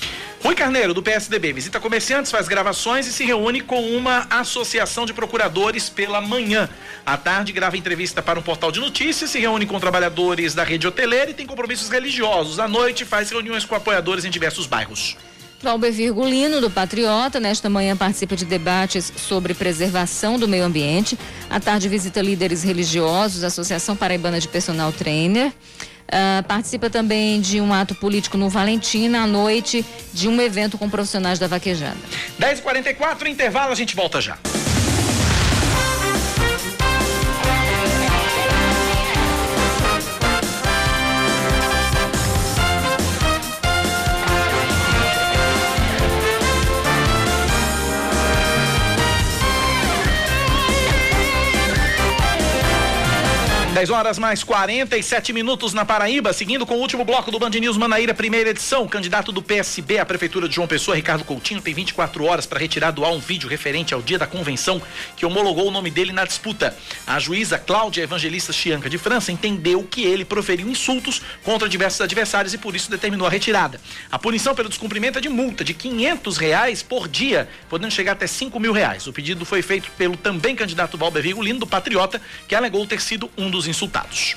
Rui 0.42 0.56
Carneiro, 0.56 0.94
do 0.94 1.04
PSDB, 1.04 1.52
visita 1.52 1.82
comerciantes, 1.82 2.32
faz 2.32 2.48
gravações 2.48 3.06
e 3.06 3.12
se 3.12 3.26
reúne 3.26 3.60
com 3.60 3.82
uma 3.96 4.26
associação 4.30 5.06
de 5.06 5.14
procuradores 5.14 5.90
pela 5.90 6.22
manhã. 6.22 6.70
À 7.06 7.18
tarde, 7.18 7.52
grava 7.52 7.76
entrevista 7.76 8.22
para 8.22 8.40
um 8.40 8.42
portal 8.42 8.72
de 8.72 8.80
notícias, 8.80 9.30
se 9.30 9.40
reúne 9.40 9.66
com 9.66 9.78
trabalhadores 9.80 10.56
da 10.56 10.64
rede 10.64 10.88
hoteleira 10.88 11.32
e 11.32 11.34
tem 11.34 11.46
compromissos 11.46 11.90
religiosos. 11.90 12.58
À 12.58 12.70
noite, 12.70 13.04
faz 13.04 13.30
reuniões 13.30 13.66
com 13.66 13.76
apoiadores 13.76 14.24
em 14.24 14.30
diversos 14.30 14.66
bairros. 14.66 15.18
Valber 15.62 15.92
Virgulino, 15.92 16.62
do 16.62 16.70
Patriota, 16.70 17.38
nesta 17.38 17.70
manhã 17.70 17.98
participa 17.98 18.34
de 18.34 18.46
debates 18.46 19.12
sobre 19.18 19.54
preservação 19.54 20.40
do 20.40 20.48
meio 20.48 20.64
ambiente. 20.64 21.20
À 21.50 21.60
tarde 21.60 21.90
visita 21.90 22.22
líderes 22.22 22.64
religiosos, 22.64 23.44
Associação 23.44 23.94
Paraibana 23.94 24.40
de 24.40 24.48
Personal 24.48 24.94
Trainer. 24.94 25.52
Uh, 26.10 26.42
participa 26.48 26.90
também 26.90 27.40
de 27.40 27.62
um 27.62 27.72
ato 27.72 27.94
político 27.94 28.36
no 28.36 28.50
Valentina, 28.50 29.22
à 29.22 29.28
noite, 29.28 29.86
de 30.12 30.28
um 30.28 30.42
evento 30.42 30.76
com 30.76 30.90
profissionais 30.90 31.38
da 31.38 31.46
vaquejada. 31.46 31.98
10h44, 32.42 33.28
intervalo, 33.28 33.72
a 33.72 33.76
gente 33.76 33.96
volta 33.96 34.20
já. 34.20 34.36
10 53.80 53.92
horas 53.92 54.20
mais 54.20 54.44
47 54.44 55.32
minutos 55.32 55.74
na 55.74 55.86
Paraíba, 55.86 56.34
seguindo 56.34 56.66
com 56.66 56.76
o 56.76 56.82
último 56.82 57.06
bloco 57.06 57.32
do 57.32 57.40
Band 57.40 57.52
News 57.52 57.78
Manaíra, 57.78 58.14
primeira 58.14 58.50
edição. 58.50 58.86
Candidato 58.86 59.32
do 59.32 59.42
PSB 59.42 60.00
à 60.00 60.06
Prefeitura 60.06 60.50
de 60.50 60.56
João 60.56 60.68
Pessoa, 60.68 60.98
Ricardo 60.98 61.24
Coutinho, 61.24 61.62
tem 61.62 61.74
24 61.74 62.26
horas 62.26 62.46
para 62.46 62.60
retirar 62.60 62.92
do 62.92 63.06
ar 63.06 63.14
um 63.14 63.20
vídeo 63.20 63.48
referente 63.48 63.94
ao 63.94 64.02
dia 64.02 64.20
da 64.20 64.28
convenção 64.28 64.82
que 65.16 65.26
homologou 65.26 65.70
o 65.70 65.72
nome 65.72 65.90
dele 65.90 66.12
na 66.12 66.26
disputa. 66.26 66.76
A 67.08 67.18
juíza 67.20 67.58
Cláudia 67.58 68.04
Evangelista 68.04 68.52
Chianca 68.52 68.90
de 68.90 68.98
França 68.98 69.32
entendeu 69.32 69.82
que 69.90 70.04
ele 70.04 70.26
proferiu 70.26 70.68
insultos 70.68 71.22
contra 71.46 71.70
diversos 71.70 72.02
adversários 72.02 72.54
e 72.54 72.58
por 72.58 72.76
isso 72.76 72.92
determinou 72.92 73.28
a 73.28 73.30
retirada. 73.30 73.80
A 74.12 74.20
punição 74.20 74.54
pelo 74.54 74.68
descumprimento 74.68 75.20
é 75.20 75.22
de 75.22 75.30
multa 75.30 75.64
de 75.64 75.74
500 75.74 76.36
reais 76.36 76.84
por 76.84 77.08
dia, 77.08 77.48
podendo 77.70 77.94
chegar 77.94 78.12
até 78.12 78.28
5 78.28 78.60
mil 78.60 78.74
reais. 78.74 79.08
O 79.08 79.14
pedido 79.14 79.46
foi 79.46 79.62
feito 79.62 79.90
pelo 79.92 80.18
também 80.18 80.54
candidato 80.54 80.98
Valber 80.98 81.24
Vigolino, 81.24 81.60
do 81.62 81.68
Patriota, 81.68 82.22
que 82.46 82.54
alegou 82.54 82.86
ter 82.86 83.00
sido 83.00 83.32
um 83.38 83.50
dos 83.50 83.69
insultados. 83.70 84.36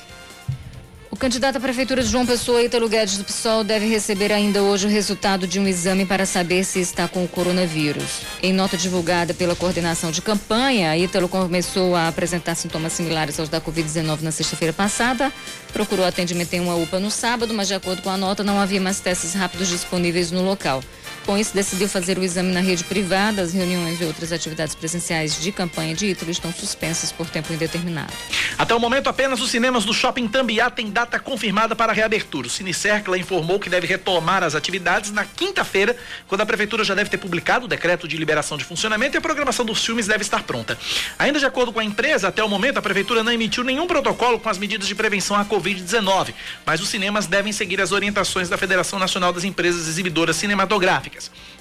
O 1.12 1.16
candidato 1.22 1.56
à 1.56 1.60
Prefeitura 1.60 2.02
de 2.02 2.08
João 2.08 2.24
Pessoa, 2.24 2.62
Ítalo 2.62 2.88
Guedes 2.88 3.18
do 3.18 3.24
PSOL, 3.24 3.62
deve 3.62 3.86
receber 3.86 4.32
ainda 4.32 4.62
hoje 4.62 4.86
o 4.86 4.88
resultado 4.88 5.46
de 5.46 5.60
um 5.60 5.68
exame 5.68 6.06
para 6.06 6.24
saber 6.24 6.64
se 6.64 6.80
está 6.80 7.06
com 7.06 7.22
o 7.22 7.28
coronavírus. 7.28 8.22
Em 8.42 8.50
nota 8.50 8.78
divulgada 8.78 9.34
pela 9.34 9.54
coordenação 9.54 10.10
de 10.10 10.22
campanha, 10.22 10.96
Ítalo 10.96 11.28
começou 11.28 11.94
a 11.94 12.08
apresentar 12.08 12.54
sintomas 12.54 12.94
similares 12.94 13.38
aos 13.38 13.50
da 13.50 13.60
Covid-19 13.60 14.22
na 14.22 14.30
sexta-feira 14.30 14.72
passada. 14.72 15.30
Procurou 15.70 16.06
atendimento 16.06 16.54
em 16.54 16.60
uma 16.60 16.76
UPA 16.76 16.98
no 16.98 17.10
sábado, 17.10 17.52
mas 17.52 17.68
de 17.68 17.74
acordo 17.74 18.00
com 18.00 18.08
a 18.08 18.16
nota, 18.16 18.42
não 18.42 18.58
havia 18.58 18.80
mais 18.80 18.98
testes 18.98 19.34
rápidos 19.34 19.68
disponíveis 19.68 20.30
no 20.30 20.42
local. 20.42 20.82
Com 21.24 21.38
isso, 21.38 21.54
decidiu 21.54 21.88
fazer 21.88 22.18
o 22.18 22.24
exame 22.24 22.52
na 22.52 22.60
rede 22.60 22.82
privada. 22.82 23.42
As 23.42 23.52
reuniões 23.52 24.00
e 24.00 24.04
outras 24.04 24.32
atividades 24.32 24.74
presenciais 24.74 25.40
de 25.40 25.52
campanha 25.52 25.94
de 25.94 26.06
Ítalo 26.06 26.30
estão 26.30 26.52
suspensas 26.52 27.12
por 27.12 27.30
tempo 27.30 27.52
indeterminado. 27.52 28.12
Até 28.58 28.74
o 28.74 28.80
momento, 28.80 29.08
apenas 29.08 29.40
os 29.40 29.50
cinemas 29.50 29.84
do 29.84 29.94
Shopping 29.94 30.26
Tambiá 30.26 30.68
têm 30.68 30.90
data 30.90 31.20
confirmada 31.20 31.76
para 31.76 31.92
a 31.92 31.94
reabertura. 31.94 32.48
O 32.48 32.50
Cinecercla 32.50 33.16
informou 33.16 33.60
que 33.60 33.70
deve 33.70 33.86
retomar 33.86 34.42
as 34.42 34.56
atividades 34.56 35.12
na 35.12 35.24
quinta-feira, 35.24 35.96
quando 36.26 36.40
a 36.40 36.46
Prefeitura 36.46 36.82
já 36.82 36.94
deve 36.94 37.08
ter 37.08 37.18
publicado 37.18 37.66
o 37.66 37.68
decreto 37.68 38.08
de 38.08 38.16
liberação 38.16 38.58
de 38.58 38.64
funcionamento 38.64 39.16
e 39.16 39.18
a 39.18 39.20
programação 39.20 39.64
dos 39.64 39.84
filmes 39.84 40.08
deve 40.08 40.22
estar 40.22 40.42
pronta. 40.42 40.76
Ainda 41.18 41.38
de 41.38 41.46
acordo 41.46 41.72
com 41.72 41.78
a 41.78 41.84
empresa, 41.84 42.28
até 42.28 42.42
o 42.42 42.48
momento, 42.48 42.78
a 42.78 42.82
Prefeitura 42.82 43.22
não 43.22 43.32
emitiu 43.32 43.62
nenhum 43.62 43.86
protocolo 43.86 44.40
com 44.40 44.48
as 44.48 44.58
medidas 44.58 44.88
de 44.88 44.94
prevenção 44.94 45.36
à 45.36 45.44
Covid-19, 45.44 46.34
mas 46.66 46.80
os 46.80 46.88
cinemas 46.88 47.26
devem 47.26 47.52
seguir 47.52 47.80
as 47.80 47.92
orientações 47.92 48.48
da 48.48 48.58
Federação 48.58 48.98
Nacional 48.98 49.32
das 49.32 49.44
Empresas 49.44 49.86
Exibidoras 49.86 50.36
Cinematográficas. 50.36 51.11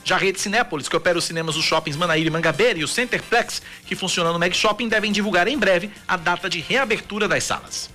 Já 0.04 0.16
a 0.16 0.20
rede 0.20 0.40
Cinépolis, 0.40 0.90
que 0.90 0.96
opera 0.96 1.18
os 1.18 1.26
cinemas 1.26 1.56
dos 1.56 1.64
shoppings 1.64 1.96
Manaíra 1.96 2.28
e 2.28 2.32
Mangabeira, 2.32 2.80
e 2.80 2.84
o 2.84 2.88
Centerplex, 2.88 3.62
que 3.86 3.96
funciona 3.96 4.32
no 4.32 4.40
Meg 4.40 4.56
Shopping, 4.56 4.88
devem 4.88 5.12
divulgar 5.12 5.48
em 5.48 5.58
breve 5.58 5.92
a 6.08 6.18
data 6.18 6.50
de 6.50 6.60
reabertura 6.60 7.28
das 7.28 7.44
salas. 7.44 7.90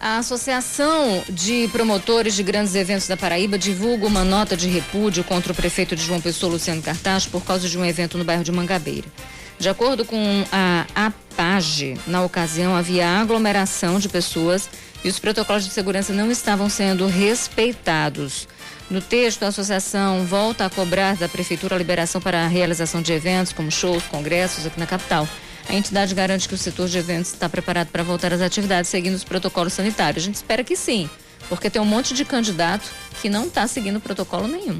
A 0.00 0.16
Associação 0.16 1.22
de 1.28 1.68
Promotores 1.70 2.34
de 2.34 2.42
Grandes 2.42 2.74
Eventos 2.74 3.06
da 3.06 3.16
Paraíba 3.16 3.56
divulga 3.56 4.04
uma 4.04 4.24
nota 4.24 4.56
de 4.56 4.68
repúdio 4.68 5.22
contra 5.22 5.52
o 5.52 5.54
prefeito 5.54 5.94
de 5.94 6.02
João 6.02 6.20
Pessoa, 6.20 6.54
Luciano 6.54 6.82
Cartaz, 6.82 7.24
por 7.24 7.44
causa 7.44 7.68
de 7.68 7.78
um 7.78 7.84
evento 7.84 8.18
no 8.18 8.24
bairro 8.24 8.42
de 8.42 8.50
Mangabeira. 8.50 9.06
De 9.60 9.68
acordo 9.68 10.04
com 10.04 10.44
a 10.50 10.86
APAGE, 10.92 11.96
na 12.04 12.24
ocasião 12.24 12.74
havia 12.74 13.08
aglomeração 13.08 14.00
de 14.00 14.08
pessoas 14.08 14.68
e 15.04 15.08
os 15.08 15.20
protocolos 15.20 15.64
de 15.64 15.70
segurança 15.70 16.12
não 16.12 16.32
estavam 16.32 16.68
sendo 16.68 17.06
respeitados. 17.06 18.48
No 18.92 19.00
texto, 19.00 19.42
a 19.42 19.46
associação 19.46 20.26
volta 20.26 20.66
a 20.66 20.70
cobrar 20.70 21.16
da 21.16 21.26
Prefeitura 21.26 21.74
a 21.74 21.78
liberação 21.78 22.20
para 22.20 22.44
a 22.44 22.46
realização 22.46 23.00
de 23.00 23.10
eventos 23.10 23.50
como 23.50 23.70
shows, 23.70 24.02
congressos 24.02 24.66
aqui 24.66 24.78
na 24.78 24.86
capital. 24.86 25.26
A 25.66 25.74
entidade 25.74 26.14
garante 26.14 26.46
que 26.46 26.54
o 26.54 26.58
setor 26.58 26.88
de 26.88 26.98
eventos 26.98 27.32
está 27.32 27.48
preparado 27.48 27.88
para 27.88 28.02
voltar 28.02 28.34
às 28.34 28.42
atividades 28.42 28.90
seguindo 28.90 29.14
os 29.14 29.24
protocolos 29.24 29.72
sanitários. 29.72 30.22
A 30.22 30.26
gente 30.26 30.34
espera 30.34 30.62
que 30.62 30.76
sim, 30.76 31.08
porque 31.48 31.70
tem 31.70 31.80
um 31.80 31.86
monte 31.86 32.12
de 32.12 32.22
candidato 32.22 32.86
que 33.22 33.30
não 33.30 33.46
está 33.46 33.66
seguindo 33.66 33.98
protocolo 33.98 34.46
nenhum. 34.46 34.78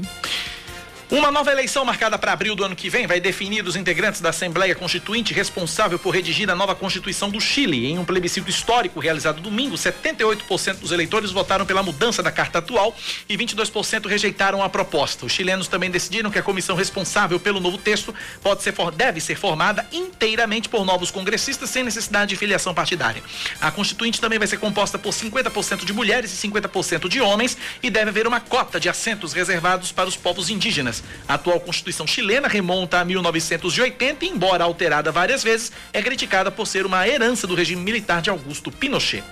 Uma 1.13 1.29
nova 1.29 1.51
eleição 1.51 1.85
marcada 1.85 2.17
para 2.17 2.31
abril 2.31 2.55
do 2.55 2.63
ano 2.63 2.75
que 2.75 2.89
vem 2.89 3.05
vai 3.05 3.19
definir 3.19 3.63
os 3.67 3.75
integrantes 3.75 4.19
da 4.19 4.29
Assembleia 4.29 4.73
Constituinte 4.73 5.31
responsável 5.31 5.99
por 5.99 6.09
redigir 6.09 6.49
a 6.49 6.55
nova 6.55 6.73
Constituição 6.73 7.29
do 7.29 7.39
Chile. 7.39 7.85
Em 7.85 7.99
um 7.99 8.03
plebiscito 8.03 8.49
histórico 8.49 8.99
realizado 8.99 9.39
domingo, 9.39 9.75
78% 9.75 10.79
dos 10.79 10.91
eleitores 10.91 11.29
votaram 11.29 11.67
pela 11.67 11.83
mudança 11.83 12.23
da 12.23 12.31
carta 12.31 12.57
atual 12.57 12.95
e 13.29 13.37
22% 13.37 14.07
rejeitaram 14.07 14.63
a 14.63 14.69
proposta. 14.69 15.27
Os 15.27 15.31
chilenos 15.31 15.67
também 15.67 15.91
decidiram 15.91 16.31
que 16.31 16.39
a 16.39 16.41
comissão 16.41 16.75
responsável 16.75 17.39
pelo 17.39 17.59
novo 17.59 17.77
texto 17.77 18.11
pode 18.41 18.63
ser, 18.63 18.73
deve 18.95 19.21
ser 19.21 19.35
formada 19.35 19.85
inteiramente 19.91 20.67
por 20.67 20.83
novos 20.83 21.11
congressistas 21.11 21.69
sem 21.69 21.83
necessidade 21.83 22.29
de 22.29 22.35
filiação 22.35 22.73
partidária. 22.73 23.21
A 23.61 23.69
Constituinte 23.69 24.19
também 24.19 24.39
vai 24.39 24.47
ser 24.47 24.57
composta 24.57 24.97
por 24.97 25.13
50% 25.13 25.85
de 25.85 25.93
mulheres 25.93 26.33
e 26.33 26.47
50% 26.47 27.07
de 27.07 27.21
homens 27.21 27.55
e 27.83 27.91
deve 27.91 28.09
haver 28.09 28.25
uma 28.25 28.39
cota 28.39 28.79
de 28.79 28.89
assentos 28.89 29.31
reservados 29.31 29.91
para 29.91 30.09
os 30.09 30.15
povos 30.15 30.49
indígenas. 30.49 31.02
A 31.27 31.35
atual 31.35 31.59
Constituição 31.59 32.05
chilena 32.05 32.47
remonta 32.47 32.99
a 32.99 33.05
1980 33.05 34.25
e, 34.25 34.29
embora 34.29 34.63
alterada 34.63 35.11
várias 35.11 35.43
vezes, 35.43 35.71
é 35.91 36.01
criticada 36.01 36.51
por 36.51 36.67
ser 36.67 36.85
uma 36.85 37.07
herança 37.07 37.47
do 37.47 37.55
regime 37.55 37.81
militar 37.81 38.21
de 38.21 38.29
Augusto 38.29 38.71
Pinochet. 38.71 39.23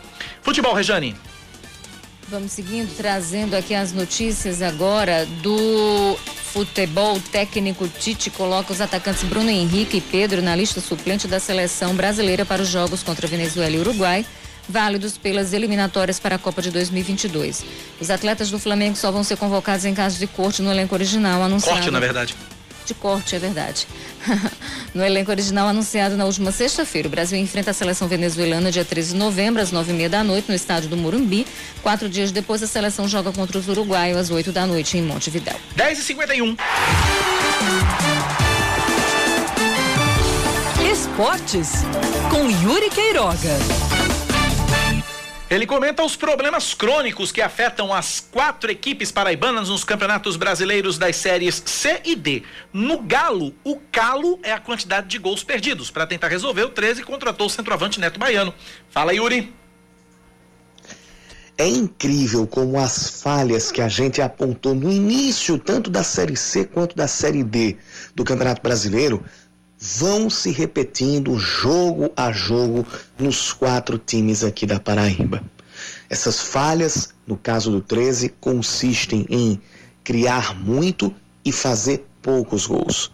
Futebol, 0.42 0.74
Rejane. 0.74 1.16
Vamos 2.28 2.54
seguindo, 2.54 2.96
trazendo 2.96 3.56
aqui 3.56 3.76
as 3.76 3.92
notícias 3.92 4.62
agora 4.62 5.26
do 5.44 6.18
futebol. 6.54 7.20
técnico 7.20 7.88
Tite 7.88 8.30
coloca 8.30 8.72
os 8.72 8.80
atacantes 8.80 9.24
Bruno 9.24 9.50
Henrique 9.50 9.98
e 9.98 10.02
Pedro 10.02 10.42
na 10.42 10.56
lista 10.56 10.80
suplente 10.80 11.28
da 11.28 11.42
seleção 11.42 11.94
brasileira 11.94 12.46
para 12.46 12.62
os 12.62 12.70
jogos 12.70 13.04
contra 13.04 13.28
Venezuela 13.28 13.76
e 13.76 13.80
Uruguai 13.80 14.26
válidos 14.72 15.18
pelas 15.18 15.54
eliminatórias 15.54 16.20
para 16.20 16.36
a 16.36 16.40
Copa 16.40 16.62
de 16.62 16.72
2022. 16.72 17.64
Os 18.00 18.10
atletas 18.10 18.50
do 18.50 18.58
Flamengo 18.58 18.96
só 18.96 19.12
vão 19.12 19.24
ser 19.24 19.38
convocados 19.38 19.86
em 19.86 19.94
caso 19.94 20.18
de 20.18 20.26
corte 20.26 20.62
no 20.62 20.72
elenco 20.72 20.96
original 20.96 21.44
anunciado. 21.44 21.78
Corte, 21.78 21.92
na 21.92 22.00
verdade. 22.00 22.36
De 22.86 22.94
corte, 22.96 23.36
é 23.36 23.40
verdade. 23.40 23.88
no 24.94 25.04
elenco 25.04 25.30
original 25.30 25.68
anunciado 25.68 26.18
na 26.18 26.26
última 26.26 26.52
sexta-feira, 26.52 27.08
o 27.08 27.12
Brasil 27.12 27.38
enfrenta 27.38 27.72
a 27.72 27.74
seleção 27.74 28.08
venezuelana 28.08 28.72
dia 28.72 28.84
13 28.84 29.14
de 29.14 29.20
novembro, 29.20 29.62
às 29.62 29.72
nove 29.72 29.92
e 29.92 29.96
meia 29.96 30.10
da 30.10 30.24
noite, 30.24 30.50
no 30.50 30.56
estádio 30.56 30.90
do 30.90 30.98
Morumbi. 30.98 31.46
Quatro 31.84 32.10
dias 32.10 32.32
depois, 32.32 32.64
a 32.64 32.68
seleção 32.68 33.08
joga 33.08 33.32
contra 33.32 33.58
os 33.58 33.68
uruguaios 33.68 34.18
às 34.18 34.30
8 34.32 34.52
da 34.52 34.66
noite 34.66 34.98
em 34.98 35.02
Montevidéu. 35.04 35.56
10 35.76 36.00
e 36.00 36.04
51 36.04 36.56
Esportes 40.92 41.72
com 42.30 42.50
Yuri 42.50 42.90
Queiroga. 42.90 44.11
Ele 45.52 45.68
comenta 45.68 46.02
os 46.02 46.16
problemas 46.16 46.74
crônicos 46.74 47.30
que 47.30 47.42
afetam 47.42 47.94
as 47.94 48.22
quatro 48.22 48.72
equipes 48.72 49.12
paraibanas 49.12 49.68
nos 49.68 49.84
campeonatos 49.84 50.38
brasileiros 50.38 50.98
das 50.98 51.18
séries 51.18 51.62
C 51.66 52.00
e 52.06 52.16
D. 52.16 52.44
No 52.72 53.02
Galo, 53.02 53.54
o 53.62 53.76
calo 53.92 54.40
é 54.44 54.54
a 54.54 54.62
quantidade 54.62 55.10
de 55.10 55.18
gols 55.18 55.44
perdidos. 55.44 55.92
Para 55.92 56.08
tentar 56.08 56.30
resolver, 56.30 56.64
o 56.64 56.70
13 56.70 57.04
contratou 57.04 57.48
o 57.48 57.50
centroavante 57.50 58.00
Neto 58.00 58.18
Baiano. 58.18 58.54
Fala, 58.90 59.14
Yuri. 59.14 59.54
É 61.58 61.68
incrível 61.68 62.48
como 62.48 62.80
as 62.80 63.22
falhas 63.22 63.74
que 63.74 63.82
a 63.82 63.90
gente 63.90 64.22
apontou 64.22 64.74
no 64.74 64.90
início, 64.90 65.60
tanto 65.60 65.90
da 65.90 66.02
Série 66.02 66.38
C 66.38 66.64
quanto 66.64 66.96
da 66.96 67.10
Série 67.10 67.44
D 67.44 67.76
do 68.16 68.24
Campeonato 68.24 68.62
Brasileiro, 68.62 69.22
vão 69.82 70.30
se 70.30 70.52
repetindo 70.52 71.40
jogo 71.40 72.12
a 72.16 72.32
jogo 72.32 72.86
nos 73.18 73.52
quatro 73.52 73.98
times 73.98 74.44
aqui 74.44 74.68
da 74.68 74.80
Paraíba. 74.80 75.44
Essas 76.08 76.40
falhas, 76.40 77.12
no 77.26 77.36
caso 77.36 77.72
do 77.72 77.82
13, 77.82 78.30
consistem 78.40 79.26
em 79.28 79.60
criar 80.04 80.56
muito 80.56 81.12
e 81.44 81.52
fazer 81.52 82.06
poucos 82.22 82.68
gols. 82.68 83.12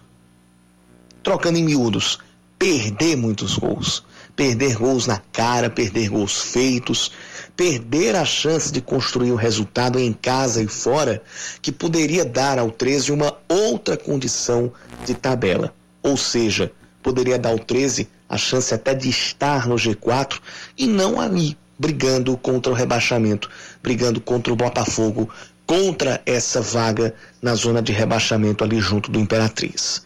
Trocando 1.23 1.57
em 1.57 1.63
miúdos, 1.63 2.19
perder 2.59 3.15
muitos 3.15 3.57
gols. 3.57 4.03
perder 4.35 4.75
gols 4.75 5.07
na 5.07 5.17
cara, 5.17 5.67
perder 5.67 6.09
gols 6.09 6.39
feitos, 6.39 7.11
perder 7.55 8.15
a 8.15 8.23
chance 8.23 8.71
de 8.71 8.79
construir 8.79 9.31
o 9.31 9.35
resultado 9.35 9.97
em 9.97 10.13
casa 10.13 10.61
e 10.61 10.67
fora, 10.67 11.23
que 11.59 11.71
poderia 11.71 12.23
dar 12.23 12.59
ao 12.59 12.69
13 12.69 13.11
uma 13.11 13.35
outra 13.49 13.97
condição 13.97 14.71
de 15.07 15.15
tabela. 15.15 15.73
Ou 16.07 16.15
seja, 16.15 16.71
poderia 17.03 17.37
dar 17.37 17.49
ao 17.49 17.59
13 17.59 18.07
a 18.29 18.37
chance 18.37 18.73
até 18.73 18.93
de 18.93 19.09
estar 19.09 19.67
no 19.67 19.75
G4 19.75 20.39
e 20.77 20.87
não 20.87 21.19
ali 21.19 21.57
brigando 21.77 22.37
contra 22.37 22.71
o 22.71 22.75
rebaixamento, 22.75 23.49
brigando 23.83 24.21
contra 24.21 24.53
o 24.53 24.55
Botafogo, 24.55 25.29
contra 25.65 26.21
essa 26.25 26.61
vaga 26.61 27.13
na 27.41 27.55
zona 27.55 27.81
de 27.81 27.91
rebaixamento 27.91 28.63
ali 28.63 28.79
junto 28.79 29.11
do 29.11 29.19
Imperatriz. 29.19 30.05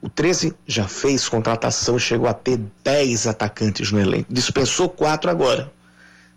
O 0.00 0.08
13 0.08 0.54
já 0.64 0.86
fez 0.86 1.28
contratação, 1.28 1.98
chegou 1.98 2.28
a 2.28 2.34
ter 2.34 2.60
10 2.84 3.26
atacantes 3.26 3.90
no 3.90 4.00
elenco. 4.00 4.32
Dispensou 4.32 4.88
quatro 4.88 5.28
agora, 5.28 5.72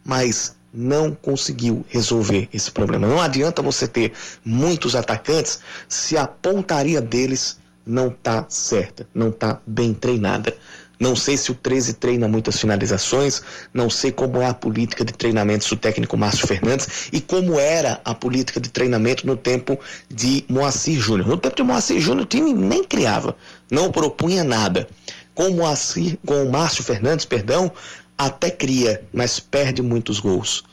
mas 0.04 0.56
não 0.74 1.14
conseguiu 1.14 1.86
resolver 1.90 2.50
esse 2.52 2.72
problema. 2.72 3.08
Não 3.08 3.22
adianta 3.22 3.62
você 3.62 3.88
ter 3.88 4.14
muitos 4.44 4.96
atacantes 4.96 5.60
se 5.88 6.18
a 6.18 6.26
pontaria 6.26 7.00
deles 7.00 7.64
não 7.86 8.08
está 8.08 8.46
certa, 8.50 9.08
não 9.14 9.30
está 9.30 9.62
bem 9.66 9.94
treinada. 9.94 10.56
Não 11.00 11.16
sei 11.16 11.36
se 11.36 11.52
o 11.52 11.56
13 11.56 11.96
treina 11.96 12.28
muitas 12.28 12.58
finalizações, 12.58 13.42
não 13.74 13.90
sei 13.90 14.12
como 14.14 14.42
é 14.42 14.48
a 14.48 14.54
política 14.54 15.04
de 15.04 15.12
treinamento 15.12 15.68
do 15.68 15.76
técnico 15.76 16.16
Márcio 16.16 16.48
Fernandes 16.48 17.10
e 17.12 17.20
como 17.20 17.60
era 17.60 18.00
a 18.06 18.16
política 18.16 18.62
de 18.62 18.70
treinamento 18.70 19.28
no 19.28 19.36
tempo 19.36 19.78
de 20.10 20.46
Moacir 20.48 20.98
Júnior. 20.98 21.28
No 21.28 21.38
tempo 21.38 21.58
de 21.58 21.64
Moacir 21.64 22.00
Júnior 22.00 22.24
o 22.24 22.28
time 22.28 22.54
nem 22.54 22.84
criava, 22.84 23.36
não 23.70 23.92
propunha 23.92 24.44
nada. 24.44 24.88
Com 25.34 25.50
Moacir, 25.50 26.18
com 26.26 26.46
o 26.46 26.52
Márcio 26.52 26.82
Fernandes, 26.82 27.26
perdão, 27.26 27.70
até 28.18 28.50
cria, 28.50 29.04
mas 29.12 29.38
perde 29.38 29.82
muitos 29.82 30.22
gols. 30.22 30.64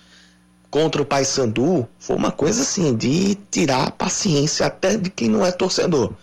Contra 0.71 1.03
o 1.03 1.05
Paysandu 1.05 1.87
foi 1.99 2.17
uma 2.17 2.31
coisa 2.31 2.63
assim 2.63 2.97
de 2.97 3.35
tirar 3.51 3.89
a 3.89 3.91
paciência 3.91 4.65
até 4.65 4.97
de 4.97 5.11
quem 5.11 5.29
não 5.29 5.45
é 5.45 5.51
torcedor. 5.51 6.15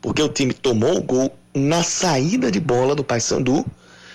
Porque 0.00 0.22
o 0.22 0.28
time 0.28 0.52
tomou 0.52 0.98
o 0.98 1.02
gol 1.02 1.36
na 1.54 1.82
saída 1.82 2.50
de 2.50 2.60
bola 2.60 2.94
do 2.94 3.02
Paysandu 3.02 3.64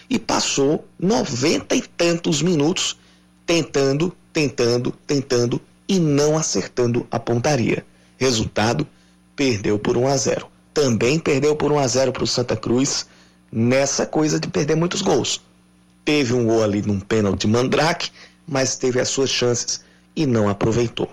e 0.09 0.19
passou 0.19 0.85
noventa 0.99 1.75
e 1.75 1.81
tantos 1.81 2.41
minutos 2.41 2.97
tentando, 3.45 4.15
tentando, 4.31 4.91
tentando 5.07 5.61
e 5.87 5.99
não 5.99 6.37
acertando 6.37 7.07
a 7.09 7.19
pontaria. 7.19 7.85
Resultado, 8.17 8.87
perdeu 9.35 9.79
por 9.79 9.97
1 9.97 10.07
a 10.07 10.17
0. 10.17 10.47
Também 10.73 11.19
perdeu 11.19 11.55
por 11.55 11.71
1 11.71 11.79
a 11.79 11.87
0 11.87 12.11
para 12.11 12.23
o 12.23 12.27
Santa 12.27 12.55
Cruz 12.55 13.07
nessa 13.51 14.05
coisa 14.05 14.39
de 14.39 14.47
perder 14.47 14.75
muitos 14.75 15.01
gols. 15.01 15.41
Teve 16.05 16.33
um 16.33 16.45
gol 16.45 16.63
ali 16.63 16.81
num 16.81 16.99
pênalti 16.99 17.47
Mandrake, 17.47 18.11
mas 18.47 18.77
teve 18.77 18.99
as 18.99 19.09
suas 19.09 19.29
chances 19.29 19.83
e 20.15 20.25
não 20.25 20.47
aproveitou. 20.47 21.09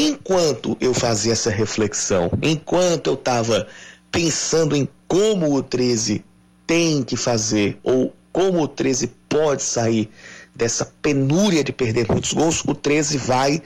Enquanto 0.00 0.76
eu 0.80 0.94
fazia 0.94 1.32
essa 1.32 1.50
reflexão, 1.50 2.30
enquanto 2.40 3.08
eu 3.08 3.14
estava 3.14 3.66
pensando 4.12 4.76
em 4.76 4.88
como 5.08 5.52
o 5.52 5.60
13 5.60 6.24
tem 6.64 7.02
que 7.02 7.16
fazer 7.16 7.76
ou 7.82 8.14
como 8.30 8.62
o 8.62 8.68
13 8.68 9.08
pode 9.28 9.60
sair 9.60 10.08
dessa 10.54 10.84
penúria 11.02 11.64
de 11.64 11.72
perder 11.72 12.06
muitos 12.08 12.32
gols, 12.32 12.62
o 12.64 12.76
13 12.76 13.18
vai 13.18 13.60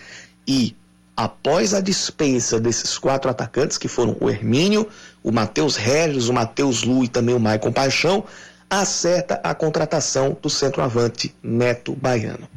e 0.49 0.75
após 1.15 1.75
a 1.75 1.83
dispensa 1.83 2.59
desses 2.59 2.97
quatro 2.97 3.31
atacantes, 3.31 3.77
que 3.77 3.87
foram 3.87 4.17
o 4.19 4.31
Hermínio, 4.31 4.89
o 5.23 5.31
Matheus 5.31 5.77
Regis, 5.77 6.31
o 6.31 6.33
Matheus 6.33 6.83
Lu 6.83 7.05
e 7.05 7.09
também 7.09 7.35
o 7.35 7.41
Maicon 7.41 7.73
Paixão, 7.73 8.25
acerta 8.71 9.39
a 9.45 9.55
contratação 9.55 10.35
do 10.41 10.49
centroavante 10.49 11.35
Neto 11.43 11.95
Baiano. 11.95 12.49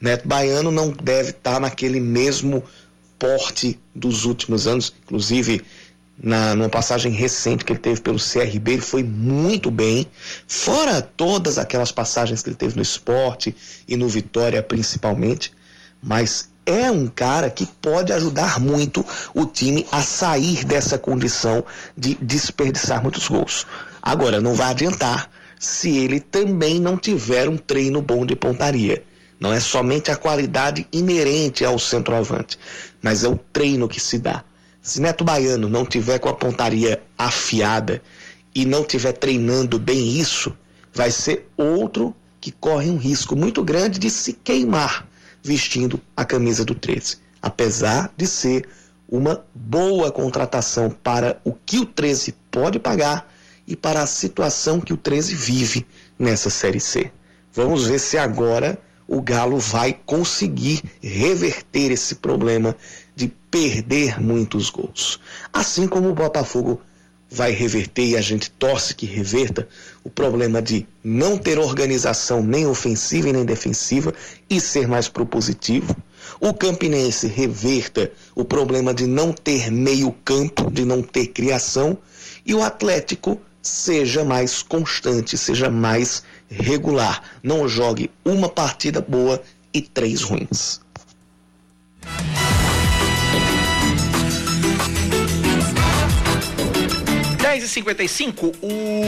Neto 0.00 0.26
Baiano 0.26 0.72
não 0.72 0.90
deve 0.90 1.30
estar 1.30 1.60
naquele 1.60 2.00
mesmo 2.00 2.64
porte 3.22 3.78
dos 3.94 4.24
últimos 4.24 4.66
anos, 4.66 4.92
inclusive 5.04 5.62
na 6.20 6.56
numa 6.56 6.68
passagem 6.68 7.12
recente 7.12 7.64
que 7.64 7.72
ele 7.72 7.78
teve 7.78 8.00
pelo 8.00 8.18
CRB, 8.18 8.72
ele 8.72 8.82
foi 8.82 9.04
muito 9.04 9.70
bem, 9.70 10.08
fora 10.48 11.00
todas 11.00 11.56
aquelas 11.56 11.92
passagens 11.92 12.42
que 12.42 12.48
ele 12.48 12.56
teve 12.56 12.74
no 12.74 12.82
esporte 12.82 13.54
e 13.86 13.96
no 13.96 14.08
Vitória 14.08 14.60
principalmente, 14.60 15.52
mas 16.02 16.50
é 16.66 16.90
um 16.90 17.06
cara 17.06 17.48
que 17.48 17.64
pode 17.80 18.12
ajudar 18.12 18.58
muito 18.58 19.06
o 19.32 19.46
time 19.46 19.86
a 19.92 20.02
sair 20.02 20.64
dessa 20.64 20.98
condição 20.98 21.64
de 21.96 22.16
desperdiçar 22.16 23.00
muitos 23.00 23.28
gols. 23.28 23.66
Agora, 24.02 24.40
não 24.40 24.54
vai 24.54 24.70
adiantar 24.70 25.30
se 25.60 25.96
ele 25.96 26.18
também 26.18 26.80
não 26.80 26.96
tiver 26.96 27.48
um 27.48 27.56
treino 27.56 28.02
bom 28.02 28.26
de 28.26 28.34
pontaria. 28.34 29.04
Não 29.42 29.52
é 29.52 29.58
somente 29.58 30.08
a 30.08 30.14
qualidade 30.14 30.86
inerente 30.92 31.64
ao 31.64 31.76
centroavante, 31.76 32.56
mas 33.02 33.24
é 33.24 33.28
o 33.28 33.38
treino 33.52 33.88
que 33.88 34.00
se 34.00 34.18
dá. 34.18 34.44
Se 34.80 35.00
Neto 35.00 35.24
Baiano 35.24 35.68
não 35.68 35.84
tiver 35.84 36.18
com 36.18 36.28
a 36.28 36.34
pontaria 36.34 37.02
afiada 37.18 38.02
e 38.54 38.64
não 38.64 38.84
tiver 38.84 39.12
treinando 39.12 39.78
bem 39.78 40.16
isso, 40.18 40.56
vai 40.92 41.10
ser 41.10 41.48
outro 41.56 42.14
que 42.40 42.50
corre 42.50 42.90
um 42.90 42.96
risco 42.96 43.36
muito 43.36 43.62
grande 43.62 43.98
de 43.98 44.10
se 44.10 44.32
queimar 44.32 45.06
vestindo 45.42 46.00
a 46.16 46.24
camisa 46.24 46.64
do 46.64 46.74
13. 46.74 47.18
Apesar 47.40 48.12
de 48.16 48.26
ser 48.26 48.68
uma 49.08 49.44
boa 49.54 50.10
contratação 50.10 50.90
para 50.90 51.40
o 51.44 51.52
que 51.52 51.78
o 51.78 51.86
13 51.86 52.34
pode 52.50 52.78
pagar 52.78 53.30
e 53.66 53.76
para 53.76 54.02
a 54.02 54.06
situação 54.06 54.80
que 54.80 54.92
o 54.92 54.96
13 54.96 55.34
vive 55.34 55.86
nessa 56.18 56.50
Série 56.50 56.80
C. 56.80 57.12
Vamos 57.52 57.86
ver 57.86 57.98
se 57.98 58.16
agora 58.16 58.78
o 59.06 59.20
Galo 59.20 59.58
vai 59.58 59.98
conseguir 60.06 60.82
reverter 61.02 61.90
esse 61.90 62.16
problema 62.16 62.76
de 63.14 63.28
perder 63.50 64.20
muitos 64.20 64.70
gols. 64.70 65.20
Assim 65.52 65.86
como 65.86 66.08
o 66.08 66.14
Botafogo 66.14 66.80
vai 67.30 67.50
reverter 67.50 68.08
e 68.08 68.16
a 68.16 68.20
gente 68.20 68.50
torce 68.50 68.94
que 68.94 69.06
reverta 69.06 69.66
o 70.04 70.10
problema 70.10 70.60
de 70.60 70.86
não 71.02 71.38
ter 71.38 71.58
organização 71.58 72.42
nem 72.42 72.66
ofensiva 72.66 73.30
e 73.30 73.32
nem 73.32 73.44
defensiva 73.44 74.12
e 74.50 74.60
ser 74.60 74.86
mais 74.86 75.08
propositivo. 75.08 75.96
O 76.38 76.52
Campinense 76.52 77.26
reverta 77.26 78.12
o 78.34 78.44
problema 78.44 78.92
de 78.92 79.06
não 79.06 79.32
ter 79.32 79.70
meio-campo, 79.70 80.70
de 80.70 80.84
não 80.84 81.02
ter 81.02 81.28
criação 81.28 81.96
e 82.44 82.54
o 82.54 82.62
Atlético 82.62 83.40
seja 83.62 84.24
mais 84.24 84.62
constante, 84.62 85.38
seja 85.38 85.70
mais 85.70 86.22
regular. 86.52 87.22
Não 87.42 87.68
jogue 87.68 88.10
uma 88.24 88.48
partida 88.48 89.00
boa 89.00 89.42
e 89.72 89.80
três 89.80 90.22
ruins. 90.22 90.80
10h55, 97.52 98.54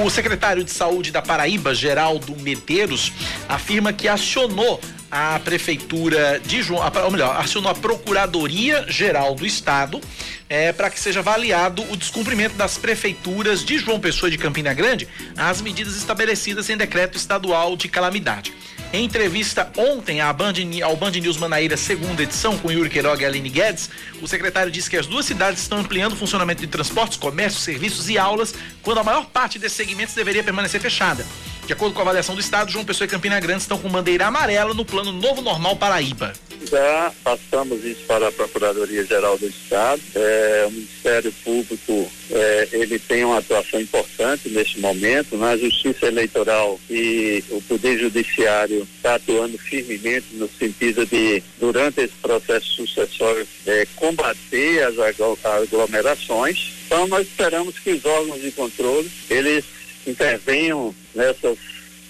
o 0.05 0.11
secretário 0.11 0.63
de 0.63 0.71
Saúde 0.71 1.11
da 1.11 1.23
Paraíba, 1.23 1.75
Geraldo 1.75 2.37
Medeiros, 2.37 3.13
afirma 3.49 3.93
que 3.93 4.07
acionou 4.07 4.81
a 5.15 5.39
prefeitura 5.39 6.41
de 6.45 6.61
João, 6.61 6.83
ou 7.05 7.11
melhor, 7.13 7.37
acionou 7.37 7.71
a 7.71 7.75
Procuradoria 7.75 8.85
Geral 8.89 9.37
do 9.37 9.47
Estado 9.47 10.01
é, 10.49 10.73
para 10.73 10.91
que 10.91 10.99
seja 10.99 11.21
avaliado 11.21 11.89
o 11.89 11.97
descumprimento 11.97 12.57
das 12.57 12.77
prefeituras 12.77 13.65
de 13.65 13.79
João 13.79 14.01
Pessoa 14.01 14.27
e 14.27 14.33
de 14.33 14.39
Campina 14.39 14.75
Grande 14.75 15.07
às 15.37 15.61
medidas 15.61 15.97
estabelecidas 15.97 16.69
em 16.69 16.77
decreto 16.77 17.17
estadual 17.17 17.77
de 17.77 17.87
calamidade. 17.87 18.53
Em 18.93 19.05
entrevista 19.05 19.71
ontem 19.77 20.19
Band, 20.33 20.55
ao 20.85 20.97
Band 20.97 21.13
News 21.13 21.37
Manaíra, 21.37 21.77
segunda 21.77 22.25
edição, 22.25 22.59
com 22.59 22.73
Yuri 22.73 22.91
Queiroga 22.91 23.23
e 23.23 23.27
Aline 23.27 23.51
Guedes, 23.51 23.91
o 24.21 24.27
secretário 24.27 24.71
disse 24.71 24.91
que 24.91 24.97
as 24.97 25.07
duas 25.07 25.27
cidades 25.27 25.63
estão 25.63 25.79
ampliando 25.79 26.15
o 26.15 26.17
funcionamento 26.17 26.61
de 26.61 26.67
transportes, 26.67 27.17
comércio, 27.17 27.61
serviços 27.61 28.09
e 28.09 28.19
aulas, 28.19 28.53
quando 28.83 28.99
a 28.99 29.05
maior 29.05 29.27
parte 29.27 29.61
desses 29.61 29.77
segmentos 29.77 30.15
deveria 30.15 30.43
permanecer 30.43 30.81
fechada. 30.81 31.25
De 31.67 31.73
acordo 31.73 31.95
com 31.95 32.01
a 32.01 32.03
avaliação 32.03 32.35
do 32.35 32.43
Estado, 32.43 32.71
João 32.71 32.85
Pessoa 32.85 33.07
e 33.07 33.09
Campina 33.09 33.41
Grande 33.41 33.63
estão 33.63 33.79
com 33.79 33.89
bandeira 33.89 34.27
amarela 34.27 34.75
no 34.75 34.85
plano 34.85 35.11
Novo 35.13 35.41
Normal 35.41 35.77
Paraíba. 35.77 36.35
Já 36.71 37.13
passamos 37.23 37.83
isso 37.85 38.03
para 38.07 38.29
a 38.29 38.33
Procuradoria 38.33 39.05
Geral 39.05 39.39
do 39.39 39.47
Estado. 39.47 40.01
É, 40.15 40.65
o 40.67 40.71
Ministério 40.71 41.33
Público 41.43 42.13
é, 42.31 42.69
ele 42.73 42.99
tem 42.99 43.25
uma 43.25 43.39
atuação 43.39 43.81
importante 43.81 44.51
neste 44.51 44.79
momento. 44.79 45.39
Na 45.39 45.57
Justiça 45.57 46.07
Eleitoral 46.07 46.79
e 46.91 47.43
o 47.51 47.63
Poder 47.63 47.99
Judiciário 47.99 48.87
está 48.97 49.15
atuando 49.15 49.57
firmemente 49.57 50.27
no 50.33 50.49
sentido 50.49 51.07
de, 51.07 51.43
durante 51.59 52.03
esse 52.03 52.15
processo 52.21 52.67
sucessório, 52.75 53.47
é, 53.67 53.87
combater 53.97 54.83
as 54.83 54.97
aglomerações. 55.45 56.73
Então 56.87 57.07
nós 57.09 57.27
esperamos 57.27 57.79
que 57.79 57.93
os 57.93 58.05
órgãos 58.05 58.43
de 58.43 58.51
controle 58.53 59.11
eles 59.31 59.65
intervenham 60.07 60.95
nessas 61.15 61.59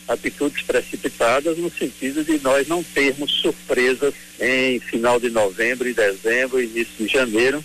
atitudes 0.09 0.63
precipitadas 0.63 1.57
no 1.59 1.71
sentido 1.71 2.25
de 2.25 2.39
nós 2.41 2.69
não 2.69 2.83
termos 2.83 3.31
surpresas 3.33 4.15
em 4.41 4.79
final 4.81 5.19
de 5.19 5.31
novembro 5.31 5.89
e 5.89 5.95
dezembro, 5.95 6.63
início 6.63 7.07
de 7.07 7.13
janeiro. 7.13 7.65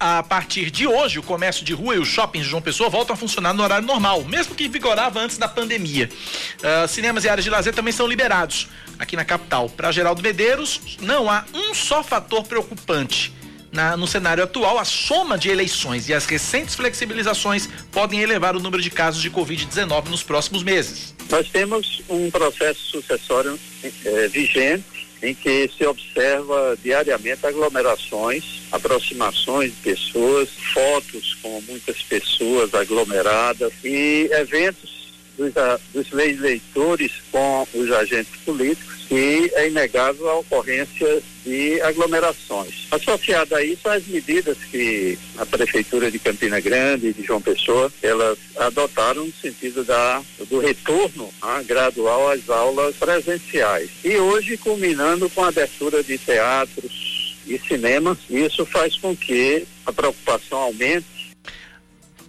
a 0.00 0.22
partir 0.22 0.70
de 0.70 0.86
hoje, 0.86 1.18
o 1.18 1.22
comércio 1.22 1.64
de 1.64 1.72
rua 1.72 1.94
e 1.94 1.98
os 1.98 2.08
shoppings 2.08 2.44
de 2.44 2.50
João 2.50 2.60
Pessoa 2.60 2.90
voltam 2.90 3.14
a 3.14 3.16
funcionar 3.16 3.54
no 3.54 3.62
horário 3.62 3.86
normal, 3.86 4.24
mesmo 4.24 4.54
que 4.54 4.68
vigorava 4.68 5.20
antes 5.20 5.38
da 5.38 5.48
pandemia. 5.48 6.10
Uh, 6.58 6.88
cinemas 6.88 7.24
e 7.24 7.28
áreas 7.28 7.44
de 7.44 7.50
lazer 7.50 7.72
também 7.72 7.92
são 7.92 8.06
liberados 8.06 8.68
aqui 8.98 9.16
na 9.16 9.24
capital. 9.24 9.70
Para 9.70 9.92
Geraldo 9.92 10.22
Medeiros, 10.22 10.98
não 11.00 11.30
há 11.30 11.44
um 11.54 11.72
só 11.72 12.02
fator 12.02 12.44
preocupante. 12.44 13.32
Na, 13.74 13.96
no 13.96 14.06
cenário 14.06 14.44
atual, 14.44 14.78
a 14.78 14.84
soma 14.84 15.36
de 15.36 15.50
eleições 15.50 16.08
e 16.08 16.14
as 16.14 16.26
recentes 16.26 16.76
flexibilizações 16.76 17.68
podem 17.90 18.20
elevar 18.20 18.54
o 18.54 18.60
número 18.60 18.80
de 18.80 18.88
casos 18.88 19.20
de 19.20 19.28
Covid-19 19.28 20.10
nos 20.10 20.22
próximos 20.22 20.62
meses. 20.62 21.12
Nós 21.28 21.48
temos 21.48 22.00
um 22.08 22.30
processo 22.30 22.78
sucessório 22.78 23.58
é, 23.82 24.28
vigente 24.28 24.84
em 25.20 25.34
que 25.34 25.68
se 25.76 25.84
observa 25.86 26.78
diariamente 26.84 27.44
aglomerações, 27.44 28.62
aproximações 28.70 29.72
de 29.72 29.76
pessoas, 29.78 30.50
fotos 30.72 31.34
com 31.42 31.60
muitas 31.62 32.00
pessoas 32.02 32.72
aglomeradas 32.74 33.72
e 33.82 34.28
eventos 34.30 35.08
dos, 35.36 35.52
dos 35.92 36.12
eleitores 36.12 37.10
com 37.32 37.66
os 37.74 37.90
agentes 37.90 38.36
políticos 38.44 38.94
e 39.10 39.50
é 39.54 39.66
inegável 39.66 40.30
a 40.30 40.38
ocorrência 40.38 41.22
de 41.44 41.80
aglomerações. 41.82 42.86
Associada 42.90 43.58
a 43.58 43.64
isso, 43.64 43.88
as 43.88 44.06
medidas 44.06 44.56
que 44.70 45.18
a 45.38 45.44
Prefeitura 45.44 46.10
de 46.10 46.18
Campina 46.18 46.58
Grande 46.60 47.08
e 47.08 47.12
de 47.12 47.22
João 47.22 47.40
Pessoa, 47.40 47.92
elas 48.02 48.38
adotaram 48.56 49.26
no 49.26 49.32
sentido 49.32 49.84
da, 49.84 50.22
do 50.48 50.58
retorno 50.58 51.32
ah, 51.42 51.62
gradual 51.62 52.30
às 52.30 52.48
aulas 52.48 52.96
presenciais. 52.96 53.90
E 54.02 54.16
hoje, 54.16 54.56
culminando 54.56 55.28
com 55.30 55.44
a 55.44 55.48
abertura 55.48 56.02
de 56.02 56.16
teatros 56.18 57.36
e 57.46 57.58
cinemas, 57.58 58.18
isso 58.30 58.64
faz 58.64 58.96
com 58.96 59.14
que 59.14 59.66
a 59.84 59.92
preocupação 59.92 60.58
aumente 60.58 61.14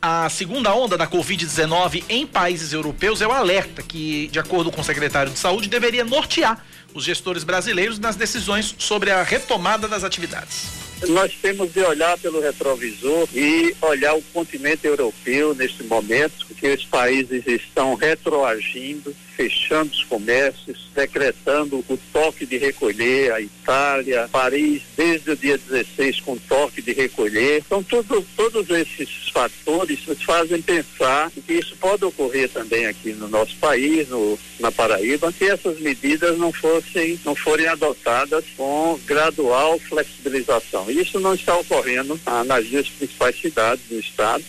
a 0.08 0.30
segunda 0.30 0.72
onda 0.76 0.96
da 0.96 1.08
Covid-19 1.08 2.04
em 2.08 2.28
países 2.28 2.74
europeus 2.74 3.22
é 3.22 3.28
o 3.28 3.32
alerta 3.32 3.82
que, 3.82 4.28
de 4.28 4.38
acordo 4.38 4.72
com 4.72 4.82
o 4.82 4.84
secretário 4.84 5.32
de 5.32 5.40
Saúde, 5.40 5.68
deveria 5.68 6.04
nortear 6.06 6.64
os 6.96 7.04
gestores 7.04 7.44
brasileiros 7.44 8.00
nas 8.00 8.16
decisões 8.16 8.74
sobre 8.80 9.12
a 9.12 9.22
retomada 9.22 9.88
das 9.88 10.04
atividades. 10.04 10.86
Nós 11.10 11.34
temos 11.42 11.74
de 11.74 11.82
olhar 11.82 12.18
pelo 12.18 12.40
retrovisor 12.40 13.28
e 13.34 13.76
olhar 13.82 14.16
o 14.16 14.22
continente 14.34 14.88
europeu 14.88 15.54
neste 15.54 15.84
momento, 15.84 16.46
porque 16.48 16.70
os 16.70 16.86
países 16.86 17.46
estão 17.46 17.96
retroagindo 17.96 19.14
fechando 19.36 19.92
os 19.92 20.04
comércios, 20.04 20.90
decretando 20.96 21.84
o 21.90 22.00
toque 22.12 22.46
de 22.46 22.58
recolher, 22.58 23.32
a 23.34 23.42
Itália, 23.42 24.30
Paris, 24.32 24.82
desde 24.96 25.32
o 25.32 25.36
dia 25.36 25.58
16 25.58 26.22
com 26.22 26.38
toque 26.38 26.82
de 26.82 26.94
recolher. 26.94 27.64
Então, 27.66 27.84
tudo, 27.84 28.26
todos 28.36 28.70
esses 28.70 29.30
fatores 29.30 30.06
nos 30.08 30.22
fazem 30.24 30.62
pensar 30.62 31.30
que 31.32 31.54
isso 31.54 31.76
pode 31.78 32.06
ocorrer 32.06 32.50
também 32.50 32.86
aqui 32.86 33.14
no 33.14 33.28
nosso 33.28 33.56
país, 33.58 34.08
no, 34.10 34.40
na 34.60 34.72
Paraíba, 34.72 35.32
que 35.34 35.46
essas 35.46 35.80
medidas 35.80 36.38
não 36.38 36.52
fossem, 36.52 37.20
não 37.26 37.36
forem 37.36 37.68
adotadas 37.68 38.46
com 38.56 39.00
gradual 39.06 39.78
flexibilização. 39.80 40.90
Isso 40.90 41.20
não 41.20 41.34
está 41.34 41.58
ocorrendo 41.58 42.20
ah, 42.26 42.44
nas 42.44 42.66
duas 42.68 42.88
principais 42.90 43.40
cidades 43.40 43.86
do 43.90 44.00
estado. 44.00 44.44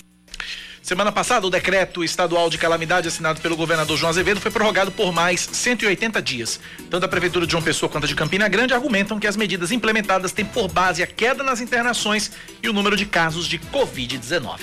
Semana 0.86 1.10
passada, 1.10 1.44
o 1.44 1.50
decreto 1.50 2.04
estadual 2.04 2.48
de 2.48 2.56
calamidade 2.58 3.08
assinado 3.08 3.40
pelo 3.40 3.56
governador 3.56 3.96
João 3.96 4.08
Azevedo 4.08 4.40
foi 4.40 4.52
prorrogado 4.52 4.92
por 4.92 5.12
mais 5.12 5.40
180 5.40 6.22
dias. 6.22 6.60
Tanto 6.88 7.04
a 7.04 7.08
Prefeitura 7.08 7.44
de 7.44 7.50
João 7.50 7.60
Pessoa 7.60 7.90
quanto 7.90 8.04
a 8.04 8.06
de 8.06 8.14
Campina 8.14 8.46
Grande 8.46 8.72
argumentam 8.72 9.18
que 9.18 9.26
as 9.26 9.36
medidas 9.36 9.72
implementadas 9.72 10.30
têm 10.30 10.44
por 10.44 10.70
base 10.70 11.02
a 11.02 11.06
queda 11.08 11.42
nas 11.42 11.60
internações 11.60 12.30
e 12.62 12.68
o 12.68 12.72
número 12.72 12.96
de 12.96 13.04
casos 13.04 13.48
de 13.48 13.58
Covid-19. 13.58 14.60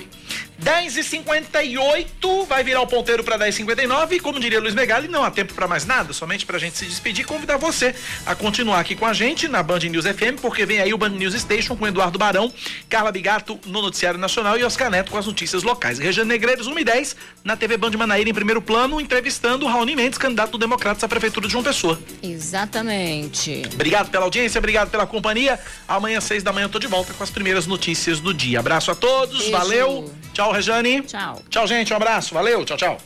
10 0.64 0.96
e 0.96 1.04
58 1.04 2.46
vai 2.46 2.64
virar 2.64 2.80
o 2.82 2.88
ponteiro 2.88 3.22
para 3.22 3.36
10 3.36 3.54
e 3.54 3.58
59 3.58 4.16
e 4.16 4.20
como 4.22 4.40
diria 4.40 4.62
Luiz 4.62 4.74
Megali, 4.74 5.10
não 5.10 5.22
há 5.22 5.30
tempo 5.30 5.54
para 5.54 5.68
mais 5.68 5.86
nada, 5.86 6.14
somente 6.14 6.46
para 6.46 6.56
a 6.56 6.60
gente 6.60 6.78
se 6.78 6.86
despedir 6.86 7.26
convidar 7.26 7.58
você 7.58 7.94
a 8.26 8.34
continuar 8.34 8.80
aqui 8.80 8.96
com 8.96 9.06
a 9.06 9.12
gente 9.12 9.50
na 9.50 9.62
Band 9.62 9.80
News 9.80 10.06
FM, 10.06 10.40
porque 10.42 10.66
vem 10.66 10.80
aí 10.80 10.94
o 10.94 10.98
Band 10.98 11.10
News 11.10 11.34
Station 11.34 11.76
com 11.76 11.86
Eduardo 11.86 12.18
Barão, 12.18 12.52
Carla 12.88 13.12
Bigato 13.12 13.60
no 13.66 13.82
Noticiário 13.82 14.18
Nacional 14.18 14.58
e 14.58 14.64
Oscar 14.64 14.90
Neto 14.90 15.12
com 15.12 15.18
as 15.18 15.26
notícias 15.26 15.64
locais. 15.64 16.00
Regiane 16.00 16.30
Negreiros, 16.30 16.66
1 16.66 16.80
e 16.80 16.84
10, 16.86 17.16
na 17.44 17.58
TV 17.58 17.76
Band 17.76 17.92
Manaíra 17.98 18.30
em 18.30 18.34
primeiro 18.34 18.62
plano, 18.62 19.02
entrevistando 19.02 19.68
Raoni 19.68 19.98
Mendes, 19.98 20.18
candidato 20.18 20.52
do 20.52 20.58
Democratas 20.58 21.04
à 21.04 21.10
Prefeitura 21.10 21.46
de 21.46 21.52
João 21.52 21.64
Pessoa. 21.64 22.00
Exatamente. 22.22 23.64
Obrigado 23.74 24.10
pela 24.10 24.24
audiência, 24.24 24.60
obrigado 24.60 24.90
pela 24.90 25.06
companhia. 25.06 25.60
Amanhã, 25.86 26.20
às 26.20 26.24
6 26.24 26.42
da 26.42 26.54
manhã, 26.54 26.66
eu 26.66 26.70
tô 26.70 26.80
de 26.80 26.88
volta 26.88 27.14
com 27.14 27.24
as 27.24 27.30
primeiras 27.30 27.68
notícias 27.68 28.22
do 28.22 28.34
dia. 28.34 28.60
Abraço 28.60 28.92
a 28.92 28.96
todos, 28.96 29.40
Beijo. 29.40 29.52
valeu. 29.52 30.14
Tchau, 30.34 30.53
Rejane. 30.54 31.02
Tchau. 31.02 31.42
Tchau, 31.50 31.68
gente. 31.68 31.92
Um 31.94 31.98
abraço. 31.98 32.34
Valeu. 32.34 32.64
Tchau, 32.64 32.78
tchau. 32.78 32.98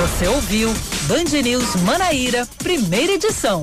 Você 0.00 0.28
ouviu 0.28 0.72
Band 1.08 1.42
News 1.42 1.76
Manaíra, 1.82 2.46
primeira 2.58 3.12
edição. 3.12 3.62